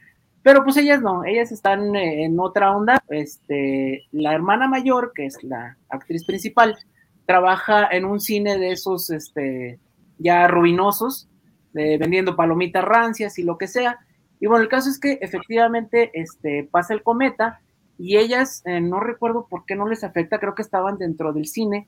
pero 0.45 0.63
pues 0.63 0.77
ellas 0.77 1.01
no, 1.01 1.25
ellas 1.25 1.51
están 1.51 1.95
eh, 1.95 2.23
en 2.23 2.39
otra 2.39 2.77
onda. 2.77 3.03
Este, 3.09 4.05
la 4.11 4.31
hermana 4.31 4.67
mayor, 4.67 5.11
que 5.15 5.25
es 5.25 5.43
la 5.43 5.75
actriz 5.89 6.23
principal, 6.23 6.77
trabaja 7.25 7.87
en 7.89 8.05
un 8.05 8.19
cine 8.19 8.59
de 8.59 8.71
esos 8.71 9.09
este, 9.09 9.79
ya 10.19 10.47
ruinosos, 10.47 11.27
vendiendo 11.73 12.35
palomitas 12.35 12.83
rancias 12.83 13.39
y 13.39 13.43
lo 13.43 13.57
que 13.57 13.65
sea. 13.65 13.97
Y 14.39 14.45
bueno, 14.45 14.61
el 14.61 14.69
caso 14.69 14.87
es 14.87 14.99
que 14.99 15.17
efectivamente 15.19 16.11
este, 16.13 16.69
pasa 16.69 16.93
el 16.93 17.01
cometa 17.01 17.59
y 17.97 18.17
ellas, 18.17 18.61
eh, 18.65 18.81
no 18.81 18.99
recuerdo 18.99 19.47
por 19.49 19.65
qué 19.65 19.75
no 19.75 19.87
les 19.87 20.03
afecta, 20.03 20.37
creo 20.37 20.53
que 20.53 20.61
estaban 20.61 20.99
dentro 20.99 21.33
del 21.33 21.47
cine, 21.47 21.87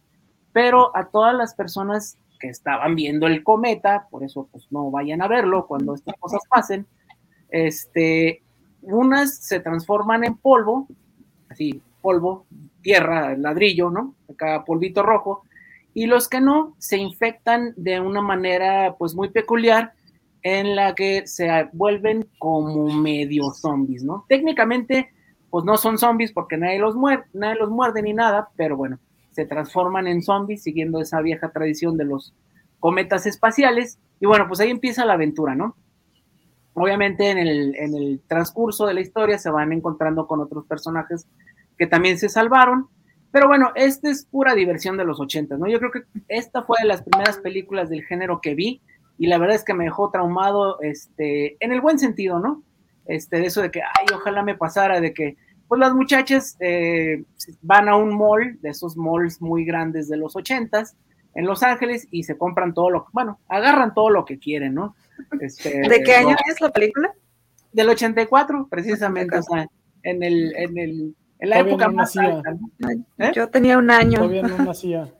pero 0.51 0.97
a 0.97 1.09
todas 1.09 1.35
las 1.35 1.53
personas 1.53 2.17
que 2.37 2.49
estaban 2.49 2.95
viendo 2.95 3.27
el 3.27 3.43
cometa, 3.43 4.07
por 4.09 4.23
eso 4.23 4.47
pues 4.51 4.67
no 4.71 4.91
vayan 4.91 5.21
a 5.21 5.27
verlo 5.27 5.67
cuando 5.67 5.95
estas 5.95 6.15
cosas 6.19 6.41
pasen, 6.49 6.85
este, 7.49 8.41
unas 8.81 9.37
se 9.37 9.59
transforman 9.59 10.23
en 10.23 10.35
polvo, 10.37 10.87
así, 11.49 11.81
polvo, 12.01 12.45
tierra, 12.81 13.35
ladrillo, 13.35 13.89
¿no? 13.89 14.15
Acá 14.29 14.63
polvito 14.65 15.03
rojo, 15.03 15.43
y 15.93 16.05
los 16.05 16.27
que 16.27 16.41
no 16.41 16.75
se 16.77 16.97
infectan 16.97 17.73
de 17.75 17.99
una 17.99 18.21
manera 18.21 18.95
pues 18.97 19.15
muy 19.15 19.29
peculiar 19.29 19.93
en 20.43 20.75
la 20.75 20.93
que 20.93 21.25
se 21.25 21.49
vuelven 21.73 22.29
como 22.37 22.93
medio 22.93 23.51
zombies, 23.51 24.03
¿no? 24.03 24.25
Técnicamente 24.29 25.09
pues 25.49 25.65
no 25.65 25.77
son 25.77 25.97
zombies 25.97 26.31
porque 26.31 26.57
nadie 26.57 26.79
los 26.79 26.95
muerde, 26.95 27.25
nadie 27.33 27.59
los 27.59 27.69
muerde 27.69 28.01
ni 28.01 28.13
nada, 28.13 28.49
pero 28.55 28.77
bueno, 28.77 28.99
se 29.37 29.45
transforman 29.45 30.07
en 30.07 30.23
zombies 30.23 30.63
siguiendo 30.63 30.99
esa 30.99 31.21
vieja 31.21 31.51
tradición 31.51 31.95
de 31.95 32.05
los 32.05 32.33
cometas 32.79 33.27
espaciales 33.27 33.99
y 34.19 34.25
bueno, 34.25 34.47
pues 34.47 34.59
ahí 34.59 34.71
empieza 34.71 35.05
la 35.05 35.13
aventura, 35.13 35.53
¿no? 35.53 35.75
Obviamente 36.73 37.29
en 37.29 37.37
el, 37.37 38.19
transcurso 38.27 38.87
de 38.87 38.95
la 38.95 39.01
historia 39.01 39.37
se 39.37 39.51
van 39.51 39.73
encontrando 39.73 40.25
con 40.25 40.39
otros 40.39 40.65
personajes 40.65 41.27
que 41.77 41.85
también 41.85 42.17
se 42.17 42.29
salvaron, 42.29 42.87
pero 43.29 43.47
bueno, 43.47 43.73
esta 43.75 44.09
es 44.09 44.25
pura 44.25 44.55
diversión 44.55 44.97
de 44.97 45.05
los 45.05 45.19
ochentas, 45.19 45.59
¿no? 45.59 45.67
Yo 45.67 45.77
creo 45.77 45.91
que 45.91 46.01
esta 46.29 46.63
fue 46.63 46.77
de 46.81 46.87
las 46.87 47.03
primeras 47.03 47.37
películas 47.37 47.91
del 47.91 48.05
género 48.05 48.41
que 48.41 48.55
vi 48.55 48.81
y 49.19 49.27
la 49.27 49.37
verdad 49.37 49.55
es 49.55 49.63
que 49.63 49.75
me 49.75 49.83
dejó 49.83 50.09
traumado, 50.09 50.81
este, 50.81 51.63
en 51.63 51.71
el 51.71 51.81
buen 51.81 51.99
sentido, 51.99 52.39
¿no? 52.39 52.63
Este, 53.05 53.37
de 53.37 53.45
eso 53.45 53.61
de 53.61 53.69
que, 53.69 53.83
ay, 53.83 54.07
ojalá 54.15 54.41
me 54.41 54.55
pasara, 54.55 54.99
de 54.99 55.13
que, 55.13 55.37
pues 55.67 55.79
las 55.79 55.93
muchachas 55.93 56.55
eh, 56.59 57.23
van 57.61 57.89
a 57.89 57.95
un 57.95 58.15
mall, 58.15 58.59
de 58.61 58.69
esos 58.69 58.95
malls 58.95 59.41
muy 59.41 59.65
grandes 59.65 60.07
de 60.07 60.17
los 60.17 60.35
ochentas, 60.35 60.95
en 61.37 61.45
Los 61.45 61.61
Ángeles 61.61 62.07
y 62.09 62.23
se 62.23 62.35
compran 62.37 62.73
todo 62.73 62.89
lo, 62.89 63.07
bueno, 63.13 63.39
agarran 63.47 63.93
todo 63.93 64.09
lo 64.09 64.25
que 64.25 64.39
quieren, 64.39 64.73
¿no? 64.73 64.95
Este, 65.39 65.87
¿De 65.87 66.01
qué 66.03 66.15
año 66.15 66.35
es 66.49 66.59
la 66.61 66.71
película? 66.71 67.13
Del 67.71 67.89
84, 67.89 68.67
precisamente, 68.69 69.37
o 69.37 69.43
sea, 69.43 69.67
en 70.01 70.23
el, 70.23 70.55
en 70.55 70.77
el, 70.79 71.15
en 71.37 71.49
la 71.49 71.59
época 71.59 71.89
más 71.89 72.17
alta. 72.17 72.57
¿Eh? 73.19 73.31
Yo 73.35 73.49
tenía 73.49 73.77
un 73.77 73.91
año. 73.91 74.17
Todavía 74.17 74.41
no 74.41 74.57
nacía. 74.57 75.13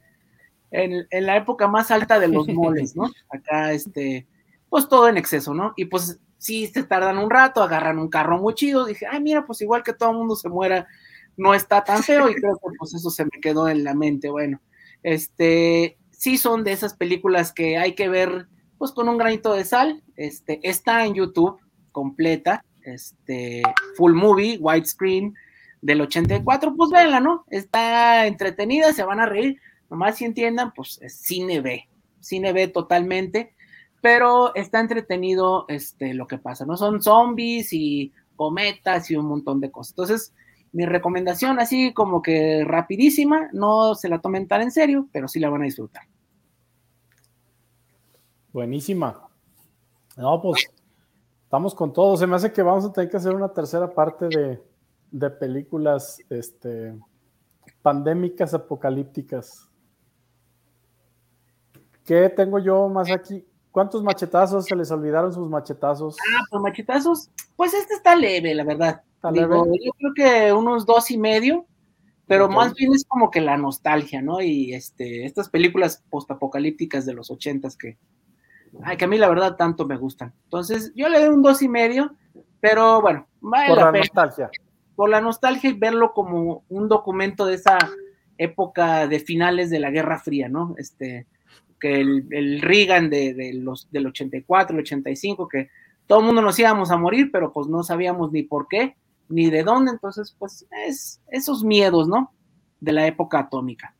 En, 0.72 1.06
en, 1.12 1.26
la 1.26 1.38
época 1.38 1.68
más 1.68 1.92
alta 1.92 2.20
de 2.20 2.30
los 2.30 2.48
moles, 2.48 2.96
¿no? 2.96 3.12
Acá, 3.30 3.74
este, 3.74 4.26
pues 4.70 4.90
todo 4.90 5.08
en 5.10 5.18
exceso, 5.18 5.54
¿no? 5.54 5.74
Y 5.76 5.86
pues 5.86 6.20
sí, 6.38 6.68
se 6.68 6.84
tardan 6.84 7.18
un 7.18 7.30
rato, 7.30 7.64
agarran 7.64 8.00
un 8.00 8.10
carro 8.10 8.38
muy 8.40 8.54
chido, 8.54 8.86
dije, 8.86 9.06
ay, 9.10 9.22
mira, 9.22 9.46
pues 9.46 9.62
igual 9.62 9.84
que 9.84 9.94
todo 9.94 10.12
el 10.12 10.18
mundo 10.18 10.36
se 10.36 10.50
muera, 10.50 10.88
no 11.36 11.54
está 11.54 11.84
tan 11.84 12.04
feo, 12.04 12.30
y 12.30 12.36
creo 12.36 12.56
que 12.56 12.76
pues 12.78 12.94
eso 12.94 13.10
se 13.10 13.26
me 13.26 13.40
quedó 13.42 13.68
en 13.70 13.84
la 13.84 13.94
mente, 13.94 14.30
bueno, 14.30 14.62
este, 15.04 15.98
sí 16.12 16.38
son 16.38 16.64
de 16.64 16.72
esas 16.72 16.96
películas 16.96 17.54
que 17.54 17.78
hay 17.78 17.94
que 17.94 18.10
ver 18.10 18.48
pues 18.78 18.92
con 18.92 19.10
un 19.10 19.18
granito 19.18 19.54
de 19.54 19.66
sal. 19.66 20.04
Este, 20.16 20.60
está 20.64 21.06
en 21.06 21.16
YouTube 21.16 21.60
completa, 21.92 22.64
este, 22.84 23.64
full 23.96 24.14
movie, 24.14 24.58
widescreen 24.60 25.34
del 25.82 26.02
84, 26.02 26.76
pues 26.76 26.92
véanla, 26.92 27.20
¿no? 27.20 27.46
Está 27.50 28.28
entretenida, 28.28 28.94
se 28.94 29.04
van 29.04 29.20
a 29.20 29.26
reír, 29.26 29.60
nomás 29.90 30.18
si 30.18 30.26
entiendan, 30.26 30.74
pues 30.76 31.00
es 31.02 31.18
cine 31.18 31.62
B, 31.62 31.88
cine 32.20 32.52
B 32.54 32.68
totalmente, 32.68 33.56
pero 34.02 34.54
está 34.56 34.80
entretenido 34.80 35.66
este, 35.68 36.14
lo 36.14 36.28
que 36.28 36.38
pasa, 36.38 36.66
¿no? 36.66 36.78
Son 36.78 37.02
zombies 37.02 37.74
y 37.74 38.14
cometas 38.36 39.10
y 39.10 39.16
un 39.16 39.26
montón 39.26 39.60
de 39.60 39.72
cosas. 39.72 39.92
Entonces, 39.92 40.34
mi 40.72 40.86
recomendación 40.86 41.60
así 41.60 41.94
como 41.94 42.22
que 42.22 42.64
rapidísima, 42.66 43.50
no 43.54 43.96
se 43.96 44.10
la 44.10 44.20
tomen 44.20 44.48
tan 44.48 44.62
en 44.62 44.72
serio, 44.72 45.08
pero 45.12 45.28
sí 45.28 45.40
la 45.40 45.50
van 45.50 45.62
a 45.62 45.66
disfrutar. 45.66 46.04
Buenísima. 48.54 49.30
No, 50.16 50.42
pues 50.42 50.68
estamos 51.44 51.74
con 51.76 51.94
todo. 51.94 52.18
Se 52.18 52.28
me 52.28 52.36
hace 52.36 52.52
que 52.52 52.62
vamos 52.62 52.86
a 52.86 52.92
tener 52.92 53.10
que 53.10 53.18
hacer 53.18 53.36
una 53.36 53.50
tercera 53.50 53.94
parte 53.94 54.28
de, 54.28 55.30
películas 55.32 56.20
este, 56.30 56.98
pandémicas 57.82 58.54
apocalípticas. 58.54 59.70
¿Qué 62.04 62.30
tengo 62.30 62.60
yo 62.60 62.88
más 62.88 63.12
aquí? 63.12 63.46
¿Cuántos 63.78 64.02
machetazos 64.02 64.66
se 64.66 64.76
les 64.76 64.90
olvidaron 64.90 65.32
sus 65.32 65.48
machetazos? 65.48 66.18
Ah, 66.34 66.42
pues 66.50 66.64
machetazos, 66.64 67.30
pues 67.56 67.76
este 67.76 67.94
está 67.94 68.16
leve, 68.16 68.56
la 68.56 68.64
verdad. 68.64 69.04
yo 69.22 69.92
creo 70.00 70.14
que 70.16 70.52
unos 70.52 70.88
dos 70.88 71.12
y 71.12 71.20
medio, 71.20 71.64
pero 72.26 72.50
más 72.50 72.74
bien 72.74 72.92
es 72.94 73.06
como 73.06 73.30
que 73.30 73.40
la 73.40 73.56
nostalgia, 73.56 74.20
¿no? 74.20 74.42
Y 74.42 74.74
este, 74.74 75.26
estas 75.26 75.50
películas 75.50 76.04
postapocalípticas 76.10 77.06
de 77.06 77.14
los 77.14 77.30
ochentas 77.30 77.78
que, 77.78 78.00
Ay, 78.82 78.98
que 78.98 79.06
a 79.06 79.08
mí 79.08 79.20
la 79.20 79.30
verdad 79.30 79.58
tanto 79.58 79.86
me 79.86 79.96
gustan. 79.96 80.34
Entonces, 80.46 80.92
yo 80.96 81.08
le 81.08 81.20
doy 81.20 81.30
un 81.30 81.44
dos 81.44 81.62
y 81.62 81.70
medio, 81.70 82.16
pero 82.60 83.00
bueno, 83.00 83.28
vale 83.42 83.68
Por 83.68 83.78
la 83.78 83.86
la 83.86 83.92
pena. 83.92 84.06
nostalgia. 84.06 84.50
Por 84.96 85.10
la 85.10 85.22
nostalgia 85.22 85.70
y 85.70 85.74
verlo 85.74 86.14
como 86.14 86.64
un 86.70 86.88
documento 86.88 87.46
de 87.46 87.54
esa 87.54 87.78
época 88.40 89.06
de 89.06 89.20
finales 89.20 89.70
de 89.70 89.78
la 89.78 89.92
Guerra 89.92 90.18
Fría, 90.18 90.50
¿no? 90.50 90.74
Este, 90.80 91.28
que 91.80 92.02
el, 92.02 92.28
el 92.32 92.62
Reagan 92.62 93.10
de, 93.10 93.34
de 93.34 93.54
los, 93.54 93.90
del 93.92 94.08
84, 94.08 94.76
el 94.76 94.82
85, 94.82 95.48
que 95.48 95.70
todo 96.08 96.20
el 96.20 96.26
mundo 96.26 96.42
nos 96.42 96.58
íbamos 96.58 96.92
a 96.92 96.98
morir, 96.98 97.30
pero 97.32 97.52
pues 97.52 97.68
no 97.68 97.84
sabíamos 97.84 98.32
ni 98.32 98.44
por 98.44 98.68
qué, 98.68 98.96
ni 99.30 99.50
de 99.50 99.64
dónde, 99.64 99.92
entonces 99.92 100.36
pues 100.38 100.66
es 100.88 101.22
esos 101.28 101.64
miedos, 101.64 102.08
¿no? 102.08 102.32
De 102.80 102.94
la 102.94 103.06
época 103.08 103.40
atómica. 103.40 103.94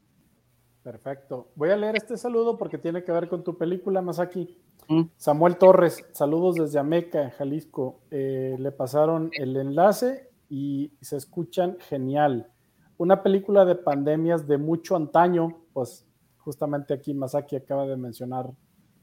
Perfecto. 0.84 1.50
Voy 1.56 1.70
a 1.70 1.76
leer 1.76 1.98
este 1.98 2.16
saludo 2.16 2.58
porque 2.58 2.78
tiene 2.78 3.04
que 3.04 3.12
ver 3.12 3.28
con 3.28 3.44
tu 3.44 3.58
película, 3.58 4.02
Masaki. 4.02 4.58
Mm. 4.88 5.02
Samuel 5.18 5.58
Torres, 5.58 6.06
saludos 6.14 6.56
desde 6.56 6.80
Ameca, 6.80 7.22
en 7.24 7.32
Jalisco. 7.32 8.00
Eh, 8.10 8.56
le 8.58 8.72
pasaron 8.72 9.30
el 9.34 9.58
enlace 9.58 10.30
y 10.50 10.94
se 11.02 11.18
escuchan 11.18 11.78
genial. 11.90 12.50
Una 12.98 13.22
película 13.22 13.66
de 13.66 13.76
pandemias 13.76 14.48
de 14.48 14.58
mucho 14.58 14.96
antaño, 14.96 15.58
pues 15.74 16.07
justamente 16.52 16.94
aquí 16.94 17.14
Masaki 17.14 17.58
acaba 17.58 17.86
de 17.86 17.98
mencionar 17.98 18.50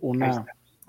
una, 0.01 0.47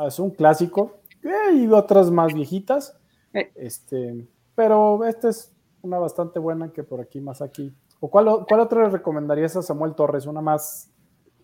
es 0.07 0.19
un 0.19 0.29
clásico, 0.31 0.99
eh, 1.21 1.53
y 1.53 1.67
otras 1.67 2.09
más 2.11 2.33
viejitas, 2.33 2.97
Eh. 3.33 3.51
este, 3.55 4.25
pero 4.55 5.03
esta 5.03 5.27
es 5.27 5.51
una 5.81 5.97
bastante 5.99 6.39
buena 6.39 6.71
que 6.71 6.81
por 6.81 7.01
aquí 7.01 7.19
Masaki. 7.19 7.75
¿O 7.99 8.09
cuál, 8.09 8.29
o- 8.29 8.45
cuál 8.47 8.61
otra 8.61 8.83
le 8.83 8.89
recomendarías 8.89 9.57
a 9.57 9.61
Samuel 9.61 9.95
Torres? 9.95 10.27
Una 10.27 10.39
más, 10.39 10.89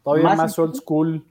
todavía 0.02 0.24
¿Más 0.30 0.38
más, 0.38 0.60
old 0.60 0.76
school. 0.76 1.26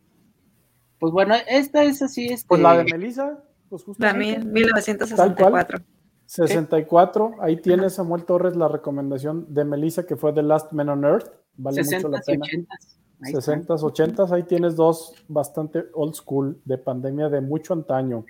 Pues 0.98 1.10
bueno, 1.10 1.34
esta 1.48 1.82
es 1.82 2.02
así, 2.02 2.26
este, 2.26 2.46
Pues 2.48 2.60
la 2.60 2.76
de 2.76 2.84
Melissa, 2.84 3.42
pues 3.70 3.82
justamente. 3.82 4.40
mil- 4.40 4.52
1964. 4.52 5.78
64, 6.26 7.36
ahí 7.40 7.56
tiene 7.56 7.88
Samuel 7.88 8.24
Torres 8.26 8.56
la 8.56 8.68
recomendación 8.68 9.46
de 9.48 9.64
Melissa 9.64 10.04
que 10.04 10.16
fue 10.16 10.34
The 10.34 10.42
Last 10.42 10.70
Men 10.72 10.90
on 10.90 11.04
Earth, 11.04 11.28
vale 11.56 11.78
mucho 11.78 11.90
60 11.90 12.08
la 12.10 12.20
pena. 12.20 12.44
80 12.44 12.74
Ahí 12.74 12.86
está. 12.86 12.99
60s, 13.20 13.82
80s, 13.82 14.32
ahí 14.32 14.42
tienes 14.44 14.76
dos 14.76 15.14
bastante 15.28 15.84
old 15.94 16.14
school 16.14 16.58
de 16.64 16.78
pandemia 16.78 17.28
de 17.28 17.40
mucho 17.40 17.74
antaño 17.74 18.24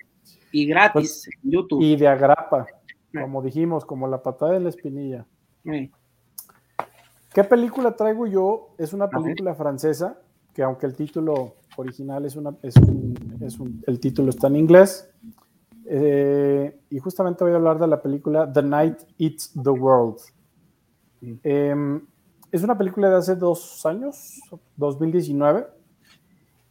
Y 0.51 0.65
gratis 0.65 1.27
en 1.43 1.51
YouTube. 1.51 1.79
Pues, 1.79 1.87
y 1.89 1.95
de 1.95 2.07
agrapa, 2.07 2.67
como 3.13 3.41
dijimos, 3.41 3.85
como 3.85 4.07
la 4.07 4.21
patada 4.21 4.53
de 4.53 4.59
la 4.59 4.69
espinilla. 4.69 5.25
Eh, 5.65 5.89
¿Qué 7.33 7.43
película 7.45 7.95
traigo 7.95 8.27
yo? 8.27 8.75
Es 8.77 8.91
una 8.93 9.09
película 9.09 9.55
francesa, 9.55 10.19
que 10.53 10.63
aunque 10.63 10.85
el 10.85 10.95
título 10.95 11.55
original 11.77 12.25
es 12.25 12.35
una, 12.35 12.53
es 12.61 12.75
un, 12.75 13.37
es 13.41 13.57
un- 13.59 13.81
el 13.87 13.99
título 13.99 14.29
está 14.31 14.47
en 14.47 14.57
inglés. 14.57 15.07
eh, 15.93 16.79
y 16.89 16.99
justamente 16.99 17.43
voy 17.43 17.53
a 17.53 17.55
hablar 17.57 17.79
de 17.79 17.87
la 17.87 18.01
película 18.01 18.51
The 18.51 18.61
Night 18.63 18.97
Eats 19.17 19.51
the 19.61 19.69
World. 19.71 20.19
Eh, 21.43 22.01
es 22.51 22.63
una 22.63 22.77
película 22.77 23.09
de 23.09 23.15
hace 23.15 23.35
dos 23.35 23.85
años, 23.85 24.39
2019. 24.75 25.67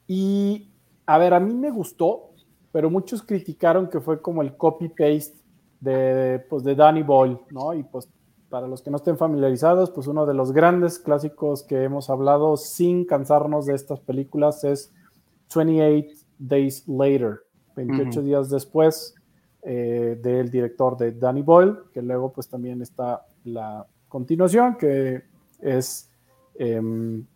Y, 0.07 0.71
a 1.07 1.19
ver, 1.19 1.35
a 1.35 1.41
mí 1.41 1.55
me 1.55 1.71
gustó, 1.71 2.31
pero 2.73 2.91
muchos 2.91 3.23
criticaron 3.23 3.89
que 3.89 4.01
fue 4.01 4.21
como 4.21 4.43
el 4.43 4.57
copy-paste 4.57 5.39
de, 5.81 6.45
pues, 6.51 6.65
de 6.65 6.75
Danny 6.75 7.03
Boyle, 7.03 7.39
¿no? 7.51 7.73
Y 7.75 7.83
pues 7.83 8.09
para 8.51 8.67
los 8.67 8.83
que 8.83 8.91
no 8.91 8.97
estén 8.97 9.17
familiarizados, 9.17 9.91
pues 9.93 10.09
uno 10.09 10.27
de 10.27 10.35
los 10.35 10.53
grandes 10.53 10.99
clásicos 10.99 11.63
que 11.63 11.85
hemos 11.85 12.11
hablado 12.11 12.57
sin 12.57 13.07
cansarnos 13.07 13.67
de 13.67 13.77
estas 13.77 14.01
películas 14.01 14.65
es 14.65 14.93
28 15.55 16.27
Days 16.39 16.87
Later, 16.89 17.41
28 17.77 18.09
Ujú. 18.09 18.21
días 18.23 18.51
después 18.51 19.15
eh, 19.63 20.19
del 20.21 20.51
director 20.51 20.97
de 20.97 21.13
Danny 21.13 21.43
Boyle, 21.43 21.77
que 21.95 22.03
luego 22.03 22.33
pues 22.33 22.49
también 22.49 22.83
está 22.83 23.25
la 23.45 23.87
continuación 24.09 24.77
que 24.77 25.23
es 25.63 26.11
em, 26.55 27.27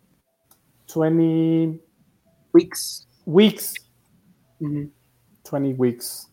20 0.93 1.81
Weeks. 2.53 3.07
Weeks, 3.25 3.73
Ujú. 4.59 4.91
20 5.51 5.73
Weeks. 5.77 6.31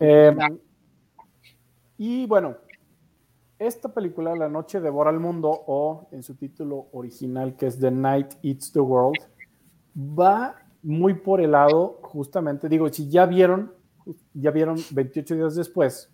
Em, 0.00 0.38
y 1.96 2.26
bueno, 2.26 2.56
esta 3.58 3.92
película, 3.92 4.36
La 4.36 4.48
Noche 4.48 4.80
devora 4.80 5.10
el 5.10 5.18
mundo, 5.18 5.50
o 5.50 6.08
en 6.12 6.22
su 6.22 6.36
título 6.36 6.88
original, 6.92 7.56
que 7.56 7.66
es 7.66 7.78
The 7.78 7.90
Night 7.90 8.34
Eats 8.42 8.72
the 8.72 8.80
World, 8.80 9.18
va 9.96 10.54
muy 10.82 11.14
por 11.14 11.40
el 11.40 11.50
lado, 11.50 11.98
justamente, 12.02 12.68
digo, 12.68 12.88
si 12.88 13.10
ya 13.10 13.26
vieron, 13.26 13.72
ya 14.32 14.52
vieron 14.52 14.76
28 14.92 15.34
días 15.34 15.56
después, 15.56 16.08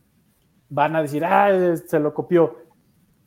van 0.71 0.97
a 0.97 1.03
decir, 1.03 1.25
ah, 1.25 1.77
se 1.77 2.01
lo 2.01 2.15
copió. 2.15 2.57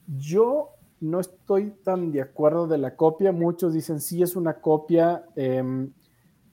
Yo 0.08 0.77
no 1.00 1.20
estoy 1.20 1.72
tan 1.84 2.12
de 2.12 2.22
acuerdo 2.22 2.68
de 2.68 2.78
la 2.78 2.96
copia, 2.96 3.32
muchos 3.32 3.74
dicen, 3.74 4.02
sí 4.02 4.22
es 4.22 4.36
una 4.36 4.56
copia, 4.56 5.26
em, 5.36 5.92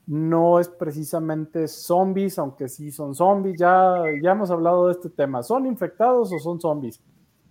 no 0.06 0.60
es 0.60 0.68
precisamente 0.68 1.66
zombies, 1.66 2.38
aunque 2.38 2.68
sí 2.68 2.90
son 2.90 3.14
zombies, 3.14 3.58
ya, 3.58 4.02
ya 4.22 4.32
hemos 4.32 4.50
hablado 4.50 4.86
de 4.86 4.92
este 4.92 5.08
tema, 5.08 5.42
¿son 5.42 5.66
infectados 5.66 6.32
o 6.32 6.38
son 6.38 6.60
zombies? 6.60 7.00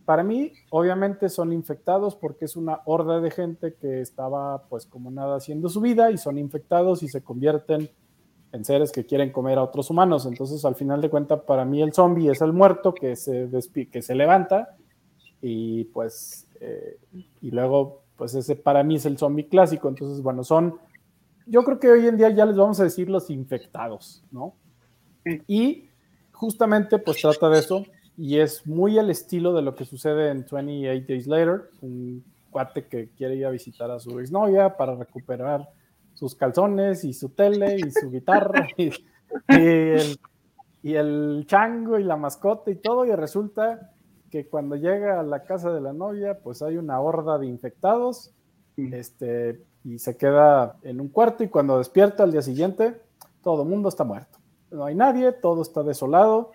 Para 0.05 0.21
mí, 0.21 0.51
obviamente 0.69 1.29
son 1.29 1.53
infectados 1.53 2.15
porque 2.15 2.45
es 2.45 2.55
una 2.57 2.81
horda 2.85 3.21
de 3.21 3.31
gente 3.31 3.73
que 3.75 4.01
estaba 4.01 4.63
pues 4.67 4.85
como 4.85 5.09
nada 5.09 5.37
haciendo 5.37 5.69
su 5.69 5.79
vida 5.79 6.11
y 6.11 6.17
son 6.17 6.37
infectados 6.37 7.03
y 7.03 7.07
se 7.07 7.23
convierten 7.23 7.89
en 8.51 8.65
seres 8.65 8.91
que 8.91 9.05
quieren 9.05 9.31
comer 9.31 9.57
a 9.57 9.63
otros 9.63 9.89
humanos. 9.89 10.25
Entonces, 10.25 10.63
al 10.65 10.75
final 10.75 11.01
de 11.01 11.09
cuentas, 11.09 11.41
para 11.41 11.63
mí 11.63 11.81
el 11.81 11.93
zombie 11.93 12.29
es 12.29 12.41
el 12.41 12.51
muerto 12.51 12.93
que 12.93 13.15
se, 13.15 13.49
que 13.89 14.01
se 14.01 14.13
levanta 14.13 14.75
y 15.41 15.85
pues, 15.85 16.47
eh, 16.63 16.97
y 17.41 17.51
luego, 17.51 18.03
pues 18.15 18.33
ese 18.35 18.55
para 18.55 18.83
mí 18.83 18.95
es 18.95 19.05
el 19.05 19.17
zombie 19.17 19.47
clásico. 19.47 19.89
Entonces, 19.89 20.21
bueno, 20.21 20.43
son, 20.43 20.79
yo 21.45 21.63
creo 21.63 21.79
que 21.79 21.91
hoy 21.91 22.07
en 22.07 22.17
día 22.17 22.29
ya 22.29 22.45
les 22.45 22.55
vamos 22.55 22.79
a 22.79 22.85
decir 22.85 23.09
los 23.09 23.29
infectados, 23.29 24.23
¿no? 24.31 24.55
Y 25.47 25.89
justamente 26.31 26.97
pues 26.99 27.21
trata 27.21 27.49
de 27.49 27.59
eso 27.59 27.85
y 28.17 28.39
es 28.39 28.67
muy 28.67 28.99
al 28.99 29.09
estilo 29.09 29.53
de 29.53 29.61
lo 29.61 29.75
que 29.75 29.85
sucede 29.85 30.29
en 30.29 30.45
28 30.49 31.05
Days 31.07 31.27
Later, 31.27 31.69
un 31.81 32.23
cuate 32.49 32.87
que 32.87 33.09
quiere 33.09 33.35
ir 33.35 33.45
a 33.45 33.49
visitar 33.49 33.89
a 33.89 33.99
su 33.99 34.19
exnovia 34.19 34.75
para 34.75 34.95
recuperar 34.95 35.69
sus 36.13 36.35
calzones 36.35 37.03
y 37.03 37.13
su 37.13 37.29
tele 37.29 37.77
y 37.77 37.91
su 37.91 38.11
guitarra 38.11 38.67
y, 38.77 38.89
y 38.89 38.91
el, 39.49 40.19
y 40.83 40.93
el 40.95 41.45
chango 41.47 41.97
y 41.97 42.03
la 42.03 42.17
mascota 42.17 42.69
y 42.69 42.75
todo 42.75 43.05
y 43.05 43.11
resulta 43.13 43.92
que 44.33 44.47
cuando 44.47 44.75
llega 44.75 45.19
a 45.19 45.23
la 45.23 45.43
casa 45.43 45.71
de 45.71 45.79
la 45.79 45.93
novia 45.93 46.39
pues 46.39 46.63
hay 46.63 46.77
una 46.77 46.99
horda 46.99 47.37
de 47.37 47.45
infectados 47.45 48.31
este, 48.75 49.61
y 49.83 49.99
se 49.99 50.17
queda 50.17 50.77
en 50.81 50.99
un 50.99 51.09
cuarto 51.09 51.43
y 51.43 51.49
cuando 51.49 51.77
despierta 51.77 52.23
al 52.23 52.31
día 52.31 52.41
siguiente 52.41 52.99
todo 53.43 53.61
el 53.61 53.69
mundo 53.69 53.89
está 53.89 54.03
muerto. 54.03 54.39
No 54.71 54.85
hay 54.85 54.95
nadie, 54.95 55.33
todo 55.33 55.61
está 55.61 55.83
desolado 55.83 56.49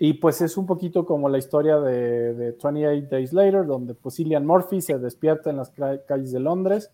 y 0.00 0.14
pues 0.14 0.40
es 0.40 0.56
un 0.56 0.66
poquito 0.66 1.06
como 1.06 1.28
la 1.28 1.38
historia 1.38 1.78
de, 1.78 2.34
de 2.34 2.56
28 2.60 3.06
Days 3.08 3.32
Later, 3.32 3.66
donde 3.66 3.94
pues 3.94 4.16
Cillian 4.16 4.44
Murphy 4.44 4.80
se 4.80 4.98
despierta 4.98 5.48
en 5.48 5.58
las 5.58 5.70
calles 5.70 6.32
de 6.32 6.40
Londres 6.40 6.90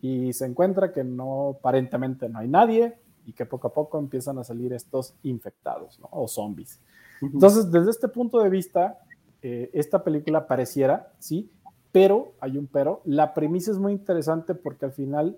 y 0.00 0.32
se 0.34 0.46
encuentra 0.46 0.92
que 0.92 1.02
no, 1.02 1.56
aparentemente 1.58 2.28
no 2.28 2.38
hay 2.38 2.46
nadie 2.46 2.94
y 3.26 3.32
que 3.32 3.44
poco 3.44 3.66
a 3.66 3.72
poco 3.72 3.98
empiezan 3.98 4.38
a 4.38 4.44
salir 4.44 4.72
estos 4.72 5.16
infectados 5.24 5.98
¿no? 5.98 6.08
o 6.12 6.28
zombies. 6.28 6.78
Entonces, 7.20 7.70
desde 7.70 7.90
este 7.90 8.08
punto 8.08 8.40
de 8.40 8.50
vista, 8.50 8.98
eh, 9.46 9.68
esta 9.74 10.02
película 10.02 10.46
pareciera, 10.46 11.12
sí, 11.18 11.52
pero 11.92 12.32
hay 12.40 12.56
un 12.56 12.66
pero. 12.66 13.02
La 13.04 13.34
premisa 13.34 13.72
es 13.72 13.78
muy 13.78 13.92
interesante 13.92 14.54
porque 14.54 14.86
al 14.86 14.92
final 14.92 15.36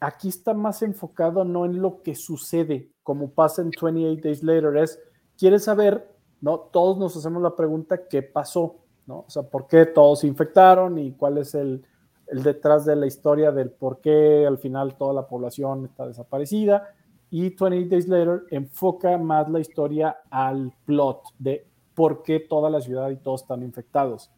aquí 0.00 0.26
está 0.26 0.52
más 0.52 0.82
enfocado 0.82 1.44
no 1.44 1.64
en 1.64 1.80
lo 1.80 2.02
que 2.02 2.16
sucede, 2.16 2.90
como 3.04 3.30
pasa 3.30 3.62
en 3.62 3.70
28 3.80 4.20
Days 4.20 4.42
Later, 4.42 4.76
es, 4.78 4.98
quieres 5.38 5.62
saber, 5.62 6.10
¿no? 6.40 6.58
Todos 6.58 6.98
nos 6.98 7.16
hacemos 7.16 7.40
la 7.40 7.54
pregunta, 7.54 8.08
¿qué 8.08 8.22
pasó? 8.22 8.80
¿No? 9.06 9.20
O 9.20 9.30
sea, 9.30 9.44
¿por 9.44 9.68
qué 9.68 9.86
todos 9.86 10.18
se 10.18 10.26
infectaron 10.26 10.98
y 10.98 11.12
cuál 11.12 11.38
es 11.38 11.54
el, 11.54 11.86
el 12.26 12.42
detrás 12.42 12.84
de 12.84 12.96
la 12.96 13.06
historia 13.06 13.52
del 13.52 13.70
por 13.70 14.00
qué 14.00 14.44
al 14.44 14.58
final 14.58 14.96
toda 14.96 15.14
la 15.14 15.28
población 15.28 15.84
está 15.84 16.04
desaparecida? 16.04 16.94
Y 17.30 17.54
28 17.54 17.88
Days 17.88 18.08
Later 18.08 18.42
enfoca 18.50 19.16
más 19.18 19.48
la 19.48 19.60
historia 19.60 20.16
al 20.30 20.72
plot 20.84 21.22
de 21.38 21.69
por 22.00 22.22
qué 22.22 22.40
toda 22.40 22.70
la 22.70 22.80
ciudad 22.80 23.10
y 23.10 23.16
todos 23.16 23.42
están 23.42 23.62
infectados. 23.62 24.30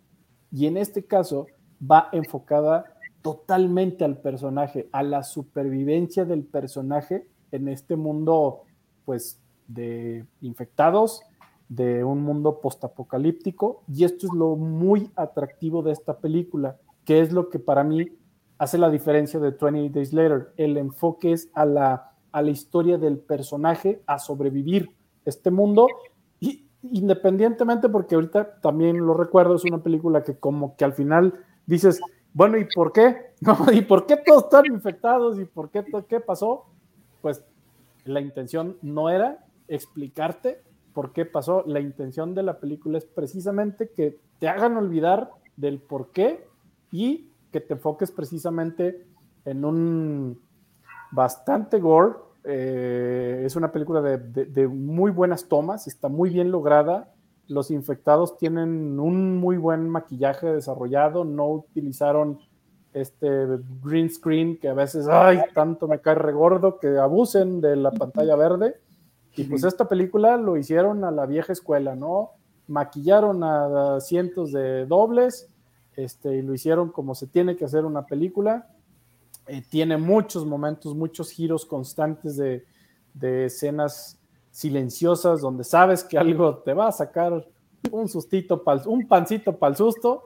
Y 0.51 0.67
en 0.67 0.77
este 0.77 1.05
caso 1.05 1.47
va 1.81 2.09
enfocada 2.11 2.87
totalmente 3.23 4.05
al 4.05 4.19
personaje, 4.19 4.89
a 4.91 5.05
la 5.05 5.23
supervivencia 5.23 6.25
del 6.25 6.43
personaje 6.43 7.25
en 7.53 7.69
este 7.69 7.95
mundo, 7.95 8.63
pues, 9.05 9.41
de 9.69 10.27
infectados, 10.41 11.23
de 11.69 12.03
un 12.03 12.25
mundo 12.25 12.61
postapocalíptico. 12.61 13.85
Y 13.87 14.03
esto 14.03 14.27
es 14.27 14.33
lo 14.33 14.57
muy 14.57 15.13
atractivo 15.15 15.85
de 15.85 15.93
esta 15.93 16.19
película, 16.19 16.79
que 17.05 17.21
es 17.21 17.31
lo 17.31 17.49
que 17.49 17.61
para 17.61 17.85
mí 17.85 18.11
hace 18.59 18.77
la 18.77 18.91
diferencia 18.91 19.39
de 19.39 19.53
20 19.53 19.91
Days 19.91 20.13
Later. 20.13 20.53
El 20.57 20.79
enfoque 20.79 21.31
es 21.31 21.49
a 21.55 21.65
la, 21.65 22.11
a 22.33 22.43
la 22.43 22.51
historia 22.51 22.99
del 22.99 23.19
personaje, 23.19 24.03
a 24.09 24.19
sobrevivir 24.19 24.91
este 25.25 25.53
mundo. 25.53 25.87
Independientemente, 26.83 27.89
porque 27.89 28.17
ahorita 28.17 28.61
también 28.61 28.99
lo 28.99 29.15
recuerdo, 29.15 29.55
es 29.55 29.65
una 29.65 29.83
película 29.83 30.23
que 30.23 30.37
como 30.37 30.77
que 30.77 30.85
al 30.85 30.93
final 30.93 31.35
dices, 31.67 32.01
bueno, 32.35 32.59
¿y 32.59 32.65
por 32.65 32.93
qué? 32.93 33.33
¿Y 33.73 33.83
por 33.83 34.07
qué 34.07 34.17
todos 34.17 34.45
están 34.45 34.67
infectados? 34.67 35.39
¿Y 35.39 35.45
por 35.45 35.71
qué, 35.71 35.85
qué 36.09 36.21
pasó? 36.21 36.67
Pues 37.21 37.45
la 38.05 38.21
intención 38.21 38.79
no 38.83 39.11
era 39.11 39.45
explicarte 39.69 40.63
por 40.93 41.13
qué 41.13 41.25
pasó. 41.25 41.63
La 41.67 41.81
intención 41.81 42.35
de 42.35 42.43
la 42.43 42.59
película 42.59 42.99
es 42.99 43.05
precisamente 43.05 43.91
que 43.91 44.19
te 44.39 44.49
hagan 44.49 44.77
olvidar 44.77 45.31
del 45.57 45.81
por 45.81 46.11
qué 46.11 46.47
y 46.91 47.31
que 47.53 47.61
te 47.61 47.75
enfoques 47.75 48.11
precisamente 48.11 49.07
en 49.45 49.65
un 49.65 50.41
bastante 51.11 51.79
gore. 51.79 52.15
Eh, 52.45 53.43
es 53.45 53.57
una 53.57 53.71
película 53.71 54.01
de, 54.01 54.69
muy 54.69 55.11
buenas 55.11 55.47
tomas, 55.49 55.87
está 55.87 56.09
muy 56.09 56.31
bien 56.31 56.51
lograda. 56.51 57.13
Los 57.49 57.71
infectados 57.71 58.39
tienen 58.39 58.99
un 58.99 59.37
muy 59.37 59.57
buen 59.57 59.89
maquillaje 59.89 60.47
desarrollado, 60.47 61.25
no 61.25 61.49
utilizaron 61.49 62.39
este 62.93 63.47
green 63.83 64.11
screen 64.11 64.59
que 64.59 64.69
a 64.69 64.75
veces, 64.75 65.09
ay, 65.09 65.41
tanto 65.55 65.89
me 65.89 66.01
cae 66.01 66.15
regordo 66.15 66.79
que 66.79 66.99
abusen 66.99 67.61
de 67.61 67.77
la 67.77 67.91
pantalla 67.91 68.37
verde. 68.37 68.77
Y 69.35 69.45
pues 69.45 69.65
esta 69.65 69.89
película 69.89 70.37
lo 70.37 70.57
hicieron 70.59 71.05
a 71.05 71.11
la 71.11 71.25
vieja 71.25 71.53
escuela, 71.53 71.95
¿no? 71.95 72.33
Maquillaron 72.67 73.43
a 73.43 73.99
cientos 74.01 74.53
de 74.53 74.85
dobles, 74.85 75.49
este, 75.97 76.37
y 76.37 76.43
lo 76.43 76.55
hicieron 76.55 76.91
como 76.91 77.15
se 77.15 77.27
tiene 77.27 77.57
que 77.57 77.65
hacer 77.65 77.85
una 77.85 78.07
película. 78.07 78.67
Eh, 79.53 79.63
tiene 79.69 79.99
muchos 79.99 80.47
momentos, 80.47 80.95
muchos 80.95 81.31
giros 81.31 81.67
constantes 81.67 82.39
de, 82.39 82.65
escenas 83.45 84.19
silenciosas 84.51 85.43
donde 85.43 85.63
sabes 85.63 86.03
que 86.05 86.17
algo 86.17 86.57
te 86.61 86.73
va 86.73 86.89
a 86.89 86.93
sacar 86.93 87.47
un 87.91 88.09
sustito, 88.09 88.65
un 88.87 89.07
pancito 89.07 89.59
para 89.59 89.73
el 89.73 89.77
susto. 89.77 90.23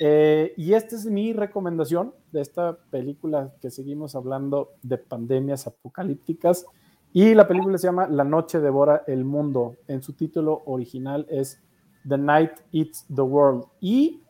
Eh, 0.00 0.54
y 0.56 0.74
esta 0.74 0.94
es 0.94 1.06
mi 1.06 1.32
recomendación 1.32 2.14
de 2.30 2.42
esta 2.42 2.78
película 2.88 3.52
que 3.60 3.72
seguimos 3.72 4.14
hablando 4.14 4.74
de 4.80 4.98
pandemias 4.98 5.66
apocalípticas. 5.66 6.66
Y 7.12 7.34
la 7.34 7.48
película 7.48 7.78
se 7.78 7.88
llama 7.88 8.06
La 8.06 8.22
noche 8.22 8.60
devora 8.60 9.02
el 9.08 9.24
mundo. 9.24 9.74
En 9.88 10.04
su 10.04 10.12
título 10.12 10.62
original 10.66 11.26
es 11.28 11.60
The 12.08 12.16
Night 12.16 12.52
Eats 12.70 13.06
the 13.12 13.22
World. 13.22 13.64
Y 13.80 14.22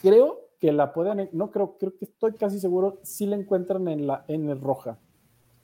creo 0.00 0.41
que 0.62 0.70
la 0.70 0.92
pueden, 0.92 1.28
no 1.32 1.50
creo, 1.50 1.76
creo 1.76 1.96
que 1.96 2.04
estoy 2.04 2.34
casi 2.34 2.60
seguro, 2.60 3.00
si 3.02 3.26
la 3.26 3.34
encuentran 3.34 3.88
en 3.88 4.06
la 4.06 4.24
N 4.28 4.54
roja. 4.54 4.96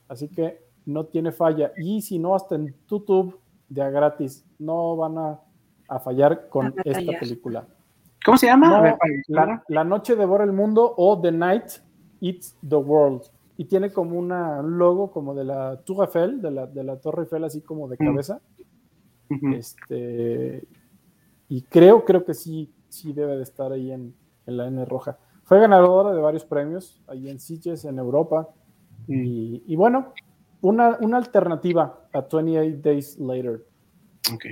Así 0.08 0.28
que 0.28 0.60
no 0.86 1.06
tiene 1.06 1.30
falla. 1.30 1.70
Y 1.76 2.02
si 2.02 2.18
no, 2.18 2.34
hasta 2.34 2.56
en 2.56 2.74
YouTube 2.90 3.38
de 3.68 3.88
gratis, 3.92 4.44
no 4.58 4.96
van 4.96 5.18
a, 5.18 5.40
fallar 6.00 6.48
con 6.48 6.74
esta 6.84 7.12
película. 7.20 7.64
¿Cómo 8.24 8.36
se 8.36 8.46
llama? 8.46 8.96
la, 9.28 9.62
la, 9.68 9.84
noche 9.84 10.16
devora 10.16 10.42
el 10.42 10.52
mundo 10.52 10.94
o 10.96 11.20
The 11.20 11.30
Night 11.30 11.70
Eats 12.20 12.58
the 12.68 12.74
World. 12.74 13.22
Y 13.56 13.66
tiene 13.66 13.92
como 13.92 14.18
una, 14.18 14.58
un 14.58 14.78
logo 14.78 15.12
como 15.12 15.32
de 15.32 15.44
la 15.44 15.80
Tour 15.84 16.06
Eiffel, 16.06 16.42
de 16.42 16.50
la, 16.50 16.66
de 16.66 16.82
la 16.82 16.96
Torre 17.00 17.22
Eiffel, 17.22 17.44
así 17.44 17.60
como 17.60 17.86
de 17.86 17.94
mm. 18.00 18.04
cabeza. 18.04 18.40
Este, 19.54 20.66
y 21.48 21.62
creo, 21.62 22.04
creo 22.04 22.24
que 22.24 22.34
sí, 22.34 22.74
sí 22.88 23.12
debe 23.12 23.36
de 23.36 23.44
estar 23.44 23.70
ahí 23.70 23.92
en, 23.92 24.12
la 24.56 24.66
N 24.66 24.84
roja. 24.84 25.18
Fue 25.44 25.60
ganadora 25.60 26.12
de 26.12 26.20
varios 26.20 26.44
premios 26.44 27.00
ahí 27.06 27.28
en 27.28 27.40
Sitges, 27.40 27.84
en 27.84 27.98
Europa. 27.98 28.48
Y, 29.06 29.74
bueno, 29.76 30.12
una, 30.60 30.98
una, 31.00 31.16
alternativa 31.16 32.08
a 32.12 32.20
28 32.20 32.80
Days 32.82 33.18
Later. 33.18 33.64
Ok. 34.34 34.44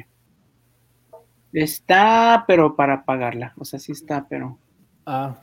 Está, 1.53 2.45
pero 2.47 2.75
para 2.75 3.05
pagarla. 3.05 3.53
O 3.59 3.65
sea, 3.65 3.79
sí 3.79 3.93
está, 3.93 4.27
pero. 4.29 4.59
Ah. 5.05 5.43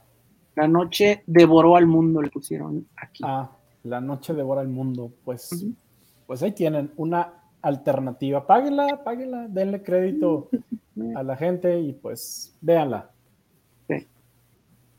La 0.55 0.67
noche 0.67 1.23
devoró 1.25 1.75
al 1.75 1.87
mundo, 1.87 2.21
le 2.21 2.29
pusieron 2.29 2.87
aquí. 2.95 3.23
Ah, 3.25 3.51
la 3.83 4.01
noche 4.01 4.33
devora 4.33 4.61
al 4.61 4.67
mundo. 4.67 5.11
Pues, 5.23 5.65
pues 6.27 6.43
ahí 6.43 6.51
tienen 6.51 6.91
una 6.97 7.33
alternativa. 7.61 8.45
Páguenla, 8.45 9.03
páguenla, 9.03 9.47
denle 9.47 9.81
crédito 9.81 10.49
a 11.15 11.23
la 11.23 11.35
gente 11.35 11.79
y 11.79 11.93
pues 11.93 12.55
véanla. 12.61 13.09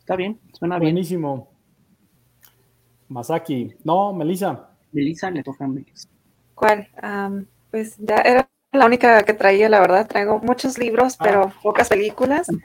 Está 0.05 0.17
bien, 0.17 0.39
suena 0.53 0.79
bien. 0.79 0.93
Buenísimo. 0.93 1.49
Masaki. 3.09 3.75
No, 3.85 4.13
Melissa. 4.13 4.69
Melissa 4.93 5.31
le 5.31 5.43
toca 5.43 5.65
a 5.65 5.69
Melissa. 5.69 6.11
¿Cuál? 6.55 6.89
pues 7.71 7.97
ya 7.97 8.17
era 8.17 8.51
la 8.73 8.85
única 8.85 9.23
que 9.23 9.33
traía, 9.33 9.71
la 9.71 9.81
verdad. 9.81 10.07
Traigo 10.07 10.41
muchos 10.41 10.77
libros, 10.79 11.17
pero 11.17 11.45
ah. 11.45 11.55
pocas 11.63 11.89
películas. 11.89 12.49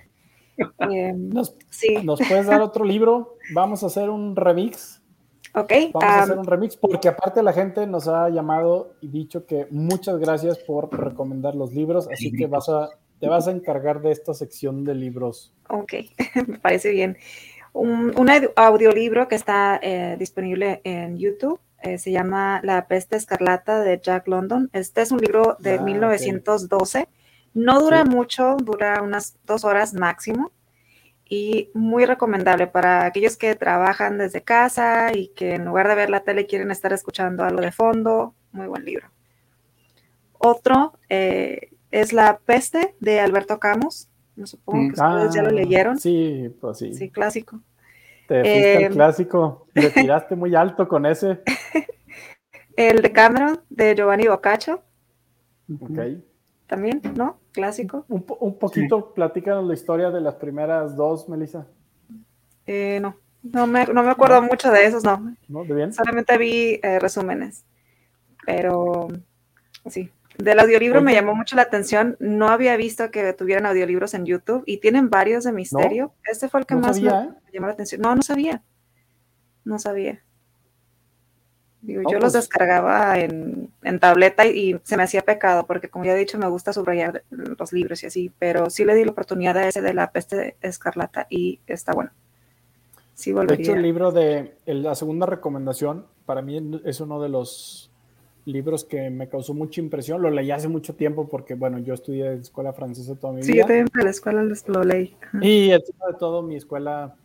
Em, 0.80 1.30
¿Nos, 1.30 1.56
sí. 1.70 2.00
¿Nos 2.04 2.20
puedes 2.20 2.46
dar 2.46 2.60
otro 2.60 2.84
libro? 2.84 3.38
Vamos 3.54 3.82
a 3.84 3.86
hacer 3.86 4.10
un 4.10 4.36
remix. 4.36 5.02
Ok. 5.56 5.72
Vamos 5.94 6.04
a 6.04 6.24
hacer 6.24 6.38
un 6.38 6.46
remix 6.46 6.76
porque 6.76 7.08
aparte 7.08 7.42
la 7.42 7.54
gente 7.54 7.88
nos 7.88 8.10
ha 8.10 8.28
llamado 8.28 8.96
y 9.00 9.08
dicho 9.08 9.46
que 9.46 9.68
muchas 9.72 10.18
gracias 10.18 10.58
por 10.60 10.94
recomendar 10.94 11.56
los 11.56 11.72
libros, 11.72 12.10
así 12.12 12.34
que 12.34 12.48
vas 12.48 12.68
a 12.68 12.90
te 13.20 13.28
vas 13.28 13.48
a 13.48 13.52
encargar 13.52 14.02
de 14.02 14.12
esta 14.12 14.34
sección 14.34 14.84
de 14.84 14.96
libros. 14.96 15.54
Ok, 15.70 15.94
me 16.48 16.60
parece 16.60 16.92
bien. 16.92 17.18
Un, 17.74 18.14
audiolibro 18.56 19.28
que 19.28 19.36
está 19.36 19.80
eh, 19.82 20.16
disponible 20.18 20.82
en 20.84 21.18
YouTube 21.18 21.60
eh, 21.82 21.98
se 21.98 22.12
llama 22.12 22.60
La 22.64 22.88
peste 22.88 23.16
escarlata 23.16 23.82
de 23.82 24.00
Jack 24.02 24.28
London. 24.28 24.70
Este 24.74 25.02
es 25.02 25.12
un 25.12 25.20
libro 25.20 25.56
de 25.60 25.80
1912. 25.80 27.00
Ah, 27.00 27.08
no 27.54 27.80
dura 27.80 28.04
mucho, 28.04 28.58
dura 28.58 29.02
unas 29.02 29.38
dos 29.46 29.64
horas 29.64 29.94
máximo 29.94 30.52
y 31.26 31.70
muy 31.74 32.06
recomendable 32.06 32.68
para 32.68 33.06
aquellos 33.06 33.38
que 33.38 33.56
trabajan 33.56 34.18
desde 34.18 34.42
casa 34.42 35.14
y 35.14 35.30
que 35.30 35.56
en 35.56 35.66
lugar 35.66 35.88
de 35.88 35.96
ver 35.96 36.10
la 36.10 36.22
tele 36.22 36.48
quieren 36.48 36.72
estar 36.72 36.92
escuchando 36.92 37.44
algo 37.44 37.62
de 37.62 37.72
fondo. 37.72 38.34
Muy 38.52 38.68
buen 38.68 38.84
libro. 38.84 39.10
Otro 40.38 40.94
eh, 41.08 41.70
es 41.92 42.14
La 42.14 42.40
peste 42.40 42.96
de 43.00 43.20
Alberto 43.20 43.60
Camus. 43.60 44.08
No 44.36 44.48
supongo 44.48 44.94
que 44.94 45.02
ustedes 45.02 45.34
ya 45.34 45.42
lo 45.42 45.50
ah, 45.50 45.52
leyeron. 45.52 46.00
Sí, 46.00 46.56
pues 46.62 46.78
sí. 46.78 46.94
Sí, 46.94 47.10
clásico. 47.10 47.62
Te 48.28 48.42
fuiste 48.42 48.78
el 48.78 48.84
em, 48.84 48.94
clásico. 48.94 49.68
Le 49.74 49.90
tiraste 49.92 50.36
muy 50.36 50.56
alto 50.56 50.88
con 50.88 51.06
ese. 51.06 51.42
el 52.76 53.02
de 53.02 53.12
Cameron, 53.12 53.62
de 53.70 53.96
Giovanni 53.96 54.28
Boccaccio. 54.28 54.82
Ok. 55.82 56.00
También, 56.68 57.02
¿no? 57.16 57.40
Clásico. 57.52 58.06
Un, 58.08 58.22
poquito, 58.58 59.14
platícanos 59.14 59.66
la 59.66 59.74
historia 59.74 60.12
de 60.12 60.22
las 60.22 60.36
primeras 60.36 60.96
dos, 60.96 61.28
Melissa. 61.28 61.68
Eh, 62.68 63.00
no, 63.02 63.16
no 63.42 63.66
me, 63.66 63.88
no 63.88 64.04
me 64.04 64.12
acuerdo 64.12 64.42
mucho 64.44 64.72
de 64.72 64.86
esos, 64.86 65.04
no. 65.04 65.36
¿No? 65.48 65.64
¿De 65.64 65.74
bien? 65.74 65.92
Solamente 65.92 66.38
vi 66.38 66.80
eh, 66.84 67.00
resúmenes. 67.00 67.66
Pero 68.46 69.08
sí, 69.88 70.12
del 70.40 70.60
audiolibro 70.60 71.02
me 71.02 71.14
llamó 71.14 71.36
mucho 71.36 71.56
la 71.56 71.64
atención. 71.64 72.16
No 72.20 72.48
había 72.48 72.78
visto 72.78 73.12
que 73.12 73.34
tuvieran 73.34 73.66
audiolibros 73.66 74.14
en 74.14 74.26
YouTube 74.26 74.64
y 74.66 74.78
tienen 74.78 75.10
varios 75.10 75.44
de 75.44 75.52
misterio. 75.52 76.14
este 76.24 76.48
fue 76.48 76.62
el 76.62 76.66
que 76.66 76.76
más 76.76 77.00
me, 77.00 77.10
¿eh? 77.10 77.30
llamó 77.54 77.68
la 77.68 77.74
atención. 77.74 78.02
No, 78.02 78.16
no 78.16 78.22
sabía. 78.22 78.64
No 79.66 79.78
sabía. 79.80 80.24
Digo, 81.82 82.02
yo 82.04 82.20
los 82.20 82.34
pues 82.34 82.34
descargaba 82.34 83.20
en, 83.20 83.72
tableta 84.00 84.46
y, 84.46 84.80
se 84.84 84.98
me 84.98 85.04
hacía 85.04 85.22
pecado, 85.22 85.66
porque 85.66 85.90
como 85.90 86.06
ya 86.06 86.14
he 86.14 86.18
dicho, 86.18 86.38
me 86.38 86.48
gusta 86.48 86.74
subrayar 86.74 87.24
los 87.30 87.72
libros 87.72 88.04
y 88.04 88.08
así, 88.08 88.32
pero 88.38 88.70
sí 88.70 88.84
le 88.84 88.96
di 88.96 89.06
la 89.06 89.12
oportunidad 89.12 89.58
a 89.58 89.68
ese 89.68 89.82
de 89.82 89.94
la 89.94 90.12
peste 90.12 90.58
escarlata 90.62 91.28
y 91.30 91.60
está 91.68 91.94
bueno. 91.94 92.12
Sí, 93.14 93.32
volvería. 93.32 93.58
De 93.58 93.64
hecho, 93.64 93.74
el 93.74 93.82
libro 93.82 94.12
de 94.12 94.56
la 94.66 94.96
segunda 94.96 95.26
recomendación, 95.26 96.06
para 96.26 96.42
mí 96.42 96.82
es 96.86 97.00
uno 97.00 97.22
de 97.22 97.30
los 97.30 97.89
libros 98.52 98.84
que 98.84 99.10
me 99.10 99.30
causó 99.30 99.54
mucha 99.54 99.82
impresión. 99.82 100.22
Lo 100.22 100.30
leí 100.30 100.52
hace 100.52 100.68
mucho 100.68 100.96
tiempo 100.96 101.28
porque, 101.28 101.56
bueno, 101.56 101.80
yo 101.80 101.94
estudié 101.94 102.34
en 102.34 102.40
escuela 102.40 102.74
francesa 102.74 103.16
toda 103.16 103.34
mi 103.34 103.42
vida. 103.42 103.52
Sí, 103.52 103.58
yo 103.58 103.66
también 103.66 103.88
la 103.94 104.10
escuela 104.10 104.44
lo 104.44 104.84
leí. 104.84 105.16
Y 105.42 105.72
encima 105.72 106.08
de 106.08 106.14
todo, 106.20 106.42
mi 106.42 106.56
escuela, 106.56 107.16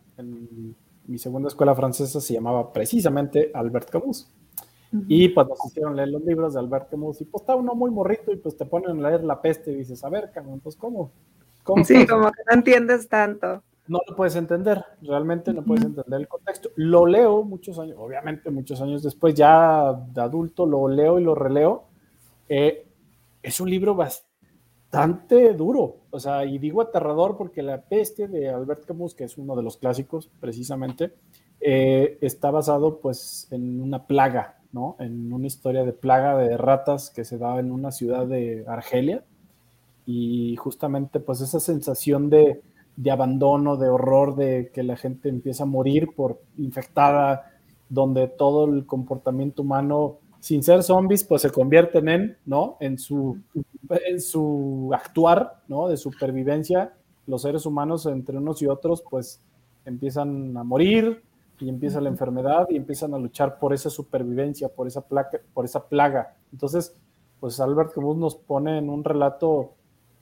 mi 1.07 1.17
segunda 1.17 1.49
escuela 1.49 1.75
francesa 1.75 2.21
se 2.21 2.33
llamaba 2.33 2.71
precisamente 2.71 3.51
Albert 3.53 3.89
Camus. 3.89 4.29
Y 5.07 5.29
pues 5.29 5.47
nos 5.47 5.65
hicieron 5.65 5.95
leer 5.95 6.09
los 6.09 6.23
libros 6.23 6.53
de 6.53 6.59
Albert 6.61 6.89
Camus 6.89 7.19
y 7.19 7.25
pues 7.25 7.41
está 7.41 7.55
uno 7.55 7.75
muy 7.75 7.91
morrito 7.91 8.31
y 8.31 8.37
pues 8.37 8.55
te 8.55 8.65
ponen 8.65 9.03
a 9.03 9.09
leer 9.09 9.25
La 9.25 9.41
Peste 9.41 9.71
y 9.71 9.75
dices, 9.75 10.01
a 10.05 10.09
ver, 10.09 10.31
Camus, 10.33 10.61
pues 10.63 10.77
¿cómo? 10.77 11.11
¿Cómo 11.63 11.83
sí, 11.83 12.07
como 12.07 12.31
que 12.31 12.41
no 12.47 12.53
entiendes 12.53 13.09
tanto 13.09 13.61
no 13.87 13.99
lo 14.07 14.15
puedes 14.15 14.35
entender, 14.35 14.83
realmente 15.01 15.53
no 15.53 15.63
puedes 15.63 15.85
entender 15.85 16.21
el 16.21 16.27
contexto. 16.27 16.69
Lo 16.75 17.05
leo 17.05 17.43
muchos 17.43 17.77
años, 17.77 17.97
obviamente 17.99 18.49
muchos 18.49 18.81
años 18.81 19.03
después, 19.03 19.35
ya 19.35 19.93
de 19.93 20.21
adulto, 20.21 20.65
lo 20.65 20.87
leo 20.87 21.19
y 21.19 21.23
lo 21.23 21.35
releo. 21.35 21.85
Eh, 22.49 22.87
es 23.43 23.59
un 23.59 23.69
libro 23.69 23.93
bastante 23.95 25.53
duro, 25.53 25.97
o 26.09 26.19
sea, 26.19 26.45
y 26.45 26.57
digo 26.57 26.81
aterrador 26.81 27.37
porque 27.37 27.61
La 27.61 27.81
peste 27.81 28.27
de 28.27 28.49
Albert 28.49 28.85
Camus, 28.85 29.13
que 29.13 29.25
es 29.25 29.37
uno 29.37 29.55
de 29.55 29.61
los 29.61 29.77
clásicos 29.77 30.29
precisamente, 30.39 31.13
eh, 31.61 32.17
está 32.21 32.51
basado 32.51 32.99
pues 32.99 33.47
en 33.51 33.81
una 33.81 34.07
plaga, 34.07 34.59
¿no? 34.71 34.95
En 34.99 35.31
una 35.31 35.47
historia 35.47 35.83
de 35.83 35.93
plaga 35.93 36.37
de 36.37 36.57
ratas 36.57 37.11
que 37.11 37.23
se 37.23 37.37
da 37.37 37.59
en 37.59 37.71
una 37.71 37.91
ciudad 37.91 38.25
de 38.25 38.65
Argelia 38.67 39.23
y 40.05 40.55
justamente 40.57 41.19
pues 41.19 41.41
esa 41.41 41.59
sensación 41.59 42.29
de, 42.29 42.61
de 42.95 43.11
abandono, 43.11 43.77
de 43.77 43.89
horror, 43.89 44.35
de 44.35 44.71
que 44.73 44.83
la 44.83 44.95
gente 44.95 45.29
empieza 45.29 45.63
a 45.63 45.67
morir 45.67 46.09
por 46.15 46.41
infectada, 46.57 47.51
donde 47.89 48.27
todo 48.27 48.65
el 48.65 48.85
comportamiento 48.85 49.61
humano, 49.61 50.17
sin 50.39 50.63
ser 50.63 50.83
zombies, 50.83 51.23
pues 51.23 51.41
se 51.41 51.49
convierten 51.49 52.07
en, 52.07 52.37
¿no? 52.45 52.77
En 52.79 52.97
su, 52.97 53.39
en 53.89 54.21
su 54.21 54.91
actuar, 54.93 55.61
¿no? 55.67 55.87
De 55.87 55.97
supervivencia, 55.97 56.93
los 57.27 57.41
seres 57.41 57.65
humanos 57.65 58.05
entre 58.05 58.37
unos 58.37 58.61
y 58.61 58.67
otros, 58.67 59.03
pues 59.09 59.41
empiezan 59.85 60.55
a 60.57 60.63
morir 60.63 61.23
y 61.59 61.69
empieza 61.69 62.01
la 62.01 62.09
enfermedad 62.09 62.67
y 62.69 62.75
empiezan 62.75 63.13
a 63.13 63.17
luchar 63.17 63.59
por 63.59 63.73
esa 63.73 63.89
supervivencia, 63.89 64.69
por 64.69 64.87
esa 64.87 65.01
plaga, 65.01 65.29
por 65.53 65.65
esa 65.65 65.87
plaga. 65.87 66.35
Entonces, 66.51 66.95
pues 67.39 67.59
Albert 67.59 67.93
Camus 67.93 68.17
nos 68.17 68.35
pone 68.35 68.77
en 68.77 68.89
un 68.89 69.03
relato 69.03 69.73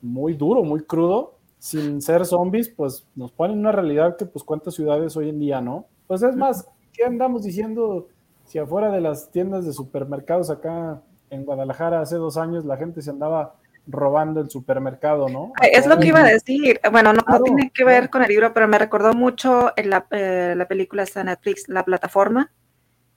muy 0.02 0.34
duro, 0.34 0.64
muy 0.64 0.82
crudo, 0.82 1.36
sin 1.64 2.02
ser 2.02 2.26
zombies, 2.26 2.68
pues 2.68 3.06
nos 3.16 3.32
pone 3.32 3.54
en 3.54 3.60
una 3.60 3.72
realidad 3.72 4.18
que 4.18 4.26
pues 4.26 4.44
cuántas 4.44 4.74
ciudades 4.74 5.16
hoy 5.16 5.30
en 5.30 5.40
día, 5.40 5.62
¿no? 5.62 5.88
Pues 6.08 6.22
es 6.22 6.36
más, 6.36 6.68
¿qué 6.92 7.06
andamos 7.06 7.44
diciendo 7.44 8.10
si 8.44 8.60
afuera 8.60 8.92
de 8.92 9.00
las 9.00 9.32
tiendas 9.32 9.66
de 9.66 9.72
supermercados 9.72 10.50
acá 10.50 11.02
en 11.30 11.46
Guadalajara 11.46 12.02
hace 12.02 12.18
dos 12.18 12.36
años 12.36 12.66
la 12.66 12.76
gente 12.76 13.02
se 13.02 13.12
andaba 13.12 13.56
robando 13.88 14.42
el 14.42 14.50
supermercado, 14.50 15.30
¿no? 15.30 15.54
Es 15.62 15.88
lo 15.88 15.98
que 16.00 16.10
iba 16.10 16.20
a 16.20 16.28
decir. 16.28 16.82
Bueno, 16.92 17.14
no, 17.14 17.24
tiene 17.42 17.72
que 17.74 17.86
ver 17.86 18.10
con 18.10 18.24
el 18.24 18.28
libro, 18.28 18.54
pero 18.54 18.68
me 18.68 18.78
recordó 18.78 19.14
mucho 19.14 19.72
en 19.78 19.90
la, 19.90 20.06
eh, 20.12 20.56
la 20.58 20.68
película 20.68 21.06
de 21.06 21.24
Netflix, 21.24 21.70
La 21.70 21.86
Plataforma, 21.86 22.52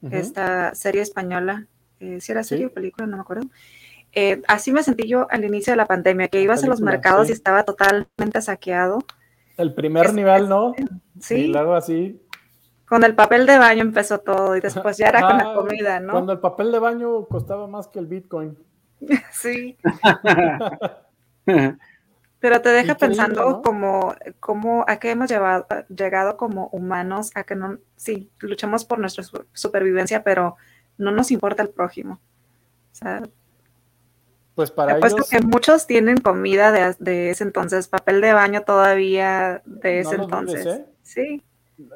esta 0.09 0.73
serie 0.77 1.03
española. 1.03 1.67
Eh, 1.99 2.21
si 2.21 2.31
era 2.31 2.45
serie 2.45 2.67
o 2.67 2.73
película, 2.73 3.09
no 3.09 3.17
me 3.17 3.23
acuerdo. 3.23 3.49
Eh, 4.19 4.41
así 4.49 4.73
me 4.73 4.83
sentí 4.83 5.07
yo 5.07 5.27
al 5.31 5.45
inicio 5.45 5.75
de 5.75 5.77
la 5.77 5.85
pandemia, 5.85 6.29
que 6.29 6.41
ibas 6.41 6.65
a 6.65 6.69
los 6.69 6.81
mercados 6.81 7.29
y 7.29 7.33
estaba 7.33 7.65
totalmente 7.65 8.41
saqueado. 8.41 9.01
El 9.59 9.75
primer 9.75 10.15
nivel, 10.15 10.49
¿no? 10.49 10.75
Sí. 11.21 11.35
Y 11.35 11.47
luego 11.49 11.75
así. 11.75 12.19
Con 12.87 13.05
el 13.05 13.15
papel 13.15 13.45
de 13.45 13.59
baño 13.59 13.83
empezó 13.83 14.21
todo 14.21 14.57
y 14.57 14.61
después 14.61 14.97
ya 14.97 15.09
era 15.09 15.21
con 15.21 15.37
la 15.37 15.53
comida, 15.53 16.01
¿no? 16.01 16.15
Cuando 16.15 16.33
el 16.33 16.39
papel 16.39 16.73
de 16.73 16.79
baño 16.79 17.27
costaba 17.27 17.67
más 17.67 17.89
que 17.89 17.99
el 17.99 18.07
Bitcoin. 18.07 18.57
sí. 19.33 19.77
Pero 22.41 22.63
te 22.63 22.71
deja 22.71 22.95
pensando 22.95 23.61
como, 23.61 24.15
como 24.41 24.87
a 24.89 24.97
qué 24.97 25.11
hemos 25.11 25.29
llevado, 25.29 25.67
llegado 25.95 26.39
como 26.39 26.69
humanos, 26.69 27.33
a 27.35 27.45
que 27.45 27.55
no, 27.55 27.77
sí, 27.97 28.31
luchamos 28.39 28.87
por 28.87 28.99
nuestra 28.99 29.25
supervivencia, 29.53 30.23
pero 30.23 30.57
no 30.97 31.11
nos 31.11 31.31
importa 31.31 31.63
el 31.63 31.71
prójimo. 31.71 32.21
O 32.93 32.95
sea, 32.95 33.23
pues 34.57 34.71
para 34.71 34.97
ellos... 34.97 35.29
que 35.29 35.41
muchos 35.43 35.87
tienen 35.87 36.17
comida 36.17 36.73
de, 36.99 37.31
ese 37.31 37.45
entonces, 37.45 37.89
papel 37.89 38.23
de 38.23 38.33
baño 38.33 38.63
todavía 38.63 39.63
de 39.67 40.01
ese 40.01 40.15
entonces. 40.15 40.65
¿eh? 40.65 40.87
Sí. 41.03 41.43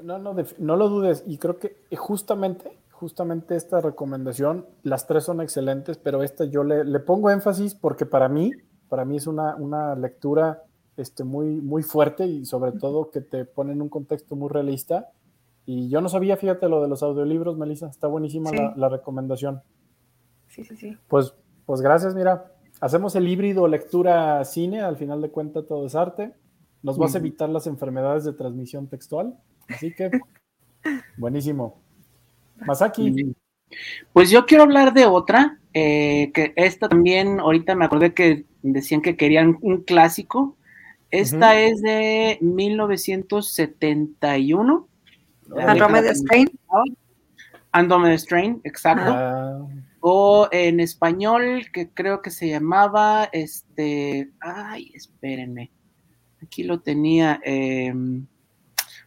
No, 0.02 0.18
no, 0.18 0.36
no 0.58 0.76
lo 0.76 0.88
dudes. 0.90 1.24
Y 1.26 1.38
creo 1.38 1.58
que 1.58 1.74
justamente, 1.96 2.70
justamente 2.90 3.56
esta 3.56 3.80
recomendación, 3.80 4.66
las 4.82 5.06
tres 5.06 5.24
son 5.24 5.40
excelentes, 5.40 5.96
pero 5.96 6.22
esta 6.22 6.44
yo 6.44 6.62
le, 6.62 7.00
pongo 7.00 7.30
énfasis 7.30 7.74
porque 7.74 8.04
para 8.04 8.28
mí, 8.28 8.52
para 8.90 9.06
mí 9.06 9.16
es 9.16 9.26
una, 9.26 9.56
una 9.56 9.94
lectura 9.94 10.62
este, 10.98 11.24
muy, 11.24 11.62
muy 11.62 11.82
fuerte 11.82 12.26
y 12.26 12.44
sobre 12.44 12.72
todo 12.72 13.10
que 13.10 13.22
te 13.22 13.46
pone 13.46 13.72
en 13.72 13.80
un 13.80 13.88
contexto 13.88 14.36
muy 14.36 14.50
realista. 14.50 15.08
Y 15.64 15.88
yo 15.88 16.02
no 16.02 16.10
sabía, 16.10 16.36
fíjate, 16.36 16.68
lo 16.68 16.82
de 16.82 16.88
los 16.88 17.02
audiolibros, 17.02 17.56
Melissa, 17.56 17.88
está 17.88 18.06
buenísima 18.06 18.52
la, 18.52 18.74
la, 18.76 18.90
recomendación. 18.90 19.62
Sí, 20.48 20.62
sí, 20.64 20.76
sí. 20.76 20.98
Pues 21.08 21.32
pues 21.66 21.80
gracias, 21.80 22.14
mira. 22.14 22.52
Hacemos 22.80 23.14
el 23.14 23.28
híbrido 23.28 23.68
lectura-cine, 23.68 24.80
al 24.80 24.96
final 24.96 25.20
de 25.20 25.30
cuentas 25.30 25.66
todo 25.66 25.86
es 25.86 25.94
arte. 25.94 26.32
Nos 26.82 26.96
vas 26.96 27.14
a 27.14 27.18
evitar 27.18 27.50
las 27.50 27.66
enfermedades 27.66 28.24
de 28.24 28.32
transmisión 28.32 28.88
textual. 28.88 29.36
Así 29.68 29.94
que, 29.94 30.10
buenísimo. 31.18 31.78
Masaki. 32.56 33.34
Pues 34.12 34.30
yo 34.30 34.46
quiero 34.46 34.64
hablar 34.64 34.92
de 34.94 35.04
otra, 35.04 35.60
eh, 35.74 36.30
que 36.32 36.54
esta 36.56 36.88
también, 36.88 37.38
ahorita 37.38 37.74
me 37.74 37.84
acordé 37.84 38.14
que 38.14 38.46
decían 38.62 39.02
que 39.02 39.14
querían 39.16 39.58
un 39.60 39.82
clásico. 39.82 40.56
Esta 41.10 41.60
es 41.60 41.82
de 41.82 42.38
1971. 42.40 44.88
Andromeda 45.58 46.14
Strain. 46.14 46.48
Andromeda 47.72 48.16
Strain, 48.16 48.62
exacto. 48.64 49.12
Ah 49.12 49.66
o 50.00 50.48
en 50.50 50.80
español 50.80 51.66
que 51.72 51.90
creo 51.90 52.22
que 52.22 52.30
se 52.30 52.48
llamaba, 52.48 53.28
este, 53.32 54.30
ay, 54.40 54.90
espérenme, 54.94 55.70
aquí 56.42 56.62
lo 56.62 56.80
tenía, 56.80 57.40
em, 57.44 58.26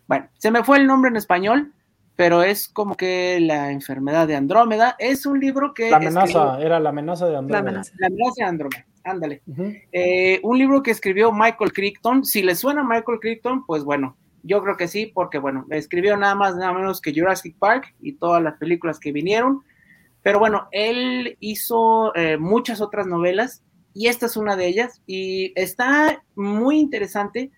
bueno, 0.08 0.28
se 0.38 0.52
me 0.52 0.64
fue 0.64 0.78
el 0.78 0.88
nombre 0.88 1.10
en 1.10 1.18
español, 1.18 1.74
pero 2.16 2.44
es 2.44 2.68
como 2.68 2.96
que 2.96 3.40
la 3.40 3.72
enfermedad 3.72 4.28
de 4.28 4.36
Andrómeda, 4.36 4.96
es 5.00 5.26
un 5.26 5.40
libro 5.40 5.74
que... 5.74 5.90
La 5.90 5.98
amenaza, 5.98 6.62
era 6.62 6.80
la 6.80 6.90
amenaza 6.90 7.28
de 7.28 7.38
Andrómeda. 7.38 7.82
La 7.98 8.08
amenaza, 8.08 8.34
de 8.38 8.44
Andrómeda, 8.44 8.86
ándale. 9.04 9.42
Eh, 9.92 10.40
un 10.44 10.58
libro 10.60 10.84
que 10.84 10.92
escribió 10.92 11.32
Michael 11.32 11.74
Crichton, 11.74 12.24
si 12.24 12.44
le 12.44 12.56
suena 12.56 12.84
Michael 12.84 13.20
Crichton, 13.20 13.66
pues 13.66 13.84
bueno, 13.84 14.16
yo 14.44 14.62
creo 14.62 14.78
que 14.78 14.88
sí, 14.88 15.08
porque 15.08 15.40
bueno, 15.40 15.66
escribió 15.72 16.16
nada 16.18 16.36
más, 16.36 16.56
nada 16.56 16.74
menos 16.74 17.02
que 17.02 17.14
Jurassic 17.14 17.58
Park 17.58 17.96
y 18.00 18.14
todas 18.14 18.44
las 18.44 18.58
películas 18.58 19.00
que 19.00 19.12
vinieron, 19.12 19.64
pero 20.24 20.40
bueno, 20.40 20.68
él 20.72 21.38
hizo 21.40 22.16
eh, 22.16 22.38
muchas 22.38 22.82
otras 22.82 23.06
novelas 23.06 23.62
y 23.94 24.08
esta 24.08 24.26
es 24.26 24.38
una 24.38 24.56
de 24.56 24.68
ellas 24.68 25.02
y 25.06 25.54
está 25.56 26.24
muy 26.36 26.80
interesante 26.80 27.52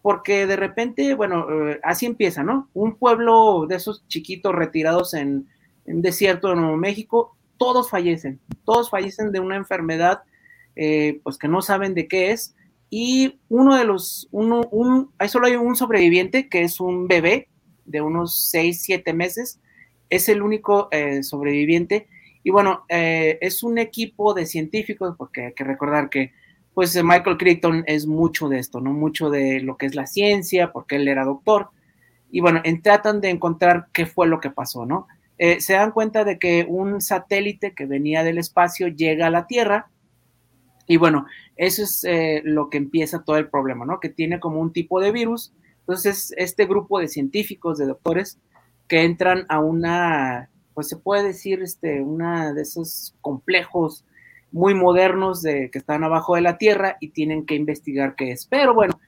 porque 0.00 0.46
de 0.46 0.56
repente, 0.56 1.14
bueno, 1.14 1.46
eh, 1.68 1.80
así 1.82 2.06
empieza, 2.06 2.42
¿no? 2.42 2.68
Un 2.74 2.96
pueblo 2.96 3.66
de 3.68 3.76
esos 3.76 4.06
chiquitos 4.08 4.54
retirados 4.54 5.14
en, 5.14 5.48
en 5.86 6.02
desierto 6.02 6.48
de 6.48 6.56
Nuevo 6.56 6.76
México, 6.76 7.36
todos 7.56 7.90
fallecen, 7.90 8.40
todos 8.64 8.90
fallecen 8.90 9.30
de 9.30 9.38
una 9.38 9.56
enfermedad, 9.56 10.22
eh, 10.74 11.20
pues 11.22 11.38
que 11.38 11.48
no 11.48 11.62
saben 11.62 11.94
de 11.94 12.08
qué 12.08 12.32
es. 12.32 12.56
Y 12.90 13.38
uno 13.48 13.76
de 13.76 13.84
los, 13.84 14.28
uno, 14.32 14.62
un, 14.72 15.12
solo 15.28 15.46
hay 15.46 15.56
un 15.56 15.76
sobreviviente 15.76 16.48
que 16.48 16.62
es 16.62 16.80
un 16.80 17.06
bebé 17.06 17.48
de 17.84 18.00
unos 18.00 18.50
6, 18.50 18.82
7 18.82 19.12
meses, 19.14 19.60
es 20.14 20.28
el 20.28 20.42
único 20.42 20.88
sobreviviente 21.22 22.06
y 22.44 22.50
bueno, 22.50 22.84
eh, 22.88 23.38
es 23.40 23.62
un 23.62 23.78
equipo 23.78 24.34
de 24.34 24.46
científicos, 24.46 25.14
porque 25.16 25.46
hay 25.46 25.52
que 25.52 25.64
recordar 25.64 26.10
que 26.10 26.32
pues 26.74 27.00
Michael 27.02 27.36
Crichton 27.36 27.84
es 27.86 28.06
mucho 28.06 28.48
de 28.48 28.58
esto, 28.58 28.80
¿no? 28.80 28.92
Mucho 28.92 29.28
de 29.28 29.60
lo 29.60 29.76
que 29.76 29.86
es 29.86 29.94
la 29.94 30.06
ciencia, 30.06 30.72
porque 30.72 30.96
él 30.96 31.06
era 31.06 31.24
doctor. 31.24 31.68
Y 32.30 32.40
bueno, 32.40 32.60
en, 32.64 32.80
tratan 32.80 33.20
de 33.20 33.28
encontrar 33.28 33.88
qué 33.92 34.06
fue 34.06 34.26
lo 34.26 34.40
que 34.40 34.50
pasó, 34.50 34.86
¿no? 34.86 35.06
Eh, 35.38 35.60
se 35.60 35.74
dan 35.74 35.92
cuenta 35.92 36.24
de 36.24 36.38
que 36.38 36.64
un 36.66 37.00
satélite 37.00 37.74
que 37.74 37.84
venía 37.84 38.24
del 38.24 38.38
espacio 38.38 38.88
llega 38.88 39.26
a 39.26 39.30
la 39.30 39.46
Tierra. 39.46 39.90
Y 40.86 40.96
bueno, 40.96 41.26
eso 41.56 41.82
es 41.82 42.04
eh, 42.04 42.40
lo 42.44 42.70
que 42.70 42.78
empieza 42.78 43.22
todo 43.22 43.36
el 43.36 43.48
problema, 43.48 43.84
¿no? 43.84 44.00
Que 44.00 44.08
tiene 44.08 44.40
como 44.40 44.58
un 44.60 44.72
tipo 44.72 44.98
de 45.00 45.12
virus. 45.12 45.52
Entonces, 45.80 46.32
este 46.38 46.64
grupo 46.64 46.98
de 47.00 47.08
científicos, 47.08 47.76
de 47.76 47.86
doctores, 47.86 48.38
que 48.92 49.04
entran 49.04 49.46
a 49.48 49.58
una 49.58 50.50
pues 50.74 50.90
se 50.90 50.98
puede 50.98 51.22
decir, 51.28 51.62
este, 51.62 52.02
una 52.02 52.52
de 52.52 52.60
esos 52.60 53.14
complejos 53.22 54.04
muy 54.50 54.74
modernos 54.74 55.40
de 55.40 55.70
que 55.70 55.78
están 55.78 56.04
abajo 56.04 56.34
de 56.34 56.42
la 56.42 56.58
tierra 56.58 56.98
y 57.00 57.08
tienen 57.08 57.46
que 57.46 57.54
investigar 57.54 58.16
qué 58.16 58.32
es. 58.32 58.44
Pero 58.44 58.74
bueno, 58.74 59.00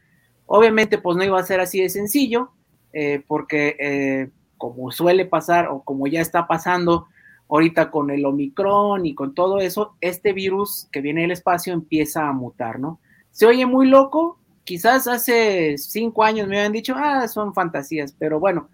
obviamente 0.47 0.97
pues 0.97 1.19
no 1.19 1.25
iba 1.25 1.39
a 1.39 1.43
ser 1.43 1.61
así 1.61 1.83
de 1.83 1.91
sencillo, 1.91 2.53
eh, 2.95 3.23
porque 3.27 3.77
eh, 3.79 4.31
como 4.57 4.91
suele 4.91 5.27
pasar 5.27 5.69
o 5.69 5.83
como 5.83 6.07
ya 6.07 6.23
está 6.23 6.47
pasando 6.47 7.07
ahorita 7.51 7.91
con 7.91 8.09
el 8.09 8.25
Omicron 8.25 9.05
y 9.05 9.15
con 9.15 9.35
todo 9.35 9.59
eso, 9.59 9.97
este 10.01 10.33
virus 10.33 10.89
que 10.93 11.03
viene 11.03 11.21
del 11.21 11.33
espacio 11.33 11.75
empieza 11.75 12.27
a 12.27 12.33
mutar, 12.33 12.81
¿no? 12.81 13.01
Se 13.33 13.45
oye 13.45 13.67
muy 13.67 13.87
loco, 13.87 14.39
quizás 14.65 15.07
hace 15.09 15.77
cinco 15.77 16.25
años 16.25 16.49
me 16.49 16.57
habían 16.57 16.73
dicho, 16.73 16.95
ah, 16.97 17.29
son 17.29 17.53
fantasías, 17.53 18.17
pero 18.19 18.41
bueno, 18.41 18.71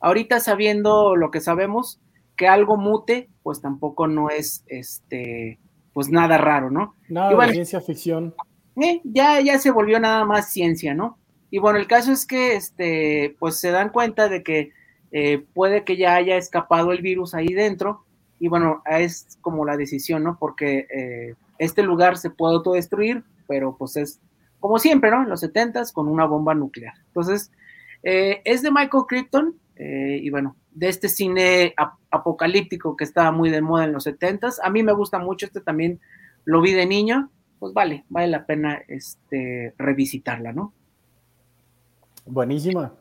ahorita 0.00 0.40
sabiendo 0.40 1.14
lo 1.16 1.30
que 1.30 1.40
sabemos, 1.40 2.00
que 2.36 2.48
algo 2.48 2.76
mute, 2.76 3.28
pues 3.42 3.60
tampoco 3.60 4.06
no 4.06 4.30
es 4.30 4.64
este, 4.66 5.58
pues 5.92 6.08
nada 6.08 6.38
raro, 6.38 6.70
¿no? 6.70 6.94
Nada 7.08 7.36
de 7.46 7.52
ciencia 7.52 7.80
ficción. 7.80 8.34
Eh, 8.80 9.00
ya, 9.04 9.40
ya 9.40 9.58
se 9.58 9.70
volvió 9.70 10.00
nada 10.00 10.24
más 10.24 10.50
ciencia, 10.50 10.94
¿no? 10.94 11.18
Y 11.50 11.58
bueno, 11.58 11.78
el 11.78 11.86
caso 11.86 12.12
es 12.12 12.26
que 12.26 12.54
este, 12.54 13.36
pues 13.38 13.58
se 13.58 13.70
dan 13.70 13.90
cuenta 13.90 14.28
de 14.28 14.42
que 14.42 14.72
eh, 15.12 15.44
puede 15.52 15.84
que 15.84 15.96
ya 15.96 16.14
haya 16.14 16.36
escapado 16.36 16.92
el 16.92 17.02
virus 17.02 17.34
ahí 17.34 17.48
dentro, 17.48 18.04
y 18.38 18.48
bueno, 18.48 18.82
es 18.86 19.36
como 19.42 19.66
la 19.66 19.76
decisión, 19.76 20.22
¿no? 20.24 20.38
Porque 20.38 20.86
eh, 20.94 21.34
este 21.58 21.82
lugar 21.82 22.16
se 22.16 22.30
puede 22.30 22.54
autodestruir, 22.54 23.22
pero 23.46 23.76
pues 23.76 23.96
es 23.96 24.20
como 24.60 24.78
siempre, 24.78 25.10
¿no? 25.10 25.22
En 25.22 25.28
los 25.28 25.40
70 25.40 25.82
con 25.92 26.08
una 26.08 26.24
bomba 26.24 26.54
nuclear. 26.54 26.94
Entonces, 27.08 27.50
es 28.02 28.62
de 28.62 28.70
Michael 28.70 29.04
Crichton, 29.06 29.56
y 29.82 30.30
bueno, 30.30 30.56
de 30.70 30.88
este 30.88 31.08
cine 31.08 31.74
apocalíptico 32.10 32.96
que 32.96 33.04
estaba 33.04 33.32
muy 33.32 33.50
de 33.50 33.62
moda 33.62 33.84
en 33.84 33.92
los 33.92 34.04
70 34.04 34.48
A 34.62 34.70
mí 34.70 34.82
me 34.82 34.92
gusta 34.92 35.18
mucho, 35.18 35.46
este 35.46 35.60
también 35.60 36.00
lo 36.44 36.60
vi 36.60 36.72
de 36.72 36.86
niño 36.86 37.30
pues 37.60 37.74
vale, 37.74 38.04
vale 38.08 38.26
la 38.26 38.46
pena 38.46 38.82
este, 38.88 39.74
revisitarla, 39.76 40.52
¿no? 40.52 40.72
Buenísima. 42.24 42.94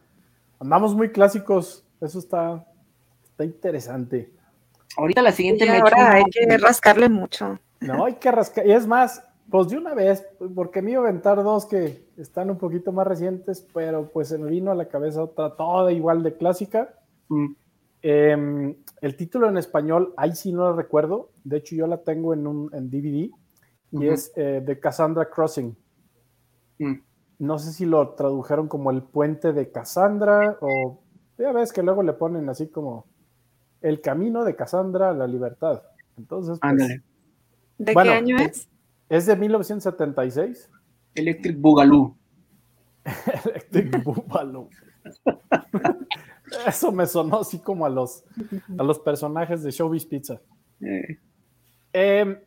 Andamos 0.59 0.93
muy 0.93 1.09
clásicos, 1.11 1.85
eso 2.01 2.19
está, 2.19 2.67
está 3.23 3.45
interesante. 3.45 4.29
Ahorita 4.97 5.21
la 5.21 5.31
siguiente 5.31 5.65
Y 5.65 5.69
me 5.69 5.77
ahora 5.77 6.11
hay 6.11 6.23
que 6.25 6.57
rascarle 6.57 7.07
mucho. 7.07 7.57
No, 7.79 8.05
hay 8.05 8.15
que 8.15 8.29
rascar. 8.29 8.67
Y 8.67 8.73
es 8.73 8.85
más, 8.85 9.23
pues 9.49 9.67
de 9.69 9.77
una 9.77 9.93
vez, 9.93 10.25
porque 10.55 10.81
me 10.81 10.91
iba 10.91 11.01
a 11.01 11.07
aventar 11.07 11.43
dos 11.43 11.65
que 11.65 12.05
están 12.17 12.49
un 12.49 12.57
poquito 12.57 12.91
más 12.91 13.07
recientes, 13.07 13.65
pero 13.73 14.09
pues 14.11 14.27
se 14.29 14.37
me 14.37 14.49
vino 14.49 14.71
a 14.71 14.75
la 14.75 14.87
cabeza 14.87 15.23
otra 15.23 15.55
toda 15.55 15.91
igual 15.91 16.23
de 16.23 16.35
clásica. 16.35 16.93
Mm, 17.29 17.53
Eh, 18.01 18.75
el 19.01 19.15
título 19.17 19.49
en 19.49 19.57
español, 19.57 20.13
ahí 20.15 20.33
sí 20.33 20.53
no 20.53 20.69
lo 20.69 20.73
recuerdo. 20.73 21.31
De 21.43 21.57
hecho, 21.57 21.75
yo 21.75 21.85
la 21.85 21.97
tengo 21.97 22.33
en 22.33 22.47
un 22.47 22.69
en 22.73 22.89
DVD 22.89 23.29
y 23.91 24.07
es 24.07 24.31
eh, 24.35 24.63
The 24.65 24.79
Cassandra 24.79 25.29
Crossing. 25.29 25.75
mm. 26.79 26.93
No 27.39 27.57
sé 27.57 27.71
si 27.73 27.85
lo 27.85 28.15
tradujeron 28.15 28.67
como 28.67 28.91
el 28.91 29.01
puente 29.01 29.53
de 29.53 29.71
Cassandra 29.71 30.57
o 30.61 30.99
ya 31.37 31.51
ves 31.53 31.71
que 31.73 31.83
luego 31.83 32.03
le 32.03 32.13
ponen 32.13 32.49
así 32.49 32.67
como 32.67 33.05
el 33.81 34.01
camino 34.01 34.43
de 34.43 34.55
Cassandra 34.55 35.09
a 35.09 35.13
la 35.13 35.25
libertad. 35.27 35.83
Entonces, 36.17 36.59
pues. 36.59 37.01
¿De 37.77 37.93
Bueno, 37.93 38.11
qué 38.11 38.17
año 38.17 38.37
es? 38.37 38.68
Es 39.09 39.25
de 39.25 39.35
1976. 39.35 40.69
Electric 41.15 41.59
Boogaloo. 41.59 42.15
Electric 43.45 44.03
Boogaloo. 44.03 44.69
Eso 46.67 46.91
me 46.91 47.05
sonó 47.05 47.39
así 47.39 47.59
como 47.59 47.85
a 47.85 47.89
los, 47.89 48.23
a 48.77 48.83
los 48.83 48.99
personajes 48.99 49.63
de 49.63 49.71
Showbiz 49.71 50.05
Pizza. 50.05 50.39
Eh, 51.93 52.41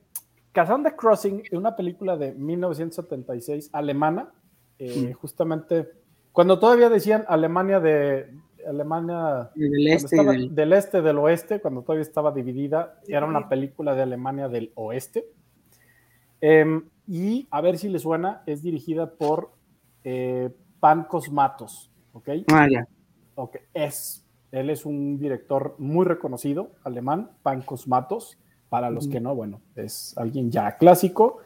Cassandra 0.53 0.95
Crossing, 0.97 1.43
una 1.53 1.75
película 1.75 2.17
de 2.17 2.33
1976 2.33 3.71
alemana, 3.73 4.33
eh, 4.79 5.11
Mm. 5.11 5.13
justamente 5.15 5.89
cuando 6.33 6.59
todavía 6.59 6.89
decían 6.89 7.25
Alemania 7.29 7.79
de 7.79 8.27
Alemania 8.67 9.51
del 9.55 9.89
este 9.89 10.17
estaba 10.17 10.33
del... 10.33 10.55
del 10.55 10.73
este 10.73 11.03
del 11.03 11.19
oeste, 11.19 11.61
cuando 11.61 11.83
todavía 11.83 12.03
estaba 12.03 12.33
dividida, 12.33 12.99
era 13.07 13.27
una 13.27 13.49
película 13.49 13.95
de 13.95 14.03
Alemania 14.03 14.49
del 14.49 14.73
oeste. 14.75 15.27
Em, 16.43 16.83
y 17.07 17.47
a 17.51 17.61
ver 17.63 17.79
si 17.79 17.89
le 17.89 17.99
suena, 17.99 18.43
es 18.47 18.63
dirigida 18.63 19.11
por 19.13 19.53
eh, 20.05 20.51
Pan 20.81 21.05
Cosmatos, 21.05 21.91
¿ok? 22.13 22.29
Ah, 22.53 22.69
ya. 22.71 22.87
Ok, 23.37 23.57
es. 23.73 24.27
Él 24.51 24.69
es 24.69 24.85
un 24.85 25.17
director 25.19 25.77
muy 25.79 26.05
reconocido, 26.05 26.73
alemán, 26.85 27.31
Pan 27.43 27.63
Cosmatos. 27.63 28.37
Para 28.69 28.91
los 28.91 29.07
que 29.07 29.21
no, 29.21 29.35
bueno, 29.35 29.61
es 29.77 30.17
alguien 30.17 30.51
ya 30.51 30.77
clásico. 30.79 31.39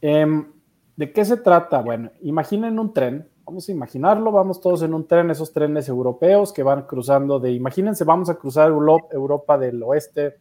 Em, 0.00 0.50
¿De 0.96 1.12
qué 1.12 1.24
se 1.24 1.36
trata? 1.36 1.80
Bueno, 1.82 2.10
imaginen 2.22 2.78
un 2.78 2.92
tren. 2.92 3.28
Vamos 3.44 3.68
a 3.68 3.72
imaginarlo, 3.72 4.32
vamos 4.32 4.60
todos 4.60 4.82
en 4.82 4.94
un 4.94 5.06
tren, 5.06 5.30
esos 5.30 5.52
trenes 5.52 5.88
europeos 5.88 6.52
que 6.52 6.62
van 6.62 6.82
cruzando 6.82 7.38
de, 7.40 7.52
imagínense, 7.52 8.04
vamos 8.04 8.30
a 8.30 8.36
cruzar 8.36 8.68
Euro- 8.70 9.08
Europa 9.10 9.58
del 9.58 9.82
oeste 9.82 10.36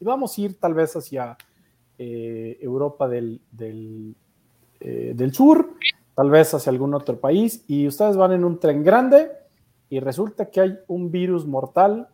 y 0.00 0.04
vamos 0.04 0.36
a 0.36 0.40
ir 0.40 0.58
tal 0.58 0.74
vez 0.74 0.96
hacia 0.96 1.36
eh, 1.98 2.58
Europa 2.60 3.08
del, 3.08 3.40
del, 3.50 4.14
eh, 4.80 5.12
del 5.14 5.32
sur, 5.32 5.74
tal 6.14 6.30
vez 6.30 6.52
hacia 6.54 6.70
algún 6.70 6.94
otro 6.94 7.18
país, 7.18 7.64
y 7.66 7.86
ustedes 7.86 8.16
van 8.16 8.32
en 8.32 8.44
un 8.44 8.58
tren 8.58 8.82
grande 8.82 9.30
y 9.88 10.00
resulta 10.00 10.50
que 10.50 10.60
hay 10.60 10.78
un 10.88 11.10
virus 11.10 11.46
mortal, 11.46 12.08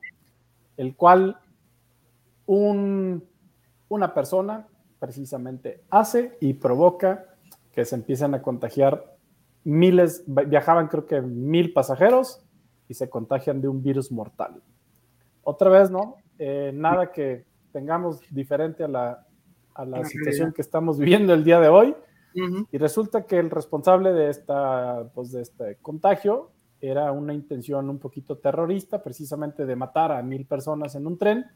el 0.76 0.94
cual 0.94 1.38
un, 2.46 3.24
una 3.88 4.14
persona 4.14 4.66
precisamente 4.98 5.82
hace 5.90 6.36
y 6.40 6.54
provoca 6.54 7.26
que 7.72 7.84
se 7.84 7.94
empiecen 7.94 8.34
a 8.34 8.42
contagiar 8.42 9.16
miles, 9.64 10.22
viajaban 10.26 10.88
creo 10.88 11.06
que 11.06 11.20
mil 11.20 11.72
pasajeros 11.72 12.40
y 12.88 12.94
se 12.94 13.08
contagian 13.08 13.60
de 13.60 13.68
un 13.68 13.82
virus 13.82 14.12
mortal. 14.12 14.62
Otra 15.42 15.70
vez, 15.70 15.90
¿no? 15.90 16.16
Eh, 16.38 16.72
nada 16.74 17.10
que 17.10 17.44
tengamos 17.72 18.20
diferente 18.30 18.84
a 18.84 18.88
la, 18.88 19.26
a 19.74 19.84
la 19.84 20.04
situación 20.04 20.52
que 20.52 20.62
estamos 20.62 20.98
viviendo 20.98 21.34
el 21.34 21.44
día 21.44 21.60
de 21.60 21.68
hoy. 21.68 21.94
Y 22.70 22.78
resulta 22.78 23.26
que 23.26 23.38
el 23.38 23.50
responsable 23.50 24.12
de, 24.12 24.30
esta, 24.30 25.10
pues, 25.14 25.32
de 25.32 25.42
este 25.42 25.76
contagio 25.82 26.50
era 26.80 27.12
una 27.12 27.34
intención 27.34 27.90
un 27.90 27.98
poquito 27.98 28.38
terrorista, 28.38 29.02
precisamente 29.02 29.66
de 29.66 29.76
matar 29.76 30.12
a 30.12 30.22
mil 30.22 30.46
personas 30.46 30.94
en 30.94 31.06
un 31.06 31.18
tren. 31.18 31.46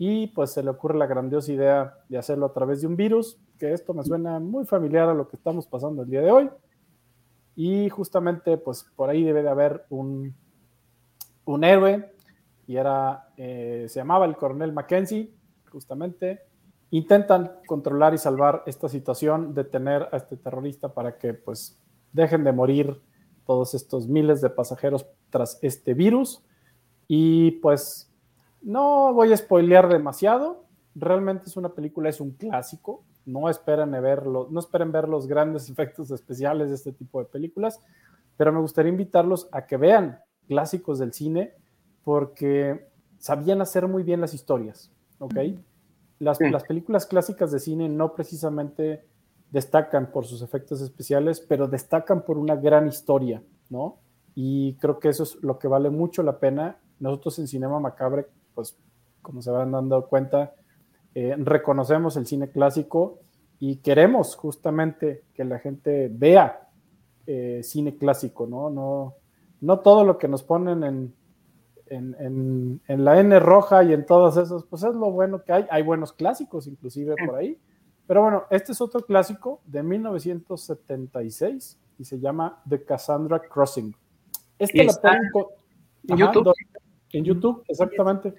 Y 0.00 0.28
pues 0.28 0.52
se 0.52 0.62
le 0.62 0.70
ocurre 0.70 0.96
la 0.96 1.06
grandiosa 1.06 1.52
idea 1.52 1.94
de 2.08 2.18
hacerlo 2.18 2.46
a 2.46 2.52
través 2.52 2.80
de 2.80 2.86
un 2.86 2.94
virus, 2.94 3.36
que 3.58 3.72
esto 3.72 3.94
me 3.94 4.04
suena 4.04 4.38
muy 4.38 4.64
familiar 4.64 5.08
a 5.08 5.14
lo 5.14 5.26
que 5.26 5.34
estamos 5.34 5.66
pasando 5.66 6.02
el 6.02 6.10
día 6.10 6.20
de 6.20 6.30
hoy. 6.30 6.50
Y 7.56 7.88
justamente, 7.88 8.56
pues 8.58 8.86
por 8.94 9.10
ahí 9.10 9.24
debe 9.24 9.42
de 9.42 9.48
haber 9.48 9.84
un, 9.88 10.32
un 11.44 11.64
héroe, 11.64 12.12
y 12.68 12.76
era, 12.76 13.30
eh, 13.36 13.86
se 13.88 13.98
llamaba 13.98 14.26
el 14.26 14.36
coronel 14.36 14.72
Mackenzie, 14.72 15.32
justamente. 15.72 16.42
Intentan 16.90 17.52
controlar 17.66 18.14
y 18.14 18.18
salvar 18.18 18.62
esta 18.66 18.88
situación, 18.88 19.54
detener 19.54 20.08
a 20.10 20.16
este 20.16 20.36
terrorista 20.36 20.94
para 20.94 21.18
que 21.18 21.34
pues 21.34 21.78
dejen 22.12 22.44
de 22.44 22.52
morir 22.52 23.00
todos 23.46 23.74
estos 23.74 24.08
miles 24.08 24.40
de 24.40 24.50
pasajeros 24.50 25.06
tras 25.30 25.58
este 25.62 25.94
virus. 25.94 26.44
Y 27.06 27.52
pues 27.62 28.12
no 28.62 29.12
voy 29.14 29.32
a 29.32 29.36
spoilear 29.36 29.88
demasiado. 29.88 30.64
Realmente 30.94 31.44
es 31.46 31.56
una 31.56 31.70
película, 31.70 32.08
es 32.08 32.20
un 32.20 32.32
clásico. 32.32 33.04
No 33.24 33.48
esperen 33.48 33.90
verlo, 33.90 34.48
no 34.50 34.60
esperen 34.60 34.90
ver 34.92 35.08
los 35.08 35.26
grandes 35.26 35.68
efectos 35.70 36.10
especiales 36.10 36.68
de 36.70 36.74
este 36.74 36.92
tipo 36.92 37.18
de 37.20 37.26
películas, 37.26 37.80
pero 38.36 38.52
me 38.52 38.60
gustaría 38.60 38.90
invitarlos 38.90 39.48
a 39.52 39.66
que 39.66 39.76
vean 39.76 40.20
clásicos 40.46 40.98
del 40.98 41.12
cine 41.12 41.52
porque 42.04 42.88
sabían 43.18 43.60
hacer 43.60 43.86
muy 43.86 44.02
bien 44.02 44.20
las 44.20 44.32
historias, 44.32 44.90
¿ok? 45.18 45.36
Las, 46.18 46.38
Sí. 46.38 46.50
las 46.50 46.64
películas 46.64 47.06
clásicas 47.06 47.52
de 47.52 47.60
cine 47.60 47.88
no 47.88 48.14
precisamente 48.14 49.04
destacan 49.50 50.10
por 50.10 50.26
sus 50.26 50.42
efectos 50.42 50.80
especiales, 50.80 51.40
pero 51.40 51.68
destacan 51.68 52.22
por 52.22 52.38
una 52.38 52.56
gran 52.56 52.88
historia, 52.88 53.42
¿no? 53.70 53.98
Y 54.34 54.74
creo 54.74 54.98
que 54.98 55.08
eso 55.08 55.22
es 55.22 55.36
lo 55.42 55.58
que 55.58 55.68
vale 55.68 55.90
mucho 55.90 56.22
la 56.22 56.38
pena. 56.38 56.78
Nosotros 57.00 57.38
en 57.38 57.48
Cinema 57.48 57.80
Macabre, 57.80 58.26
pues 58.54 58.76
como 59.22 59.42
se 59.42 59.50
van 59.50 59.72
dando 59.72 60.06
cuenta, 60.06 60.54
eh, 61.14 61.34
reconocemos 61.38 62.16
el 62.16 62.26
cine 62.26 62.50
clásico 62.50 63.20
y 63.58 63.76
queremos 63.76 64.36
justamente 64.36 65.24
que 65.34 65.44
la 65.44 65.58
gente 65.58 66.08
vea 66.12 66.68
eh, 67.26 67.60
cine 67.62 67.96
clásico, 67.96 68.46
¿no? 68.46 68.70
¿no? 68.70 69.14
No 69.60 69.80
todo 69.80 70.04
lo 70.04 70.18
que 70.18 70.28
nos 70.28 70.42
ponen 70.42 70.84
en, 70.84 71.14
en, 71.90 72.16
en, 72.18 72.80
en 72.86 73.04
la 73.04 73.18
N 73.20 73.38
roja 73.40 73.82
y 73.84 73.92
en 73.92 74.06
todos 74.06 74.36
esos, 74.36 74.64
pues 74.64 74.82
es 74.82 74.94
lo 74.94 75.10
bueno 75.10 75.42
que 75.44 75.52
hay. 75.52 75.66
Hay 75.70 75.82
buenos 75.82 76.12
clásicos 76.12 76.66
inclusive 76.66 77.14
por 77.26 77.36
ahí. 77.36 77.58
Pero 78.06 78.22
bueno, 78.22 78.44
este 78.50 78.72
es 78.72 78.80
otro 78.80 79.02
clásico 79.02 79.60
de 79.66 79.82
1976 79.82 81.78
y 81.98 82.04
se 82.04 82.18
llama 82.18 82.62
The 82.68 82.84
Cassandra 82.84 83.40
Crossing. 83.40 83.94
Este 84.58 84.84
lo 84.84 84.92
pueden 84.94 85.20
en 86.08 86.16
YouTube. 86.16 86.54
En 87.12 87.24
YouTube, 87.24 87.64
exactamente. 87.68 88.34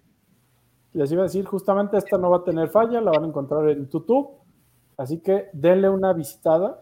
Les 0.94 1.12
iba 1.12 1.22
a 1.22 1.26
decir, 1.26 1.46
justamente 1.46 1.98
esta 1.98 2.18
no 2.18 2.32
va 2.32 2.38
a 2.38 2.44
tener 2.44 2.70
falla, 2.70 3.00
la 3.00 3.12
van 3.12 3.26
a 3.26 3.28
encontrar 3.28 3.70
en 3.70 3.88
YouTube. 3.88 4.30
Así 4.98 5.20
que 5.20 5.50
denle 5.54 5.88
una 5.90 6.14
visitada 6.14 6.82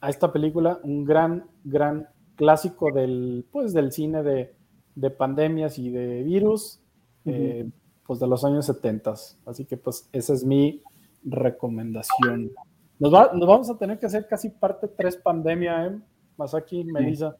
a 0.00 0.10
esta 0.10 0.32
película, 0.32 0.78
un 0.84 1.04
gran, 1.04 1.46
gran 1.64 2.08
clásico 2.36 2.92
del, 2.92 3.44
pues, 3.50 3.72
del 3.72 3.92
cine 3.92 4.22
de, 4.22 4.54
de 5.00 5.10
pandemias 5.10 5.78
y 5.78 5.88
de 5.90 6.22
virus, 6.22 6.78
eh, 7.24 7.66
pues 8.06 8.20
de 8.20 8.26
los 8.26 8.44
años 8.44 8.66
70. 8.66 9.14
Así 9.46 9.64
que 9.64 9.76
pues 9.76 10.08
esa 10.12 10.34
es 10.34 10.44
mi 10.44 10.82
recomendación. 11.24 12.50
Nos, 12.98 13.12
va- 13.14 13.30
nos 13.34 13.48
vamos 13.48 13.70
a 13.70 13.78
tener 13.78 13.98
que 13.98 14.06
hacer 14.06 14.26
casi 14.28 14.50
parte 14.50 14.88
3 14.88 15.16
pandemia, 15.16 15.86
¿eh? 15.86 15.98
Masaki, 16.36 16.84
Melissa. 16.84 17.36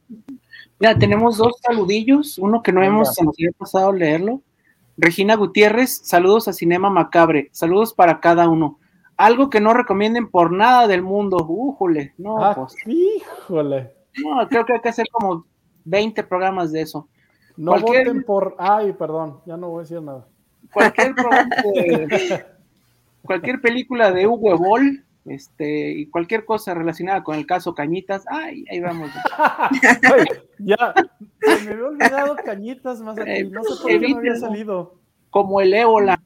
Mira, 0.79 0.97
tenemos 0.97 1.37
dos 1.37 1.53
saludillos, 1.61 2.37
uno 2.37 2.61
que 2.61 2.71
no 2.71 2.81
Venga. 2.81 2.93
hemos, 2.93 3.13
se 3.15 3.23
nos 3.23 3.35
había 3.35 3.51
pasado 3.57 3.91
leerlo. 3.91 4.41
Regina 4.97 5.35
Gutiérrez, 5.35 6.01
saludos 6.03 6.47
a 6.47 6.53
Cinema 6.53 6.89
Macabre, 6.91 7.49
saludos 7.51 7.93
para 7.93 8.19
cada 8.19 8.47
uno. 8.47 8.77
Algo 9.17 9.49
que 9.49 9.59
no 9.59 9.73
recomienden 9.73 10.29
por 10.29 10.51
nada 10.51 10.87
del 10.87 11.01
mundo, 11.01 11.37
újole, 11.47 12.13
no, 12.17 12.43
Ah, 12.43 12.53
pues, 12.55 12.75
híjole. 12.87 13.91
no, 14.23 14.47
creo 14.47 14.65
que 14.65 14.73
hay 14.73 14.81
que 14.81 14.89
hacer 14.89 15.07
como 15.11 15.45
20 15.85 16.23
programas 16.23 16.71
de 16.71 16.81
eso. 16.81 17.07
No 17.57 17.71
Cualquier- 17.71 18.05
voten 18.07 18.23
por. 18.23 18.55
Ay, 18.57 18.93
perdón, 18.93 19.39
ya 19.45 19.57
no 19.57 19.69
voy 19.69 19.79
a 19.79 19.81
decir 19.83 20.01
nada. 20.01 20.25
Cualquier 20.73 21.13
de- 21.15 22.45
cualquier 23.23 23.61
película 23.61 24.11
de 24.11 24.25
Hugo 24.27 24.57
Ball, 24.57 25.03
este, 25.25 25.91
y 25.91 26.05
cualquier 26.07 26.45
cosa 26.45 26.73
relacionada 26.73 27.23
con 27.23 27.35
el 27.35 27.45
caso 27.45 27.75
Cañitas, 27.75 28.23
ay, 28.29 28.63
ahí 28.71 28.79
vamos. 28.79 29.09
Ya, 30.63 30.93
se 31.39 31.65
me 31.65 31.71
había 31.71 31.85
olvidado 31.87 32.35
cañitas 32.45 33.01
más 33.01 33.17
aquí. 33.17 33.43
No 33.45 33.63
sé 33.63 33.81
por 33.81 33.91
qué 33.99 34.09
no 34.09 34.17
había 34.19 34.35
salido. 34.35 34.95
como 35.31 35.59
el 35.61 35.73
ébola. 35.73 36.21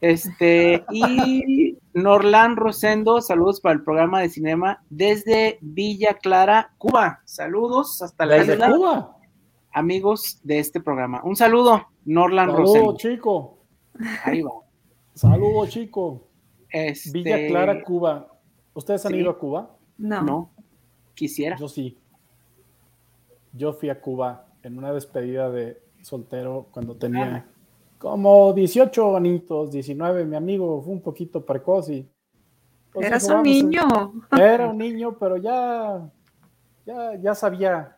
Este, 0.00 0.84
y 0.90 1.78
Norlan 1.92 2.56
Rosendo, 2.56 3.20
saludos 3.20 3.60
para 3.60 3.74
el 3.74 3.82
programa 3.84 4.20
de 4.20 4.28
cinema 4.28 4.82
desde 4.90 5.58
Villa 5.60 6.14
Clara, 6.14 6.72
Cuba. 6.78 7.20
Saludos 7.24 8.02
hasta 8.02 8.26
la 8.26 8.34
Desde 8.36 8.54
isla, 8.54 8.70
Cuba. 8.70 9.16
Amigos 9.72 10.40
de 10.42 10.58
este 10.58 10.80
programa. 10.80 11.20
Un 11.24 11.36
saludo, 11.36 11.86
Norlan 12.04 12.50
Saludos, 12.50 12.68
Rosendo. 12.74 12.96
chico. 12.96 13.58
Ahí 14.24 14.42
va. 14.42 14.50
Saludos, 15.14 15.68
chico. 15.70 16.28
Este, 16.70 17.10
Villa 17.10 17.46
Clara, 17.48 17.82
Cuba. 17.82 18.28
¿Ustedes 18.74 19.04
han 19.06 19.12
sí. 19.12 19.18
ido 19.18 19.30
a 19.30 19.38
Cuba? 19.38 19.76
No. 19.96 20.22
No, 20.22 20.50
quisiera. 21.14 21.56
Yo 21.56 21.68
sí. 21.68 21.98
Yo 23.52 23.72
fui 23.72 23.88
a 23.90 24.00
Cuba 24.00 24.46
en 24.62 24.78
una 24.78 24.92
despedida 24.92 25.50
de 25.50 25.80
soltero 26.02 26.68
cuando 26.70 26.96
tenía 26.96 27.48
como 27.98 28.52
18 28.52 29.16
anitos, 29.16 29.72
19. 29.72 30.24
Mi 30.24 30.36
amigo 30.36 30.80
fue 30.82 30.92
un 30.92 31.02
poquito 31.02 31.44
precoz 31.44 31.88
y. 31.90 32.08
pues 32.92 33.06
Eras 33.06 33.24
un 33.24 33.30
"Vamos 33.30 33.40
a- 33.48 33.50
niño. 33.50 34.12
Era 34.38 34.68
un 34.68 34.78
niño, 34.78 35.16
pero 35.18 35.36
ya. 35.38 36.08
Ya, 36.86 37.14
ya 37.20 37.34
sabía. 37.34 37.96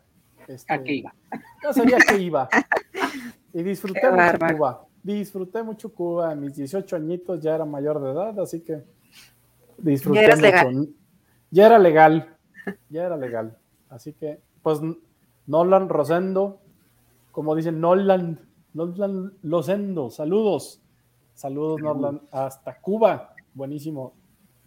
Este, 0.54 0.72
¿A 0.72 0.82
qué 0.82 0.94
iba? 0.94 1.14
Ya 1.62 1.72
sabía 1.72 1.98
que 1.98 2.18
iba. 2.18 2.48
Y 3.52 3.64
disfruté 3.64 4.00
Qué 4.00 4.10
mucho. 4.12 4.38
Cuba. 4.56 4.86
Disfruté 5.02 5.62
mucho 5.64 5.92
Cuba. 5.92 6.30
A 6.30 6.34
mis 6.36 6.54
18 6.54 6.94
añitos 6.94 7.40
ya 7.42 7.56
era 7.56 7.64
mayor 7.64 8.00
de 8.00 8.10
edad, 8.12 8.38
así 8.38 8.60
que 8.60 8.84
disfruté 9.78 10.20
Ya 10.20 10.26
eras 10.26 10.38
mucho. 10.38 10.46
legal. 10.50 10.88
Ya 11.50 11.66
era 11.66 11.78
legal. 11.80 12.36
Ya 12.88 13.04
era 13.06 13.16
legal. 13.16 13.58
Así 13.88 14.12
que, 14.12 14.38
pues, 14.62 14.80
Nolan 15.48 15.88
Rosendo, 15.88 16.60
como 17.32 17.56
dicen, 17.56 17.80
Nolan, 17.80 18.38
Nolan 18.72 19.32
Rosendo, 19.42 20.10
saludos. 20.10 20.80
Saludos, 21.34 21.80
Nolan, 21.80 22.20
hasta 22.30 22.78
Cuba. 22.80 23.34
Buenísimo. 23.52 24.12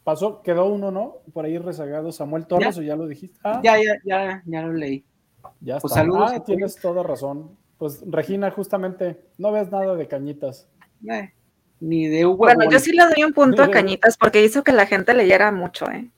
Pasó, 0.04 0.42
quedó 0.42 0.66
uno, 0.66 0.92
¿no? 0.92 1.20
Por 1.32 1.46
ahí 1.46 1.58
rezagado 1.58 2.12
Samuel 2.12 2.48
Torres, 2.48 2.76
Ya. 2.76 2.82
o 2.82 2.84
ya 2.84 2.96
lo 2.98 3.08
dijiste. 3.08 3.40
Ah, 3.46 3.62
Ya, 3.64 3.78
ya, 3.78 3.94
ya, 4.04 4.44
ya 4.46 4.62
lo 4.64 4.74
leí. 4.74 5.06
Ya 5.62 5.80
Pues 5.80 5.92
está. 5.92 6.02
saludos 6.02 6.32
Ah, 6.34 6.44
tienes 6.44 6.76
toda 6.76 7.04
razón. 7.04 7.58
Pues 7.78 8.04
Regina, 8.08 8.52
justamente, 8.52 9.20
no 9.38 9.52
ves 9.52 9.72
nada 9.72 9.96
de 9.96 10.08
cañitas. 10.08 10.68
Eh, 11.10 11.34
ni 11.80 12.08
de 12.08 12.26
Hugo. 12.26 12.38
Bueno, 12.46 12.70
yo 12.70 12.80
sí 12.80 12.92
le 12.94 13.04
doy 13.04 13.24
un 13.24 13.34
punto 13.34 13.62
a. 13.64 13.70
Cañitas 13.70 14.18
porque 14.18 14.44
hizo 14.44 14.64
que 14.64 14.72
la 14.72 14.86
gente 14.86 15.14
leyera 15.14 15.52
mucho, 15.52 15.90
¿eh? 15.92 16.10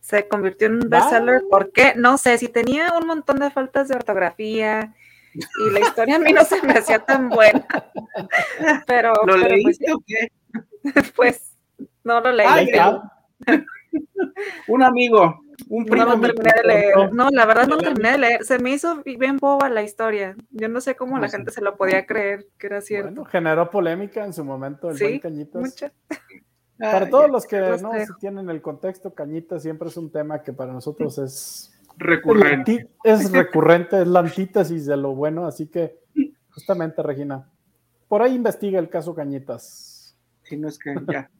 Se 0.00 0.26
convirtió 0.26 0.66
en 0.66 0.82
un 0.82 0.90
bestseller. 0.90 1.42
¿Por 1.48 1.70
qué? 1.70 1.94
No 1.96 2.18
sé, 2.18 2.38
si 2.38 2.48
tenía 2.48 2.92
un 3.00 3.06
montón 3.06 3.38
de 3.38 3.50
faltas 3.50 3.86
de 3.88 3.94
ortografía 3.94 4.94
y 5.34 5.70
la 5.70 5.80
historia 5.80 6.16
a 6.16 6.18
mí 6.18 6.32
no 6.32 6.44
se 6.44 6.60
me 6.62 6.72
hacía 6.72 6.98
tan 6.98 7.28
buena. 7.28 7.66
Pero, 8.86 9.12
¿Lo 9.24 9.34
pero 9.34 9.40
pues, 9.40 9.50
leíste 9.52 9.92
o 9.92 10.02
qué? 10.06 10.32
pues, 11.16 11.56
no 12.04 12.20
lo 12.20 12.32
leí. 12.32 12.68
Está. 12.68 13.12
Un 14.68 14.82
amigo, 14.82 15.40
un 15.68 15.84
No 15.84 15.90
primo. 15.90 16.20
terminé 16.20 16.50
de 16.62 16.66
leer. 16.68 17.12
No, 17.12 17.28
la 17.30 17.46
verdad 17.46 17.66
no 17.66 17.78
terminé 17.78 18.12
de 18.12 18.18
leer. 18.18 18.44
Se 18.44 18.58
me 18.58 18.70
hizo 18.70 19.02
bien 19.04 19.36
boba 19.38 19.68
la 19.68 19.82
historia. 19.82 20.34
Yo 20.50 20.68
no 20.68 20.80
sé 20.80 20.94
cómo 20.96 21.14
la 21.16 21.20
Pues 21.20 21.30
sí. 21.32 21.36
gente 21.38 21.50
se 21.52 21.60
lo 21.62 21.76
podía 21.76 22.06
creer 22.06 22.46
que 22.58 22.66
era 22.66 22.80
cierto. 22.80 23.08
Bueno, 23.10 23.24
generó 23.24 23.70
polémica 23.70 24.24
en 24.24 24.32
su 24.32 24.44
momento 24.44 24.90
el 24.90 24.96
Sí, 24.98 25.04
buen 25.04 25.18
Cañitas. 25.20 25.62
Mucha. 25.62 25.92
Para 26.78 27.06
Ah, 27.06 27.10
todos 27.10 27.26
ya, 27.26 27.32
los 27.32 27.46
que 27.46 27.60
los 27.60 27.82
no 27.82 27.90
tienen 28.18 28.50
el 28.50 28.60
contexto, 28.60 29.14
Cañitas 29.14 29.62
siempre 29.62 29.88
es 29.88 29.96
un 29.96 30.10
tema 30.10 30.42
que 30.42 30.52
para 30.52 30.72
nosotros 30.72 31.16
es 31.18 31.72
Recurrente. 31.96 32.88
es 33.04 33.30
recurrente, 33.30 34.00
es 34.02 34.08
la 34.08 34.20
antítesis 34.20 34.86
de 34.86 34.96
lo 34.96 35.14
bueno, 35.14 35.46
así 35.46 35.68
que 35.68 36.00
justamente, 36.50 37.00
Regina, 37.02 37.48
por 38.08 38.22
ahí 38.22 38.34
investiga 38.34 38.80
el 38.80 38.88
caso 38.88 39.14
Cañitas. 39.14 40.16
Si 40.42 40.56
no 40.56 40.66
es 40.68 40.78
que 40.78 40.94
ya. 41.12 41.30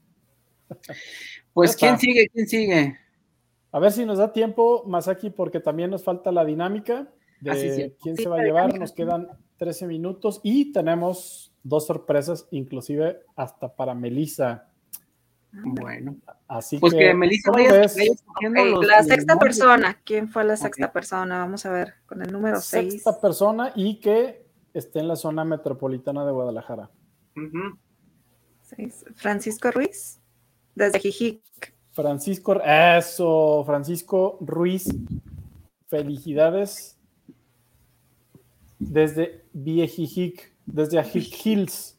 Pues, 1.52 1.76
¿quién 1.76 1.98
sigue? 1.98 2.28
¿Quién 2.32 2.46
sigue? 2.46 2.98
A 3.72 3.78
ver 3.78 3.90
si 3.90 4.04
nos 4.04 4.18
da 4.18 4.32
tiempo, 4.32 4.84
Masaki, 4.86 5.30
porque 5.30 5.58
también 5.58 5.90
nos 5.90 6.04
falta 6.04 6.30
la 6.30 6.44
dinámica 6.44 7.08
de 7.40 7.50
Ah, 7.50 7.56
sí, 7.56 7.70
sí. 7.72 7.96
quién 8.00 8.16
Sí, 8.16 8.22
se 8.22 8.28
va 8.28 8.36
a 8.36 8.44
llevar. 8.44 8.78
Nos 8.78 8.92
quedan 8.92 9.28
13 9.56 9.86
minutos 9.86 10.40
y 10.44 10.72
tenemos 10.72 11.52
dos 11.62 11.86
sorpresas, 11.86 12.46
inclusive 12.50 13.20
hasta 13.34 13.74
para 13.74 13.94
Melissa. 13.94 14.68
Bueno, 15.52 16.16
Así 16.48 16.78
pues 16.78 16.94
que, 16.94 16.98
que 16.98 17.14
Melissa 17.14 17.50
¿cómo 17.50 17.62
vaya, 17.62 17.80
la 18.82 19.02
sexta 19.02 19.38
persona. 19.38 20.00
¿Quién 20.04 20.28
fue 20.28 20.44
la 20.44 20.56
sexta 20.56 20.92
persona? 20.92 21.38
Vamos 21.38 21.66
a 21.66 21.72
ver, 21.72 21.94
con 22.06 22.22
el 22.22 22.32
número 22.32 22.60
6. 22.60 22.92
Sexta 22.92 23.20
persona 23.20 23.72
y 23.74 24.00
que 24.00 24.46
esté 24.72 25.00
en 25.00 25.08
la 25.08 25.16
zona 25.16 25.44
metropolitana 25.44 26.24
de 26.24 26.32
Guadalajara. 26.32 26.90
Ujú. 27.36 27.78
Francisco 29.14 29.70
Ruiz, 29.70 30.20
desde 30.74 31.00
Jijic. 31.00 31.71
Francisco, 31.92 32.60
eso, 32.62 33.62
Francisco 33.66 34.38
Ruiz, 34.40 34.88
felicidades 35.88 36.98
desde 38.78 39.44
Viejijic, 39.52 40.54
desde 40.66 40.98
Ajic 40.98 41.46
Hills. 41.46 41.98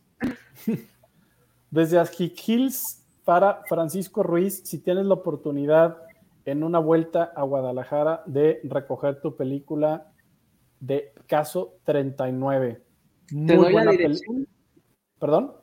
Desde 1.70 1.99
Ajic 1.99 2.48
Hills 2.48 3.03
para 3.24 3.64
Francisco 3.68 4.22
Ruiz, 4.24 4.61
si 4.65 4.80
tienes 4.80 5.06
la 5.06 5.14
oportunidad 5.15 5.98
en 6.45 6.64
una 6.64 6.80
vuelta 6.80 7.32
a 7.36 7.44
Guadalajara 7.44 8.22
de 8.26 8.60
recoger 8.64 9.22
tu 9.22 9.36
película 9.36 10.11
de 10.80 11.14
Caso 11.28 11.78
39. 11.86 12.82
Te 13.28 13.36
Muy 13.36 13.56
doy 13.56 13.65
la 13.65 13.72
buena 13.72 13.91
peli- 13.91 14.03
dirección. 14.03 14.48
¿Perdón? 15.20 15.53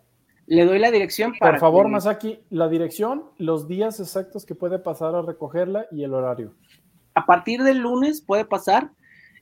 Le 0.50 0.64
doy 0.64 0.80
la 0.80 0.90
dirección 0.90 1.32
para. 1.38 1.52
Por 1.52 1.60
favor, 1.60 1.86
que- 1.86 1.92
Masaki, 1.92 2.40
la 2.50 2.68
dirección, 2.68 3.22
los 3.38 3.68
días 3.68 4.00
exactos 4.00 4.44
que 4.44 4.56
puede 4.56 4.80
pasar 4.80 5.14
a 5.14 5.22
recogerla 5.22 5.86
y 5.92 6.02
el 6.02 6.12
horario. 6.12 6.54
A 7.14 7.24
partir 7.24 7.62
del 7.62 7.78
lunes 7.78 8.20
puede 8.20 8.44
pasar. 8.44 8.90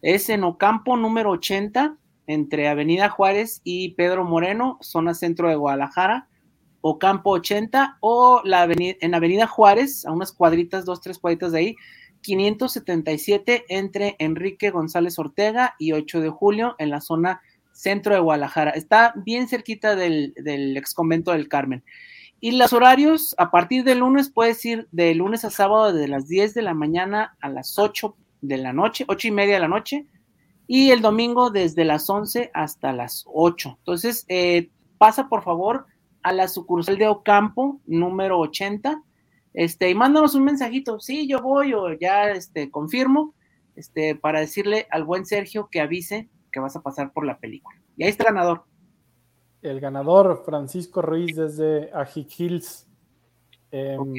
Es 0.02 0.28
en 0.28 0.44
Ocampo 0.44 0.98
número 0.98 1.30
80, 1.30 1.96
entre 2.26 2.68
Avenida 2.68 3.08
Juárez 3.08 3.62
y 3.64 3.94
Pedro 3.94 4.24
Moreno, 4.24 4.76
zona 4.82 5.14
centro 5.14 5.48
de 5.48 5.56
Guadalajara. 5.56 6.28
Ocampo 6.82 7.30
80 7.30 7.96
o 8.00 8.42
la 8.44 8.60
avenida, 8.62 8.96
en 9.00 9.14
Avenida 9.14 9.46
Juárez, 9.46 10.04
a 10.04 10.12
unas 10.12 10.30
cuadritas, 10.32 10.84
dos, 10.84 11.00
tres 11.00 11.18
cuadritas 11.18 11.52
de 11.52 11.58
ahí, 11.58 11.76
577 12.20 13.64
entre 13.70 14.14
Enrique 14.18 14.68
González 14.70 15.18
Ortega 15.18 15.74
y 15.78 15.92
8 15.92 16.20
de 16.20 16.28
julio 16.28 16.74
en 16.78 16.90
la 16.90 17.00
zona 17.00 17.40
centro 17.78 18.14
de 18.14 18.20
Guadalajara. 18.20 18.72
Está 18.72 19.14
bien 19.16 19.48
cerquita 19.48 19.94
del, 19.94 20.34
del 20.36 20.76
ex 20.76 20.94
convento 20.94 21.32
del 21.32 21.48
Carmen. 21.48 21.84
Y 22.40 22.52
los 22.52 22.72
horarios, 22.72 23.34
a 23.38 23.50
partir 23.50 23.84
del 23.84 23.98
lunes, 24.00 24.30
puedes 24.30 24.64
ir 24.64 24.88
de 24.92 25.14
lunes 25.14 25.44
a 25.44 25.50
sábado 25.50 25.92
de 25.92 26.08
las 26.08 26.28
10 26.28 26.54
de 26.54 26.62
la 26.62 26.74
mañana 26.74 27.36
a 27.40 27.48
las 27.48 27.78
8 27.78 28.16
de 28.40 28.58
la 28.58 28.72
noche, 28.72 29.04
8 29.08 29.28
y 29.28 29.30
media 29.30 29.54
de 29.54 29.60
la 29.60 29.68
noche, 29.68 30.06
y 30.66 30.90
el 30.90 31.00
domingo 31.00 31.50
desde 31.50 31.84
las 31.84 32.08
11 32.08 32.50
hasta 32.54 32.92
las 32.92 33.24
8. 33.26 33.76
Entonces, 33.78 34.24
eh, 34.28 34.70
pasa 34.98 35.28
por 35.28 35.42
favor 35.42 35.86
a 36.22 36.32
la 36.32 36.46
sucursal 36.46 36.98
de 36.98 37.08
Ocampo, 37.08 37.80
número 37.86 38.38
80, 38.38 39.02
este, 39.54 39.90
y 39.90 39.94
mándanos 39.94 40.34
un 40.34 40.44
mensajito, 40.44 41.00
sí, 41.00 41.26
yo 41.26 41.40
voy 41.40 41.72
o 41.74 41.92
ya 41.98 42.30
este, 42.30 42.70
confirmo, 42.70 43.34
este, 43.74 44.14
para 44.14 44.40
decirle 44.40 44.86
al 44.90 45.04
buen 45.04 45.26
Sergio 45.26 45.68
que 45.70 45.80
avise 45.80 46.28
que 46.50 46.60
vas 46.60 46.76
a 46.76 46.82
pasar 46.82 47.12
por 47.12 47.26
la 47.26 47.38
película. 47.38 47.76
Y 47.96 48.04
ahí 48.04 48.10
está 48.10 48.24
el 48.24 48.34
ganador. 48.34 48.62
El 49.62 49.80
ganador, 49.80 50.42
Francisco 50.44 51.02
Ruiz 51.02 51.36
desde 51.36 51.90
Ajic 51.92 52.40
Hills. 52.40 52.88
Eh, 53.70 53.96
Ok. 53.98 54.16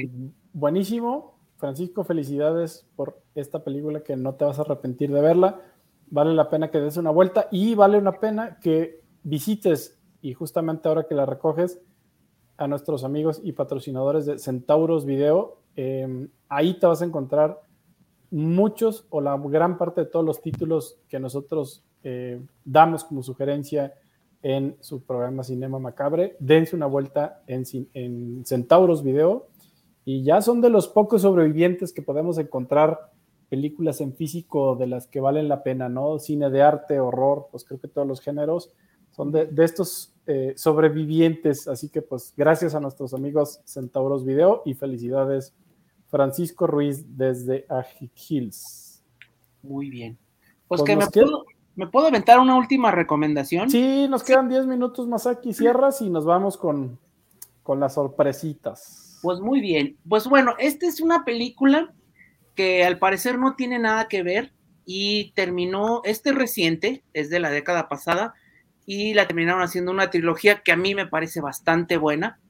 Buenísimo. 0.52 1.38
Francisco, 1.56 2.04
felicidades 2.04 2.86
por 2.96 3.22
esta 3.34 3.62
película 3.62 4.02
que 4.02 4.16
no 4.16 4.34
te 4.34 4.44
vas 4.44 4.58
a 4.58 4.62
arrepentir 4.62 5.12
de 5.12 5.20
verla. 5.20 5.60
Vale 6.08 6.34
la 6.34 6.48
pena 6.48 6.70
que 6.70 6.80
des 6.80 6.96
una 6.96 7.10
vuelta 7.10 7.48
y 7.50 7.74
vale 7.74 7.98
una 7.98 8.12
pena 8.18 8.58
que 8.60 9.02
visites, 9.22 10.00
y 10.22 10.32
justamente 10.32 10.88
ahora 10.88 11.06
que 11.06 11.14
la 11.14 11.26
recoges, 11.26 11.80
a 12.56 12.66
nuestros 12.66 13.04
amigos 13.04 13.40
y 13.42 13.52
patrocinadores 13.52 14.26
de 14.26 14.38
Centauros 14.38 15.04
Video. 15.04 15.62
Eh, 15.76 16.28
ahí 16.48 16.78
te 16.78 16.86
vas 16.86 17.00
a 17.00 17.04
encontrar 17.04 17.62
muchos 18.30 19.06
o 19.10 19.20
la 19.20 19.36
gran 19.36 19.78
parte 19.78 20.02
de 20.02 20.06
todos 20.06 20.24
los 20.24 20.40
títulos 20.40 20.98
que 21.08 21.20
nosotros 21.20 21.84
eh, 22.04 22.40
damos 22.64 23.04
como 23.04 23.22
sugerencia 23.22 23.94
en 24.42 24.76
su 24.80 25.02
programa 25.02 25.44
Cinema 25.44 25.78
Macabre. 25.78 26.36
Dense 26.40 26.76
una 26.76 26.86
vuelta 26.86 27.42
en, 27.46 28.44
Centauros 28.44 29.02
Video 29.02 29.48
y 30.04 30.22
ya 30.22 30.40
son 30.40 30.60
de 30.60 30.70
los 30.70 30.88
pocos 30.88 31.22
sobrevivientes 31.22 31.92
que 31.92 32.02
podemos 32.02 32.38
encontrar 32.38 33.12
películas 33.48 34.00
en 34.00 34.14
físico 34.14 34.76
de 34.76 34.86
las 34.86 35.06
que 35.06 35.20
valen 35.20 35.48
la 35.48 35.62
pena, 35.62 35.88
¿no? 35.88 36.18
Cine 36.18 36.50
de 36.50 36.62
arte, 36.62 37.00
horror, 37.00 37.48
pues 37.50 37.64
creo 37.64 37.80
que 37.80 37.88
todos 37.88 38.06
los 38.06 38.20
géneros 38.20 38.72
son 39.10 39.32
de, 39.32 39.46
de 39.46 39.64
estos 39.64 40.14
eh, 40.26 40.54
sobrevivientes. 40.56 41.66
Así 41.68 41.88
que 41.88 42.00
pues 42.00 42.32
gracias 42.36 42.74
a 42.74 42.80
nuestros 42.80 43.12
amigos 43.12 43.60
Centauros 43.64 44.24
Video 44.24 44.62
y 44.64 44.74
felicidades 44.74 45.52
Francisco 46.10 46.66
Ruiz 46.66 47.16
desde 47.16 47.66
Ajic 47.68 48.12
Hills. 48.28 49.02
Muy 49.62 49.90
bien. 49.90 50.18
Pues, 50.66 50.82
Pues 50.82 50.82
que 50.82 50.96
me 50.96 51.06
puedo, 51.06 51.44
me 51.76 51.86
puedo 51.86 52.08
aventar 52.08 52.38
una 52.38 52.56
última 52.56 52.90
recomendación. 52.90 53.70
Sí, 53.70 54.06
nos 54.08 54.22
quedan 54.22 54.48
10 54.48 54.66
minutos 54.66 55.06
más 55.06 55.26
aquí, 55.26 55.54
cierras 55.54 56.02
y 56.02 56.10
nos 56.10 56.24
vamos 56.24 56.56
con, 56.56 56.98
con 57.62 57.80
las 57.80 57.94
sorpresitas. 57.94 59.18
Pues 59.22 59.40
muy 59.40 59.60
bien. 59.60 59.96
Pues 60.08 60.26
bueno, 60.26 60.54
esta 60.58 60.86
es 60.86 61.00
una 61.00 61.24
película 61.24 61.92
que 62.54 62.84
al 62.84 62.98
parecer 62.98 63.38
no 63.38 63.54
tiene 63.54 63.78
nada 63.78 64.08
que 64.08 64.22
ver 64.22 64.52
y 64.84 65.32
terminó, 65.32 66.00
este 66.04 66.32
reciente, 66.32 67.04
es 67.12 67.30
de 67.30 67.40
la 67.40 67.50
década 67.50 67.88
pasada, 67.88 68.34
y 68.86 69.14
la 69.14 69.26
terminaron 69.26 69.62
haciendo 69.62 69.92
una 69.92 70.10
trilogía 70.10 70.62
que 70.62 70.72
a 70.72 70.76
mí 70.76 70.94
me 70.94 71.06
parece 71.06 71.40
bastante 71.40 71.96
buena. 71.96 72.40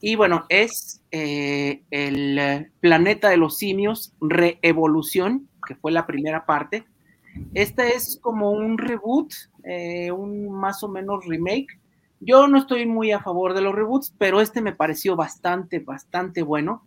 Y 0.00 0.16
bueno, 0.16 0.46
es 0.48 1.02
eh, 1.10 1.82
el 1.90 2.72
planeta 2.80 3.28
de 3.28 3.36
los 3.36 3.58
simios, 3.58 4.14
Reevolución, 4.20 5.48
que 5.66 5.74
fue 5.74 5.92
la 5.92 6.06
primera 6.06 6.46
parte. 6.46 6.86
Esta 7.54 7.86
es 7.86 8.18
como 8.20 8.50
un 8.50 8.78
reboot, 8.78 9.32
eh, 9.64 10.10
un 10.10 10.50
más 10.50 10.82
o 10.82 10.88
menos 10.88 11.26
remake. 11.26 11.78
Yo 12.20 12.46
no 12.46 12.58
estoy 12.58 12.86
muy 12.86 13.12
a 13.12 13.20
favor 13.20 13.54
de 13.54 13.62
los 13.62 13.74
reboots, 13.74 14.14
pero 14.18 14.40
este 14.40 14.60
me 14.60 14.74
pareció 14.74 15.16
bastante, 15.16 15.80
bastante 15.80 16.42
bueno. 16.42 16.84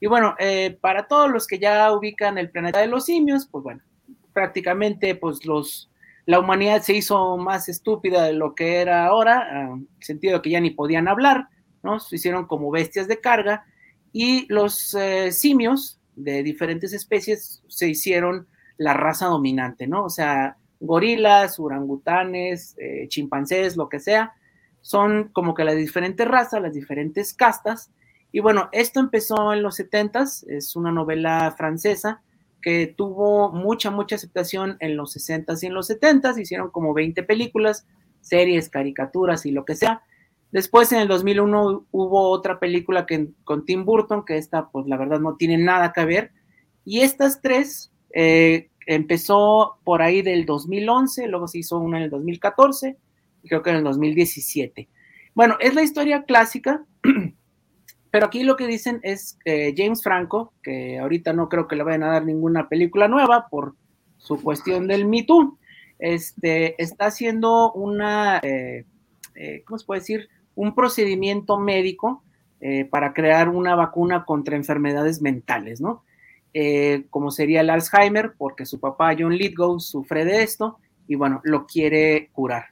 Y 0.00 0.06
bueno, 0.08 0.34
eh, 0.38 0.76
para 0.80 1.06
todos 1.06 1.30
los 1.30 1.46
que 1.46 1.58
ya 1.58 1.92
ubican 1.92 2.36
el 2.36 2.50
planeta 2.50 2.80
de 2.80 2.88
los 2.88 3.04
simios, 3.04 3.46
pues 3.46 3.62
bueno, 3.62 3.82
prácticamente 4.32 5.14
pues 5.14 5.44
los, 5.46 5.90
la 6.26 6.40
humanidad 6.40 6.82
se 6.82 6.94
hizo 6.94 7.36
más 7.36 7.68
estúpida 7.68 8.24
de 8.24 8.32
lo 8.32 8.54
que 8.54 8.76
era 8.76 9.06
ahora, 9.06 9.62
en 9.62 9.88
el 9.98 10.04
sentido 10.04 10.42
que 10.42 10.50
ya 10.50 10.60
ni 10.60 10.70
podían 10.70 11.06
hablar, 11.06 11.48
¿no? 11.82 12.00
Se 12.00 12.16
hicieron 12.16 12.46
como 12.46 12.70
bestias 12.70 13.06
de 13.06 13.20
carga 13.20 13.64
y 14.12 14.46
los 14.52 14.94
eh, 14.94 15.32
simios 15.32 16.00
de 16.16 16.42
diferentes 16.42 16.92
especies 16.92 17.62
se 17.68 17.88
hicieron 17.88 18.46
la 18.78 18.94
raza 18.94 19.26
dominante, 19.26 19.86
¿no? 19.86 20.04
O 20.04 20.10
sea, 20.10 20.56
gorilas, 20.80 21.58
orangutanes, 21.58 22.76
eh, 22.78 23.06
chimpancés, 23.08 23.76
lo 23.76 23.88
que 23.88 24.00
sea, 24.00 24.32
son 24.80 25.30
como 25.32 25.54
que 25.54 25.64
las 25.64 25.76
diferentes 25.76 26.26
razas, 26.26 26.60
las 26.60 26.74
diferentes 26.74 27.34
castas. 27.34 27.90
Y 28.32 28.40
bueno, 28.40 28.68
esto 28.72 29.00
empezó 29.00 29.52
en 29.52 29.62
los 29.62 29.78
70s, 29.78 30.44
es 30.48 30.74
una 30.74 30.90
novela 30.90 31.54
francesa 31.56 32.22
que 32.60 32.86
tuvo 32.86 33.52
mucha, 33.52 33.90
mucha 33.90 34.16
aceptación 34.16 34.76
en 34.80 34.96
los 34.96 35.16
60s 35.16 35.62
y 35.62 35.66
en 35.66 35.74
los 35.74 35.90
70s, 35.90 36.40
hicieron 36.40 36.70
como 36.70 36.94
20 36.94 37.22
películas, 37.24 37.86
series, 38.20 38.70
caricaturas 38.70 39.46
y 39.46 39.52
lo 39.52 39.64
que 39.64 39.74
sea. 39.74 40.02
Después 40.52 40.92
en 40.92 41.00
el 41.00 41.08
2001 41.08 41.86
hubo 41.90 42.28
otra 42.30 42.60
película 42.60 43.06
que, 43.06 43.28
con 43.44 43.64
Tim 43.64 43.84
Burton, 43.84 44.24
que 44.24 44.36
esta 44.36 44.68
pues 44.68 44.86
la 44.86 44.96
verdad 44.96 45.18
no 45.18 45.36
tiene 45.36 45.58
nada 45.58 45.92
que 45.92 46.04
ver. 46.04 46.32
Y 46.84 47.00
estas 47.00 47.40
tres 47.40 47.91
eh, 48.14 48.68
empezó 48.86 49.78
por 49.84 50.02
ahí 50.02 50.22
del 50.22 50.44
2011, 50.46 51.28
luego 51.28 51.48
se 51.48 51.58
hizo 51.58 51.78
una 51.78 51.98
en 51.98 52.04
el 52.04 52.10
2014 52.10 52.96
y 53.42 53.48
creo 53.48 53.62
que 53.62 53.70
en 53.70 53.76
el 53.76 53.84
2017. 53.84 54.88
Bueno, 55.34 55.56
es 55.60 55.74
la 55.74 55.82
historia 55.82 56.24
clásica, 56.24 56.84
pero 58.10 58.26
aquí 58.26 58.42
lo 58.42 58.56
que 58.56 58.66
dicen 58.66 59.00
es 59.02 59.38
que 59.44 59.74
James 59.76 60.02
Franco, 60.02 60.52
que 60.62 60.98
ahorita 60.98 61.32
no 61.32 61.48
creo 61.48 61.68
que 61.68 61.76
le 61.76 61.84
vayan 61.84 62.02
a 62.02 62.12
dar 62.12 62.24
ninguna 62.24 62.68
película 62.68 63.08
nueva 63.08 63.46
por 63.48 63.74
su 64.18 64.40
cuestión 64.42 64.86
del 64.86 65.06
Me 65.06 65.24
Too, 65.24 65.58
este, 66.02 66.82
está 66.82 67.06
haciendo 67.06 67.72
una, 67.72 68.38
eh, 68.42 68.84
eh, 69.36 69.62
¿cómo 69.64 69.78
se 69.78 69.86
puede 69.86 70.00
decir? 70.00 70.28
Un 70.54 70.74
procedimiento 70.74 71.58
médico 71.58 72.24
eh, 72.60 72.84
para 72.84 73.12
crear 73.12 73.48
una 73.48 73.74
vacuna 73.74 74.24
contra 74.24 74.56
enfermedades 74.56 75.22
mentales, 75.22 75.80
¿no? 75.80 76.04
Como 77.10 77.30
sería 77.30 77.60
el 77.60 77.70
Alzheimer, 77.70 78.34
porque 78.36 78.66
su 78.66 78.78
papá 78.78 79.14
John 79.18 79.34
Lithgow 79.34 79.80
sufre 79.80 80.24
de 80.24 80.42
esto 80.42 80.78
y 81.06 81.14
bueno, 81.14 81.40
lo 81.44 81.66
quiere 81.66 82.30
curar. 82.32 82.66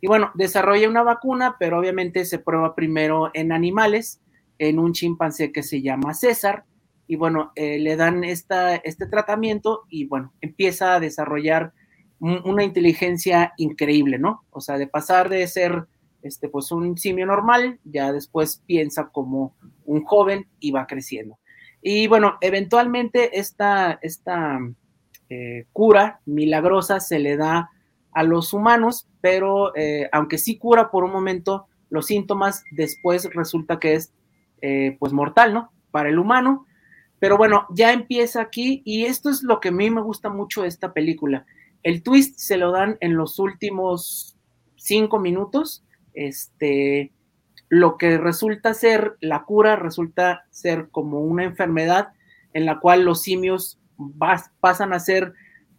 Y 0.00 0.06
bueno, 0.06 0.30
desarrolla 0.34 0.88
una 0.88 1.02
vacuna, 1.02 1.56
pero 1.58 1.78
obviamente 1.78 2.24
se 2.24 2.38
prueba 2.38 2.74
primero 2.74 3.30
en 3.34 3.52
animales 3.52 4.20
en 4.58 4.78
un 4.78 4.92
chimpancé 4.92 5.52
que 5.52 5.62
se 5.62 5.82
llama 5.82 6.14
César. 6.14 6.64
Y 7.06 7.16
bueno, 7.16 7.52
eh, 7.54 7.78
le 7.78 7.96
dan 7.96 8.24
esta, 8.24 8.76
este 8.76 9.06
tratamiento 9.06 9.84
y 9.88 10.06
bueno, 10.06 10.32
empieza 10.40 10.94
a 10.94 11.00
desarrollar 11.00 11.72
una 12.18 12.64
inteligencia 12.64 13.52
increíble, 13.58 14.18
¿no? 14.18 14.44
O 14.50 14.60
sea, 14.60 14.78
de 14.78 14.86
pasar 14.86 15.28
de 15.28 15.46
ser 15.46 15.86
este, 16.22 16.48
pues 16.48 16.72
un 16.72 16.96
simio 16.96 17.26
normal, 17.26 17.78
ya 17.84 18.10
después 18.12 18.62
piensa 18.66 19.08
como 19.08 19.54
un 19.84 20.02
joven 20.02 20.46
y 20.58 20.70
va 20.70 20.86
creciendo. 20.86 21.38
Y 21.88 22.08
bueno, 22.08 22.36
eventualmente 22.40 23.38
esta, 23.38 24.00
esta 24.02 24.58
eh, 25.30 25.66
cura 25.72 26.20
milagrosa 26.26 26.98
se 26.98 27.20
le 27.20 27.36
da 27.36 27.70
a 28.10 28.24
los 28.24 28.52
humanos, 28.52 29.06
pero 29.20 29.72
eh, 29.76 30.08
aunque 30.10 30.36
sí 30.38 30.58
cura 30.58 30.90
por 30.90 31.04
un 31.04 31.12
momento 31.12 31.68
los 31.88 32.06
síntomas, 32.06 32.64
después 32.72 33.32
resulta 33.32 33.78
que 33.78 33.94
es 33.94 34.12
eh, 34.62 34.96
pues 34.98 35.12
mortal, 35.12 35.54
¿no? 35.54 35.70
Para 35.92 36.08
el 36.08 36.18
humano. 36.18 36.66
Pero 37.20 37.36
bueno, 37.38 37.68
ya 37.70 37.92
empieza 37.92 38.40
aquí 38.40 38.82
y 38.84 39.04
esto 39.04 39.30
es 39.30 39.44
lo 39.44 39.60
que 39.60 39.68
a 39.68 39.72
mí 39.72 39.88
me 39.88 40.02
gusta 40.02 40.28
mucho 40.28 40.62
de 40.62 40.68
esta 40.68 40.92
película. 40.92 41.46
El 41.84 42.02
twist 42.02 42.36
se 42.40 42.56
lo 42.56 42.72
dan 42.72 42.96
en 42.98 43.16
los 43.16 43.38
últimos 43.38 44.36
cinco 44.74 45.20
minutos. 45.20 45.84
Este, 46.14 47.12
lo 47.68 47.98
que 47.98 48.18
resulta 48.18 48.74
ser 48.74 49.16
la 49.20 49.44
cura 49.44 49.76
resulta 49.76 50.44
ser 50.50 50.88
como 50.90 51.20
una 51.20 51.44
enfermedad 51.44 52.08
en 52.52 52.64
la 52.64 52.78
cual 52.80 53.04
los 53.04 53.22
simios 53.22 53.78
pasan 54.60 54.92
a 54.92 55.00
ser, 55.00 55.32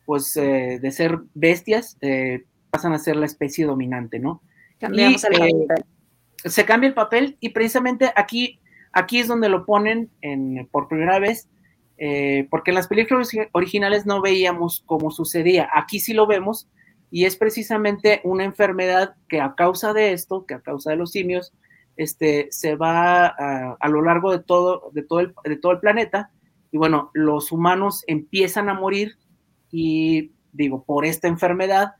pues, 0.05 0.35
eh, 0.37 0.79
de 0.81 0.91
ser 0.91 1.19
bestias, 1.33 1.97
eh, 2.01 2.43
pasan 2.69 2.93
a 2.93 2.99
ser 2.99 3.15
la 3.15 3.25
especie 3.25 3.65
dominante, 3.65 4.19
¿no? 4.19 4.41
Cambiamos 4.79 5.23
el 5.23 5.33
papel. 5.33 5.85
Se 6.45 6.65
cambia 6.65 6.87
el 6.87 6.93
papel 6.93 7.37
y 7.39 7.49
precisamente 7.49 8.11
aquí 8.15 8.59
Aquí 8.97 9.19
es 9.19 9.27
donde 9.27 9.47
lo 9.47 9.63
ponen 9.63 10.09
en, 10.21 10.67
por 10.71 10.87
primera 10.87 11.19
vez, 11.19 11.47
eh, 11.99 12.47
porque 12.49 12.71
en 12.71 12.75
las 12.75 12.87
películas 12.87 13.29
originales 13.51 14.07
no 14.07 14.21
veíamos 14.21 14.81
cómo 14.87 15.11
sucedía. 15.11 15.69
Aquí 15.71 15.99
sí 15.99 16.13
lo 16.13 16.25
vemos 16.25 16.67
y 17.11 17.25
es 17.25 17.35
precisamente 17.35 18.21
una 18.23 18.43
enfermedad 18.43 19.13
que 19.29 19.39
a 19.39 19.53
causa 19.53 19.93
de 19.93 20.13
esto, 20.13 20.47
que 20.47 20.55
a 20.55 20.61
causa 20.61 20.89
de 20.89 20.97
los 20.97 21.11
simios, 21.11 21.53
este, 21.97 22.47
se 22.51 22.75
va 22.75 23.27
a, 23.27 23.77
a 23.79 23.89
lo 23.89 24.01
largo 24.01 24.31
de 24.31 24.39
todo, 24.39 24.91
de, 24.93 25.03
todo 25.03 25.19
el, 25.19 25.33
de 25.43 25.57
todo 25.57 25.73
el 25.73 25.79
planeta 25.79 26.31
y 26.71 26.77
bueno, 26.77 27.11
los 27.13 27.51
humanos 27.51 28.03
empiezan 28.07 28.69
a 28.69 28.73
morir 28.73 29.17
y 29.71 30.31
digo, 30.51 30.83
por 30.83 31.05
esta 31.05 31.27
enfermedad 31.27 31.93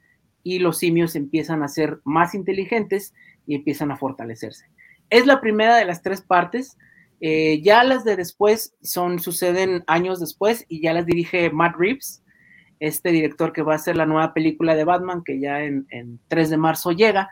y 0.44 0.60
los 0.60 0.78
simios 0.78 1.16
empiezan 1.16 1.64
a 1.64 1.68
ser 1.68 2.00
más 2.04 2.34
inteligentes 2.34 3.14
y 3.46 3.56
empiezan 3.56 3.92
a 3.92 3.98
fortalecerse. 3.98 4.66
Es 5.10 5.26
la 5.26 5.42
primera 5.42 5.76
de 5.78 5.86
las 5.86 6.02
tres 6.02 6.22
partes. 6.22 6.78
Eh, 7.20 7.62
ya 7.62 7.84
las 7.84 8.04
de 8.04 8.16
después 8.16 8.76
son, 8.82 9.20
suceden 9.20 9.84
años 9.88 10.20
después 10.20 10.66
y 10.68 10.82
ya 10.82 10.94
las 10.94 11.06
dirige 11.06 11.50
Matt 11.50 11.76
Reeves, 11.78 12.24
este 12.80 13.12
director 13.12 13.54
que 13.54 13.64
va 13.64 13.74
a 13.74 13.78
hacer 13.78 13.96
la 13.96 14.06
nueva 14.06 14.34
película 14.34 14.76
de 14.76 14.84
Batman 14.84 15.24
que 15.26 15.40
ya 15.40 15.64
en, 15.64 15.88
3 16.28 16.50
de 16.50 16.58
marzo 16.58 16.92
llega. 16.92 17.30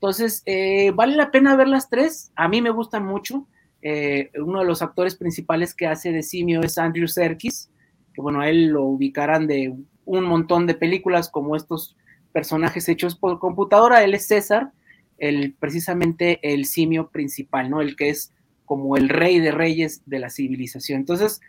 Entonces, 0.00 0.42
eh, 0.46 0.92
vale 0.94 1.14
la 1.14 1.30
pena 1.30 1.56
ver 1.56 1.68
las 1.68 1.90
tres. 1.90 2.32
A 2.34 2.48
mí 2.48 2.62
me 2.62 2.70
gustan 2.70 3.04
mucho. 3.04 3.46
Eh, 3.82 4.30
uno 4.42 4.60
de 4.60 4.64
los 4.64 4.80
actores 4.80 5.14
principales 5.14 5.74
que 5.74 5.86
hace 5.86 6.10
de 6.10 6.22
simio 6.22 6.62
es 6.62 6.78
Andrew 6.78 7.06
Serkis, 7.06 7.70
que 8.14 8.22
bueno, 8.22 8.40
a 8.40 8.48
él 8.48 8.68
lo 8.68 8.84
ubicarán 8.84 9.46
de 9.46 9.74
un 10.06 10.24
montón 10.24 10.66
de 10.66 10.72
películas 10.72 11.28
como 11.28 11.54
estos 11.54 11.98
personajes 12.32 12.88
hechos 12.88 13.14
por 13.14 13.38
computadora. 13.38 14.02
Él 14.02 14.14
es 14.14 14.26
César, 14.26 14.72
el, 15.18 15.52
precisamente 15.52 16.40
el 16.42 16.64
simio 16.64 17.10
principal, 17.10 17.68
¿no? 17.68 17.82
El 17.82 17.94
que 17.94 18.08
es 18.08 18.32
como 18.64 18.96
el 18.96 19.10
rey 19.10 19.38
de 19.38 19.52
reyes 19.52 20.00
de 20.06 20.18
la 20.18 20.30
civilización. 20.30 21.00
Entonces, 21.00 21.42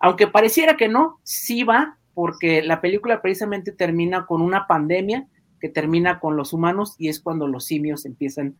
aunque 0.00 0.26
pareciera 0.26 0.76
que 0.76 0.88
no, 0.88 1.20
sí 1.22 1.62
va, 1.62 1.98
porque 2.14 2.62
la 2.62 2.80
película 2.80 3.22
precisamente 3.22 3.70
termina 3.70 4.26
con 4.26 4.42
una 4.42 4.66
pandemia 4.66 5.28
que 5.62 5.68
termina 5.68 6.18
con 6.18 6.36
los 6.36 6.52
humanos 6.52 6.96
y 6.98 7.08
es 7.08 7.20
cuando 7.20 7.46
los 7.46 7.66
simios 7.66 8.04
empiezan 8.04 8.58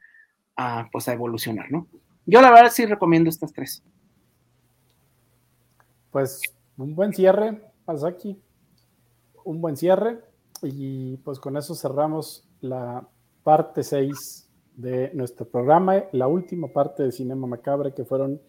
a, 0.54 0.88
pues, 0.92 1.08
a 1.08 1.14
evolucionar, 1.14 1.68
¿no? 1.72 1.88
Yo 2.26 2.40
la 2.40 2.52
verdad 2.52 2.70
sí 2.70 2.86
recomiendo 2.86 3.28
estas 3.28 3.52
tres. 3.52 3.82
Pues 6.12 6.40
un 6.76 6.94
buen 6.94 7.12
cierre, 7.12 7.60
aquí 8.06 8.40
Un 9.44 9.60
buen 9.60 9.76
cierre. 9.76 10.20
Y 10.62 11.16
pues 11.18 11.40
con 11.40 11.56
eso 11.56 11.74
cerramos 11.74 12.48
la 12.60 13.08
parte 13.42 13.82
6 13.82 14.48
de 14.76 15.10
nuestro 15.12 15.44
programa, 15.44 16.04
la 16.12 16.28
última 16.28 16.68
parte 16.68 17.02
de 17.02 17.10
Cinema 17.10 17.48
Macabre, 17.48 17.92
que 17.94 18.04
fueron 18.04 18.40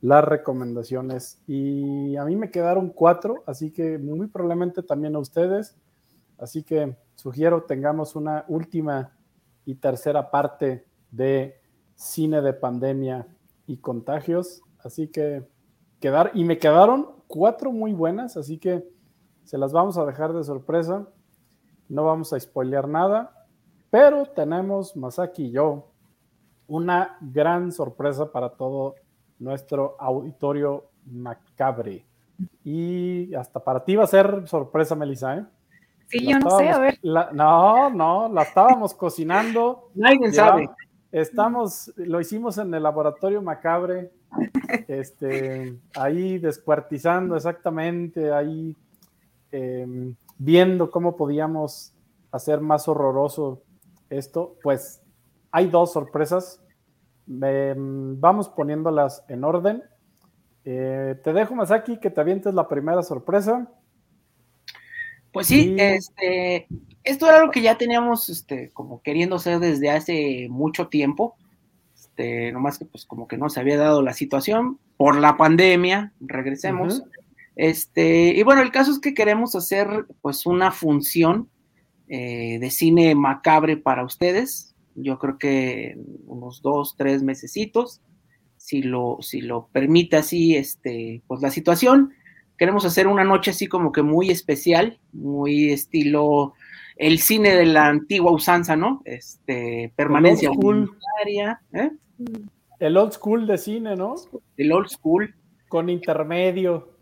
las 0.00 0.24
recomendaciones. 0.24 1.42
Y 1.48 2.14
a 2.14 2.24
mí 2.24 2.36
me 2.36 2.52
quedaron 2.52 2.90
cuatro, 2.90 3.42
así 3.46 3.72
que 3.72 3.98
muy 3.98 4.28
probablemente 4.28 4.84
también 4.84 5.16
a 5.16 5.18
ustedes. 5.18 5.76
Así 6.38 6.62
que 6.62 6.94
sugiero 7.16 7.64
tengamos 7.64 8.14
una 8.14 8.44
última 8.46 9.12
y 9.64 9.74
tercera 9.74 10.30
parte 10.30 10.86
de 11.10 11.60
cine 11.96 12.40
de 12.40 12.52
pandemia 12.52 13.26
y 13.66 13.78
contagios. 13.78 14.62
Así 14.78 15.08
que 15.08 15.44
quedar, 15.98 16.30
y 16.34 16.44
me 16.44 16.58
quedaron 16.58 17.08
cuatro 17.26 17.72
muy 17.72 17.92
buenas, 17.92 18.36
así 18.36 18.58
que 18.58 18.88
se 19.42 19.58
las 19.58 19.72
vamos 19.72 19.98
a 19.98 20.06
dejar 20.06 20.32
de 20.32 20.44
sorpresa. 20.44 21.08
No 21.88 22.04
vamos 22.04 22.32
a 22.32 22.38
spoilear 22.38 22.88
nada. 22.88 23.46
Pero 23.90 24.26
tenemos, 24.26 24.96
Masaki 24.96 25.46
y 25.46 25.50
yo, 25.52 25.90
una 26.66 27.16
gran 27.20 27.72
sorpresa 27.72 28.30
para 28.30 28.50
todo 28.50 28.96
nuestro 29.38 29.96
auditorio 29.98 30.90
macabre. 31.06 32.04
Y 32.64 33.34
hasta 33.34 33.60
para 33.60 33.84
ti 33.84 33.96
va 33.96 34.04
a 34.04 34.08
ser 34.08 34.46
sorpresa, 34.46 34.94
Melissa, 34.94 35.36
¿eh? 35.36 35.46
Sí, 36.08 36.26
yo 36.26 36.38
no 36.38 36.50
sé, 36.58 36.68
a 36.68 36.78
ver. 36.78 36.98
no, 37.02 37.90
no, 37.90 38.28
la 38.32 38.42
estábamos 38.42 38.94
cocinando. 38.94 39.90
Nadie 39.94 40.32
sabe. 40.32 40.70
Estamos, 41.12 41.92
lo 41.96 42.20
hicimos 42.20 42.58
en 42.58 42.74
el 42.74 42.82
laboratorio 42.82 43.40
macabre, 43.40 44.10
este, 44.88 45.76
ahí 45.96 46.38
descuartizando 46.38 47.36
exactamente, 47.36 48.32
ahí 48.32 48.76
em, 49.50 50.14
viendo 50.36 50.90
cómo 50.90 51.16
podíamos 51.16 51.94
hacer 52.32 52.60
más 52.60 52.86
horroroso 52.88 53.62
esto. 54.10 54.56
Pues 54.62 55.00
hay 55.50 55.68
dos 55.68 55.92
sorpresas. 55.92 56.62
Em, 57.28 58.20
vamos 58.20 58.48
poniéndolas 58.48 59.24
en 59.28 59.44
orden. 59.44 59.82
Eh, 60.64 61.18
te 61.22 61.32
dejo, 61.32 61.54
Masaki, 61.54 61.98
que 61.98 62.10
te 62.10 62.20
avientes 62.20 62.52
la 62.52 62.68
primera 62.68 63.02
sorpresa. 63.02 63.70
Pues 65.36 65.48
sí, 65.48 65.76
este, 65.76 66.66
esto 67.04 67.26
era 67.28 67.40
algo 67.40 67.50
que 67.50 67.60
ya 67.60 67.76
teníamos, 67.76 68.30
este, 68.30 68.70
como 68.70 69.02
queriendo 69.02 69.36
hacer 69.36 69.58
desde 69.58 69.90
hace 69.90 70.46
mucho 70.48 70.88
tiempo, 70.88 71.36
este, 71.94 72.52
nomás 72.52 72.78
que 72.78 72.86
pues 72.86 73.04
como 73.04 73.28
que 73.28 73.36
no 73.36 73.50
se 73.50 73.60
había 73.60 73.76
dado 73.76 74.00
la 74.00 74.14
situación 74.14 74.78
por 74.96 75.14
la 75.18 75.36
pandemia, 75.36 76.14
regresemos, 76.20 77.02
este, 77.54 78.28
y 78.28 78.42
bueno, 78.44 78.62
el 78.62 78.70
caso 78.70 78.90
es 78.92 78.98
que 78.98 79.12
queremos 79.12 79.54
hacer 79.54 80.06
pues 80.22 80.46
una 80.46 80.72
función 80.72 81.50
eh, 82.08 82.56
de 82.58 82.70
cine 82.70 83.14
macabre 83.14 83.76
para 83.76 84.06
ustedes, 84.06 84.74
yo 84.94 85.18
creo 85.18 85.36
que 85.36 85.98
unos 86.24 86.62
dos, 86.62 86.94
tres 86.96 87.22
mesecitos, 87.22 88.00
si 88.56 88.80
lo, 88.80 89.18
si 89.20 89.42
lo 89.42 89.68
permite 89.70 90.16
así, 90.16 90.56
este, 90.56 91.20
pues 91.26 91.42
la 91.42 91.50
situación, 91.50 92.14
queremos 92.56 92.84
hacer 92.84 93.06
una 93.06 93.24
noche 93.24 93.50
así 93.50 93.66
como 93.66 93.92
que 93.92 94.02
muy 94.02 94.30
especial, 94.30 94.98
muy 95.12 95.72
estilo 95.72 96.54
el 96.96 97.18
cine 97.18 97.54
de 97.54 97.66
la 97.66 97.86
antigua 97.86 98.32
usanza, 98.32 98.74
¿no? 98.74 99.02
Este, 99.04 99.92
permanencia 99.96 100.50
voluntaria. 100.50 101.60
¿eh? 101.72 101.90
El 102.80 102.96
old 102.96 103.12
school 103.12 103.46
de 103.46 103.58
cine, 103.58 103.96
¿no? 103.96 104.14
El 104.56 104.72
old 104.72 104.88
school. 104.88 105.34
Con 105.68 105.90
intermedio. 105.90 106.96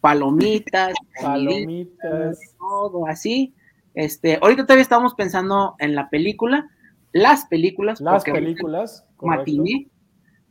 Palomitas. 0.00 0.94
Palomitas. 1.20 2.38
Todo 2.58 3.06
así. 3.06 3.54
Este, 3.94 4.38
ahorita 4.40 4.64
todavía 4.64 4.82
estamos 4.82 5.14
pensando 5.14 5.76
en 5.78 5.94
la 5.94 6.08
película, 6.08 6.70
las 7.12 7.46
películas. 7.46 8.00
Las 8.00 8.24
películas. 8.24 9.06
Matiné, 9.20 9.88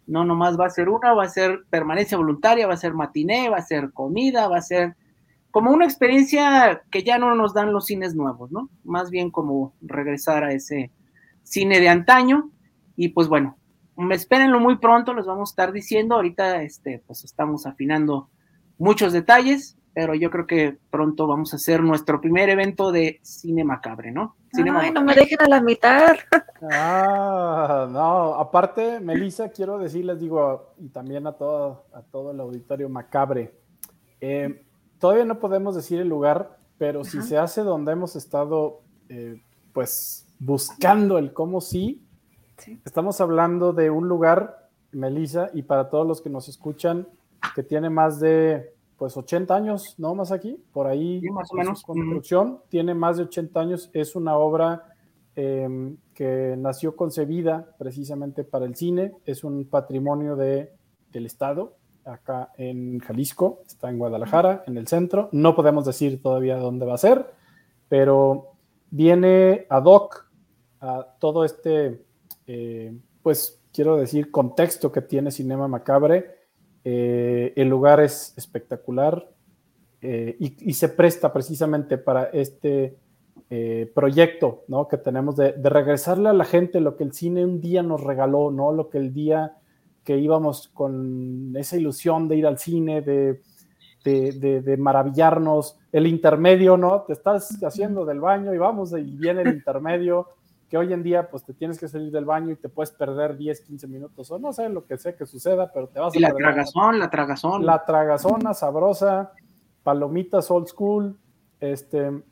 no 0.07 0.25
nomás 0.25 0.59
va 0.59 0.65
a 0.65 0.69
ser 0.69 0.89
una, 0.89 1.13
va 1.13 1.23
a 1.23 1.29
ser 1.29 1.63
permanencia 1.69 2.17
voluntaria, 2.17 2.67
va 2.67 2.73
a 2.73 2.77
ser 2.77 2.93
matiné, 2.93 3.49
va 3.49 3.57
a 3.57 3.61
ser 3.61 3.91
comida, 3.91 4.47
va 4.47 4.57
a 4.57 4.61
ser 4.61 4.95
como 5.51 5.71
una 5.71 5.85
experiencia 5.85 6.81
que 6.89 7.03
ya 7.03 7.19
no 7.19 7.35
nos 7.35 7.53
dan 7.53 7.73
los 7.73 7.85
cines 7.85 8.15
nuevos, 8.15 8.51
¿no? 8.51 8.69
Más 8.83 9.11
bien 9.11 9.29
como 9.29 9.73
regresar 9.81 10.43
a 10.43 10.51
ese 10.51 10.91
cine 11.43 11.79
de 11.79 11.89
antaño. 11.89 12.49
Y 12.95 13.09
pues 13.09 13.27
bueno, 13.27 13.57
espérenlo 14.11 14.59
muy 14.59 14.77
pronto, 14.77 15.13
les 15.13 15.27
vamos 15.27 15.49
a 15.49 15.51
estar 15.51 15.71
diciendo. 15.71 16.15
Ahorita 16.15 16.63
este, 16.63 17.03
pues 17.05 17.23
estamos 17.23 17.67
afinando 17.67 18.29
muchos 18.79 19.13
detalles, 19.13 19.77
pero 19.93 20.15
yo 20.15 20.31
creo 20.31 20.47
que 20.47 20.77
pronto 20.89 21.27
vamos 21.27 21.53
a 21.53 21.57
hacer 21.57 21.81
nuestro 21.83 22.19
primer 22.19 22.49
evento 22.49 22.91
de 22.91 23.19
cine 23.21 23.63
macabre, 23.63 24.11
¿no? 24.11 24.35
Ay, 24.55 24.91
no 24.91 25.03
me 25.03 25.15
dejen 25.15 25.41
a 25.41 25.47
la 25.47 25.61
mitad. 25.61 26.15
Ah, 26.71 27.87
no, 27.91 28.35
aparte, 28.35 28.99
Melissa, 28.99 29.49
quiero 29.49 29.77
decirles, 29.77 30.19
digo, 30.19 30.73
y 30.79 30.89
también 30.89 31.27
a 31.27 31.33
todo, 31.33 31.85
a 31.93 32.01
todo 32.01 32.31
el 32.31 32.39
auditorio 32.39 32.87
macabre, 32.87 33.53
eh, 34.21 34.63
todavía 34.97 35.25
no 35.25 35.39
podemos 35.39 35.75
decir 35.75 35.99
el 35.99 36.07
lugar, 36.07 36.57
pero 36.77 37.03
si 37.03 37.21
se 37.21 37.37
hace 37.37 37.61
donde 37.61 37.91
hemos 37.91 38.15
estado, 38.15 38.79
eh, 39.09 39.41
pues, 39.73 40.25
buscando 40.39 41.17
el 41.17 41.33
cómo 41.33 41.59
sí, 41.59 42.01
estamos 42.85 43.19
hablando 43.19 43.73
de 43.73 43.89
un 43.89 44.07
lugar, 44.07 44.69
Melissa, 44.91 45.49
y 45.53 45.63
para 45.63 45.89
todos 45.89 46.07
los 46.07 46.21
que 46.21 46.29
nos 46.29 46.47
escuchan, 46.47 47.07
que 47.55 47.63
tiene 47.63 47.89
más 47.89 48.19
de 48.19 48.72
pues 48.97 49.17
80 49.17 49.55
años, 49.55 49.95
¿no? 49.97 50.15
Más 50.15 50.31
aquí, 50.31 50.61
por 50.71 50.87
ahí. 50.87 51.21
más 51.31 51.51
o 51.51 51.55
menos. 51.55 51.83
construcción, 51.83 52.59
tiene 52.69 52.93
más 52.93 53.17
de 53.17 53.23
80 53.23 53.59
años, 53.59 53.89
es 53.93 54.15
una 54.15 54.37
obra 54.37 54.83
em, 55.35 55.97
que 56.13 56.55
nació 56.57 56.95
concebida 56.95 57.75
precisamente 57.77 58.43
para 58.43 58.65
el 58.65 58.75
cine, 58.75 59.13
es 59.25 59.43
un 59.43 59.65
patrimonio 59.65 60.35
de, 60.35 60.71
del 61.11 61.25
Estado, 61.25 61.75
acá 62.05 62.51
en 62.57 62.99
Jalisco, 62.99 63.61
está 63.65 63.89
en 63.89 63.97
Guadalajara, 63.97 64.63
en 64.67 64.77
el 64.77 64.87
centro. 64.87 65.29
No 65.31 65.55
podemos 65.55 65.85
decir 65.85 66.21
todavía 66.21 66.57
dónde 66.57 66.85
va 66.85 66.95
a 66.95 66.97
ser, 66.97 67.33
pero 67.87 68.53
viene 68.89 69.65
ad 69.69 69.85
hoc 69.85 70.29
a 70.81 71.15
todo 71.19 71.45
este, 71.45 72.03
eh, 72.45 72.95
pues 73.21 73.63
quiero 73.73 73.97
decir, 73.97 74.31
contexto 74.31 74.91
que 74.91 75.01
tiene 75.01 75.31
Cinema 75.31 75.67
Macabre 75.67 76.42
eh, 76.85 77.53
el 77.55 77.69
lugar 77.69 78.01
es 78.01 78.33
espectacular 78.37 79.29
eh, 80.01 80.35
y, 80.37 80.73
se 80.73 80.89
presta 80.89 81.31
precisamente 81.31 81.97
para 81.97 82.25
este 82.25 82.97
eh, 83.49 83.89
proyecto 83.95 84.65
¿no? 84.67 84.89
que 84.89 84.97
tenemos 84.97 85.37
de, 85.37 85.53
regresarle 85.63 86.27
a 86.27 86.33
la 86.33 86.43
gente 86.43 86.81
lo 86.81 86.97
que 86.97 87.05
el 87.05 87.13
cine 87.13 87.45
un 87.45 87.61
día 87.61 87.83
nos 87.83 88.03
regaló, 88.03 88.51
¿no? 88.51 88.73
lo 88.73 88.89
que 88.89 88.97
el 88.97 89.13
día 89.13 89.53
que 90.03 90.17
íbamos 90.17 90.67
con 90.73 91.55
esa 91.55 91.77
ilusión 91.77 92.27
de 92.27 92.35
ir 92.35 92.45
al 92.45 92.57
cine, 92.57 93.01
de, 93.01 93.39
de, 94.03 94.77
maravillarnos, 94.77 95.77
el 95.93 96.07
intermedio, 96.07 96.75
¿no? 96.75 97.03
Te 97.03 97.13
estás 97.13 97.63
haciendo 97.63 98.03
del 98.03 98.19
baño 98.19 98.53
y 98.53 98.57
vamos, 98.57 98.91
y 98.91 99.15
viene 99.15 99.43
el 99.43 99.47
intermedio 99.55 100.27
que 100.73 100.77
hoy 100.79 100.91
en 100.91 101.03
día 101.03 101.29
pues 101.29 101.43
te 101.43 101.53
tienes 101.53 101.77
que 101.77 101.87
salir 101.87 102.11
del 102.11 102.25
baño 102.25 102.49
y 102.49 102.55
te 102.55 102.67
puedes 102.67 102.89
perder 102.89 103.37
10, 103.37 103.61
15 103.61 103.87
minutos 103.87 104.31
o 104.31 104.39
no 104.39 104.51
sé 104.53 104.69
lo 104.69 104.87
que 104.87 104.97
sea 104.97 105.15
que 105.15 105.27
suceda, 105.27 105.71
pero 105.71 105.87
te 105.87 105.99
vas 105.99 106.15
y 106.15 106.17
a 106.17 106.29
la 106.29 106.33
tragazón, 106.33 106.97
la 106.97 107.11
tragazón. 107.11 107.63
La 107.63 107.85
tragazona 107.85 108.55
sabrosa, 108.55 109.33
palomitas 109.83 110.49
old 110.49 110.65
school, 110.65 111.15
este, 111.59 112.23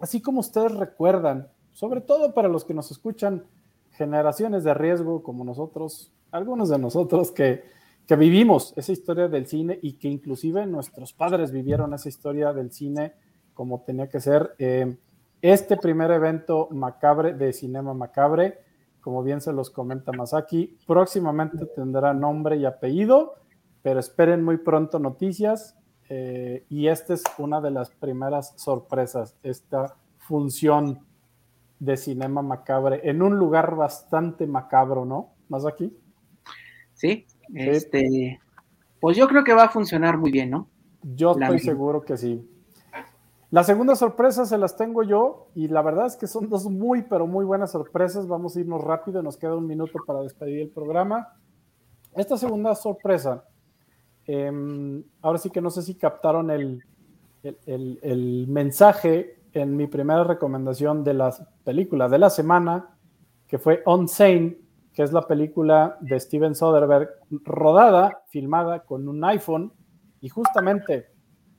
así 0.00 0.20
como 0.20 0.40
ustedes 0.40 0.72
recuerdan, 0.72 1.48
sobre 1.72 2.02
todo 2.02 2.34
para 2.34 2.48
los 2.48 2.66
que 2.66 2.74
nos 2.74 2.90
escuchan, 2.90 3.46
generaciones 3.92 4.64
de 4.64 4.74
riesgo 4.74 5.22
como 5.22 5.42
nosotros, 5.42 6.12
algunos 6.30 6.68
de 6.68 6.78
nosotros 6.78 7.30
que, 7.30 7.64
que 8.06 8.16
vivimos 8.16 8.74
esa 8.76 8.92
historia 8.92 9.28
del 9.28 9.46
cine 9.46 9.78
y 9.80 9.94
que 9.94 10.08
inclusive 10.08 10.66
nuestros 10.66 11.14
padres 11.14 11.52
vivieron 11.52 11.94
esa 11.94 12.10
historia 12.10 12.52
del 12.52 12.70
cine 12.70 13.14
como 13.54 13.80
tenía 13.80 14.10
que 14.10 14.20
ser. 14.20 14.54
Eh, 14.58 14.94
este 15.42 15.76
primer 15.76 16.12
evento 16.12 16.68
macabre 16.70 17.34
de 17.34 17.52
Cinema 17.52 17.92
Macabre, 17.92 18.60
como 19.00 19.24
bien 19.24 19.40
se 19.40 19.52
los 19.52 19.70
comenta 19.70 20.12
Masaki, 20.12 20.78
próximamente 20.86 21.66
tendrá 21.66 22.14
nombre 22.14 22.56
y 22.56 22.64
apellido, 22.64 23.34
pero 23.82 23.98
esperen 23.98 24.44
muy 24.44 24.58
pronto 24.58 25.00
noticias. 25.00 25.76
Eh, 26.08 26.64
y 26.68 26.86
esta 26.86 27.14
es 27.14 27.24
una 27.38 27.60
de 27.60 27.72
las 27.72 27.90
primeras 27.90 28.54
sorpresas, 28.56 29.36
esta 29.42 29.96
función 30.18 31.04
de 31.80 31.96
Cinema 31.96 32.42
Macabre 32.42 33.00
en 33.02 33.22
un 33.22 33.36
lugar 33.36 33.74
bastante 33.74 34.46
macabro, 34.46 35.04
¿no? 35.04 35.34
Masaki. 35.48 35.96
Sí, 36.94 37.26
este, 37.52 38.40
pues 39.00 39.16
yo 39.16 39.26
creo 39.26 39.42
que 39.42 39.54
va 39.54 39.64
a 39.64 39.68
funcionar 39.68 40.18
muy 40.18 40.30
bien, 40.30 40.50
¿no? 40.50 40.68
Yo 41.02 41.32
estoy 41.32 41.58
seguro 41.58 42.04
que 42.04 42.16
sí. 42.16 42.48
La 43.52 43.64
segunda 43.64 43.94
sorpresa 43.96 44.46
se 44.46 44.56
las 44.56 44.78
tengo 44.78 45.02
yo 45.02 45.50
y 45.54 45.68
la 45.68 45.82
verdad 45.82 46.06
es 46.06 46.16
que 46.16 46.26
son 46.26 46.48
dos 46.48 46.70
muy, 46.70 47.02
pero 47.02 47.26
muy 47.26 47.44
buenas 47.44 47.72
sorpresas. 47.72 48.26
Vamos 48.26 48.56
a 48.56 48.60
irnos 48.60 48.82
rápido, 48.82 49.22
nos 49.22 49.36
queda 49.36 49.54
un 49.54 49.66
minuto 49.66 49.98
para 50.06 50.22
despedir 50.22 50.60
el 50.60 50.70
programa. 50.70 51.34
Esta 52.14 52.38
segunda 52.38 52.74
sorpresa, 52.74 53.44
em, 54.24 55.04
ahora 55.20 55.36
sí 55.36 55.50
que 55.50 55.60
no 55.60 55.68
sé 55.68 55.82
si 55.82 55.96
captaron 55.96 56.50
el, 56.50 56.82
el, 57.42 58.46
mensaje 58.48 59.42
en 59.52 59.76
mi 59.76 59.86
primera 59.86 60.24
recomendación 60.24 61.04
de 61.04 61.12
la 61.12 61.34
película 61.62 62.08
de 62.08 62.18
la 62.20 62.30
semana, 62.30 62.96
que 63.46 63.58
fue 63.58 63.82
On 63.84 64.08
Sane, 64.08 64.56
que 64.94 65.02
es 65.02 65.12
la 65.12 65.26
película 65.26 65.98
de 66.00 66.18
Steven 66.18 66.54
Soderbergh, 66.54 67.10
rodada, 67.44 68.22
filmada 68.30 68.80
con 68.80 69.06
un 69.08 69.22
iPhone, 69.24 69.74
y 70.22 70.30
justamente 70.30 71.08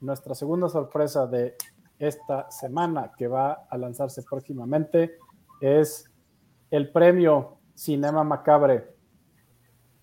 nuestra 0.02 0.34
segunda 0.34 0.70
sorpresa 0.70 1.28
de 1.28 1.56
esta 2.00 2.50
semana 2.52 3.12
que 3.18 3.28
va 3.28 3.66
a 3.70 3.78
lanzarse 3.78 4.24
próximamente 4.24 5.18
es 5.62 6.10
el 6.72 6.92
premio 6.92 7.58
Cinema 7.76 8.24
Macabre, 8.24 8.94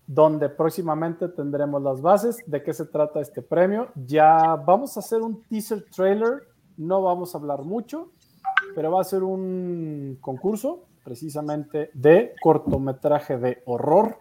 donde 0.07 0.49
próximamente 0.49 1.29
tendremos 1.29 1.81
las 1.81 2.01
bases 2.01 2.37
de 2.45 2.63
qué 2.63 2.73
se 2.73 2.85
trata 2.85 3.21
este 3.21 3.41
premio. 3.41 3.89
Ya 3.95 4.55
vamos 4.55 4.97
a 4.97 4.99
hacer 4.99 5.21
un 5.21 5.43
teaser 5.43 5.85
trailer, 5.95 6.47
no 6.77 7.01
vamos 7.01 7.33
a 7.33 7.37
hablar 7.37 7.63
mucho, 7.63 8.11
pero 8.75 8.91
va 8.91 9.01
a 9.01 9.05
ser 9.05 9.23
un 9.23 10.17
concurso 10.21 10.85
precisamente 11.03 11.91
de 11.93 12.33
cortometraje 12.41 13.37
de 13.37 13.61
horror, 13.65 14.17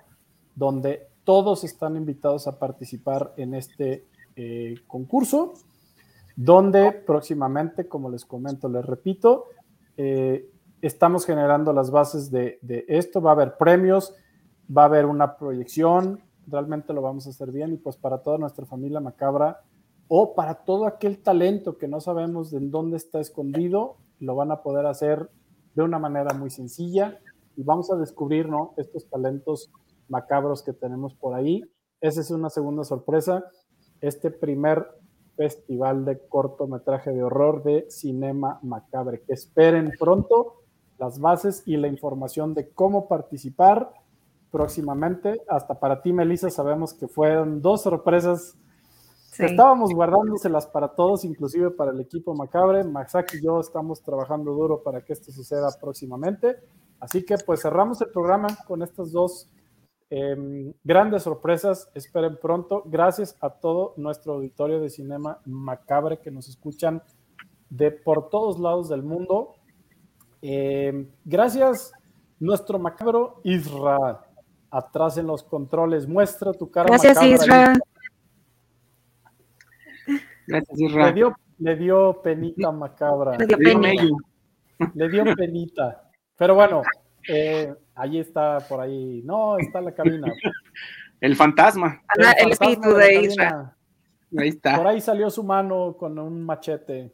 donde 0.54 1.08
todos 1.24 1.64
están 1.64 1.96
invitados 1.96 2.46
a 2.46 2.58
participar 2.58 3.34
en 3.36 3.54
este 3.54 4.06
eh, 4.36 4.74
concurso, 4.86 5.54
donde 6.36 6.92
próximamente, 6.92 7.88
como 7.88 8.10
les 8.10 8.24
comento, 8.24 8.68
les 8.68 8.84
repito, 8.84 9.46
eh, 9.96 10.50
estamos 10.82 11.26
generando 11.26 11.72
las 11.72 11.90
bases 11.90 12.30
de, 12.30 12.58
esto, 12.88 13.20
va 13.20 13.30
a 13.30 13.34
haber 13.34 13.56
premios, 13.56 14.14
va 14.74 14.82
a 14.82 14.86
haber 14.86 15.06
una 15.06 15.36
proyección, 15.36 16.20
realmente 16.46 16.92
lo 16.92 17.02
vamos 17.02 17.26
a 17.26 17.30
hacer 17.30 17.52
bien 17.52 17.72
y 17.72 17.76
pues 17.76 17.96
para 17.96 18.18
toda 18.18 18.38
nuestra 18.38 18.66
familia 18.66 19.00
macabra 19.00 19.60
o 20.08 20.34
para 20.34 20.54
todo 20.54 20.86
aquel 20.86 21.22
talento 21.22 21.78
que 21.78 21.86
no 21.86 22.00
sabemos 22.00 22.50
de 22.50 22.60
dónde 22.60 22.96
está 22.96 23.20
escondido, 23.20 23.96
lo 24.18 24.34
van 24.34 24.50
a 24.50 24.62
poder 24.62 24.86
hacer 24.86 25.30
de 25.74 25.82
una 25.82 25.98
manera 25.98 26.34
muy 26.34 26.50
sencilla 26.50 27.18
y 27.56 27.62
vamos 27.62 27.90
a 27.92 27.96
descubrir 27.96 28.48
¿no? 28.48 28.74
estos 28.76 29.08
talentos 29.08 29.70
macabros 30.08 30.62
que 30.62 30.72
tenemos 30.72 31.14
por 31.14 31.34
ahí. 31.34 31.62
Esa 32.00 32.20
es 32.20 32.30
una 32.30 32.50
segunda 32.50 32.84
sorpresa. 32.84 33.44
Este 34.00 34.30
primer 34.30 34.86
festival 35.40 36.04
de 36.04 36.18
cortometraje 36.28 37.12
de 37.12 37.22
horror 37.22 37.62
de 37.62 37.86
Cinema 37.88 38.58
Macabre. 38.62 39.22
Que 39.22 39.32
esperen 39.32 39.90
pronto 39.98 40.56
las 40.98 41.18
bases 41.18 41.62
y 41.64 41.78
la 41.78 41.88
información 41.88 42.52
de 42.52 42.68
cómo 42.68 43.08
participar 43.08 43.90
próximamente. 44.50 45.40
Hasta 45.48 45.80
para 45.80 46.02
ti, 46.02 46.12
Melissa, 46.12 46.50
sabemos 46.50 46.92
que 46.92 47.08
fueron 47.08 47.62
dos 47.62 47.80
sorpresas. 47.80 48.54
Sí. 49.32 49.46
Estábamos 49.46 49.94
guardándoselas 49.94 50.66
para 50.66 50.88
todos, 50.88 51.24
inclusive 51.24 51.70
para 51.70 51.92
el 51.92 52.00
equipo 52.00 52.34
Macabre. 52.34 52.84
Maxaki 52.84 53.38
y 53.38 53.42
yo 53.42 53.60
estamos 53.60 54.02
trabajando 54.02 54.52
duro 54.52 54.82
para 54.82 55.02
que 55.02 55.14
esto 55.14 55.32
suceda 55.32 55.68
próximamente. 55.80 56.58
Así 56.98 57.24
que 57.24 57.38
pues 57.38 57.62
cerramos 57.62 57.98
el 58.02 58.10
programa 58.10 58.48
con 58.66 58.82
estas 58.82 59.10
dos 59.10 59.48
eh, 60.10 60.74
grandes 60.84 61.22
sorpresas. 61.22 61.90
Esperen 61.94 62.38
pronto. 62.40 62.82
Gracias 62.86 63.36
a 63.40 63.50
todo 63.50 63.94
nuestro 63.96 64.34
auditorio 64.34 64.80
de 64.80 64.90
Cinema 64.90 65.40
Macabre 65.46 66.18
que 66.18 66.30
nos 66.30 66.48
escuchan 66.48 67.02
de 67.68 67.92
por 67.92 68.28
todos 68.28 68.58
lados 68.58 68.88
del 68.88 69.02
mundo. 69.02 69.54
Eh, 70.42 71.08
gracias, 71.24 71.92
nuestro 72.38 72.78
macabro 72.78 73.40
Israel 73.44 74.16
atrás 74.70 75.18
en 75.18 75.26
los 75.26 75.42
controles. 75.42 76.06
Muestra 76.06 76.52
tu 76.52 76.70
cara. 76.70 76.88
Gracias, 76.88 77.22
Isra. 77.22 77.74
Gracias, 80.46 80.80
Isra. 80.80 81.06
Le 81.06 81.12
dio, 81.12 81.36
le 81.58 81.76
dio 81.76 82.22
penita 82.22 82.72
macabra. 82.72 83.36
Le 83.36 83.46
dio 83.46 83.58
penita. 83.58 84.04
Le 84.94 85.08
dio 85.08 85.24
penita. 85.36 86.10
Pero 86.36 86.54
bueno, 86.54 86.82
eh, 87.28 87.74
ahí 87.94 88.18
está 88.18 88.58
por 88.68 88.80
ahí. 88.80 89.22
No, 89.24 89.58
está 89.58 89.80
la 89.80 89.94
cabina. 89.94 90.32
El 91.20 91.36
fantasma. 91.36 92.02
El, 92.16 92.24
el 92.24 92.26
fantasma 92.26 92.52
espíritu 92.52 92.94
de, 92.94 93.04
de 93.04 93.22
Isra. 93.22 93.76
Ahí 94.38 94.48
está. 94.48 94.76
Por 94.76 94.86
ahí 94.86 95.00
salió 95.00 95.28
su 95.28 95.42
mano 95.42 95.96
con 95.98 96.18
un 96.18 96.42
machete. 96.42 97.12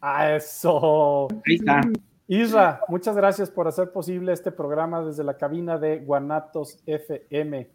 ¡A 0.00 0.36
eso! 0.36 1.26
Ahí 1.44 1.56
está. 1.56 1.80
Isra, 2.28 2.82
muchas 2.88 3.16
gracias 3.16 3.50
por 3.50 3.66
hacer 3.66 3.90
posible 3.90 4.32
este 4.32 4.52
programa 4.52 5.02
desde 5.02 5.24
la 5.24 5.38
cabina 5.38 5.78
de 5.78 5.98
Guanatos 5.98 6.78
FM. 6.84 7.70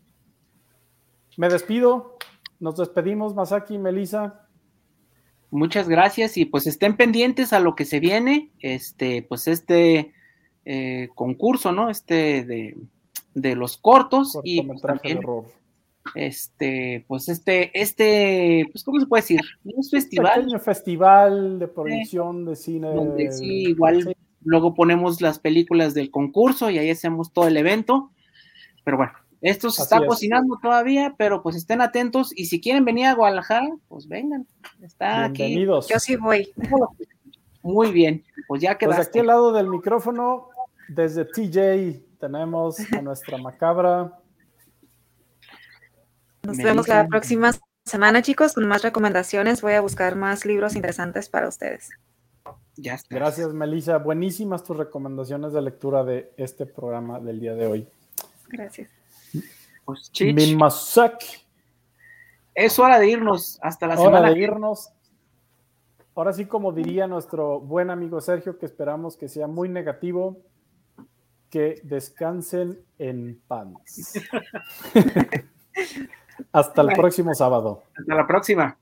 Me 1.38 1.50
despido, 1.50 2.18
nos 2.60 2.78
despedimos, 2.78 3.34
Masaki 3.34 3.74
y 3.74 3.80
Melissa. 3.80 4.48
Muchas 5.50 5.90
gracias 5.90 6.38
y 6.38 6.46
pues 6.46 6.68
estén 6.68 6.96
pendientes 6.96 7.52
a 7.52 7.60
lo 7.60 7.76
que 7.76 7.86
se 7.86 8.00
viene, 8.00 8.52
este, 8.60 9.24
pues 9.28 9.48
este 9.48 10.14
eh, 10.66 11.10
concurso, 11.16 11.72
¿no? 11.72 11.90
Este 11.90 12.44
de, 12.44 12.78
de 13.34 13.56
los 13.56 13.78
cortos 13.78 14.40
y 14.44 14.62
pues, 14.62 14.82
también, 14.82 15.20
este, 16.16 17.06
pues 17.08 17.30
este, 17.30 17.72
este, 17.80 18.68
pues 18.72 18.84
cómo 18.84 19.00
se 19.00 19.08
puede 19.08 19.22
decir, 19.22 19.42
un 19.64 19.84
festival, 19.84 20.42
pequeño 20.42 20.60
festival 20.60 21.60
de 21.60 21.68
proyección 21.68 22.44
eh, 22.44 22.50
de 22.50 22.56
cine, 22.56 22.88
donde 22.90 23.32
sí 23.32 23.70
igual 23.70 24.04
sí 24.04 24.14
luego 24.46 24.74
ponemos 24.74 25.22
las 25.22 25.40
películas 25.40 25.94
del 25.94 26.12
concurso 26.12 26.70
y 26.70 26.78
ahí 26.78 26.90
hacemos 26.90 27.32
todo 27.32 27.48
el 27.48 27.58
evento. 27.58 28.12
Pero 28.84 28.98
bueno, 28.98 29.14
esto 29.42 29.70
se 29.72 29.84
está 29.84 30.06
cocinando 30.06 30.58
todavía, 30.62 31.16
pero 31.18 31.42
pues 31.42 31.56
estén 31.56 31.82
atentos 31.82 32.32
y 32.36 32.46
si 32.46 32.60
quieren 32.60 32.86
venir 32.86 33.08
a 33.08 33.16
Guadalajara, 33.16 33.70
pues 33.88 34.08
vengan. 34.08 34.48
Está 34.82 35.30
Bienvenidos. 35.30 35.86
aquí. 35.86 35.94
Yo 35.94 36.00
sí 36.00 36.16
voy. 36.16 36.50
Muy 37.62 37.92
bien, 37.92 38.24
pues 38.48 38.62
ya 38.62 38.78
quedaste. 38.78 38.98
Pues 38.98 39.08
aquí 39.08 39.20
al 39.20 39.28
lado 39.28 39.54
del 39.54 39.70
micrófono, 39.70 40.50
desde 40.88 41.26
TJ, 41.26 42.18
tenemos 42.20 42.78
a 42.94 43.02
nuestra 43.02 43.38
macabra. 43.38 44.20
Nos 46.44 46.58
vemos 46.58 46.88
la 46.88 47.08
próxima 47.08 47.52
semana, 47.86 48.22
chicos, 48.22 48.54
con 48.54 48.68
más 48.68 48.82
recomendaciones. 48.84 49.62
Voy 49.62 49.74
a 49.74 49.82
buscar 49.82 50.16
más 50.16 50.46
libros 50.46 50.76
interesantes 50.76 51.30
para 51.30 51.48
ustedes. 51.48 51.90
Ya 52.76 52.96
está. 52.96 53.16
Gracias, 53.16 53.54
Melissa. 53.54 53.98
Buenísimas 53.98 54.64
tus 54.64 54.76
recomendaciones 54.76 55.54
de 55.54 55.62
lectura 55.62 56.04
de 56.04 56.34
este 56.38 56.66
programa 56.66 57.20
del 57.20 57.40
día 57.40 57.54
de 57.54 57.68
hoy. 57.68 57.88
Gracias. 58.50 58.90
Pues, 59.86 60.12
Mimasak. 60.20 61.24
es 62.56 62.80
hora 62.80 63.00
de 63.00 63.10
irnos 63.10 63.60
hasta 63.62 63.88
la 63.88 63.96
Hora 63.96 64.18
semana. 64.18 64.32
de 64.34 64.40
irnos. 64.40 64.90
Ahora 66.16 66.34
sí, 66.34 66.46
como 66.46 66.72
diría 66.72 67.08
nuestro 67.08 67.60
buen 67.60 67.90
amigo 67.90 68.22
Sergio, 68.22 68.58
que 68.58 68.66
esperamos 68.66 69.18
que 69.18 69.28
sea 69.28 69.48
muy 69.48 69.68
negativo, 69.68 70.38
que 71.54 71.82
descansen 71.84 72.80
en 72.98 73.40
paz. 73.48 74.14
Hasta 76.52 76.82
el 76.82 76.88
próximo 76.94 77.36
sábado. 77.36 77.84
Hasta 77.96 78.16
la 78.16 78.26
próxima. 78.26 78.76